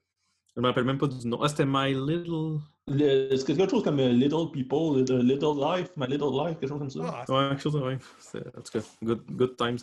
Je 0.55 0.59
me 0.61 0.67
rappelle 0.67 0.83
même 0.83 0.97
pas 0.97 1.07
du 1.07 1.25
nom. 1.27 1.41
Ah, 1.41 1.47
c'était 1.47 1.65
My 1.65 1.93
Little. 1.93 2.59
Le- 2.87 3.35
C'est 3.37 3.55
quelque 3.55 3.69
chose 3.69 3.83
comme 3.83 3.99
euh, 3.99 4.09
Little 4.11 4.51
People, 4.51 4.97
Little 4.99 5.21
Little 5.23 5.55
Life, 5.57 5.91
My 5.95 6.07
Little 6.07 6.31
Life, 6.33 6.59
quelque 6.59 6.67
chose 6.69 6.79
comme 6.79 6.89
ça? 6.89 6.99
Ah, 7.05 7.25
Ouais, 7.31 7.49
quelque 7.49 7.61
chose 7.61 7.73
de 7.73 7.79
même. 7.79 7.99
C'est- 8.19 8.45
En 8.57 8.61
tout 8.61 8.71
cas, 8.73 8.79
good, 9.01 9.21
good 9.31 9.55
times. 9.55 9.77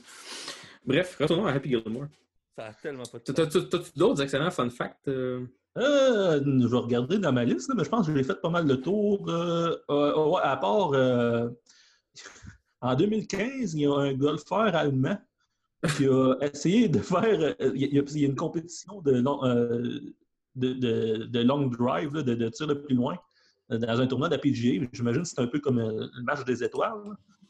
Bref, 0.85 1.17
retournons 1.19 1.47
à 1.47 1.53
Happy 1.53 1.71
Gilmore. 1.71 2.09
ça 2.57 2.67
a 2.67 2.73
tellement 2.75 3.05
pas 3.05 3.19
de 3.19 3.25
T'as- 3.33 3.45
sens. 3.51 3.53
t'as- 3.71 3.79
T'as-tu 3.79 3.99
d'autres 3.99 4.21
excellents 4.23 4.51
fun 4.51 4.69
facts? 4.69 5.09
euh? 5.09 5.47
Euh, 5.79 6.43
je 6.45 6.67
vais 6.67 6.77
regarder 6.77 7.19
dans 7.19 7.33
ma 7.33 7.45
liste, 7.45 7.69
là, 7.69 7.75
mais 7.79 7.85
je 7.85 7.89
pense 7.89 8.07
que 8.07 8.15
j'ai 8.15 8.25
fait 8.25 8.41
pas 8.41 8.51
mal 8.51 8.67
de 8.67 8.75
tours. 8.75 9.27
euh, 9.31 9.75
euh, 9.91 10.27
ouais, 10.27 10.41
à 10.43 10.57
part. 10.59 10.91
euh, 10.93 11.49
En 12.81 12.95
2015, 12.95 13.75
il 13.75 13.81
y 13.81 13.87
a 13.87 13.95
un 13.95 14.13
golfeur 14.15 14.75
allemand 14.75 15.17
qui 15.97 16.07
a 16.07 16.35
essayé 16.43 16.89
de 16.89 16.99
faire. 16.99 17.25
euh, 17.61 17.73
Il 17.75 17.81
y 17.83 17.85
a, 17.99 18.03
il 18.03 18.19
y 18.21 18.25
a 18.25 18.29
une 18.29 18.35
compétition 18.37 19.01
de 19.03 19.13
long, 19.13 19.45
euh, 19.45 20.01
de, 20.57 20.73
de- 20.73 21.25
de 21.27 21.41
long 21.41 21.67
drive, 21.67 22.15
là, 22.15 22.23
de, 22.23 22.35
de 22.35 22.49
tir 22.49 22.67
le 22.67 22.83
plus 22.83 22.95
loin, 22.97 23.17
euh, 23.71 23.79
dans 23.79 24.01
un 24.01 24.07
tournoi 24.07 24.29
de 24.29 24.35
la 24.35 24.39
PGA. 24.41 24.87
J'imagine 24.93 25.23
que 25.23 25.29
c'est 25.29 25.41
un 25.41 25.47
peu 25.47 25.61
comme 25.61 25.79
le 25.81 26.23
match 26.23 26.45
des 26.45 26.65
étoiles. 26.65 26.95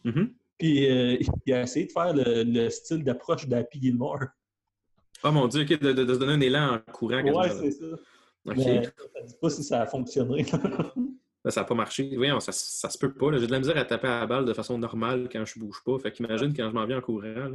Mhm. 0.05 0.33
Puis 0.59 0.91
euh, 0.91 1.17
il 1.47 1.53
a 1.55 1.63
essayé 1.63 1.87
de 1.87 1.93
faire 1.93 2.13
le, 2.13 2.43
le 2.43 2.69
style 2.71 3.03
d'approche 3.05 3.47
d'Happy 3.47 3.81
Gilmore. 3.81 4.25
Oh 5.25 5.31
mon 5.33 5.49
dieu, 5.49 5.63
ok, 5.63 5.81
de, 5.81 6.15
se 6.15 6.19
donner 6.19 6.33
un 6.35 6.41
élan 6.41 6.75
en 6.87 6.93
courant. 6.93 7.23
Ouais, 7.23 7.49
c'est 7.51 7.71
ça. 7.73 7.87
Ok. 8.45 8.57
Mais 8.57 8.85
ça 8.85 9.21
ne 9.23 9.27
dit 9.27 9.35
pas 9.41 9.51
si 9.51 9.63
ça 9.65 9.83
a 9.83 9.87
fonctionné. 9.87 10.45
Ça 11.49 11.61
n'a 11.63 11.65
pas 11.67 11.75
marché. 11.75 12.15
Voyons, 12.15 12.41
ça, 12.41 12.53
ça 12.53 12.91
se 12.91 12.99
peut 12.99 13.13
pas. 13.15 13.33
J'ai 13.39 13.47
de 13.47 13.51
la 13.53 13.59
misère 13.61 13.77
à 13.79 13.85
taper 13.85 14.09
à 14.09 14.21
la 14.21 14.27
balle 14.27 14.45
de 14.45 14.53
façon 14.53 14.77
normale 14.77 15.29
quand 15.33 15.43
je 15.47 15.59
bouge 15.59 15.83
pas. 15.83 15.99
Fait 15.99 16.13
qu'imagine 16.13 16.53
quand 16.55 16.69
je 16.69 16.75
m'en 16.75 16.85
viens 16.85 16.99
en 16.99 17.01
courant. 17.01 17.23
là. 17.23 17.51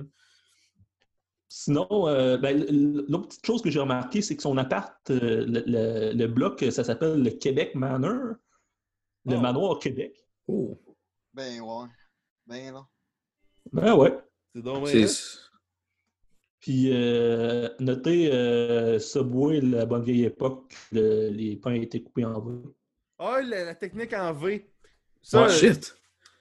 Sinon, 1.55 2.07
euh, 2.07 2.35
ben, 2.37 2.65
l'autre 3.07 3.27
petite 3.27 3.45
chose 3.45 3.61
que 3.61 3.69
j'ai 3.69 3.79
remarqué, 3.79 4.23
c'est 4.23 4.35
que 4.35 4.41
son 4.41 4.57
appart, 4.57 4.97
euh, 5.11 5.45
le, 5.45 5.63
le- 5.67 6.11
le 6.13 6.27
bloc, 6.27 6.65
ça 6.71 6.83
s'appelle 6.83 7.21
le 7.21 7.29
Québec 7.29 7.75
Manor, 7.75 8.33
le 9.25 9.35
Oh. 9.35 9.39
manoir 9.39 9.77
Québec. 9.77 10.15
Oh. 10.47 10.81
Ben 11.31 11.61
ouais. 11.61 11.85
Ben 12.47 12.73
là. 12.73 12.87
Ben 13.71 13.93
ouais. 13.95 14.17
C'est 14.55 14.63
donc. 14.63 14.87
Puis, 16.59 16.89
euh, 16.91 17.69
notez 17.79 18.31
euh, 18.33 18.97
Subway, 18.97 19.61
la 19.61 19.85
bonne 19.85 20.03
vieille 20.03 20.23
époque, 20.25 20.73
le- 20.91 21.29
les 21.29 21.55
pains 21.57 21.73
étaient 21.75 22.01
coupés 22.01 22.25
en 22.25 22.41
V. 22.41 22.63
Ah, 23.19 23.41
la, 23.43 23.63
la 23.65 23.75
technique 23.75 24.13
en 24.13 24.33
V. 24.33 24.71
Ça, 25.21 25.43
Oh 25.43 25.45
euh, 25.45 25.49
shit! 25.49 25.95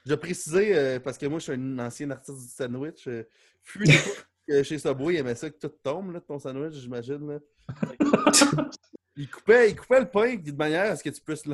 je 0.06 0.10
vais 0.10 0.16
préciser, 0.16 0.74
euh, 0.74 1.00
parce 1.00 1.18
que 1.18 1.26
moi, 1.26 1.38
je 1.38 1.42
suis 1.44 1.52
un 1.52 1.78
ancien 1.80 2.10
artiste 2.10 2.38
du 2.38 2.48
sandwich. 2.48 3.06
Euh, 3.08 3.24
que 4.46 4.62
chez 4.62 4.78
Subway, 4.78 5.14
il 5.14 5.18
aimait 5.18 5.34
ça 5.34 5.50
que 5.50 5.58
tout 5.58 5.72
tombe, 5.82 6.12
là, 6.12 6.20
de 6.20 6.24
ton 6.24 6.38
sandwich, 6.38 6.74
j'imagine. 6.74 7.26
là. 7.28 7.38
il, 9.16 9.30
coupait, 9.30 9.70
il 9.70 9.76
coupait 9.76 10.00
le 10.00 10.10
pain 10.10 10.36
de 10.36 10.52
manière 10.52 10.92
à 10.92 10.96
ce 10.96 11.02
que 11.04 11.10
tu 11.10 11.20
puisses 11.20 11.44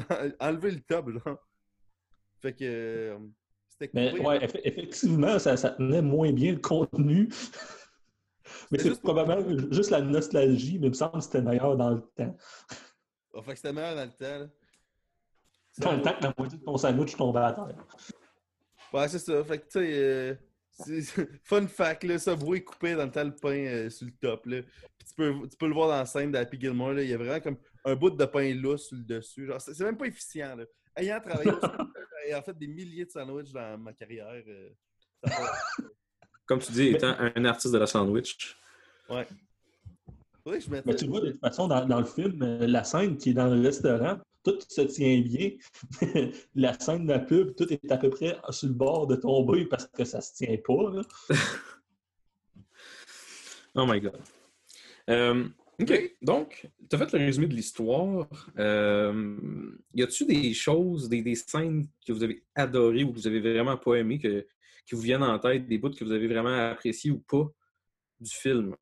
enlever 0.40 0.70
le 0.72 0.80
top, 0.80 1.10
genre. 1.10 1.38
Fait 2.40 2.52
que... 2.52 2.64
euh, 2.64 3.18
c'était 3.68 3.90
Mais 3.94 4.10
coupé. 4.12 4.22
ouais, 4.26 4.38
eff- 4.46 4.60
effectivement, 4.64 5.38
ça, 5.38 5.56
ça 5.56 5.70
tenait 5.70 6.02
moins 6.02 6.32
bien 6.32 6.52
le 6.52 6.58
contenu. 6.60 7.28
Mais 8.70 8.78
C'est 8.78 8.90
pour- 8.90 9.00
probablement 9.14 9.70
juste 9.72 9.90
la 9.90 10.00
nostalgie, 10.00 10.78
mais 10.78 10.86
il 10.86 10.90
me 10.90 10.94
semble 10.94 11.14
que 11.18 11.20
c'était 11.20 11.42
meilleur 11.42 11.76
dans 11.76 11.90
le 11.90 12.00
temps. 12.16 12.36
Ah, 13.34 13.42
fait 13.42 13.50
que 13.52 13.56
c'était 13.56 13.72
meilleur 13.72 13.94
dans 13.94 14.04
le 14.04 14.10
temps, 14.10 14.38
là. 14.38 14.46
Dans 15.78 15.92
le 15.92 16.02
temps 16.02 16.14
que 16.18 16.22
la 16.24 16.34
moitié 16.36 16.58
de 16.58 16.64
ton 16.64 16.76
sandwich 16.76 17.16
tombait 17.16 17.38
à 17.40 17.52
terre. 17.52 17.86
Ouais, 18.92 19.06
c'est 19.08 19.18
ça. 19.20 19.44
Fait 19.44 19.58
que, 19.58 19.64
tu 19.64 19.70
sais, 19.78 19.92
euh, 19.94 20.34
fun 21.44 21.66
fact, 21.66 22.04
là, 22.04 22.18
Subway 22.18 22.62
coupé 22.62 22.94
dans 22.94 23.04
le 23.04 23.10
temps 23.10 23.24
le 23.24 23.34
pain 23.34 23.66
euh, 23.66 23.90
sur 23.90 24.06
le 24.06 24.12
top, 24.20 24.46
là. 24.46 24.62
Puis 24.62 25.08
tu 25.08 25.14
peux, 25.14 25.48
tu 25.48 25.56
peux 25.56 25.66
le 25.66 25.74
voir 25.74 25.88
dans 25.88 25.96
la 25.96 26.06
scène 26.06 26.32
d'Happy 26.32 26.60
Gilmore, 26.60 26.92
là. 26.92 27.02
Il 27.02 27.08
y 27.08 27.14
a 27.14 27.18
vraiment 27.18 27.40
comme 27.40 27.58
un 27.84 27.94
bout 27.94 28.10
de 28.10 28.24
pain 28.24 28.54
lousse 28.54 28.88
sur 28.88 28.96
le 28.96 29.04
dessus. 29.04 29.46
Genre, 29.46 29.60
c'est 29.60 29.80
même 29.80 29.96
pas 29.96 30.06
efficient, 30.06 30.56
là. 30.56 30.64
Ayant 30.96 31.20
travaillé 31.20 31.50
au 31.50 31.60
et 32.26 32.34
en 32.34 32.42
fait 32.42 32.56
des 32.58 32.66
milliers 32.66 33.04
de 33.04 33.10
sandwichs 33.10 33.52
dans 33.52 33.78
ma 33.78 33.92
carrière, 33.92 34.42
euh, 34.46 34.70
ça. 35.24 35.52
Comme 36.46 36.60
tu 36.60 36.72
dis, 36.72 36.88
étant 36.88 37.14
un 37.18 37.44
artiste 37.44 37.72
de 37.72 37.78
la 37.78 37.86
sandwich. 37.86 38.56
Ouais. 39.08 39.26
Je. 40.54 40.70
Mais 40.70 40.94
tu 40.94 41.06
vois, 41.06 41.20
de 41.20 41.30
toute 41.32 41.40
façon, 41.40 41.68
dans, 41.68 41.84
dans 41.86 42.00
le 42.00 42.06
film, 42.06 42.42
euh, 42.42 42.66
la 42.66 42.84
scène 42.84 43.16
qui 43.16 43.30
est 43.30 43.34
dans 43.34 43.48
le 43.48 43.60
restaurant, 43.60 44.18
tout 44.44 44.58
se 44.68 44.82
tient 44.82 45.20
bien. 45.20 45.50
la 46.54 46.78
scène 46.78 47.06
de 47.06 47.12
la 47.12 47.18
pub, 47.18 47.54
tout 47.54 47.72
est 47.72 47.90
à 47.90 47.96
peu 47.96 48.10
près 48.10 48.36
sur 48.50 48.68
le 48.68 48.74
bord 48.74 49.06
de 49.06 49.16
tomber 49.16 49.66
parce 49.66 49.86
que 49.86 50.04
ça 50.04 50.20
se 50.20 50.34
tient 50.34 50.56
pas. 50.64 50.90
là. 50.92 51.02
Oh 53.74 53.86
my 53.86 54.00
god. 54.00 54.18
Euh, 55.08 55.46
ok, 55.80 56.16
donc, 56.20 56.68
tu 56.90 56.96
as 56.96 56.98
fait 56.98 57.12
le 57.12 57.26
résumé 57.26 57.46
de 57.46 57.54
l'histoire. 57.54 58.26
Euh, 58.58 59.36
y 59.94 60.02
a-tu 60.02 60.24
des 60.24 60.52
choses, 60.52 61.08
des, 61.08 61.22
des 61.22 61.36
scènes 61.36 61.86
que 62.04 62.12
vous 62.12 62.24
avez 62.24 62.42
adorées 62.56 63.04
ou 63.04 63.12
que 63.12 63.18
vous 63.18 63.26
avez 63.28 63.38
vraiment 63.38 63.76
pas 63.76 63.94
aimées, 63.94 64.18
que, 64.18 64.46
qui 64.84 64.96
vous 64.96 65.02
viennent 65.02 65.22
en 65.22 65.38
tête, 65.38 65.68
des 65.68 65.78
bouts 65.78 65.90
que 65.90 66.04
vous 66.04 66.10
avez 66.10 66.26
vraiment 66.26 66.70
appréciés 66.70 67.12
ou 67.12 67.18
pas 67.20 67.46
du 68.18 68.30
film? 68.30 68.74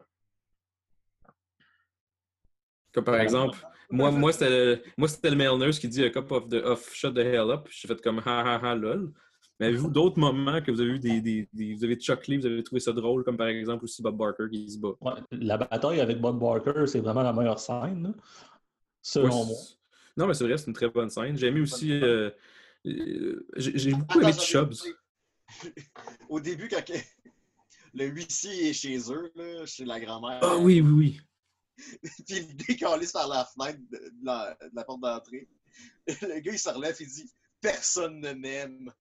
Comme 2.97 3.05
par 3.05 3.21
exemple, 3.21 3.59
moi, 3.91 4.11
moi 4.11 4.33
c'était 4.33 4.49
le, 4.49 4.83
moi, 4.97 5.07
c'était 5.07 5.29
le 5.29 5.37
male 5.37 5.59
nurse 5.59 5.79
qui 5.79 5.87
dit 5.87 6.03
a 6.03 6.09
cup 6.09 6.33
of, 6.33 6.49
the, 6.49 6.55
of 6.55 6.95
shut 6.95 7.15
the 7.15 7.19
hell 7.19 7.51
up. 7.51 7.69
J'ai 7.71 7.87
fait 7.87 8.01
comme 8.01 8.21
ha 8.25 8.41
ha 8.43 8.59
ha 8.63 8.75
lol. 8.75 9.13
Mais 9.61 9.67
avez-vous 9.67 9.91
d'autres 9.91 10.19
moments 10.19 10.63
que 10.63 10.71
vous 10.71 10.81
avez 10.81 10.93
eu 10.93 10.99
des, 10.99 11.21
des, 11.21 11.47
des- 11.53 11.75
Vous 11.75 11.85
avez 11.85 12.01
chucklé, 12.01 12.39
vous 12.39 12.47
avez 12.47 12.63
trouvé 12.63 12.81
ça 12.81 12.93
drôle, 12.93 13.23
comme 13.23 13.37
par 13.37 13.49
exemple 13.49 13.85
aussi 13.85 14.01
Bob 14.03 14.17
Barker 14.17 14.45
qui 14.51 14.71
se 14.71 14.79
bat? 14.79 14.95
Ouais, 15.03 15.13
la 15.31 15.59
bataille 15.59 16.01
avec 16.01 16.19
Bob 16.23 16.41
Barker, 16.41 16.87
c'est 16.87 17.01
vraiment 17.01 17.23
la 17.23 17.35
meilleure 17.35 17.59
scène, 17.59 18.03
là, 18.03 18.11
selon 19.03 19.45
moi. 19.45 19.57
Non, 20.17 20.27
mais 20.27 20.33
c'est 20.33 20.45
vrai, 20.45 20.57
c'est 20.57 20.69
une 20.69 20.73
très 20.73 20.89
bonne 20.89 21.11
scène. 21.11 21.37
J'ai 21.37 21.49
aimé 21.49 21.61
aussi. 21.61 21.93
euh, 21.93 22.31
euh, 22.87 23.47
J'ai 23.57 23.79
j'ai 23.79 23.95
beaucoup 23.95 24.21
aimé 24.23 24.33
Chubbs. 24.33 24.73
Au 26.31 26.41
début, 26.41 26.69
quand 26.69 26.83
le 27.95 28.07
huissier 28.07 28.71
est 28.71 28.73
chez 28.73 28.99
eux, 29.13 29.31
là, 29.35 29.67
chez 29.67 29.85
la 29.85 30.01
grand-mère, 30.01 30.39
Ah 30.43 30.57
oui, 30.59 30.81
oui, 30.81 30.91
oui. 30.93 31.21
Puis 32.03 32.25
il 32.29 32.57
décalisse 32.57 33.13
par 33.13 33.29
la 33.29 33.45
fenêtre 33.45 33.79
de, 33.91 34.13
la, 34.23 34.57
de 34.61 34.75
la 34.75 34.85
porte 34.85 35.01
d'entrée. 35.01 35.49
Le 36.07 36.41
gars, 36.41 36.53
il 36.53 36.59
se 36.59 36.69
relève 36.69 36.97
et 37.01 37.07
dit 37.07 37.31
Personne 37.61 38.21
ne 38.21 38.33
m'aime. 38.33 38.93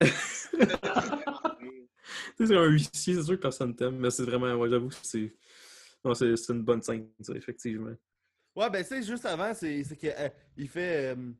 Tu 2.36 2.46
sais, 2.46 2.46
C'est 2.46 2.56
un 2.56 2.66
huissier, 2.66 3.14
c'est 3.14 3.22
sûr 3.24 3.34
que 3.36 3.40
personne 3.42 3.74
t'aime, 3.74 3.96
mais 3.98 4.10
c'est 4.10 4.22
vraiment. 4.22 4.54
Ouais, 4.54 4.70
j'avoue 4.70 4.88
que 4.88 4.94
c'est. 5.02 5.34
non, 6.04 6.14
c'est 6.14 6.36
c'est 6.36 6.52
une 6.52 6.62
bonne 6.62 6.80
scène, 6.82 7.08
ça, 7.20 7.34
effectivement. 7.34 7.94
Ouais, 8.54 8.70
ben, 8.70 8.82
tu 8.82 8.88
sais, 8.90 9.02
juste 9.02 9.26
avant, 9.26 9.52
c'est 9.54 9.82
c'est 9.82 9.96
que 9.96 10.06
euh, 10.06 10.28
il 10.56 10.68
fait. 10.68 11.14
euh, 11.16 11.32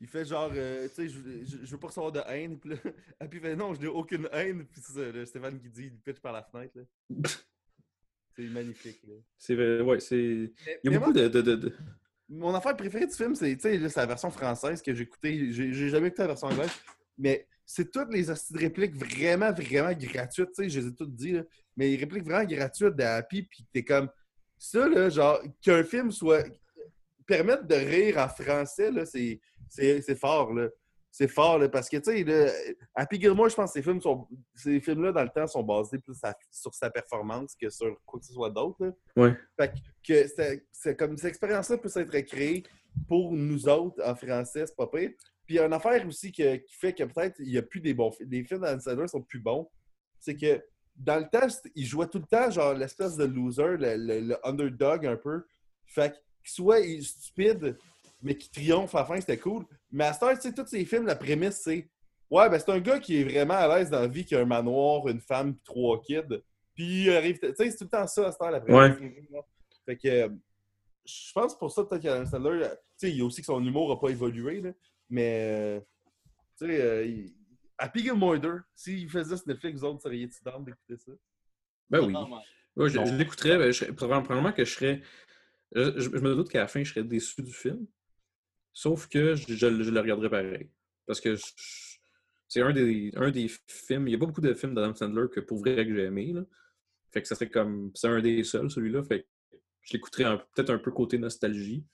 il 0.00 0.08
fait 0.08 0.24
genre, 0.26 0.50
euh, 0.54 0.86
tu 0.88 0.94
sais, 0.94 1.08
je, 1.08 1.20
je, 1.44 1.64
je 1.64 1.70
veux 1.70 1.78
pas 1.78 1.86
recevoir 1.86 2.12
de 2.12 2.20
haine. 2.26 2.58
Puis 2.58 2.70
là, 2.70 2.76
ah, 3.20 3.26
puis 3.28 3.38
il 3.38 3.42
fait 3.42 3.56
non, 3.56 3.72
je 3.74 3.80
n'ai 3.80 3.86
aucune 3.86 4.28
haine. 4.32 4.66
Puis 4.66 4.82
c'est 4.84 4.92
ça, 4.92 5.12
là, 5.12 5.24
Stéphane 5.24 5.58
qui 5.58 5.70
dit, 5.70 5.84
il 5.84 5.98
pitch 5.98 6.20
par 6.20 6.32
la 6.32 6.42
fenêtre. 6.42 6.76
là. 6.76 6.82
c'est 8.36 8.42
magnifique. 8.44 9.00
Là. 9.06 9.14
C'est 9.38 9.54
vrai, 9.54 9.80
ouais, 9.80 10.00
c'est. 10.00 10.16
Il 10.16 10.50
y 10.84 10.88
a 10.88 10.98
beaucoup 10.98 11.12
moi- 11.12 11.22
de. 11.22 11.28
de, 11.28 11.54
de, 11.56 11.72
Mon 12.28 12.54
affaire 12.54 12.76
préférée 12.76 13.06
du 13.06 13.14
film, 13.14 13.34
c'est 13.34 13.56
la 13.96 14.06
version 14.06 14.30
française 14.30 14.82
que 14.82 14.94
j'ai 14.94 15.02
écoutée. 15.04 15.52
J'ai 15.52 15.88
jamais 15.88 16.08
écouté 16.08 16.22
la 16.22 16.28
version 16.28 16.48
anglaise. 16.48 16.70
Mais 17.16 17.46
c'est 17.64 17.90
toutes 17.90 18.12
les 18.12 18.24
répliques 18.58 18.96
vraiment, 18.96 19.52
vraiment 19.52 19.92
gratuites. 19.92 20.48
Tu 20.48 20.64
sais, 20.64 20.68
je 20.68 20.80
les 20.80 20.86
ai 20.88 20.94
toutes 20.94 21.14
dit. 21.14 21.32
Là, 21.32 21.42
mais 21.76 21.88
les 21.88 21.96
répliques 21.96 22.24
vraiment 22.24 22.44
gratuites 22.44 22.96
de 22.96 23.02
Happy. 23.02 23.42
Puis 23.44 23.66
t'es 23.72 23.84
comme. 23.84 24.08
Ça, 24.58 24.88
là, 24.88 25.08
genre, 25.08 25.40
qu'un 25.62 25.84
film 25.84 26.10
soit. 26.10 26.44
Permettre 27.26 27.66
de 27.66 27.74
rire 27.74 28.18
en 28.18 28.28
français, 28.28 28.90
là, 28.90 29.06
c'est 29.06 29.40
fort, 30.18 30.52
là. 30.52 30.68
C'est 31.16 31.28
fort, 31.28 31.58
là, 31.60 31.68
parce 31.68 31.88
que, 31.88 31.96
tu 31.98 32.24
sais, 32.26 32.76
Happy 32.92 33.20
Gilmore, 33.20 33.48
je 33.48 33.54
pense 33.54 33.70
que 33.70 33.74
ces 33.74 33.82
films 33.84 34.00
sont, 34.02 34.26
ces 34.52 34.80
films-là, 34.80 35.12
dans 35.12 35.22
le 35.22 35.28
temps, 35.28 35.46
sont 35.46 35.62
basés 35.62 35.98
plus 35.98 36.18
à- 36.24 36.36
sur 36.50 36.74
sa 36.74 36.90
performance 36.90 37.54
que 37.54 37.70
sur 37.70 37.96
quoi 38.04 38.18
que 38.18 38.26
ce 38.26 38.32
soit 38.32 38.50
d'autre. 38.50 38.92
Ouais. 39.16 39.32
Fait 39.56 39.72
que 40.04 40.26
c'est 40.72 40.96
comme 40.96 41.16
cette 41.16 41.28
expérience-là 41.28 41.78
peut 41.78 41.88
s'être 41.88 42.10
créée 42.22 42.64
pour 43.06 43.30
nous 43.30 43.68
autres 43.68 44.02
en 44.04 44.16
français, 44.16 44.66
c'est 44.66 44.74
pas 44.74 44.88
pire. 44.88 45.10
Puis 45.46 45.54
il 45.54 45.56
y 45.56 45.58
a 45.60 45.66
une 45.66 45.72
affaire 45.72 46.04
aussi 46.04 46.32
que- 46.32 46.56
qui 46.56 46.74
fait 46.74 46.92
que 46.92 47.04
peut-être 47.04 47.36
il 47.38 47.46
n'y 47.52 47.58
a 47.58 47.62
plus 47.62 47.80
des 47.80 47.94
bons 47.94 48.10
films. 48.10 48.30
Les 48.32 48.42
films 48.42 48.80
Sandler 48.80 49.06
sont 49.06 49.22
plus 49.22 49.38
bons. 49.38 49.70
C'est 50.18 50.34
que 50.36 50.64
dans 50.96 51.18
le 51.20 51.28
temps, 51.30 51.46
il 51.76 51.86
jouait 51.86 52.08
tout 52.08 52.18
le 52.18 52.26
temps 52.26 52.50
genre 52.50 52.74
l'espèce 52.74 53.16
de 53.16 53.24
loser, 53.24 53.76
le, 53.78 53.94
le- 53.96 54.20
le 54.20 54.36
underdog 54.48 55.06
un 55.06 55.16
peu. 55.16 55.44
Fait 55.86 56.10
qu'il 56.42 56.50
soit 56.50 56.82
stupide, 57.02 57.78
mais 58.24 58.36
qui 58.36 58.50
triomphe 58.50 58.94
à 58.94 59.00
la 59.00 59.04
fin, 59.04 59.20
c'était 59.20 59.38
cool. 59.38 59.64
Mais 59.92 60.04
heure, 60.06 60.34
tu 60.34 60.40
sais, 60.40 60.52
tous 60.52 60.66
ces 60.66 60.84
films, 60.84 61.06
la 61.06 61.14
prémisse, 61.14 61.60
c'est 61.62 61.88
Ouais, 62.30 62.48
ben 62.48 62.58
c'est 62.58 62.70
un 62.70 62.80
gars 62.80 62.98
qui 62.98 63.20
est 63.20 63.24
vraiment 63.24 63.54
à 63.54 63.68
l'aise 63.78 63.90
dans 63.90 64.00
la 64.00 64.08
vie, 64.08 64.24
qui 64.24 64.34
a 64.34 64.40
un 64.40 64.46
manoir, 64.46 65.06
une 65.08 65.20
femme, 65.20 65.54
puis 65.54 65.62
trois 65.64 66.00
kids. 66.02 66.22
Puis 66.74 67.04
il 67.04 67.10
arrive. 67.12 67.38
Tu 67.38 67.46
sais, 67.54 67.70
c'est 67.70 67.76
tout 67.76 67.84
le 67.84 67.90
temps 67.90 68.06
ça 68.06 68.26
à 68.26 68.32
cette 68.32 68.40
heure, 68.42 68.50
la 68.50 68.60
prémisse. 68.60 68.98
Fait 69.84 69.96
que 69.96 70.32
je 71.04 71.32
pense 71.34 71.56
pour 71.56 71.70
ça, 71.70 71.84
peut-être 71.84 72.02
qu'Adam 72.02 72.24
Sandler, 72.26 72.62
tu 72.62 72.76
sais, 72.96 73.10
il 73.10 73.18
y 73.18 73.20
a 73.20 73.24
aussi 73.24 73.42
que 73.42 73.46
son 73.46 73.62
humour 73.64 73.90
n'a 73.90 73.96
pas 74.00 74.08
évolué, 74.08 74.62
là. 74.62 74.70
Mais, 75.10 75.84
tu 76.58 76.66
sais, 76.66 76.80
euh, 76.80 77.04
il- 77.04 77.34
Happy 77.76 78.00
Gilmore 78.00 78.38
2, 78.38 78.62
s'il 78.74 79.10
faisait 79.10 79.36
sur 79.36 79.46
Netflix, 79.46 79.80
vous 79.80 79.84
autres, 79.84 80.02
seriez-vous 80.02 80.32
down 80.44 80.64
d'écouter 80.64 80.96
ça? 80.96 81.12
Ben 81.90 82.00
oui. 82.00 82.14
Ouais, 82.76 82.88
je, 82.88 83.14
l'écouterais. 83.16 83.58
ben, 83.58 83.94
probablement 83.94 84.52
que 84.52 84.64
je 84.64 84.74
serais. 84.74 85.02
Je 85.72 86.08
me 86.08 86.34
doute 86.34 86.48
qu'à 86.48 86.60
la 86.60 86.68
fin, 86.68 86.82
je 86.82 86.90
serais 86.90 87.04
déçu 87.04 87.42
du 87.42 87.52
film. 87.52 87.86
Sauf 88.74 89.08
que 89.08 89.34
je, 89.36 89.66
le- 89.66 90.00
regarderais 90.00 90.28
pareil. 90.30 90.68
Parce 91.06 91.20
que 91.20 91.36
c'est 92.48 92.60
un 92.60 92.72
des, 92.72 93.10
un 93.16 93.30
des 93.30 93.48
films. 93.68 94.06
Il 94.08 94.10
n'y 94.10 94.16
a 94.16 94.18
pas 94.18 94.26
beaucoup 94.26 94.40
de 94.42 94.52
films 94.54 94.74
d'Adam 94.74 94.94
Sandler 94.94 95.26
que 95.32 95.40
pour 95.40 95.58
vrai 95.58 95.86
que 95.86 95.94
j'ai 95.94 96.02
aimé. 96.02 96.34
Fait 97.12 97.22
que 97.22 97.28
ça 97.28 97.34
serait 97.34 97.48
comme. 97.50 97.90
C'est 97.94 98.08
un 98.08 98.20
des 98.20 98.42
seuls, 98.44 98.70
celui-là. 98.70 99.02
Fait 99.02 99.26
je 99.82 99.92
l'écouterais 99.92 100.38
peut-être 100.54 100.70
un 100.70 100.78
peu 100.78 100.90
côté 100.90 101.18
nostalgie. 101.18 101.84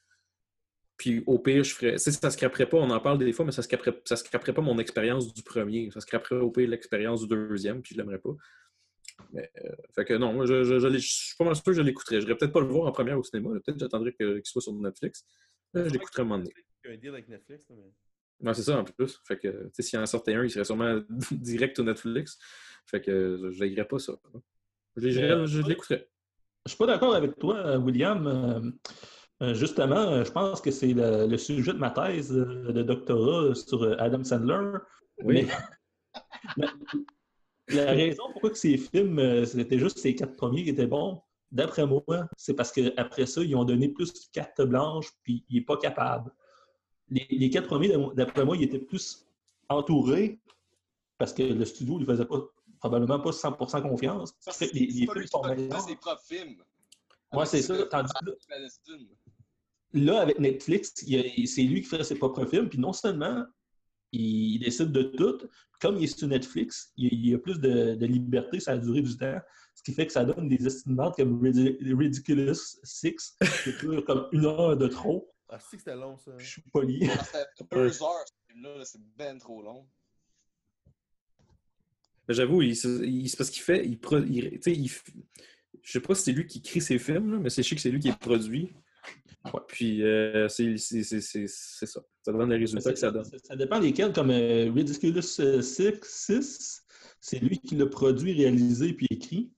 Puis 0.97 1.23
au 1.27 1.39
pire, 1.39 1.65
je 1.65 1.75
ferais. 1.75 1.99
ça 1.99 2.31
scraperait 2.31 2.69
pas, 2.69 2.77
on 2.77 2.91
en 2.91 3.01
parle 3.01 3.19
des 3.19 3.33
fois, 3.33 3.45
mais 3.45 3.53
ça 3.53 3.63
scraperait, 3.63 4.01
ça 4.05 4.17
scraperait 4.17 4.53
pas 4.53 4.61
mon 4.63 4.79
expérience 4.79 5.33
du 5.33 5.43
premier. 5.43 5.91
Ça 5.91 6.01
scraperait 6.01 6.37
au 6.37 6.51
pire 6.51 6.69
l'expérience 6.69 7.23
du 7.23 7.29
deuxième, 7.29 7.81
puis 7.83 7.95
je 7.95 8.01
l'aimerais 8.01 8.19
pas. 8.19 8.35
Mais, 9.33 9.51
euh, 9.65 9.75
fait 9.95 10.05
que 10.05 10.15
non, 10.15 10.45
je, 10.47 10.65
je, 10.65 10.79
je, 10.79 10.89
je 10.89 10.99
suis 10.99 11.37
pas 11.37 11.45
mal 11.45 11.55
sûr 11.55 11.65
que 11.65 11.73
je 11.73 11.83
l'écouterais. 11.83 12.21
Je 12.21 12.27
peut-être 12.27 12.53
pas 12.53 12.61
le 12.61 12.67
voir 12.67 12.87
en 12.87 12.93
première 12.93 13.19
au 13.19 13.25
cinéma. 13.25 13.51
Peut-être 13.65 13.89
que- 14.19 14.35
qu'il 14.39 14.47
soit 14.47 14.63
sur 14.63 14.73
Netflix. 14.75 15.25
Là, 15.75 15.89
je 15.89 15.91
l'écouterais 15.91 16.23
à 16.23 16.25
un 16.25 16.29
moment 16.29 16.39
donné. 16.39 16.53
Il 16.85 16.89
y 16.89 16.93
a 16.93 16.97
un 16.97 16.99
deal 16.99 17.11
avec 17.11 17.29
Netflix, 17.29 17.69
là, 17.69 17.77
mais... 17.79 17.93
Non, 18.43 18.55
c'est 18.55 18.63
ça 18.63 18.79
en 18.79 18.85
plus. 18.85 19.21
Fait 19.27 19.39
que, 19.39 19.49
tu 19.65 19.71
sais, 19.75 19.83
s'il 19.83 19.99
en 19.99 20.07
sortait 20.07 20.35
un, 20.35 20.45
il 20.45 20.51
serait 20.51 20.65
sûrement 20.65 21.01
direct 21.31 21.79
au 21.79 21.83
Netflix. 21.83 22.39
Fait 22.87 23.01
que 23.01 23.51
je 23.51 23.83
pas 23.83 23.99
ça. 23.99 24.15
Je 24.97 25.07
Euh, 25.07 25.47
je 25.47 25.61
l'écouterais. 25.61 26.09
Je 26.67 26.71
suis 26.71 26.79
pas 26.79 26.87
d'accord 26.87 27.15
avec 27.15 27.39
toi, 27.39 27.57
euh, 27.59 27.79
William. 27.79 28.27
Euh, 29.43 29.55
Justement, 29.55 30.23
je 30.23 30.31
pense 30.31 30.61
que 30.61 30.71
c'est 30.71 30.93
le, 30.93 31.27
le 31.27 31.39
sujet 31.39 31.73
de 31.73 31.79
ma 31.79 31.91
thèse 31.91 32.31
de 32.31 32.83
doctorat 32.83 33.55
sur 33.55 33.99
Adam 33.99 34.23
Sandler. 34.23 34.79
Oui. 35.23 35.47
Mais 36.59 36.67
la, 37.69 37.93
raison 37.93 38.25
pourquoi 38.33 38.51
que 38.51 38.59
ces 38.59 38.77
films, 38.77 39.47
c'était 39.47 39.79
juste 39.79 39.99
ces 39.99 40.15
quatre 40.15 40.37
premiers 40.37 40.63
qui 40.63 40.71
étaient 40.71 40.87
bons, 40.87 41.23
d'après 41.51 41.87
moi, 41.87 42.03
c'est 42.37 42.55
parce 42.55 42.73
qu'après 42.73 43.27
ça, 43.27 43.43
ils 43.43 43.57
ont 43.57 43.65
donné 43.65 43.89
plus 43.89 44.13
de 44.13 44.19
carte 44.33 44.61
blanche, 44.63 45.11
puis 45.23 45.45
il 45.49 45.57
n'est 45.57 45.65
pas 45.65 45.77
capable. 45.77 46.31
Les, 47.09 47.27
les 47.31 47.51
quatre 47.51 47.67
premiers, 47.67 47.93
d'après 48.15 48.45
moi, 48.45 48.57
ils 48.57 48.63
étaient 48.63 48.79
plus 48.79 49.27
entourés 49.69 50.41
parce 51.19 51.33
que 51.33 51.43
le 51.43 51.65
studio 51.65 51.95
ne 51.95 51.99
lui 52.01 52.07
faisait 52.07 52.25
pas, 52.25 52.41
probablement 52.79 53.21
pas 53.21 53.31
100% 53.31 53.83
confiance. 53.83 54.35
Les, 54.61 54.67
c'est 54.67 55.13
films 55.13 55.27
sont 55.27 55.43
meilleurs. 55.45 55.81
ses 55.81 55.97
propres 55.97 56.23
films. 56.25 56.57
Ouais, 57.33 57.47
c'est 57.47 57.63
ça. 57.63 57.87
Tandis 57.87 58.13
que 58.25 58.93
là, 59.93 60.21
avec 60.21 60.39
Netflix, 60.39 60.95
c'est 60.97 61.63
lui 61.63 61.83
qui 61.83 61.89
fait 61.89 62.03
ses 62.03 62.15
propres 62.17 62.47
films, 62.47 62.69
puis 62.69 62.79
non 62.79 62.93
seulement 62.93 63.45
il, 64.13 64.55
il 64.55 64.59
décide 64.61 64.93
de 64.93 65.03
tout, 65.03 65.39
comme 65.81 65.97
il 65.97 66.05
est 66.05 66.19
sur 66.19 66.29
Netflix, 66.29 66.93
il, 66.97 67.13
il 67.13 67.29
y 67.31 67.35
a 67.35 67.39
plus 67.39 67.59
de, 67.59 67.95
de 67.95 68.07
liberté, 68.07 68.61
ça 68.61 68.73
a 68.73 68.79
duré 68.79 69.03
du 69.03 69.17
temps, 69.17 69.39
ce 69.75 69.83
qui 69.83 69.93
fait 69.93 70.07
que 70.07 70.13
ça 70.13 70.25
donne 70.25 70.49
des 70.49 70.67
estimates 70.67 71.17
comme 71.17 71.41
Ridi- 71.43 71.77
Ridiculous 71.81 72.55
Six, 72.83 73.37
qui 73.65 73.73
dure 73.81 74.05
comme 74.05 74.29
une 74.33 74.45
heure 74.47 74.77
de 74.77 74.87
trop. 74.89 75.29
Ah, 75.49 75.59
c'est 75.59 75.77
que 75.77 75.83
c'était 75.83 75.97
long, 75.97 76.17
ça. 76.17 76.33
Je 76.39 76.47
suis 76.47 76.63
poli. 76.73 77.01
Deux 77.73 78.03
heures, 78.03 78.25
ce 78.27 78.53
film-là, 78.53 78.77
là, 78.79 78.85
c'est 78.85 79.01
ben 79.17 79.39
trop 79.39 79.63
long. 79.63 79.87
J'avoue, 82.29 82.63
il, 82.63 82.77
se- 82.77 83.05
il- 83.05 83.29
c'est 83.29 83.37
parce 83.37 83.51
qu'il 83.51 83.63
fait. 83.63 83.85
Il, 83.85 83.99
pro- 83.99 84.19
il- 84.23 84.51
tu 84.53 84.63
sais, 84.63 84.73
il 84.73 84.89
je 85.83 85.93
sais 85.93 86.01
pas 86.01 86.15
si 86.15 86.23
c'est 86.25 86.33
lui 86.33 86.47
qui 86.47 86.59
écrit 86.59 86.81
ses 86.81 86.99
films, 86.99 87.33
là, 87.33 87.39
mais 87.39 87.51
c'est 87.51 87.63
sûr 87.63 87.75
que 87.75 87.81
c'est 87.81 87.91
lui 87.91 87.99
qui 88.01 88.09
les 88.09 88.15
produit. 88.15 88.71
Puis 89.69 90.03
euh, 90.03 90.49
c'est 90.49 90.77
c'est- 90.77 91.03
c'est- 91.03 91.21
c'est- 91.21 91.47
c'est 91.49 91.87
ça. 91.87 92.03
Ça 92.23 92.33
donne 92.33 92.51
les 92.51 92.57
résultats 92.59 92.93
que 92.93 92.99
ça 92.99 93.11
donne. 93.11 93.25
Ça, 93.25 93.39
ça 93.43 93.57
dépend 93.57 93.79
lesquels, 93.81 94.13
comme 94.13 94.31
euh, 94.31 94.71
Ridiculous 94.71 95.21
euh, 95.41 95.63
Six, 95.63 95.95
Six, 96.03 96.83
c'est 97.21 97.39
lui 97.39 97.59
qui 97.59 97.75
l'a 97.77 97.87
produit, 97.87 98.33
réalisé 98.33 98.93
puis 98.93 99.07
écrit. 99.11 99.51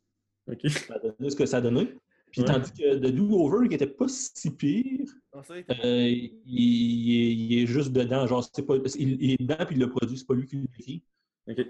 OK? 0.49 0.68
Ça 0.68 0.95
a 0.95 0.99
donné 1.01 1.30
ce 1.30 1.37
que 1.37 1.47
ça 1.47 1.57
a 1.57 1.61
donné. 1.61 1.95
Puis 2.30 2.41
Ouais. 2.43 2.47
tandis 2.47 2.72
que 2.72 2.97
The 2.97 3.12
Do-Over, 3.12 3.68
qui 3.68 3.74
était 3.74 3.87
pas 3.87 4.07
si 4.09 4.51
pire, 4.53 5.07
Non, 5.35 5.43
ça, 5.43 5.59
il. 5.59 5.64
Euh, 5.68 5.74
est, 5.85 6.33
il 6.47 7.59
est 7.62 7.66
juste 7.66 7.93
dedans, 7.93 8.26
genre, 8.26 8.49
c'est 8.55 8.62
pas, 8.64 8.76
il, 8.76 9.22
il 9.22 9.30
est 9.33 9.37
dedans 9.41 9.66
puis 9.66 9.74
il 9.76 9.80
l'a 9.80 9.89
produit, 9.89 10.16
c'est 10.16 10.26
pas 10.26 10.35
lui 10.35 10.47
qui 10.47 10.57
l'a 10.57 10.62
écrit. 10.78 11.03
OK. 11.49 11.66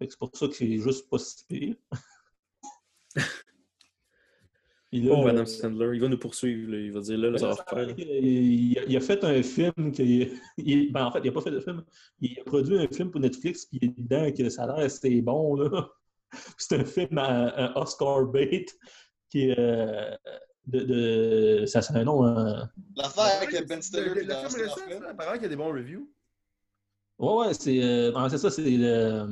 C'est 0.00 0.18
pour 0.18 0.30
ça 0.34 0.48
que 0.48 0.54
c'est 0.54 0.78
juste 0.78 1.08
pas 1.10 1.18
si 1.18 1.44
pire. 1.46 1.74
Puis 4.92 5.00
là, 5.00 5.14
Oh, 5.16 5.26
Adam 5.26 5.46
Sandler, 5.46 5.90
il 5.94 6.00
va 6.02 6.08
nous 6.08 6.18
poursuivre. 6.18 6.70
là. 6.70 6.76
Il 6.78 6.92
va 6.92 7.00
dire 7.00 7.16
là, 7.16 7.30
là, 7.30 7.38
ça 7.38 7.48
va 7.48 7.54
faire. 7.56 7.94
il, 7.98 8.78
a- 8.78 8.84
il 8.86 8.94
a 8.94 9.00
fait 9.00 9.24
un 9.24 9.42
film 9.42 9.90
qui. 9.90 10.28
il- 10.58 10.92
ben, 10.92 11.06
en 11.06 11.10
fait, 11.10 11.20
il 11.20 11.26
n'a 11.28 11.32
pas 11.32 11.40
fait 11.40 11.50
de 11.50 11.60
film. 11.60 11.82
Il 12.20 12.38
a 12.38 12.44
produit 12.44 12.76
un 12.78 12.86
film 12.88 13.10
pour 13.10 13.20
Netflix, 13.20 13.64
puis 13.64 13.78
il 13.80 13.88
est 13.88 13.94
dedans 13.98 14.30
que 14.30 14.50
ça 14.50 14.64
a 14.64 14.66
l'air 14.66 14.84
assez 14.84 15.22
bon. 15.22 15.56
là. 15.56 15.88
C'est 16.58 16.76
un 16.80 16.84
film 16.84 17.16
à, 17.16 17.48
à 17.48 17.80
Oscar 17.80 18.26
bait 18.26 18.66
qui 19.30 19.48
est. 19.48 19.58
euh, 19.58 20.14
de, 20.66 20.80
de- 21.60 21.66
ça, 21.66 21.80
c'est 21.82 21.94
un 21.96 22.04
nom. 22.04 22.24
hein. 22.24 22.68
L'affaire 22.94 23.40
avec 23.42 23.66
Ben 23.66 23.76
le- 23.76 23.82
Stiller 23.82 24.04
le- 24.14 24.20
film 24.20 24.62
récent, 24.62 25.04
apparemment 25.08 25.34
qu'il 25.34 25.42
y 25.42 25.46
a 25.46 25.48
des 25.48 25.56
bons 25.56 25.72
reviews. 25.72 26.08
Ouais, 27.18 27.46
ouais, 27.46 27.54
c'est. 27.54 27.82
euh, 27.82 28.28
c'est 28.28 28.38
ça, 28.38 28.50
c'est 28.50 28.62
le. 28.62 29.26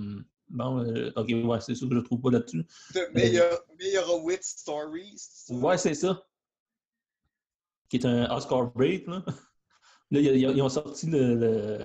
Bon, 0.50 0.78
euh, 0.84 1.10
ok, 1.16 1.28
ouais, 1.44 1.60
c'est 1.60 1.74
sûr 1.74 1.88
que 1.88 1.94
je 1.94 2.00
trouve 2.00 2.20
pas 2.20 2.30
là-dessus. 2.32 2.64
The 2.92 3.14
Meilleur 3.14 3.64
Meyerowitz 3.78 4.56
Stories. 4.58 5.16
c'est 5.16 5.54
ça? 5.54 5.60
Ouais, 5.60 5.78
c'est 5.78 5.94
ça. 5.94 6.26
Qui 7.88 7.96
est 7.96 8.06
un 8.06 8.30
Oscar 8.34 8.72
bait, 8.74 9.04
là. 9.06 9.24
Là, 10.12 10.18
ils, 10.20 10.60
ont 10.62 10.68
sorti 10.68 11.06
le, 11.06 11.34
le, 11.36 11.78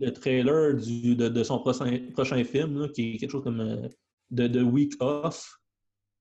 le 0.00 0.12
trailer 0.14 0.74
du, 0.76 1.14
de, 1.14 1.28
de 1.28 1.44
son 1.44 1.58
prochain, 1.58 1.98
prochain 2.14 2.42
film, 2.42 2.80
là, 2.80 2.88
qui 2.88 3.14
est 3.14 3.18
quelque 3.18 3.30
chose 3.32 3.44
comme 3.44 3.60
euh, 3.60 3.86
de, 4.30 4.46
de 4.46 4.62
Week 4.62 4.94
Off, 5.00 5.58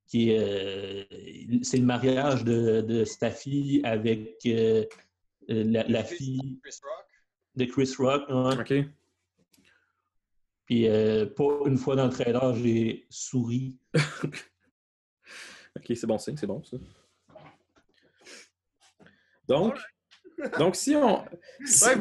qui 0.07 0.32
est, 0.32 0.38
euh, 0.38 1.59
c'est 1.63 1.77
le 1.77 1.86
mariage 1.86 2.43
de, 2.43 2.82
de 2.82 3.05
Staffy 3.05 3.79
avec 3.86 4.36
euh, 4.45 4.84
la, 5.47 5.88
la 5.88 6.03
fille 6.03 6.59
Chris 6.61 6.79
Rock. 6.84 7.05
de 7.55 7.65
Chris 7.65 7.93
Rock. 7.97 8.23
ouais. 8.27 8.59
OK. 8.82 8.91
Puis 10.66 10.88
euh, 10.88 11.26
pas 11.26 11.59
une 11.66 11.78
fois 11.78 11.95
dans 11.95 12.05
le 12.05 12.12
trailer, 12.12 12.55
j'ai 12.55 13.05
souri. 13.09 13.78
OK, 15.76 15.86
c'est 15.95 16.07
bon 16.07 16.18
signe, 16.18 16.38
c'est 16.38 16.47
bon 16.47 16.64
ça. 16.64 16.78
Donc, 19.47 19.78
donc 20.57 20.76
si 20.76 20.95
on. 20.95 21.26
si- 21.66 21.86
Ouais, 21.86 21.95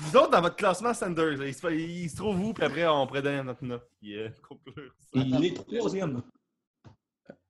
Vous 0.00 0.16
autres, 0.16 0.30
dans 0.30 0.40
votre 0.40 0.56
classement 0.56 0.94
Sanders, 0.94 1.36
là, 1.38 1.46
il, 1.46 1.54
se, 1.54 1.66
il 1.72 2.10
se 2.10 2.16
trouve 2.16 2.40
où, 2.40 2.52
puis 2.52 2.64
après, 2.64 2.86
on 2.86 3.06
pourrait 3.06 3.22
donner 3.22 3.42
notre 3.42 3.64
note. 3.64 3.88
Puis, 4.00 4.16
euh, 4.18 4.28
conclure 4.48 4.92
ça. 4.98 5.08
Il 5.14 5.44
est 5.44 5.54
troisième. 5.54 6.22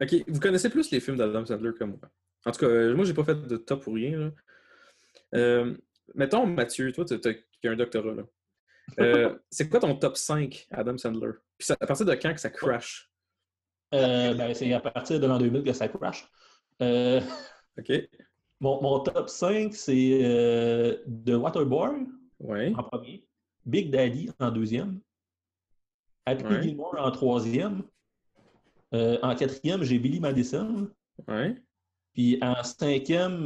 OK, 0.00 0.14
vous 0.28 0.40
connaissez 0.40 0.68
plus 0.70 0.90
les 0.90 1.00
films 1.00 1.16
d'Adam 1.16 1.44
Sandler 1.46 1.72
que 1.78 1.84
moi. 1.84 1.98
En 2.44 2.50
tout 2.50 2.60
cas, 2.60 2.66
euh, 2.66 2.94
moi, 2.94 3.04
j'ai 3.04 3.14
pas 3.14 3.24
fait 3.24 3.34
de 3.46 3.56
top 3.56 3.84
pour 3.84 3.94
rien. 3.94 4.18
Là. 4.18 4.30
Euh, 5.34 5.76
mettons, 6.14 6.44
Mathieu, 6.46 6.92
toi, 6.92 7.04
tu 7.04 7.14
as 7.14 7.70
un 7.70 7.76
doctorat. 7.76 8.14
là. 8.14 8.22
Euh, 9.00 9.38
c'est 9.50 9.68
quoi 9.68 9.80
ton 9.80 9.94
top 9.96 10.16
5 10.16 10.66
Adam 10.70 10.98
Sandler? 10.98 11.32
Puis 11.56 11.66
ça- 11.66 11.76
à 11.80 11.86
partir 11.86 12.04
de 12.06 12.14
quand 12.14 12.32
que 12.34 12.40
ça 12.40 12.50
crash? 12.50 13.10
Euh, 13.94 14.34
ben, 14.34 14.54
c'est 14.54 14.72
à 14.72 14.80
partir 14.80 15.20
de 15.20 15.26
l'an 15.26 15.38
2000 15.38 15.62
que 15.62 15.72
ça 15.72 15.88
crash. 15.88 16.28
Euh, 16.80 17.20
OK? 17.78 17.92
mon, 18.60 18.82
mon 18.82 19.00
top 19.00 19.28
5, 19.28 19.74
c'est 19.74 21.02
The 21.26 21.30
Waterboy 21.30 22.06
Ouais. 22.40 22.72
en 22.76 22.82
premier, 22.82 23.24
Big 23.64 23.90
Daddy 23.90 24.30
en 24.40 24.50
deuxième, 24.50 25.00
Happy 26.26 26.44
Ouais. 26.44 26.62
Gilmore 26.62 26.96
en 26.98 27.10
troisième, 27.10 27.82
en 28.92 29.34
quatrième, 29.36 29.82
j'ai 29.84 29.98
Billy 29.98 30.20
Madison, 30.20 30.90
Ouais. 31.28 31.56
puis 32.12 32.38
en 32.42 32.62
cinquième, 32.64 33.44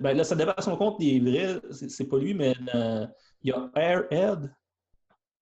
ben 0.00 0.16
là, 0.16 0.24
ça 0.24 0.36
à 0.56 0.62
son 0.62 0.76
compte 0.76 1.00
des 1.00 1.18
vrais, 1.20 1.60
c'est 1.70 1.90
c'est 1.90 2.06
pas 2.06 2.18
lui, 2.18 2.34
mais 2.34 2.54
il 3.42 3.50
y 3.50 3.52
a 3.52 3.70
Airhead, 3.74 4.54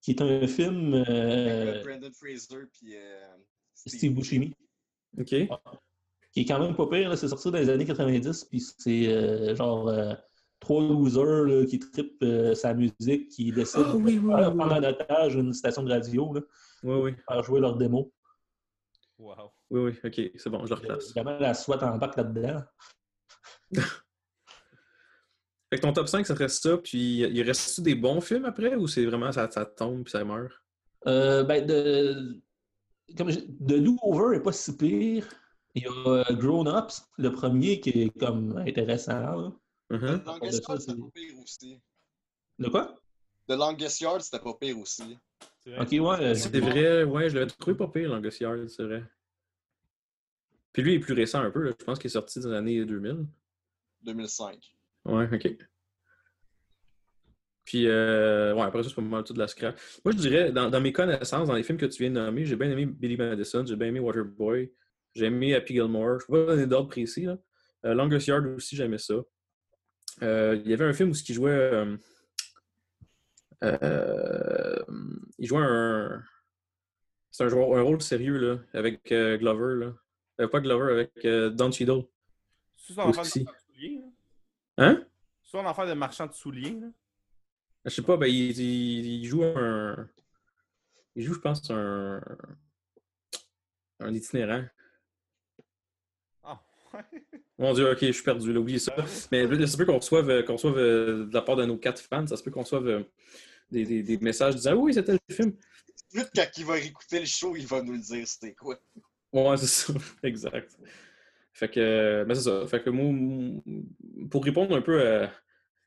qui 0.00 0.12
est 0.12 0.22
un 0.22 0.46
film 0.46 0.94
euh, 0.94 1.70
Avec 1.72 1.84
Brandon 1.84 2.10
Fraser 2.12 2.66
puis 2.72 2.96
euh, 2.96 3.36
Steve 3.74 4.14
Buscemi. 4.14 4.54
OK. 5.18 5.26
qui 5.26 6.40
est 6.40 6.44
quand 6.44 6.60
même 6.60 6.76
pas 6.76 6.86
pire. 6.86 7.16
C'est 7.18 7.28
sorti 7.28 7.50
dans 7.50 7.58
les 7.58 7.68
années 7.68 7.84
90, 7.84 8.44
puis 8.44 8.60
c'est 8.60 9.08
euh, 9.08 9.54
genre 9.56 9.88
euh, 9.88 10.14
trois 10.60 10.82
losers 10.82 11.44
là, 11.46 11.66
qui 11.66 11.78
trippent 11.78 12.22
euh, 12.22 12.54
sa 12.54 12.72
musique, 12.74 13.28
qui 13.28 13.50
décident 13.52 13.84
Ah 13.86 13.96
oui, 13.96 14.18
oui, 14.18 14.32
de 14.32 14.36
faire 14.38 14.50
oui. 14.52 14.56
prendre 14.58 14.74
en 14.74 14.82
otage 14.84 15.34
une 15.34 15.52
station 15.52 15.82
de 15.82 15.90
radio, 15.90 16.32
là, 16.34 16.40
Oui, 16.84 16.94
oui. 17.02 17.14
faire 17.28 17.42
jouer 17.42 17.60
leur 17.60 17.76
démo. 17.76 18.12
Wow. 19.18 19.52
Oui, 19.70 19.80
oui. 19.80 19.92
OK, 20.04 20.30
c'est 20.36 20.48
bon, 20.50 20.64
je 20.64 20.72
le 20.74 20.78
Euh, 20.80 20.82
replace. 20.82 21.10
Vraiment, 21.12 21.38
la 21.38 21.52
SWAT 21.54 21.82
embarque 21.82 22.16
là-dedans. 22.16 22.62
Fait 25.70 25.76
que 25.76 25.82
ton 25.82 25.92
top 25.92 26.08
5, 26.08 26.26
ça 26.26 26.34
serait 26.34 26.48
ça, 26.48 26.76
puis 26.78 27.18
il 27.20 27.42
reste-tu 27.42 27.82
des 27.82 27.94
bons 27.94 28.20
films 28.20 28.44
après, 28.44 28.74
ou 28.74 28.88
c'est 28.88 29.04
vraiment 29.06 29.30
ça, 29.30 29.48
ça 29.50 29.64
tombe 29.64 30.02
puis 30.02 30.10
ça 30.10 30.24
meurt? 30.24 30.52
Euh, 31.06 31.44
ben, 31.44 31.64
de, 31.64 32.40
comme 33.16 33.30
je- 33.30 33.38
The 33.40 33.80
Do-Over 33.82 34.36
est 34.36 34.42
pas 34.42 34.52
si 34.52 34.76
pire. 34.76 35.28
Il 35.76 35.84
y 35.84 35.86
a 35.86 36.08
euh, 36.08 36.24
Grown 36.34 36.66
Ups, 36.68 37.02
le 37.18 37.30
premier, 37.30 37.78
qui 37.80 37.90
est 37.90 38.18
comme 38.18 38.56
intéressant. 38.58 39.12
là. 39.20 39.52
Mhm. 39.90 40.00
The 40.22 40.26
Longest 40.26 40.64
Yard, 40.68 40.80
c'était 40.80 40.92
c'est- 40.92 40.98
pas 41.00 41.10
pire 41.14 41.38
aussi. 41.42 41.80
De 42.58 42.68
quoi? 42.68 43.00
The 43.48 43.52
Longest 43.52 44.00
Yard, 44.00 44.20
c'était 44.22 44.40
pas 44.42 44.54
pire 44.60 44.78
aussi. 44.78 45.16
C'est 45.62 45.70
vrai. 45.70 45.80
Ok, 45.82 45.90
ouais. 46.20 46.34
C'est 46.34 46.58
vrai, 46.60 47.04
ouais, 47.04 47.30
je 47.30 47.34
l'avais 47.38 47.50
trouvé 47.50 47.76
pas 47.76 47.86
pire, 47.88 48.08
Longest 48.10 48.40
Yard, 48.40 48.68
c'est 48.68 48.82
vrai. 48.82 49.04
Puis 50.72 50.82
lui, 50.82 50.92
il 50.92 50.96
est 50.96 51.00
plus 51.00 51.14
récent 51.14 51.40
un 51.40 51.50
peu, 51.50 51.62
là. 51.62 51.72
je 51.78 51.84
pense 51.84 51.98
qu'il 51.98 52.08
est 52.08 52.12
sorti 52.12 52.40
dans 52.40 52.50
les 52.50 52.56
années 52.56 52.84
2000. 52.84 53.26
2005. 54.02 54.74
Ouais, 55.10 55.28
ok. 55.32 55.56
Puis, 57.64 57.86
euh, 57.86 58.54
ouais, 58.54 58.62
après 58.62 58.82
ça, 58.82 58.88
c'est 58.88 58.94
pas 58.96 59.02
mal 59.02 59.22
tout 59.22 59.32
de 59.32 59.38
la 59.38 59.46
scrap. 59.46 59.78
Moi, 60.04 60.12
je 60.12 60.18
dirais, 60.18 60.50
dans, 60.50 60.70
dans 60.70 60.80
mes 60.80 60.92
connaissances, 60.92 61.46
dans 61.46 61.54
les 61.54 61.62
films 61.62 61.78
que 61.78 61.86
tu 61.86 62.02
viens 62.02 62.10
de 62.10 62.14
nommer, 62.20 62.44
j'ai 62.44 62.56
bien 62.56 62.70
aimé 62.70 62.86
Billy 62.86 63.16
Madison, 63.16 63.64
j'ai 63.64 63.76
bien 63.76 63.88
aimé 63.88 64.00
Waterboy, 64.00 64.72
j'ai 65.14 65.26
aimé 65.26 65.54
Happy 65.54 65.74
Gilmore. 65.74 66.18
Je 66.20 66.24
ne 66.24 66.26
peux 66.38 66.46
pas 66.46 66.52
donner 66.54 66.66
d'ordre 66.66 66.88
précis, 66.88 67.24
là. 67.26 67.38
Euh, 67.84 67.94
Longest 67.94 68.26
Yard 68.26 68.44
aussi, 68.46 68.76
j'aimais 68.76 68.98
ça. 68.98 69.14
Euh, 70.22 70.60
il 70.64 70.68
y 70.70 70.74
avait 70.74 70.84
un 70.84 70.92
film 70.92 71.10
où 71.10 71.14
il 71.14 71.34
jouait. 71.34 71.50
euh, 71.52 71.96
il 75.38 75.46
jouait 75.46 75.62
un. 75.62 76.22
C'est 77.30 77.44
un, 77.44 77.48
joueur- 77.48 77.76
un 77.76 77.82
rôle 77.82 78.02
sérieux, 78.02 78.36
là, 78.38 78.58
avec 78.74 79.08
Glover, 79.08 79.84
là. 79.86 79.94
Euh, 80.40 80.48
pas 80.48 80.60
Glover, 80.60 80.92
avec 80.92 81.54
Don 81.54 81.70
Cheadle. 81.70 82.02
C'est 82.76 82.94
de 82.96 83.00
Aussi. 83.20 83.46
Hein? 84.80 85.04
C'est 85.44 85.50
son 85.52 85.64
enfant 85.66 85.86
de 85.86 85.92
marchand 85.92 86.26
de 86.26 86.32
souliers, 86.32 86.72
là? 86.80 86.88
Je 87.84 87.90
sais 87.90 88.02
pas, 88.02 88.16
ben, 88.16 88.26
il, 88.26 88.58
il- 88.58 89.06
il 89.22 89.24
joue 89.26 89.44
un. 89.44 90.08
Il 91.14 91.24
joue, 91.24 91.34
je 91.34 91.38
pense, 91.40 91.70
un. 91.70 92.20
Un 94.00 94.14
itinérant. 94.14 94.64
Ah, 96.42 96.60
ouais. 96.94 97.00
Mon 97.58 97.74
dieu, 97.74 97.90
ok, 97.90 97.98
je 98.00 98.12
suis 98.12 98.22
perdu, 98.22 98.52
là, 98.52 98.60
oubliez 98.60 98.78
ça. 98.78 98.94
Mais 99.30 99.46
là, 99.46 99.58
ça 99.60 99.72
se 99.72 99.76
peut 99.76 99.84
qu'on 99.84 99.98
reçoive, 99.98 100.30
euh, 100.30 100.42
qu'on 100.42 100.54
reçoive 100.54 100.78
euh, 100.78 101.26
de 101.26 101.34
la 101.34 101.42
part 101.42 101.56
de 101.56 101.64
nos 101.66 101.76
quatre 101.76 102.00
fans, 102.00 102.26
ça 102.26 102.36
se 102.36 102.42
peut 102.42 102.50
qu'on 102.50 102.62
reçoive 102.62 102.86
euh, 102.88 103.02
des, 103.70 103.84
des- 103.84 104.02
des 104.02 104.18
messages 104.18 104.56
disant 104.56 104.72
Ah 104.72 104.76
oui, 104.76 104.94
c'était 104.94 105.12
le 105.12 105.34
film. 105.34 105.54
Plus 106.12 106.24
quand 106.34 106.46
il 106.56 106.64
va 106.64 106.72
réécouter 106.74 107.20
le 107.20 107.26
show, 107.26 107.54
il 107.56 107.66
va 107.66 107.82
nous 107.82 107.92
le 107.92 107.98
dire 108.00 108.26
c'était 108.26 108.54
quoi. 108.54 108.78
Ouais, 109.32 109.56
c'est 109.58 109.66
ça, 109.66 109.92
exact. 110.22 110.76
Fait 111.52 111.68
que, 111.68 111.80
euh, 111.80 112.24
ben 112.24 112.34
c'est 112.34 112.48
ça. 112.48 112.66
Fait 112.66 112.82
que 112.82 112.90
moi, 112.90 113.62
pour 114.30 114.44
répondre 114.44 114.74
un 114.76 114.82
peu 114.82 115.02
à, 115.02 115.24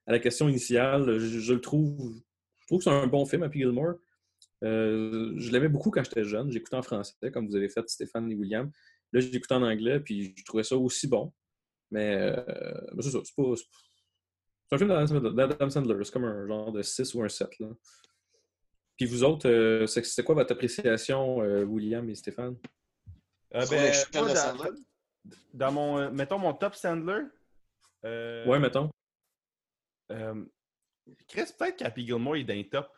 à 0.06 0.12
la 0.12 0.20
question 0.20 0.50
initiale, 0.50 1.20
je, 1.20 1.40
je 1.40 1.54
le 1.54 1.62
trouve, 1.62 2.22
je 2.60 2.68
trouve 2.68 2.80
que 2.80 2.84
c'est 2.84 2.90
un 2.90 3.08
bon 3.08 3.26
film, 3.26 3.44
Happy 3.44 3.60
Gilmore. 3.60 3.96
Euh, 4.64 5.34
je 5.38 5.52
l'aimais 5.52 5.70
beaucoup 5.70 5.92
quand 5.92 6.04
j'étais 6.04 6.24
jeune. 6.24 6.52
J'écoutais 6.52 6.76
en 6.76 6.82
français, 6.82 7.16
comme 7.34 7.48
vous 7.48 7.56
avez 7.56 7.70
fait 7.70 7.88
Stéphane 7.90 8.32
et 8.32 8.36
William. 8.36 8.72
Là, 9.12 9.22
écouté 9.22 9.54
en 9.54 9.64
anglais, 9.64 10.00
puis 10.00 10.34
je 10.36 10.44
trouvais 10.44 10.64
ça 10.64 10.76
aussi 10.76 11.08
bon. 11.08 11.32
Mais 11.92 12.16
euh, 12.16 12.36
ben, 12.94 13.02
c'est 13.02 13.12
ça, 13.12 13.20
c'est 13.24 13.36
pas. 13.36 13.54
C'est 13.56 14.76
un 14.76 14.78
film 14.78 14.90
d'Adam 14.90 15.32
d'Adam 15.32 15.70
Sandler, 15.70 16.04
c'est 16.04 16.12
comme 16.12 16.24
un 16.24 16.48
genre 16.48 16.72
de 16.72 16.82
6 16.82 17.14
ou 17.14 17.24
un 17.24 17.30
7. 17.30 17.60
Là. 17.60 17.68
Puis 18.98 19.06
vous 19.06 19.24
autres, 19.24 19.50
euh, 19.50 19.88
c'est 19.88 20.24
quoi 20.24 20.36
votre 20.36 20.54
appréciation, 20.54 21.42
euh, 21.42 21.64
William 21.64 22.08
et 22.10 22.16
Stéphane? 22.16 22.56
Euh, 23.56 23.66
ben, 23.70 23.92
de 23.92 24.93
dans, 25.54 25.72
mon, 25.72 25.98
euh, 26.00 26.10
mettons 26.12 26.40
mon 26.40 26.54
top 26.54 26.76
Sandler. 26.76 27.22
Euh, 28.06 28.46
Ouais, 28.46 28.60
mettons. 28.60 28.90
euh, 30.12 30.44
Chris, 31.28 31.46
peut-être 31.58 31.78
qu'Happy 31.78 32.06
Gilmore 32.06 32.36
est 32.38 32.44
les 32.44 32.68
top. 32.70 32.90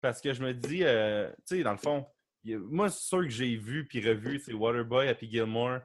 Parce 0.00 0.20
que 0.20 0.32
je 0.32 0.42
me 0.42 0.52
dis, 0.52 0.80
euh, 0.82 1.28
tu 1.46 1.56
sais, 1.56 1.62
dans 1.62 1.72
le 1.72 1.78
fond, 1.78 2.04
a- 2.46 2.56
moi, 2.58 2.90
c'est 2.90 3.02
sûr 3.06 3.20
que 3.22 3.28
j'ai 3.28 3.56
vu 3.56 3.86
puis 3.86 4.06
revu, 4.06 4.38
c'est 4.40 4.52
Waterboy, 4.52 5.08
Happy 5.08 5.30
Gilmore. 5.30 5.80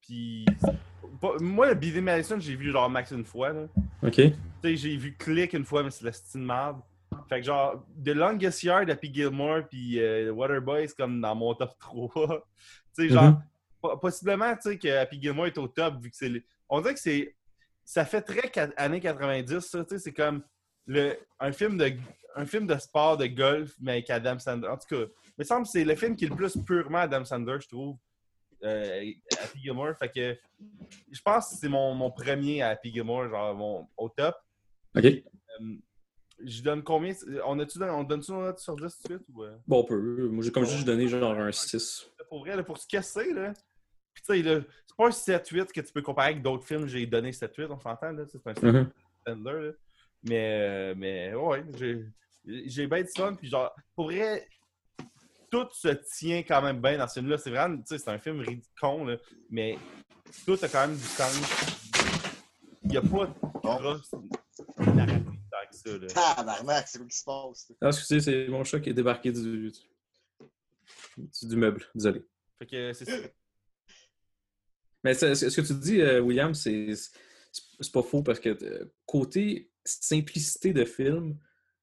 Puis, 0.00 0.46
moi, 1.40 1.74
Billy 1.74 2.00
Madison, 2.00 2.38
j'ai 2.40 2.56
vu 2.56 2.70
genre 2.72 2.88
max 2.90 3.10
une 3.10 3.24
fois. 3.24 3.52
Là. 3.52 3.66
OK. 4.02 4.12
Tu 4.14 4.32
sais, 4.62 4.76
j'ai 4.76 4.96
vu 4.96 5.16
Click 5.16 5.52
une 5.52 5.64
fois, 5.64 5.82
mais 5.82 5.90
c'est 5.90 6.04
la 6.04 6.12
style 6.12 6.40
marde. 6.42 6.80
Fait 7.28 7.40
que 7.40 7.46
genre, 7.46 7.84
The 8.04 8.08
Longest 8.08 8.62
Yard, 8.62 8.90
Happy 8.90 9.12
Gilmore, 9.12 9.68
puis 9.68 9.98
Waterboy, 10.30 10.88
c'est 10.88 10.96
comme 10.96 11.20
dans 11.20 11.34
mon 11.34 11.54
top 11.54 11.76
3. 11.80 12.44
tu 12.96 13.02
sais, 13.02 13.08
genre, 13.10 13.24
Mhm. 13.32 13.42
Possiblement, 14.00 14.54
tu 14.54 14.70
sais, 14.70 14.78
que 14.78 14.88
Happy 14.88 15.20
Gilmore 15.20 15.46
est 15.46 15.58
au 15.58 15.68
top, 15.68 16.02
vu 16.02 16.10
que 16.10 16.16
c'est... 16.16 16.44
On 16.68 16.80
dirait 16.80 16.94
que 16.94 17.00
c'est... 17.00 17.34
Ça 17.84 18.04
fait 18.04 18.20
très 18.20 18.50
années 18.76 19.00
90, 19.00 19.60
ça, 19.60 19.84
tu 19.84 19.90
sais, 19.90 19.98
c'est 19.98 20.12
comme 20.12 20.42
le... 20.86 21.16
un, 21.40 21.52
film 21.52 21.78
de... 21.78 21.92
un 22.36 22.46
film 22.46 22.66
de 22.66 22.76
sport, 22.78 23.16
de 23.16 23.26
golf, 23.26 23.74
mais 23.80 23.92
avec 23.92 24.10
Adam 24.10 24.38
Sandler. 24.38 24.68
En 24.68 24.76
tout 24.76 24.94
cas, 24.94 25.02
il 25.26 25.32
me 25.38 25.44
semble 25.44 25.62
que 25.64 25.70
c'est 25.70 25.84
le 25.84 25.96
film 25.96 26.16
qui 26.16 26.26
est 26.26 26.28
le 26.28 26.36
plus 26.36 26.56
purement 26.66 26.98
Adam 26.98 27.24
Sandler, 27.24 27.58
je 27.60 27.68
trouve. 27.68 27.96
Euh, 28.64 29.12
Happy 29.40 29.60
Gilmore. 29.60 29.96
Fait 29.96 30.08
que 30.08 30.36
je 31.10 31.20
pense 31.22 31.50
que 31.50 31.56
c'est 31.56 31.68
mon, 31.68 31.94
mon 31.94 32.10
premier 32.10 32.62
à 32.62 32.70
Happy 32.70 32.92
Gilmore, 32.92 33.28
genre 33.28 33.54
mon, 33.54 33.88
au 33.96 34.08
top. 34.08 34.36
OK. 34.96 35.04
Euh, 35.04 35.22
je 36.44 36.62
donne 36.62 36.82
combien 36.82 37.14
On 37.44 37.58
a-tu 37.58 37.82
on 37.82 38.04
donne-tu 38.04 38.30
une 38.30 38.42
note 38.42 38.58
sur 38.58 38.76
10 38.76 38.82
tout 38.82 39.08
de 39.08 39.14
suite 39.14 39.28
ou, 39.32 39.44
euh? 39.44 39.56
Bon, 39.66 39.80
on 39.80 39.84
peut. 39.84 40.28
Moi, 40.28 40.44
j'ai 40.44 40.52
comme 40.52 40.64
juste 40.64 40.84
donné 40.84 41.08
genre 41.08 41.38
un 41.38 41.52
6. 41.52 42.10
Pour 42.28 42.40
vrai, 42.40 42.56
là, 42.56 42.62
pour 42.62 42.78
ce 42.78 42.86
que 42.86 43.00
c'est, 43.02 43.32
là. 43.32 43.52
Puis 44.24 44.36
tu 44.42 44.42
sais, 44.42 44.54
là, 44.54 44.60
c'est 44.86 44.96
pas 44.96 45.06
un 45.06 45.10
7-8 45.10 45.66
que 45.72 45.80
tu 45.80 45.92
peux 45.92 46.02
comparer 46.02 46.30
avec 46.32 46.42
d'autres 46.42 46.66
films, 46.66 46.86
j'ai 46.88 47.06
donné 47.06 47.30
7-8, 47.30 47.66
on 47.70 47.78
s'entend, 47.78 48.10
là. 48.12 48.24
C'est 48.26 48.44
un 48.46 48.72
Mhm. 48.72 48.90
Sandler, 49.26 49.66
là. 49.66 49.72
Mais, 50.24 50.58
euh, 50.60 50.94
mais 50.96 51.34
ouais, 51.34 51.64
j'ai, 51.76 52.04
j'ai 52.66 52.86
bien 52.88 53.02
du 53.02 53.10
fun. 53.16 53.34
Puis 53.36 53.48
genre, 53.48 53.72
pour 53.94 54.06
vrai, 54.06 54.48
tout 55.50 55.68
se 55.72 55.88
tient 55.88 56.38
quand 56.42 56.60
même 56.62 56.80
bien 56.80 56.98
dans 56.98 57.06
ce 57.06 57.14
film-là. 57.20 57.38
C'est 57.38 57.50
vraiment, 57.50 57.76
tu 57.76 57.84
sais, 57.86 57.98
c'est 57.98 58.10
un 58.10 58.18
film 58.18 58.40
ridicule, 58.40 59.06
là, 59.06 59.16
mais 59.50 59.78
tout 60.44 60.58
a 60.60 60.68
quand 60.68 60.88
même 60.88 60.96
du 60.96 61.02
sens. 61.02 61.40
Il 62.82 62.90
n'y 62.90 62.96
a 62.96 63.02
pas 63.02 63.26
de 63.26 63.32
crosse 63.52 64.12
narrative 64.78 65.34
ça, 65.70 65.98
là. 65.98 66.06
Tabarnak, 66.08 66.88
c'est 66.88 66.98
quoi 66.98 67.06
qui 67.06 67.16
se 67.16 67.24
passe? 67.24 67.72
Ah, 67.80 67.88
excusez, 67.88 68.20
c'est 68.20 68.48
mon 68.48 68.64
chat 68.64 68.80
qui 68.80 68.90
est 68.90 68.94
débarqué 68.94 69.30
du, 69.30 69.70
du, 69.70 71.46
du 71.46 71.56
meuble. 71.56 71.84
Désolé. 71.94 72.24
Fait 72.58 72.66
que 72.66 72.92
c'est 72.92 73.04
ça. 73.04 73.16
Mais 75.04 75.14
ce 75.14 75.54
que 75.54 75.66
tu 75.66 75.74
dis, 75.74 76.00
euh, 76.00 76.20
William, 76.20 76.54
c'est 76.54 76.92
pas 77.92 78.02
faux 78.02 78.22
parce 78.22 78.40
que 78.40 78.50
euh, 78.50 78.84
côté 79.06 79.70
simplicité 79.84 80.72
de 80.72 80.84
film, 80.84 81.38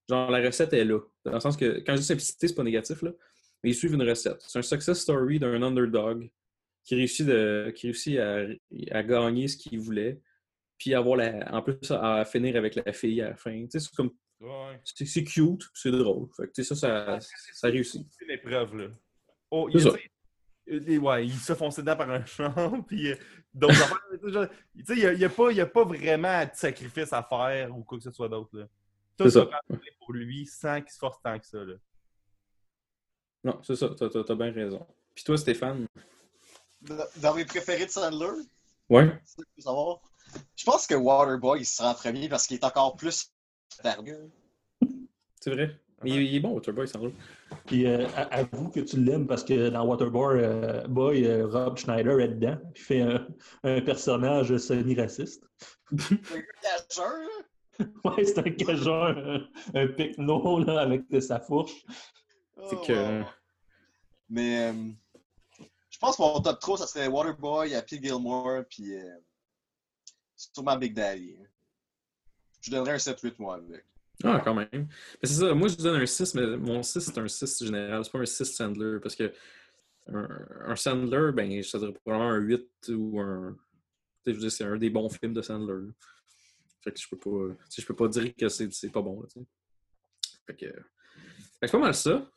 genre 0.09 0.29
la 0.29 0.45
recette 0.45 0.73
est 0.73 0.85
là. 0.85 0.99
Dans 1.23 1.33
le 1.33 1.39
sens 1.39 1.57
que 1.57 1.79
quand 1.79 1.93
je 1.95 2.01
dis 2.01 2.07
simplicité, 2.07 2.47
c'est 2.47 2.55
pas 2.55 2.63
négatif, 2.63 3.01
là, 3.01 3.11
mais 3.63 3.71
ils 3.71 3.75
suivent 3.75 3.93
une 3.93 4.07
recette. 4.07 4.41
C'est 4.47 4.59
un 4.59 4.63
success 4.63 4.99
story 4.99 5.39
d'un 5.39 5.61
underdog 5.61 6.29
qui 6.83 6.95
réussit, 6.95 7.25
de, 7.25 7.73
qui 7.75 7.87
réussit 7.87 8.19
à, 8.19 8.45
à 8.91 9.03
gagner 9.03 9.47
ce 9.47 9.57
qu'il 9.57 9.79
voulait, 9.79 10.21
puis 10.77 10.93
avoir 10.93 11.15
la, 11.15 11.53
en 11.55 11.61
plus 11.61 11.79
à, 11.89 12.25
finir 12.25 12.57
avec 12.57 12.75
la 12.75 12.93
fille 12.93 13.21
à 13.21 13.29
la 13.29 13.35
fin. 13.35 13.65
C'est 13.69 13.89
comme 13.95 14.11
Ouais. 14.41 14.79
c'est 14.83 15.23
cute, 15.23 15.63
c'est 15.73 15.91
drôle. 15.91 16.27
Fait 16.35 16.47
que, 16.47 16.51
tu 16.51 16.63
sais, 16.63 16.75
ça, 16.75 17.19
ça, 17.19 17.27
ça 17.53 17.67
réussit. 17.69 18.05
C'est 18.11 18.25
l'épreuve, 18.25 18.75
là. 18.75 18.87
Oh, 19.49 19.69
il, 19.73 19.79
les- 20.67 20.97
ouais, 20.97 21.25
il 21.25 21.33
se 21.33 21.53
fonce 21.53 21.77
dedans 21.77 21.95
par 21.95 22.09
un 22.09 22.25
champ, 22.25 22.81
puis 22.83 23.11
euh, 23.11 23.15
tu 23.59 23.67
sais, 23.73 24.49
sais, 24.85 24.93
il 24.93 24.95
n'y 24.99 25.05
a, 25.05 25.13
il 25.13 25.19
y 25.19 25.25
a 25.25 25.29
pas- 25.29 25.51
y 25.51 25.61
a 25.61 25.65
pas 25.65 25.83
vraiment 25.83 26.43
de 26.43 26.49
sacrifice 26.53 27.13
à 27.13 27.23
faire 27.23 27.75
ou 27.77 27.83
quoi 27.83 27.97
que 27.97 28.03
ce 28.03 28.11
soit 28.11 28.29
d'autre. 28.29 28.57
là. 28.57 28.67
Tout 29.17 29.29
ça. 29.29 29.47
pour 29.99 30.13
lui 30.13 30.45
sans 30.45 30.81
qu'il 30.81 30.91
se 30.91 30.97
force 30.97 31.21
tant 31.23 31.39
que 31.39 31.45
ça. 31.47 31.63
Là. 31.63 31.75
Non, 33.43 33.59
c'est 33.63 33.75
ça, 33.75 33.89
t'as, 33.97 34.09
t'as- 34.09 34.23
t'as 34.23 34.35
bien 34.35 34.51
raison. 34.51 34.85
Puis 35.13 35.23
toi, 35.23 35.37
Stéphane? 35.37 35.87
Dans- 36.81 37.33
mes 37.35 37.45
préférés 37.45 37.85
de 37.85 37.91
Sandler, 37.91 38.41
Ouais. 38.89 39.19
Je 40.55 40.63
pense 40.63 40.85
que 40.85 40.93
Waterboy 40.95 41.61
il 41.61 41.65
sera 41.65 41.91
en 41.91 41.93
premier 41.95 42.27
parce 42.29 42.45
qu'il 42.47 42.57
est 42.57 42.63
encore 42.65 42.95
plus. 42.95 43.31
C'est 45.39 45.51
vrai. 45.51 45.79
Mais 46.03 46.11
il, 46.11 46.21
il 46.23 46.35
est 46.35 46.39
bon, 46.39 46.49
Waterboy, 46.51 46.87
sans 46.87 46.99
doute. 46.99 47.15
Puis 47.65 47.85
euh, 47.87 48.05
a- 48.15 48.33
avoue 48.35 48.69
que 48.69 48.81
tu 48.81 48.97
l'aimes 49.03 49.27
parce 49.27 49.43
que 49.43 49.69
dans 49.69 49.85
Waterboy, 49.85 50.39
euh, 50.43 50.87
Boy, 50.87 51.25
euh, 51.25 51.47
Rob 51.47 51.77
Schneider 51.77 52.19
est 52.19 52.27
dedans. 52.29 52.57
Il 52.75 52.81
fait 52.81 53.01
un, 53.01 53.27
un 53.63 53.81
personnage 53.81 54.55
semi-raciste. 54.57 55.43
C'est 55.97 56.37
un 56.37 56.41
cageur, 56.61 57.17
là? 57.17 57.85
Ouais, 58.05 58.23
c'est 58.23 58.39
un 58.39 58.51
cajun, 58.51 59.17
un, 59.17 59.81
un 59.81 59.87
picno 59.87 60.63
là, 60.63 60.79
avec 60.81 61.03
sa 61.21 61.39
fourche. 61.41 61.73
C'est 62.69 62.75
Oh, 62.77 62.81
que- 62.87 63.19
wow. 63.21 63.25
Mais 64.29 64.69
euh, 64.71 64.91
je 65.89 65.97
pense 65.99 66.15
que 66.17 66.21
mon 66.21 66.39
top 66.41 66.59
3, 66.59 66.77
ça 66.77 66.87
serait 66.87 67.07
Waterboy, 67.07 67.75
Happy 67.75 68.01
Gilmore, 68.01 68.63
puis 68.69 68.95
euh, 68.95 69.17
sûrement 70.35 70.77
Big 70.77 70.93
Daddy. 70.93 71.35
Je 72.61 72.71
donnerais 72.71 72.93
un 72.93 72.97
7-8 72.97 73.35
moi 73.39 73.55
avec. 73.55 73.83
Ah, 74.23 74.41
quand 74.43 74.53
même. 74.53 74.67
Mais 74.71 74.87
c'est 75.23 75.33
ça, 75.35 75.53
moi 75.53 75.67
je 75.67 75.75
donne 75.75 76.01
un 76.01 76.05
6, 76.05 76.35
mais 76.35 76.57
mon 76.57 76.81
6 76.83 76.99
c'est 77.01 77.17
un 77.17 77.27
6 77.27 77.63
général, 77.65 78.03
c'est 78.05 78.11
pas 78.11 78.19
un 78.19 78.25
6 78.25 78.45
Sandler, 78.45 78.99
parce 79.01 79.15
que 79.15 79.31
un, 80.07 80.27
un 80.67 80.75
Sandler, 80.75 81.31
ben, 81.33 81.61
ça 81.63 81.79
serait 81.79 81.91
probablement 81.93 82.31
un 82.31 82.37
8 82.39 82.89
ou 82.89 83.19
un. 83.19 83.57
Tu 84.23 84.31
sais, 84.31 84.31
je 84.31 84.35
veux 84.35 84.39
dire, 84.41 84.51
c'est 84.51 84.63
un 84.63 84.77
des 84.77 84.89
bons 84.89 85.09
films 85.09 85.33
de 85.33 85.41
Sandler. 85.41 85.87
là. 85.87 85.91
Fait 86.81 86.91
que 86.91 86.99
je 86.99 87.07
peux 87.09 87.17
pas. 87.17 87.55
je 87.75 87.85
peux 87.85 87.95
pas 87.95 88.07
dire 88.07 88.35
que 88.35 88.47
c'est 88.47 88.71
c'est 88.73 88.91
pas 88.91 89.01
bon. 89.01 89.21
là. 89.21 89.27
Fait 90.47 90.55
que. 90.55 90.65
Que 90.67 90.81
c'est 91.63 91.71
pas 91.71 91.79
mal 91.79 91.93
ça. 91.95 92.29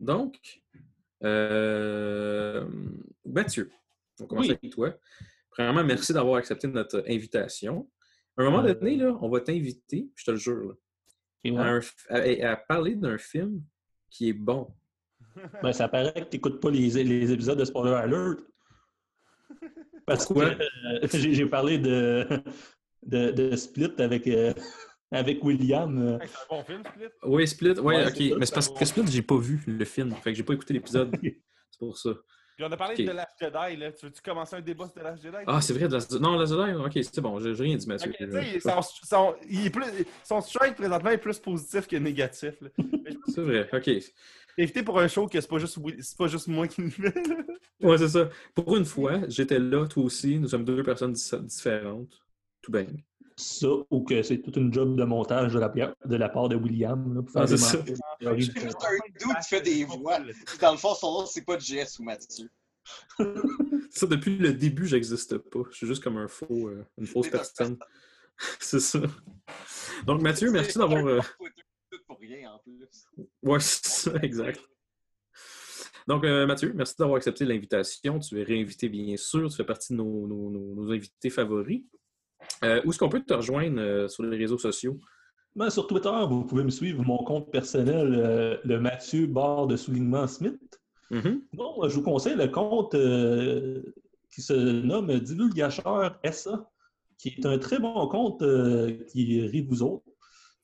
Donc, 0.00 0.62
euh, 1.24 2.66
Mathieu, 3.24 3.70
on 4.20 4.24
va 4.24 4.28
commencer 4.28 4.48
Oui. 4.50 4.58
avec 4.62 4.72
toi. 4.72 4.94
Premièrement, 5.50 5.84
merci 5.84 6.12
d'avoir 6.12 6.36
accepté 6.36 6.68
notre 6.68 7.02
invitation. 7.08 7.90
À 8.36 8.42
un 8.42 8.44
moment 8.44 8.64
Euh. 8.64 8.74
donné, 8.74 8.96
là, 8.96 9.16
on 9.20 9.28
va 9.28 9.40
t'inviter, 9.40 10.08
je 10.14 10.24
te 10.24 10.30
le 10.30 10.36
jure, 10.36 10.68
là, 10.68 10.74
Et 11.44 11.50
à, 11.50 11.52
ouais. 11.78 11.80
un- 12.10 12.44
à- 12.48 12.52
à 12.52 12.56
parler 12.56 12.94
d'un 12.96 13.18
film 13.18 13.62
qui 14.10 14.28
est 14.28 14.32
bon. 14.34 14.74
Ben, 15.62 15.72
ça 15.72 15.88
paraît 15.88 16.12
que 16.14 16.28
tu 16.30 16.36
n'écoutes 16.36 16.60
pas 16.60 16.70
les, 16.70 16.88
les 17.04 17.32
épisodes 17.32 17.58
de 17.58 17.64
Spoiler 17.64 17.94
Alert. 17.94 18.38
Parce 20.06 20.26
que 20.26 20.34
euh, 20.38 21.06
j'ai 21.12 21.46
parlé 21.46 21.78
de, 21.78 22.26
de, 23.06 23.30
de 23.30 23.56
Split 23.56 23.92
avec, 23.98 24.26
euh, 24.26 24.52
avec 25.10 25.44
William. 25.44 25.96
euh. 25.98 26.18
Hey, 26.18 26.28
c'est 26.28 26.36
un 26.36 26.56
bon 26.56 26.64
film, 26.64 26.82
Split. 26.84 27.08
Oui, 27.24 27.46
Split, 27.48 27.70
ouais, 27.72 27.80
Ouais, 27.82 28.06
ok. 28.08 28.38
Mais 28.38 28.46
c'est 28.46 28.54
parce 28.54 28.68
que 28.68 28.84
Split, 28.84 29.06
j'ai 29.08 29.22
pas 29.22 29.36
vu 29.38 29.62
le 29.66 29.84
film. 29.84 30.12
Fait 30.12 30.32
que 30.32 30.36
j'ai 30.36 30.42
pas 30.42 30.54
écouté 30.54 30.74
l'épisode. 30.74 31.14
c'est 31.22 31.78
pour 31.78 31.96
ça. 31.98 32.10
Puis 32.58 32.66
on 32.68 32.72
a 32.72 32.76
parlé 32.76 33.04
de 33.04 33.12
Last 33.12 33.36
Jedi, 33.40 33.76
là. 33.76 33.92
Tu 33.92 34.06
veux-tu 34.06 34.20
commencer 34.20 34.56
un 34.56 34.60
débat 34.60 34.86
sur 34.86 34.94
The 34.94 35.04
Last 35.04 35.22
Jedi? 35.22 35.36
Ah, 35.46 35.60
c'est 35.60 35.74
vrai, 35.74 35.86
de 35.86 35.92
la... 35.96 36.18
non, 36.18 36.36
la 36.36 36.44
Jedi, 36.44 36.74
ok, 36.74 37.04
c'est 37.04 37.20
bon, 37.20 37.38
j'ai 37.38 37.52
rien 37.52 37.76
dit, 37.76 37.86
Mathieu. 37.86 38.10
Ok, 38.10 38.16
tu 38.18 38.32
sais, 38.32 38.58
son, 38.58 38.82
son- 38.82 39.36
il 39.48 39.66
est 39.66 39.70
plus, 39.70 39.84
son 40.24 40.40
strike 40.40 40.74
présentement 40.74 41.10
est 41.10 41.18
plus 41.18 41.38
positif 41.38 41.86
que 41.86 41.94
négatif. 41.94 42.54
C'est 43.28 43.42
vrai, 43.42 43.68
ok. 43.72 43.84
que 43.84 44.00
éviter 44.60 44.82
pour 44.82 44.98
un 44.98 45.06
show 45.06 45.28
que 45.28 45.40
c'est 45.40 45.48
pas 45.48 45.58
juste, 45.58 45.78
pas 46.18 46.26
juste 46.26 46.48
moi 46.48 46.66
qui 46.66 46.82
là. 46.98 47.12
Ouais, 47.80 47.96
c'est 47.96 48.08
ça. 48.08 48.28
Pour 48.56 48.76
une 48.76 48.84
fois, 48.84 49.20
j'étais 49.28 49.60
là, 49.60 49.86
toi 49.86 50.02
aussi, 50.02 50.36
nous 50.40 50.48
sommes 50.48 50.64
deux 50.64 50.82
personnes 50.82 51.12
différentes. 51.12 52.20
Tout 52.60 52.72
bien. 52.72 52.86
Ça, 53.40 53.68
ou 53.90 54.02
que 54.02 54.20
c'est 54.24 54.38
toute 54.42 54.56
une 54.56 54.72
job 54.74 54.96
de 54.96 55.04
montage 55.04 55.54
de 55.54 55.60
la, 55.60 55.68
de 55.68 56.16
la 56.16 56.28
part 56.28 56.48
de 56.48 56.56
William. 56.56 57.14
Là, 57.14 57.22
pour 57.22 57.30
faire 57.30 57.42
Ah, 57.42 57.46
des 57.46 57.56
c'est 57.56 57.64
ça. 57.64 57.78
un 58.26 58.34
dude 58.34 58.52
qui 58.52 59.48
fait 59.48 59.60
des 59.60 59.84
voix. 59.84 60.18
Dans 60.60 60.72
le 60.72 60.76
fond, 60.76 60.92
son 60.94 61.20
nom, 61.20 61.26
c'est 61.26 61.44
pas 61.44 61.56
Jess 61.56 62.00
ou 62.00 62.02
Mathieu. 62.02 62.50
Ça, 63.90 64.06
depuis 64.06 64.38
le 64.38 64.52
début, 64.54 64.86
j'existe 64.86 65.38
pas. 65.38 65.60
Je 65.70 65.76
suis 65.76 65.86
juste 65.86 66.02
comme 66.02 66.16
un 66.16 66.26
faux, 66.28 66.68
euh, 66.68 66.84
une 66.98 67.06
fausse 67.06 67.28
personne. 67.28 67.78
c'est 68.60 68.80
ça. 68.80 69.00
Donc, 70.04 70.20
Mathieu, 70.22 70.50
merci 70.50 70.76
d'avoir. 70.78 71.06
euh, 71.06 71.20
pour 72.06 72.18
rien 72.18 72.50
en 72.52 72.58
plus. 72.58 73.06
Ouais, 73.42 73.60
c'est 73.60 73.86
ça, 73.86 74.12
exact. 74.22 74.60
Donc, 76.06 76.24
euh, 76.24 76.46
Mathieu, 76.46 76.72
merci 76.74 76.94
d'avoir 76.98 77.18
accepté 77.18 77.44
l'invitation. 77.44 78.18
Tu 78.18 78.40
es 78.40 78.42
réinvité, 78.42 78.88
bien 78.88 79.16
sûr. 79.16 79.48
Tu 79.50 79.56
fais 79.56 79.64
partie 79.64 79.92
de 79.92 79.98
nos, 79.98 80.26
nos- 80.26 80.50
nos- 80.50 80.74
nos 80.74 80.90
invités 80.92 81.30
favoris. 81.30 81.82
Euh, 82.64 82.80
où 82.84 82.90
est-ce 82.90 82.98
qu'on 82.98 83.08
peut 83.08 83.22
te 83.22 83.34
rejoindre 83.34 83.80
euh, 83.80 84.08
sur 84.08 84.22
les 84.24 84.36
réseaux 84.36 84.58
sociaux? 84.58 84.98
Ben, 85.56 85.70
sur 85.70 85.86
Twitter, 85.86 86.10
vous 86.28 86.44
pouvez 86.44 86.62
me 86.64 86.70
suivre 86.70 87.02
mon 87.02 87.18
compte 87.18 87.50
personnel, 87.50 88.14
euh, 88.14 88.56
le 88.64 88.78
Mathieu 88.80 89.26
barre 89.26 89.66
de 89.66 89.76
soulignement 89.76 90.26
Smith. 90.26 90.80
Mhm. 91.10 91.42
Non, 91.54 91.88
je 91.88 91.94
vous 91.96 92.02
conseille 92.02 92.36
le 92.36 92.48
compte 92.48 92.92
qui 94.30 94.42
se 94.42 94.52
nomme 94.52 95.18
Divulgacheur 95.20 96.18
SA, 96.24 96.70
qui 97.16 97.30
est 97.30 97.46
un 97.46 97.58
très 97.58 97.78
bon 97.78 98.06
compte 98.08 98.42
qui 99.10 99.40
rit 99.40 99.62
vous 99.62 99.82
autres. 99.82 100.04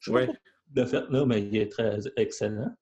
Je 0.01 0.11
sais 0.11 0.15
Ouais. 0.15 0.27
pas 0.75 0.87
fait, 0.87 1.09
là, 1.11 1.25
mais 1.25 1.43
il 1.43 1.57
est 1.57 1.71
très 1.73 1.99
excellent. 2.17 2.75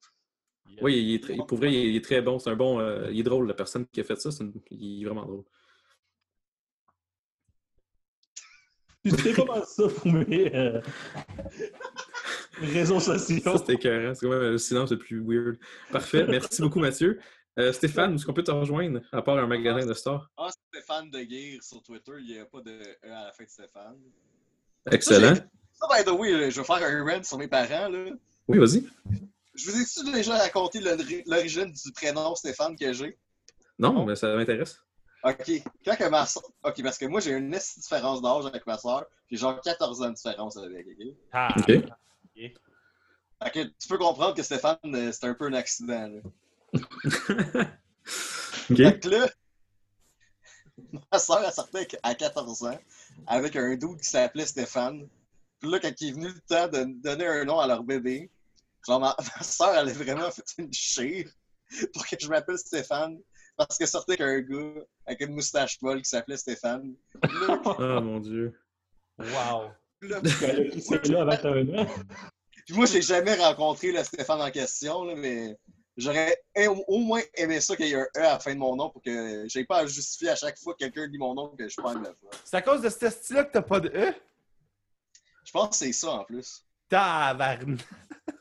Oui, 0.80 0.96
il 1.00 1.14
est 1.14 1.22
très- 1.22 1.36
pour 1.36 1.56
vrai, 1.58 1.72
il 1.72 1.94
est 1.96 2.04
très 2.04 2.20
bon. 2.20 2.38
C'est 2.40 2.50
un 2.50 2.56
bon. 2.56 2.80
il 3.10 3.20
est 3.20 3.22
drôle, 3.22 3.46
la 3.46 3.54
personne 3.54 3.86
qui 3.86 4.00
a 4.00 4.04
fait 4.04 4.16
ça. 4.16 4.30
une- 4.40 4.52
il 4.70 5.02
est 5.02 5.04
vraiment 5.06 5.24
drôle. 5.24 5.44
Puis 8.86 8.91
C'était 9.04 9.34
pas 9.34 9.44
mal 9.44 9.62
ça 9.66 9.82
pour 9.88 10.06
mes 10.12 10.54
euh, 10.54 10.80
réseaux 12.60 13.00
sociaux. 13.00 13.40
Ça, 13.42 13.58
c'était 13.58 13.74
écœurant. 13.74 14.14
C'est 14.14 14.26
quand 14.26 14.32
même 14.32 14.52
le 14.52 14.58
silence 14.58 14.90
le 14.90 14.98
plus 14.98 15.20
weird. 15.20 15.58
Parfait. 15.90 16.24
Merci 16.28 16.62
beaucoup, 16.62 16.78
Mathieu. 16.78 17.18
Euh, 17.58 17.72
Stéphane, 17.72 18.14
est-ce 18.14 18.24
qu'on 18.24 18.32
peut 18.32 18.44
te 18.44 18.50
rejoindre, 18.50 19.00
à 19.12 19.20
part 19.20 19.36
un 19.38 19.46
magasin 19.46 19.84
de 19.84 19.92
stars? 19.92 20.30
Ah, 20.38 20.48
Stéphane 20.70 21.10
de 21.10 21.20
Guire 21.20 21.62
sur 21.62 21.82
Twitter, 21.82 22.12
il 22.20 22.26
n'y 22.34 22.38
a 22.38 22.46
pas 22.46 22.60
de 22.62 22.70
E 22.70 23.10
à 23.12 23.24
la 23.26 23.32
fin 23.32 23.44
de 23.44 23.48
Stéphane. 23.50 23.98
Excellent. 24.90 25.34
Ça, 25.74 25.86
by 25.90 26.04
the 26.04 26.12
way, 26.12 26.50
je 26.50 26.60
vais 26.60 26.66
faire 26.66 26.82
un 26.82 27.04
rant 27.04 27.22
sur 27.22 27.38
mes 27.38 27.48
parents. 27.48 27.88
Là. 27.88 28.04
Oui, 28.48 28.58
vas-y. 28.58 28.86
Je 29.54 29.70
vous 29.70 29.80
ai-tu 29.82 30.12
déjà 30.12 30.36
raconté 30.38 30.80
l'ori- 30.80 31.24
l'origine 31.26 31.72
du 31.72 31.92
prénom 31.92 32.34
Stéphane 32.34 32.74
que 32.76 32.92
j'ai? 32.92 33.18
Non, 33.78 34.06
mais 34.06 34.16
ça 34.16 34.34
m'intéresse. 34.34 34.78
Ok. 35.24 35.50
Quand 35.84 35.96
que 35.96 36.08
ma 36.08 36.26
soeur... 36.26 36.42
Ok, 36.64 36.82
parce 36.82 36.98
que 36.98 37.06
moi, 37.06 37.20
j'ai 37.20 37.32
une 37.32 37.50
différence 37.50 38.20
d'âge 38.20 38.46
avec 38.46 38.66
ma 38.66 38.76
soeur. 38.76 39.06
J'ai 39.30 39.36
genre 39.36 39.60
14 39.60 40.02
ans 40.02 40.10
de 40.10 40.14
différence 40.14 40.56
avec. 40.56 40.86
ok? 40.86 41.06
Ah, 41.32 41.54
OK. 41.58 41.66
Fait 43.42 43.50
que 43.50 43.64
tu 43.64 43.88
peux 43.88 43.98
comprendre 43.98 44.34
que 44.34 44.42
Stéphane, 44.42 44.76
euh, 44.86 45.12
c'est 45.12 45.26
un 45.26 45.34
peu 45.34 45.46
un 45.46 45.54
accident. 45.54 46.08
Là. 46.08 46.20
OK. 48.70 48.76
Fait 48.76 49.00
que 49.00 49.08
là, 49.08 49.28
ma 51.12 51.18
soeur, 51.18 51.42
elle 51.44 51.52
sortait 51.52 51.88
à 52.02 52.14
14 52.14 52.64
ans 52.64 52.78
avec 53.26 53.56
un 53.56 53.74
dude 53.76 54.00
qui 54.00 54.08
s'appelait 54.08 54.46
Stéphane. 54.46 55.08
Puis 55.60 55.70
là, 55.70 55.78
quand 55.80 55.92
il 56.00 56.08
est 56.08 56.12
venu 56.12 56.28
le 56.28 56.40
temps 56.40 56.68
de 56.68 56.84
donner 57.02 57.26
un 57.26 57.44
nom 57.44 57.58
à 57.58 57.66
leur 57.66 57.82
bébé, 57.82 58.30
genre 58.86 59.00
ma, 59.00 59.16
ma 59.36 59.42
soeur, 59.42 59.74
elle 59.74 59.88
a 59.88 59.92
vraiment 59.92 60.30
fait 60.30 60.44
une 60.58 60.72
chire 60.72 61.30
pour 61.92 62.06
que 62.06 62.16
je 62.18 62.28
m'appelle 62.28 62.58
Stéphane. 62.58 63.18
Parce 63.56 63.78
qu'elle 63.78 63.88
sortait 63.88 64.20
avec 64.20 64.20
un 64.20 64.40
gars 64.40 64.82
avec 65.06 65.20
une 65.20 65.34
moustache 65.34 65.80
molle 65.82 66.02
qui 66.02 66.08
s'appelait 66.08 66.36
Stéphane. 66.36 66.94
Là, 67.22 67.62
Oh 67.64 68.00
mon 68.00 68.20
Dieu. 68.20 68.58
Wow. 69.18 69.70
là, 70.02 70.20
C'est 70.80 71.08
là 71.08 71.22
à 71.22 71.24
21 71.24 71.78
ans. 71.78 71.86
Puis 72.66 72.74
moi, 72.74 72.86
j'ai 72.86 73.02
jamais 73.02 73.34
rencontré 73.34 73.92
le 73.92 74.02
Stéphane 74.04 74.40
en 74.40 74.50
question, 74.50 75.04
là, 75.04 75.14
mais 75.16 75.58
j'aurais 75.96 76.42
au 76.56 76.84
au 76.86 76.98
moins 76.98 77.20
aimé 77.34 77.60
ça 77.60 77.76
qu'il 77.76 77.86
y 77.86 77.92
ait 77.92 77.96
un 77.96 78.06
E 78.16 78.20
à 78.20 78.32
la 78.32 78.38
fin 78.38 78.54
de 78.54 78.58
mon 78.58 78.76
nom 78.76 78.90
pour 78.90 79.02
que 79.02 79.44
j'ai 79.48 79.64
pas 79.64 79.78
à 79.78 79.86
justifier 79.86 80.30
à 80.30 80.36
chaque 80.36 80.58
fois 80.58 80.74
que 80.74 80.78
quelqu'un 80.78 81.08
dit 81.08 81.18
mon 81.18 81.34
nom 81.34 81.48
que 81.56 81.68
je 81.68 81.76
parle 81.76 82.02
la 82.02 82.14
fois. 82.14 82.30
C'est 82.44 82.56
à 82.56 82.62
cause 82.62 82.80
de 82.80 82.88
ce 82.88 83.10
style-là 83.10 83.44
que 83.44 83.52
t'as 83.52 83.62
pas 83.62 83.80
de 83.80 83.88
E? 83.88 84.14
Je 85.44 85.52
pense 85.52 85.70
que 85.70 85.76
c'est 85.76 85.92
ça 85.92 86.10
en 86.12 86.24
plus. 86.24 86.64
Taverne. 86.88 87.78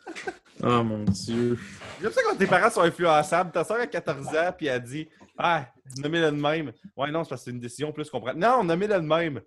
Oh 0.64 0.84
mon 0.84 1.04
Dieu. 1.04 1.58
J'aime 2.02 2.12
ça 2.12 2.22
quand 2.24 2.36
tes 2.36 2.48
parents 2.48 2.70
sont 2.70 2.82
influençables. 2.82 3.52
Ta 3.52 3.64
soeur 3.64 3.80
a 3.82 3.88
14 3.88 4.28
ans, 4.28 4.54
puis 4.56 4.68
elle 4.68 4.84
dit 4.84 5.08
Ah, 5.38 5.68
nommez-le 5.98 6.32
de 6.32 6.42
même. 6.42 6.72
Ouais, 6.96 7.12
non, 7.12 7.24
c'est 7.24 7.30
parce 7.30 7.42
que 7.42 7.46
c'est 7.46 7.52
une 7.52 7.60
décision 7.60 7.92
plus 7.92 8.10
qu'on 8.10 8.22
prend. 8.22 8.34
Non, 8.34 8.64
nommez-le 8.64 8.96
de 8.96 9.00
même. 9.00 9.42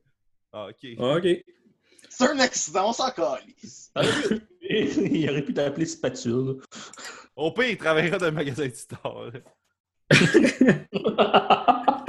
Ah, 0.53 0.69
ok. 0.69 0.87
OK. 0.99 1.29
C'est 2.09 2.29
un 2.29 2.39
accident, 2.39 2.91
on 2.91 2.93
s'en 2.93 3.11
calisse. 3.11 3.93
Il 4.71 5.29
aurait 5.31 5.43
pu 5.43 5.53
t'appeler 5.53 5.87
Spatule. 5.87 6.61
Au 7.37 7.51
pire, 7.53 7.71
il 7.71 7.77
travaillera 7.77 8.19
dans 8.19 8.27
un 8.27 8.31
magasin 8.31 8.69
là. 9.05 9.31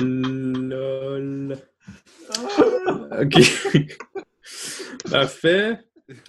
Lol. 0.00 1.58
OK. 3.20 3.36
Parfait. 5.10 5.78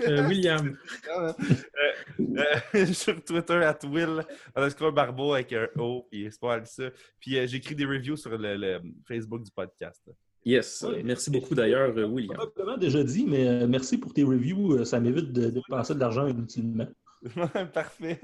Euh, 0.01 0.27
William. 0.27 0.77
Euh, 1.09 2.85
sur 2.93 3.23
Twitter, 3.23 3.53
at 3.63 3.79
Will, 3.85 4.23
underscore 4.55 4.91
Barbeau 4.91 5.33
avec 5.33 5.53
un 5.53 5.67
O, 5.77 6.07
puis 6.09 6.27
c'est 6.31 6.39
pas 6.39 6.57
mal 6.57 6.65
ça. 6.67 6.83
Puis 7.19 7.37
euh, 7.37 7.47
j'écris 7.47 7.75
des 7.75 7.85
reviews 7.85 8.17
sur 8.17 8.37
le, 8.37 8.55
le 8.57 8.81
Facebook 9.07 9.43
du 9.43 9.51
podcast. 9.51 10.01
Yes. 10.43 10.81
Ouais. 10.81 11.03
Merci 11.03 11.29
beaucoup 11.29 11.53
d'ailleurs, 11.53 11.95
euh, 11.97 12.05
William. 12.05 12.35
Probablement 12.35 12.77
déjà 12.77 13.03
dit, 13.03 13.25
mais 13.27 13.47
euh, 13.47 13.67
merci 13.67 13.97
pour 13.97 14.13
tes 14.13 14.23
reviews. 14.23 14.73
euh, 14.73 14.85
Ça 14.85 14.99
m'évite 14.99 15.31
de, 15.31 15.49
dépenser 15.49 15.93
de 15.93 15.99
l'argent 15.99 16.27
inutilement. 16.27 16.87
Parfait. 17.73 18.19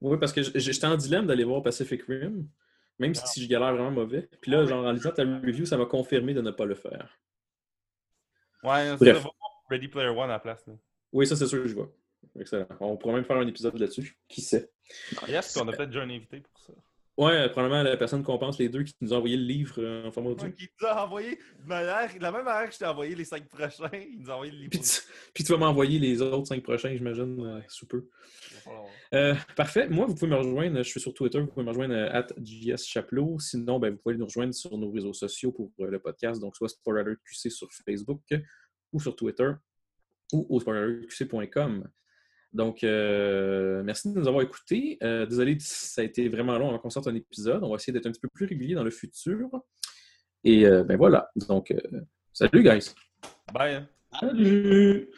Oui, 0.00 0.16
parce 0.18 0.32
que 0.32 0.40
j'étais 0.42 0.86
en 0.86 0.96
dilemme 0.96 1.26
d'aller 1.26 1.44
voir 1.44 1.62
Pacific 1.62 2.02
Rim, 2.04 2.46
même 2.98 3.14
si 3.14 3.42
je 3.42 3.48
galère 3.48 3.74
vraiment 3.74 3.90
mauvais. 3.90 4.28
Puis 4.40 4.50
là, 4.50 4.64
genre, 4.64 4.86
en 4.86 4.92
lisant 4.92 5.10
ta 5.10 5.22
review, 5.24 5.66
ça 5.66 5.76
m'a 5.76 5.84
confirmé 5.86 6.32
de 6.32 6.40
ne 6.40 6.50
pas 6.50 6.64
le 6.64 6.74
faire. 6.74 7.18
Ouais, 8.62 8.86
c'est 8.90 8.96
Bref. 8.96 9.08
ça, 9.08 9.12
va 9.14 9.20
voir 9.20 9.34
Ready 9.70 9.88
Player 9.88 10.08
One 10.08 10.30
à 10.30 10.34
la 10.34 10.38
place. 10.38 10.66
Là. 10.66 10.72
Oui, 11.12 11.26
ça, 11.26 11.36
c'est 11.36 11.46
sûr 11.46 11.62
que 11.62 11.68
je 11.68 11.74
vois. 11.74 11.90
Excellent. 12.38 12.66
On 12.80 12.96
pourra 12.96 13.14
même 13.14 13.24
faire 13.24 13.36
un 13.36 13.46
épisode 13.46 13.78
là-dessus. 13.78 14.18
Qui 14.28 14.40
sait? 14.40 14.70
Yes, 15.28 15.56
on 15.56 15.68
a 15.68 15.72
peut-être 15.72 15.90
déjà 15.90 16.02
un 16.02 16.10
invité 16.10 16.40
pour 16.40 16.58
ça. 16.58 16.72
Ouais, 17.16 17.32
euh, 17.32 17.48
probablement 17.48 17.82
la 17.82 17.96
personne 17.96 18.22
qu'on 18.22 18.38
pense, 18.38 18.58
les 18.58 18.68
deux, 18.68 18.84
qui 18.84 18.94
nous 19.00 19.12
a 19.12 19.16
envoyé 19.16 19.36
le 19.36 19.42
livre 19.42 19.74
euh, 19.78 20.06
en 20.06 20.12
format 20.12 20.30
audio. 20.30 20.48
Qui 20.52 20.68
nous 20.80 20.86
a 20.86 21.04
envoyé 21.04 21.36
de 21.60 21.66
manière, 21.66 22.14
de 22.14 22.22
la 22.22 22.30
même 22.30 22.44
manière 22.44 22.68
que 22.68 22.74
je 22.74 22.78
t'ai 22.78 22.86
envoyé 22.86 23.16
les 23.16 23.24
cinq 23.24 23.48
prochains, 23.48 23.90
il 23.92 24.20
nous 24.20 24.30
a 24.30 24.34
envoyé 24.34 24.52
le 24.52 24.58
livre. 24.58 24.70
Puis 24.70 24.80
tu, 24.80 25.00
puis 25.34 25.42
tu 25.42 25.50
vas 25.52 25.58
m'envoyer 25.58 25.98
les 25.98 26.22
autres 26.22 26.46
cinq 26.46 26.62
prochains, 26.62 26.94
j'imagine, 26.94 27.44
euh, 27.44 27.60
sous 27.66 27.86
peu. 27.86 28.08
Euh, 29.14 29.34
parfait. 29.56 29.88
Moi, 29.88 30.06
vous 30.06 30.14
pouvez 30.14 30.30
me 30.30 30.36
rejoindre. 30.36 30.78
Je 30.78 30.88
suis 30.88 31.00
sur 31.00 31.14
Twitter. 31.14 31.40
Vous 31.40 31.46
pouvez 31.46 31.64
me 31.64 31.70
rejoindre 31.70 31.94
euh, 31.94 32.12
at 32.12 32.26
JSChaplot. 32.42 33.38
Sinon, 33.38 33.78
ben, 33.78 33.92
vous 33.92 33.98
pouvez 33.98 34.16
nous 34.16 34.26
rejoindre 34.26 34.54
sur 34.54 34.76
nos 34.76 34.90
réseaux 34.90 35.12
sociaux 35.12 35.52
pour 35.52 35.70
euh, 35.80 35.90
le 35.90 35.98
podcast. 35.98 36.40
Donc, 36.40 36.56
soit 36.56 36.68
SpoilerQC 36.68 37.50
sur 37.50 37.68
Facebook 37.72 38.22
ou 38.92 39.00
sur 39.00 39.16
Twitter 39.16 39.50
ou 40.32 40.46
au 40.48 40.60
spoilerqc.com. 40.60 41.88
Donc, 42.52 42.82
euh, 42.82 43.82
merci 43.82 44.12
de 44.12 44.18
nous 44.18 44.26
avoir 44.26 44.42
écoutés. 44.42 44.98
Euh, 45.02 45.26
désolé, 45.26 45.56
ça 45.60 46.00
a 46.00 46.04
été 46.04 46.28
vraiment 46.28 46.56
long 46.58 46.68
avant 46.68 46.78
qu'on 46.78 46.90
sorte 46.90 47.06
un 47.06 47.14
épisode. 47.14 47.62
On 47.62 47.70
va 47.70 47.76
essayer 47.76 47.92
d'être 47.92 48.06
un 48.06 48.10
petit 48.10 48.20
peu 48.20 48.28
plus 48.32 48.46
régulier 48.46 48.74
dans 48.74 48.84
le 48.84 48.90
futur. 48.90 49.50
Et 50.44 50.66
euh, 50.66 50.82
ben 50.84 50.96
voilà. 50.96 51.30
Donc, 51.48 51.70
euh, 51.70 51.78
salut, 52.32 52.62
guys. 52.62 52.94
Bye. 53.52 53.74
hein. 53.74 53.88
Salut! 54.18 55.10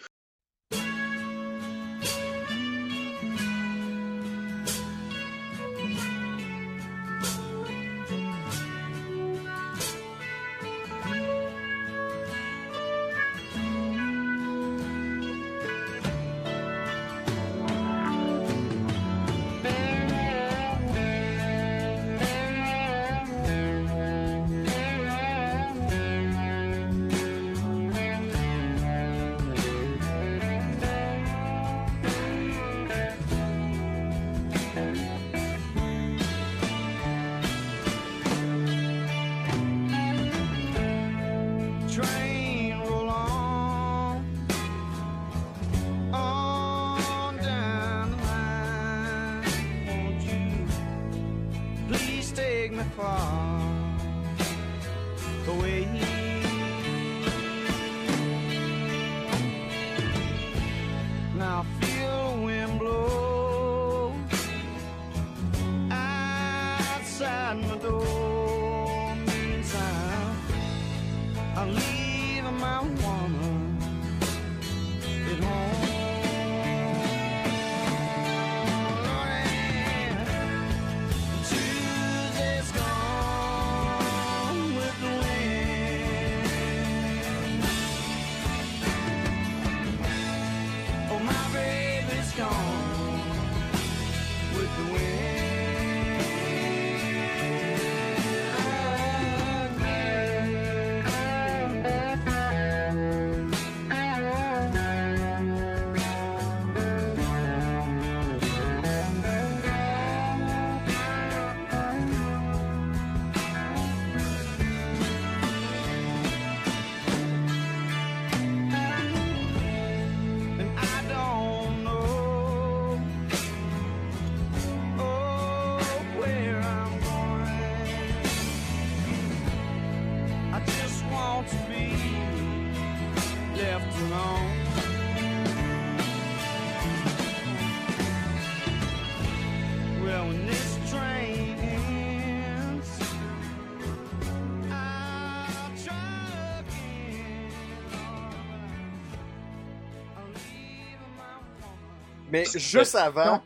Mais 152.52 152.60
juste 152.60 152.94
avant, 152.94 153.42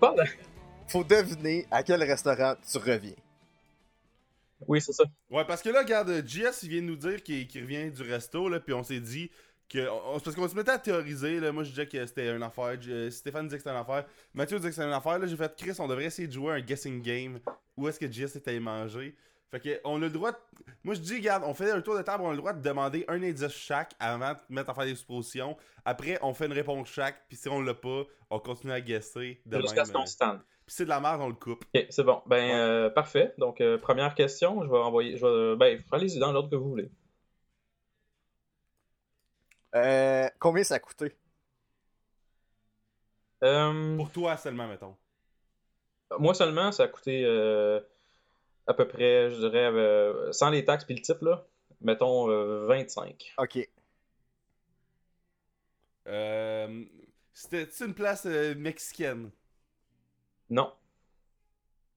faut 0.89 1.05
deviner 1.05 1.67
à 1.71 1.83
quel 1.83 2.03
restaurant 2.03 2.55
tu 2.71 2.79
reviens. 2.79 3.15
Oui, 4.67 4.81
c'est 4.81 4.93
ça. 4.93 5.05
Ouais, 5.31 5.45
parce 5.45 5.63
que 5.63 5.69
là, 5.69 5.81
regarde, 5.81 6.23
JS, 6.27 6.63
il 6.63 6.69
vient 6.71 6.81
de 6.83 6.87
nous 6.87 6.97
dire 6.97 7.23
qu'il 7.23 7.47
revient 7.63 7.91
du 7.91 8.03
resto, 8.03 8.49
là, 8.49 8.61
puis 8.61 8.73
on 8.73 8.83
s'est 8.83 9.01
dit 9.01 9.31
que. 9.69 9.89
on- 9.91 10.21
parce 10.21 10.35
qu'on 10.35 10.49
se 10.49 10.55
mettait 10.55 10.71
à 10.71 10.79
théoriser, 10.79 11.41
là. 11.41 11.53
Moi, 11.53 11.65
je 11.65 11.71
disais 11.71 11.87
que 11.87 12.07
c'était 12.07 12.35
une 12.35 12.43
affaire. 12.43 12.81
J- 12.81 13.11
Stéphane 13.13 13.47
disait 13.47 13.59
que 13.59 13.63
c'était 13.65 13.75
une 13.75 13.81
affaire. 13.83 14.07
Mathieu 14.33 14.57
disait 14.59 14.71
que 14.71 14.75
c'était 14.75 14.87
une 14.87 14.93
affaire. 14.95 15.19
Là, 15.19 15.27
j'ai 15.27 15.37
fait 15.37 15.55
Chris, 15.57 15.73
on 15.79 15.89
devrait 15.89 16.05
essayer 16.05 16.29
de 16.29 16.33
jouer 16.33 16.55
un 16.55 16.61
guessing 16.61 17.03
game. 17.03 17.41
Où 17.77 17.89
est-ce 17.89 17.99
que 17.99 18.11
JS 18.11 18.37
était 18.37 18.51
allé 18.53 18.61
manger? 18.61 19.15
Fait 19.55 19.61
que, 19.61 19.81
on 19.85 19.99
a 20.03 20.07
le 20.07 20.11
droit. 20.11 20.33
de- 20.33 20.39
Moi, 20.83 20.95
je 20.97 21.01
dis, 21.01 21.15
regarde, 21.15 21.45
on 21.47 21.55
fait 21.55 21.71
un 21.71 21.81
tour 21.81 21.97
de 21.97 22.03
table, 22.03 22.25
on 22.25 22.29
a 22.31 22.33
le 22.33 22.39
droit 22.39 22.53
de 22.53 22.61
demander 22.61 23.05
un 23.07 23.23
indice 23.23 23.47
chaque 23.51 23.93
avant 24.01 24.33
de 24.33 24.39
mettre 24.49 24.71
à 24.71 24.75
faire 24.75 24.85
des 24.85 24.97
suppositions. 24.97 25.57
Après, 25.85 26.19
on 26.23 26.35
fait 26.35 26.47
une 26.47 26.53
réponse 26.53 26.89
chaque, 26.89 27.29
puis 27.29 27.37
si 27.37 27.49
on 27.49 27.61
l'a 27.63 27.73
pas, 27.75 28.03
on 28.31 28.41
continue 28.41 28.73
à 28.73 28.81
guesser. 28.81 29.41
Jusqu'à 29.49 29.85
ce 29.85 29.93
qu'on 29.93 30.03
euh. 30.03 30.07
se 30.07 30.17
tente. 30.19 30.41
Puis 30.67 30.75
c'est 30.75 30.85
de 30.85 30.89
la 30.89 30.99
merde, 30.99 31.21
on 31.21 31.29
le 31.29 31.35
coupe. 31.35 31.65
Ok, 31.73 31.87
c'est 31.89 32.03
bon. 32.03 32.21
Ben, 32.27 32.37
Ouais. 32.49 32.53
euh, 32.55 32.91
parfait. 32.91 33.33
Donc, 33.39 33.61
euh, 33.61 33.79
première 33.79 34.17
question, 34.17 34.61
je 34.65 34.69
vais 34.69 34.77
envoyer. 34.79 35.17
Je 35.19 35.25
vais, 35.25 35.57
ben, 35.57 35.85
allez-y 35.93 36.19
dans 36.19 36.33
l'ordre 36.33 36.51
que 36.51 36.57
vous 36.57 36.71
voulez. 36.71 36.91
Euh, 39.77 40.29
combien 40.41 40.65
ça 40.65 40.75
a 40.75 40.79
coûté? 40.81 41.17
Euh, 43.45 43.97
Pour 43.97 44.11
toi 44.11 44.37
seulement, 44.37 44.67
mettons. 44.67 44.97
moi 46.19 46.35
seulement, 46.35 46.73
ça 46.73 46.85
a 46.85 46.89
coûté 46.89 47.25
euh, 47.25 47.79
à 48.67 48.75
peu 48.75 48.87
près, 48.89 49.31
je 49.31 49.37
dirais, 49.37 49.67
euh, 49.73 50.33
sans 50.33 50.51
les 50.51 50.65
taxes 50.65 50.85
puis 50.85 50.95
le 50.95 51.03
type, 51.03 51.21
là, 51.23 51.45
mettons 51.81 52.31
euh, 52.31 52.67
25. 52.67 53.35
Ok. 53.39 53.59
Euh, 56.07 56.85
C'était 57.33 57.69
une 57.85 57.95
place 57.95 58.25
euh, 58.27 58.55
mexicaine? 58.55 59.31
Non. 60.51 60.73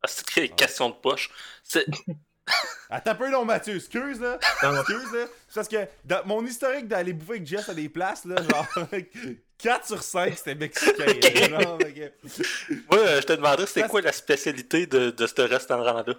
Ah, 0.01 0.07
c'est 0.07 0.45
une 0.45 0.55
question 0.55 0.89
de 0.89 0.95
poche. 0.95 1.29
C'est- 1.63 1.85
Attends 2.89 3.11
un 3.11 3.15
peu, 3.15 3.29
non, 3.29 3.43
Mathieu, 3.43 3.75
excuse, 3.75 4.21
là. 4.21 4.39
Non, 4.63 4.71
non. 4.71 4.79
Excuse, 4.81 5.11
là. 5.13 5.25
C'est 5.49 5.55
parce 5.55 5.67
que 5.67 5.85
dans 6.05 6.25
mon 6.25 6.45
historique 6.45 6.87
d'aller 6.87 7.11
bouffer 7.11 7.33
avec 7.33 7.45
Jess 7.45 7.67
à 7.67 7.73
des 7.73 7.89
places, 7.89 8.23
là, 8.23 8.35
genre, 8.41 8.65
4 9.57 9.85
sur 9.85 10.01
5, 10.01 10.37
c'était 10.37 10.55
mexicain. 10.55 11.05
Moi, 11.49 11.77
euh, 12.99 13.21
je 13.21 13.25
te 13.25 13.33
demanderais, 13.33 13.65
c'était 13.65 13.87
quoi 13.89 13.99
la 14.01 14.13
spécialité 14.13 14.87
de, 14.87 15.09
de 15.09 15.27
ce 15.27 15.41
restaurant-là? 15.41 16.13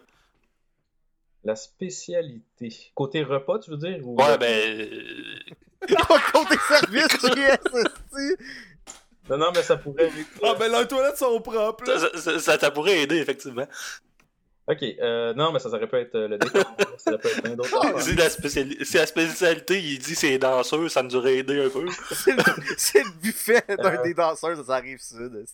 La 1.48 1.56
spécialité. 1.56 2.90
Côté 2.94 3.22
repas, 3.22 3.58
tu 3.58 3.70
veux 3.70 3.78
dire? 3.78 4.06
Ou... 4.06 4.16
Ouais, 4.20 4.36
ben. 4.36 4.80
euh, 4.80 5.14
Côté 6.32 6.56
service, 6.68 7.06
yes. 7.36 7.58
Non, 9.30 9.38
non, 9.38 9.46
mais 9.54 9.62
ça 9.62 9.78
pourrait. 9.78 10.10
Ah, 10.42 10.54
ben 10.58 10.70
leurs 10.70 10.86
toilettes 10.86 11.16
sont 11.16 11.40
propres. 11.40 11.86
Ça, 11.86 12.18
ça- 12.20 12.38
ça- 12.38 12.58
ça 12.58 12.70
pourrait 12.70 12.98
aider, 13.00 13.16
effectivement. 13.16 13.66
Ok, 14.66 14.82
euh, 14.82 15.32
non, 15.32 15.50
mais 15.50 15.58
ça, 15.58 15.70
ça 15.70 15.76
aurait 15.76 15.86
pu 15.88 15.96
être 15.96 16.14
euh, 16.16 16.28
le 16.28 16.36
décor. 16.36 16.64
ça 16.98 17.12
aurait 17.14 17.18
pu 17.22 17.28
être 17.38 17.56
d'autres. 17.56 18.00
Si 18.02 18.14
la, 18.14 18.28
spéciali- 18.28 18.84
si 18.84 18.96
la 18.98 19.06
spécialité, 19.06 19.80
il 19.82 19.98
dit 20.00 20.14
c'est 20.14 20.36
danseur, 20.38 20.90
ça 20.90 21.02
nous 21.02 21.16
aurait 21.16 21.38
aidé 21.38 21.64
un 21.64 21.70
peu. 21.70 21.86
C'est 22.76 23.02
le, 23.02 23.10
buffet 23.22 23.64
d'un 23.68 23.98
Euh. 23.98 24.02
des 24.02 24.12
danseurs, 24.12 24.62
ça 24.62 24.74
arrive 24.74 25.00
sud. 25.00 25.46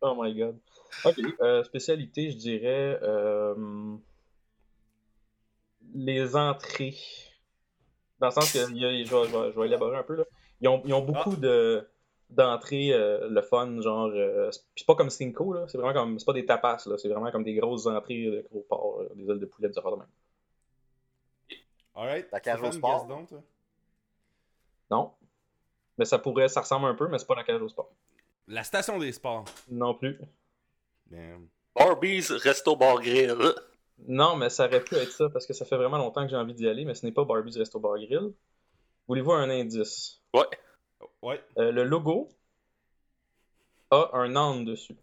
Oh 0.00 0.16
my 0.18 0.34
god. 0.34 0.56
Ok, 1.04 1.16
euh, 1.42 1.62
spécialité, 1.64 2.30
je 2.30 2.36
dirais. 2.38 2.98
Euh, 5.88 5.92
les 5.94 6.36
entrées. 6.36 6.94
Dans 8.20 8.26
le 8.28 8.32
sens 8.32 8.52
que, 8.52 8.70
il 8.70 8.78
y 8.78 8.84
a- 8.84 9.04
je, 9.04 9.14
vais, 9.14 9.28
je 9.28 9.36
vais- 9.36 9.52
je 9.52 9.60
vais 9.60 9.66
élaborer 9.66 9.96
un 9.96 10.02
peu, 10.02 10.16
là. 10.16 10.24
Ils 10.60 10.68
ont, 10.68 10.82
ils 10.84 10.92
ont 10.94 11.02
beaucoup 11.02 11.36
de 11.36 11.88
d'entrées, 12.30 12.92
euh, 12.92 13.28
le 13.30 13.40
fun, 13.42 13.80
genre. 13.80 14.10
euh, 14.12 14.50
c'est 14.76 14.86
pas 14.86 14.94
comme 14.94 15.08
Cinco, 15.08 15.52
là. 15.54 15.66
C'est 15.68 15.78
vraiment 15.78 15.94
comme. 15.94 16.18
C'est 16.18 16.24
pas 16.26 16.32
des 16.32 16.44
tapas, 16.44 16.82
là. 16.86 16.98
C'est 16.98 17.08
vraiment 17.08 17.30
comme 17.30 17.44
des 17.44 17.54
grosses 17.54 17.86
entrées 17.86 18.24
de 18.24 18.46
gros 18.50 18.66
porc, 18.68 19.02
là, 19.02 19.08
des 19.14 19.30
ailes 19.30 19.38
de 19.38 19.46
poulet, 19.46 19.68
de 19.68 19.74
même. 19.80 20.06
Alright. 21.94 22.28
La 22.32 22.40
cage 22.40 22.62
au 22.62 22.70
sport? 22.72 23.06
donc, 23.06 23.28
toi. 23.28 23.42
Non. 24.90 25.12
Mais 25.96 26.04
ça 26.04 26.18
pourrait. 26.18 26.48
Ça 26.48 26.60
ressemble 26.60 26.86
un 26.86 26.94
peu, 26.94 27.08
mais 27.08 27.18
c'est 27.18 27.26
pas 27.26 27.34
la 27.34 27.44
cage 27.44 27.60
au 27.62 27.68
sport. 27.68 27.90
La 28.46 28.62
station 28.64 28.98
des 28.98 29.12
sports. 29.12 29.44
Non 29.70 29.94
plus. 29.94 30.18
Damn. 31.06 31.48
Barbies 31.74 32.28
Resto 32.30 32.76
Bar 32.76 33.00
Grill. 33.00 33.36
Non, 34.06 34.36
mais 34.36 34.48
ça 34.48 34.66
aurait 34.66 34.82
pu 34.82 34.94
être 34.94 35.10
ça 35.12 35.28
parce 35.28 35.46
que 35.46 35.52
ça 35.52 35.64
fait 35.64 35.76
vraiment 35.76 35.98
longtemps 35.98 36.22
que 36.22 36.30
j'ai 36.30 36.36
envie 36.36 36.54
d'y 36.54 36.68
aller, 36.68 36.84
mais 36.84 36.94
ce 36.94 37.04
n'est 37.04 37.12
pas 37.12 37.24
Barbie's 37.24 37.56
Resto 37.56 37.78
Bar 37.80 37.96
Grill. 37.96 38.32
Voulez-vous 39.08 39.32
un 39.32 39.50
indice? 39.50 40.20
Ouais. 40.34 40.46
Ouais. 41.22 41.42
Euh, 41.58 41.72
le 41.72 41.84
logo 41.84 42.28
a 43.90 44.10
un 44.14 44.36
âne 44.36 44.64
dessus. 44.64 44.96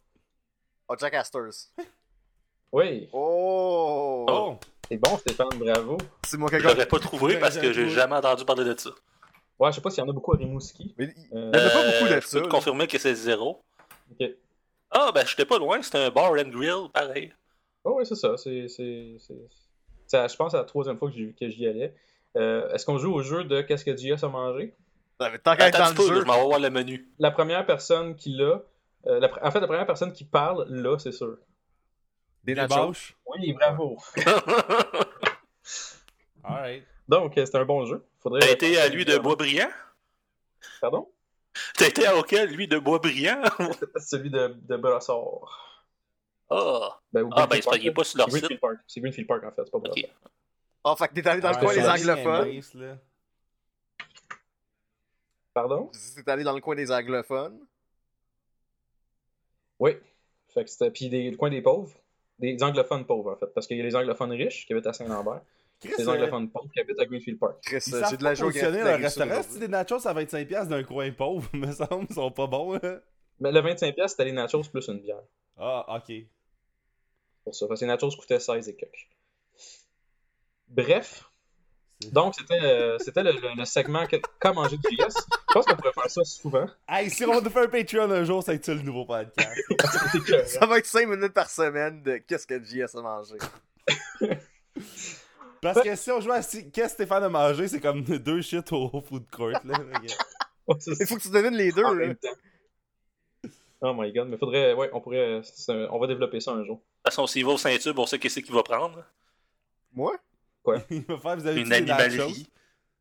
Oh, 0.88 0.95
Jack 0.97 1.13
Astors. 1.15 1.69
Oui, 2.72 3.09
Oh! 3.13 4.26
Oh! 4.30 4.57
c'est 4.88 4.97
bon 4.97 5.17
Stéphane, 5.17 5.49
bravo. 5.57 5.97
C'est 6.26 6.38
moi 6.38 6.49
Je 6.51 6.57
quelqu'un. 6.57 6.73
l'aurais 6.73 6.88
pas 6.88 6.99
trouvé 6.99 7.39
parce 7.39 7.57
que 7.57 7.72
j'ai 7.73 7.89
jamais 7.89 8.15
entendu 8.15 8.45
parler 8.45 8.63
de 8.65 8.77
ça. 8.80 8.91
Ouais, 9.57 9.72
je 9.72 9.76
sais 9.76 9.81
pas 9.81 9.89
s'il 9.89 10.03
y 10.03 10.05
en 10.05 10.09
a 10.09 10.13
beaucoup 10.13 10.34
à 10.34 10.38
Rimouski. 10.38 10.93
Mais 10.97 11.13
il 11.31 11.38
Euh, 11.38 11.51
y 11.53 11.57
en 11.57 11.67
a 11.67 11.69
pas 11.69 11.80
Euh, 11.84 11.91
beaucoup 11.99 12.13
de 12.13 12.19
Je 12.22 12.27
ça. 12.27 12.38
peux 12.39 12.43
te 12.43 12.49
là. 12.49 12.51
confirmer 12.51 12.88
que 12.88 12.97
c'est 12.97 13.15
zéro. 13.15 13.61
ok. 14.19 14.30
Ah, 14.91 15.11
ben, 15.13 15.26
j'étais 15.26 15.45
pas 15.45 15.57
loin, 15.57 15.81
c'était 15.81 15.97
un 15.99 16.09
bar 16.11 16.31
and 16.34 16.49
grill, 16.49 16.89
pareil. 16.93 17.34
Oh, 17.86 17.94
ouais, 17.94 18.06
c'est 18.06 18.16
ça. 18.16 18.36
C'est, 18.38 18.68
je 18.68 19.18
pense 20.10 20.28
que 20.28 20.49
c'est 20.52 20.57
la 20.57 20.64
troisième 20.64 20.98
fois 20.98 21.10
que 21.10 21.49
j'y, 21.49 21.68
allais. 21.68 21.94
Euh, 22.36 22.70
est-ce 22.74 22.86
qu'on 22.86 22.98
joue 22.98 23.14
au 23.14 23.22
jeu 23.22 23.44
de 23.44 23.62
qu'est-ce 23.62 23.86
que 23.86 23.95
JS 23.95 24.24
a 24.24 24.28
mangé? 24.28 24.74
Non, 25.20 25.28
mais 25.32 25.40
Tant 25.40 25.56
qu'à 25.56 25.70
être 25.70 25.78
dans 25.78 25.90
le 25.90 25.95
là, 25.95 26.03
je 26.16 26.20
jeu. 26.20 26.26
m'en 26.26 26.36
vais 26.41 26.45
voir 26.45 26.60
le 26.60 26.70
menu. 26.70 27.07
La 27.20 27.32
première 27.32 27.66
personne 27.66 28.16
qui 28.16 28.36
l'a, 28.36 28.62
euh, 29.07 29.20
la 29.20 29.30
en 29.41 29.52
fait, 29.52 29.62
la 29.62 29.68
première 29.68 29.86
personne 29.86 30.12
qui 30.12 30.26
parle, 30.26 30.66
là, 30.68 30.98
c'est 30.99 31.14
sûr. 31.14 31.38
Des 32.44 32.56
bâches. 32.56 33.16
Oui, 33.28 33.53
bravo. 33.53 33.98
Alright. 36.44 36.84
Donc, 37.07 37.38
euh, 37.38 37.45
c'est 37.45 37.56
un 37.56 37.66
bon 37.66 37.86
jeu. 37.86 38.03
Faudrait... 38.20 38.41
T'as 38.41 38.52
été 38.52 38.78
à 38.80 38.88
lui 38.90 39.06
de 39.06 39.18
Boisbriand? 39.18 39.70
Pardon? 40.82 41.07
T'as 41.78 41.88
été 41.88 42.06
à 42.06 42.18
auquel, 42.18 42.49
lui 42.49 42.68
de 42.68 42.78
Boisbriand? 42.78 43.41
Celui 43.98 44.30
de, 44.30 44.56
de 44.62 44.76
Brossard. 44.76 45.74
Ah! 46.49 46.99
Ben, 47.11 47.27
Ah, 47.31 47.47
ben, 47.47 47.61
c'est 47.61 47.77
il 47.80 47.88
est 47.88 47.91
pas 47.91 48.03
sur 48.03 48.17
leur 48.17 48.27
c'est 48.30 48.34
site. 48.38 48.41
Greenfield 48.41 48.61
Park. 48.61 48.77
C'est 48.88 48.99
Greenfield 49.01 49.27
Park, 49.27 49.43
en 49.43 49.51
fait, 49.51 49.61
c'est 49.65 49.72
pas 49.72 49.80
pour 49.80 49.89
Ok. 49.89 50.05
Ah, 50.84 50.95
fait 50.95 51.07
que 51.07 51.13
t'es 51.15 51.27
allé 51.27 51.41
dans 51.41 51.49
le 51.49 51.55
Ouais, 51.55 51.61
coin 51.63 51.73
des 51.73 51.88
anglophones? 51.89 52.61
Pardon? 55.53 55.89
T'es 56.15 56.30
allé 56.30 56.43
dans 56.43 56.53
le 56.53 56.61
coin 56.61 56.76
des 56.76 56.91
anglophones? 56.91 57.59
Oui. 59.80 59.91
Fait 60.53 60.63
que 60.63 60.69
c'était. 60.69 60.91
Puis 60.91 61.09
des, 61.09 61.31
le 61.31 61.38
coin 61.38 61.49
des 61.49 61.61
pauvres. 61.61 61.91
Des 62.39 62.61
anglophones 62.61 63.05
pauvres, 63.05 63.31
en 63.34 63.35
fait. 63.38 63.47
Parce 63.47 63.65
qu'il 63.65 63.77
y 63.77 63.81
a 63.81 63.84
les 63.84 63.95
anglophones 63.95 64.31
riches 64.31 64.65
qui 64.67 64.73
habitent 64.73 64.88
à 64.88 64.93
Saint-Lambert. 64.93 65.41
Les 65.84 66.07
euh, 66.07 66.11
anglophones 66.11 66.49
pauvres 66.49 66.69
qui 66.72 66.80
habitent 66.80 66.99
à 66.99 67.05
Greenfield 67.05 67.39
Park. 67.39 67.57
Chris, 67.61 67.84
ils 67.88 67.95
euh, 67.95 68.17
de 68.17 68.23
la 68.23 68.34
géographie. 68.35 68.80
un 68.80 68.97
restaurant, 68.97 69.43
si 69.43 69.59
des 69.59 69.67
nachos 69.67 70.07
à 70.07 70.13
25$ 70.13 70.67
d'un 70.67 70.84
coin 70.84 71.11
pauvre, 71.11 71.49
me 71.53 71.72
semble, 71.72 72.05
ils 72.09 72.15
sont 72.15 72.31
pas 72.31 72.47
bons, 72.47 72.73
là. 72.73 72.99
Mais 73.39 73.51
le 73.51 73.61
25$, 73.61 74.07
c'était 74.07 74.26
les 74.26 74.31
nachos 74.31 74.63
plus 74.63 74.88
une 74.88 74.99
bière. 74.99 75.22
Ah, 75.57 75.97
ok. 75.97 76.13
Pour 77.45 77.55
ça. 77.55 77.67
Parce 77.67 77.80
que 77.80 77.85
les 77.85 77.91
nachos 77.91 78.09
coûtaient 78.09 78.39
16 78.39 78.67
et 78.67 78.76
quelques. 78.76 79.07
Bref. 80.67 81.23
Donc, 82.11 82.35
c'était 82.35 82.59
euh, 82.61 82.97
c'était 82.99 83.23
le, 83.23 83.31
le- 83.31 83.55
le 83.57 83.63
segment 83.65 84.05
que, 84.05 84.17
Comment 84.39 84.63
manger 84.63 84.76
du 84.77 84.95
JS. 84.97 85.13
Je 85.49 85.53
pense 85.53 85.65
qu'on 85.65 85.76
pourrait 85.77 85.93
faire 85.93 86.09
ça 86.09 86.23
souvent. 86.26 86.65
Hey, 86.89 87.09
si 87.09 87.23
on 87.23 87.41
fait 87.41 87.59
un 87.63 87.67
Patreon 87.69 88.11
un 88.11 88.23
jour, 88.26 88.43
ça 88.43 88.51
va 88.51 88.55
être 88.57 88.65
ça 88.65 88.73
le 88.73 88.81
nouveau 88.81 89.05
podcast. 89.05 89.61
Ça 90.47 90.65
va 90.65 90.77
être 90.80 90.85
5 90.85 91.07
minutes 91.07 91.34
par 91.34 91.49
semaine 91.49 92.03
de 92.03 92.17
qu'est-ce 92.17 92.45
que 92.45 92.61
JS 92.61 92.97
a 92.97 93.01
mangé. 93.01 93.35
Parce 95.61 95.81
que 95.81 95.95
si 95.95 96.11
on 96.11 96.19
joue 96.19 96.31
à 96.31 96.41
si- 96.41 96.69
qu'est-ce 96.69 96.89
que 96.89 96.93
Stéphane 97.03 97.23
a 97.23 97.30
mangé, 97.30 97.67
c'est 97.69 97.80
comme 97.80 98.03
deux 98.03 98.41
shit 98.41 98.69
au 98.73 99.01
food 99.01 99.26
court, 99.31 99.49
là. 99.63 99.80
Ouais, 100.67 100.76
Il 100.99 101.05
faut 101.05 101.15
que 101.15 101.22
tu 101.22 101.30
devines 101.30 101.55
les 101.55 101.72
deux. 101.72 101.84
en 101.84 101.93
là. 101.93 102.07
même 102.07 102.15
temps. 102.15 103.49
Oh 103.81 103.93
my 103.95 104.11
god, 104.11 104.27
mais 104.30 104.38
faudrait. 104.38 104.73
Ouais, 104.73 104.89
on 104.93 104.99
pourrait. 104.99 105.35
un- 105.67 105.88
On 105.91 105.99
va 105.99 106.07
développer 106.07 106.39
ça 106.39 106.51
un 106.53 106.65
jour. 106.65 106.81
De 107.06 107.11
toute 107.11 107.18
façon, 107.18 107.27
s'il 107.27 107.45
va 107.45 107.52
au 107.52 107.57
Saint-Tube, 107.60 107.99
on 107.99 108.07
sait 108.07 108.18
qu'est-ce 108.18 108.40
qu'il 108.40 108.52
va 108.53 108.64
prendre. 108.64 109.06
Moi? 109.94 110.18
Il 110.90 111.03
va 111.03 111.19
faire, 111.19 111.38
vous 111.38 111.45
avez 111.45 111.61
Une 111.61 111.72
animalerie. 111.72 112.49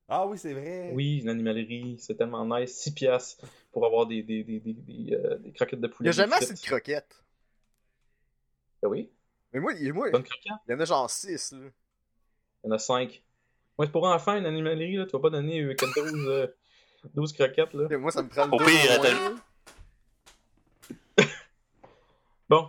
Ah 0.07 0.27
oui, 0.27 0.37
c'est 0.37 0.53
vrai. 0.53 0.91
Oui, 0.93 1.21
une 1.23 1.31
animalerie, 1.31 1.97
c'est 1.99 2.15
tellement 2.15 2.45
nice. 2.45 2.77
6 2.83 2.93
piastres 2.93 3.47
pour 3.73 3.87
avoir 3.87 4.07
des, 4.07 4.23
des, 4.23 4.45
des, 4.45 4.61
des, 4.61 4.75
des, 4.75 5.15
euh, 5.15 5.39
des 5.39 5.53
croquettes 5.53 5.81
de 5.81 5.87
Il 5.87 5.91
poulet. 5.91 6.07
y 6.09 6.11
a 6.11 6.13
jamais 6.13 6.35
assez 6.35 6.53
de 6.53 6.61
croquettes. 6.61 7.25
Ah 8.83 8.89
oui, 8.89 9.11
Mais 9.55 9.61
moi, 9.61 9.73
il 9.73 9.91
moi, 9.95 10.11
bonne 10.11 10.23
croquette. 10.23 10.53
il 10.69 10.73
y 10.73 10.75
en 10.75 10.81
a 10.81 10.85
genre 10.85 11.09
6. 11.09 11.53
Là. 11.53 11.59
Il 12.65 12.67
y 12.69 12.71
en 12.71 12.75
a 12.75 12.79
5. 12.79 13.23
Ouais, 13.79 13.87
c'est 13.87 13.93
pour 13.93 14.05
enfants, 14.05 14.37
une 14.37 14.45
animalerie, 14.45 14.97
là. 14.97 15.07
Tu 15.07 15.13
vas 15.13 15.21
pas 15.21 15.31
donner 15.31 15.63
euh, 15.63 15.75
12, 15.75 16.29
euh, 16.29 16.47
12 17.15 17.33
croquettes, 17.33 17.73
là. 17.73 17.97
Moi, 17.97 18.13
ça 18.13 18.23
me 18.23 18.29
prend 18.29 18.45
le 18.45 18.53
Au 18.53 18.59
pire. 18.59 19.33
Bon, 22.51 22.69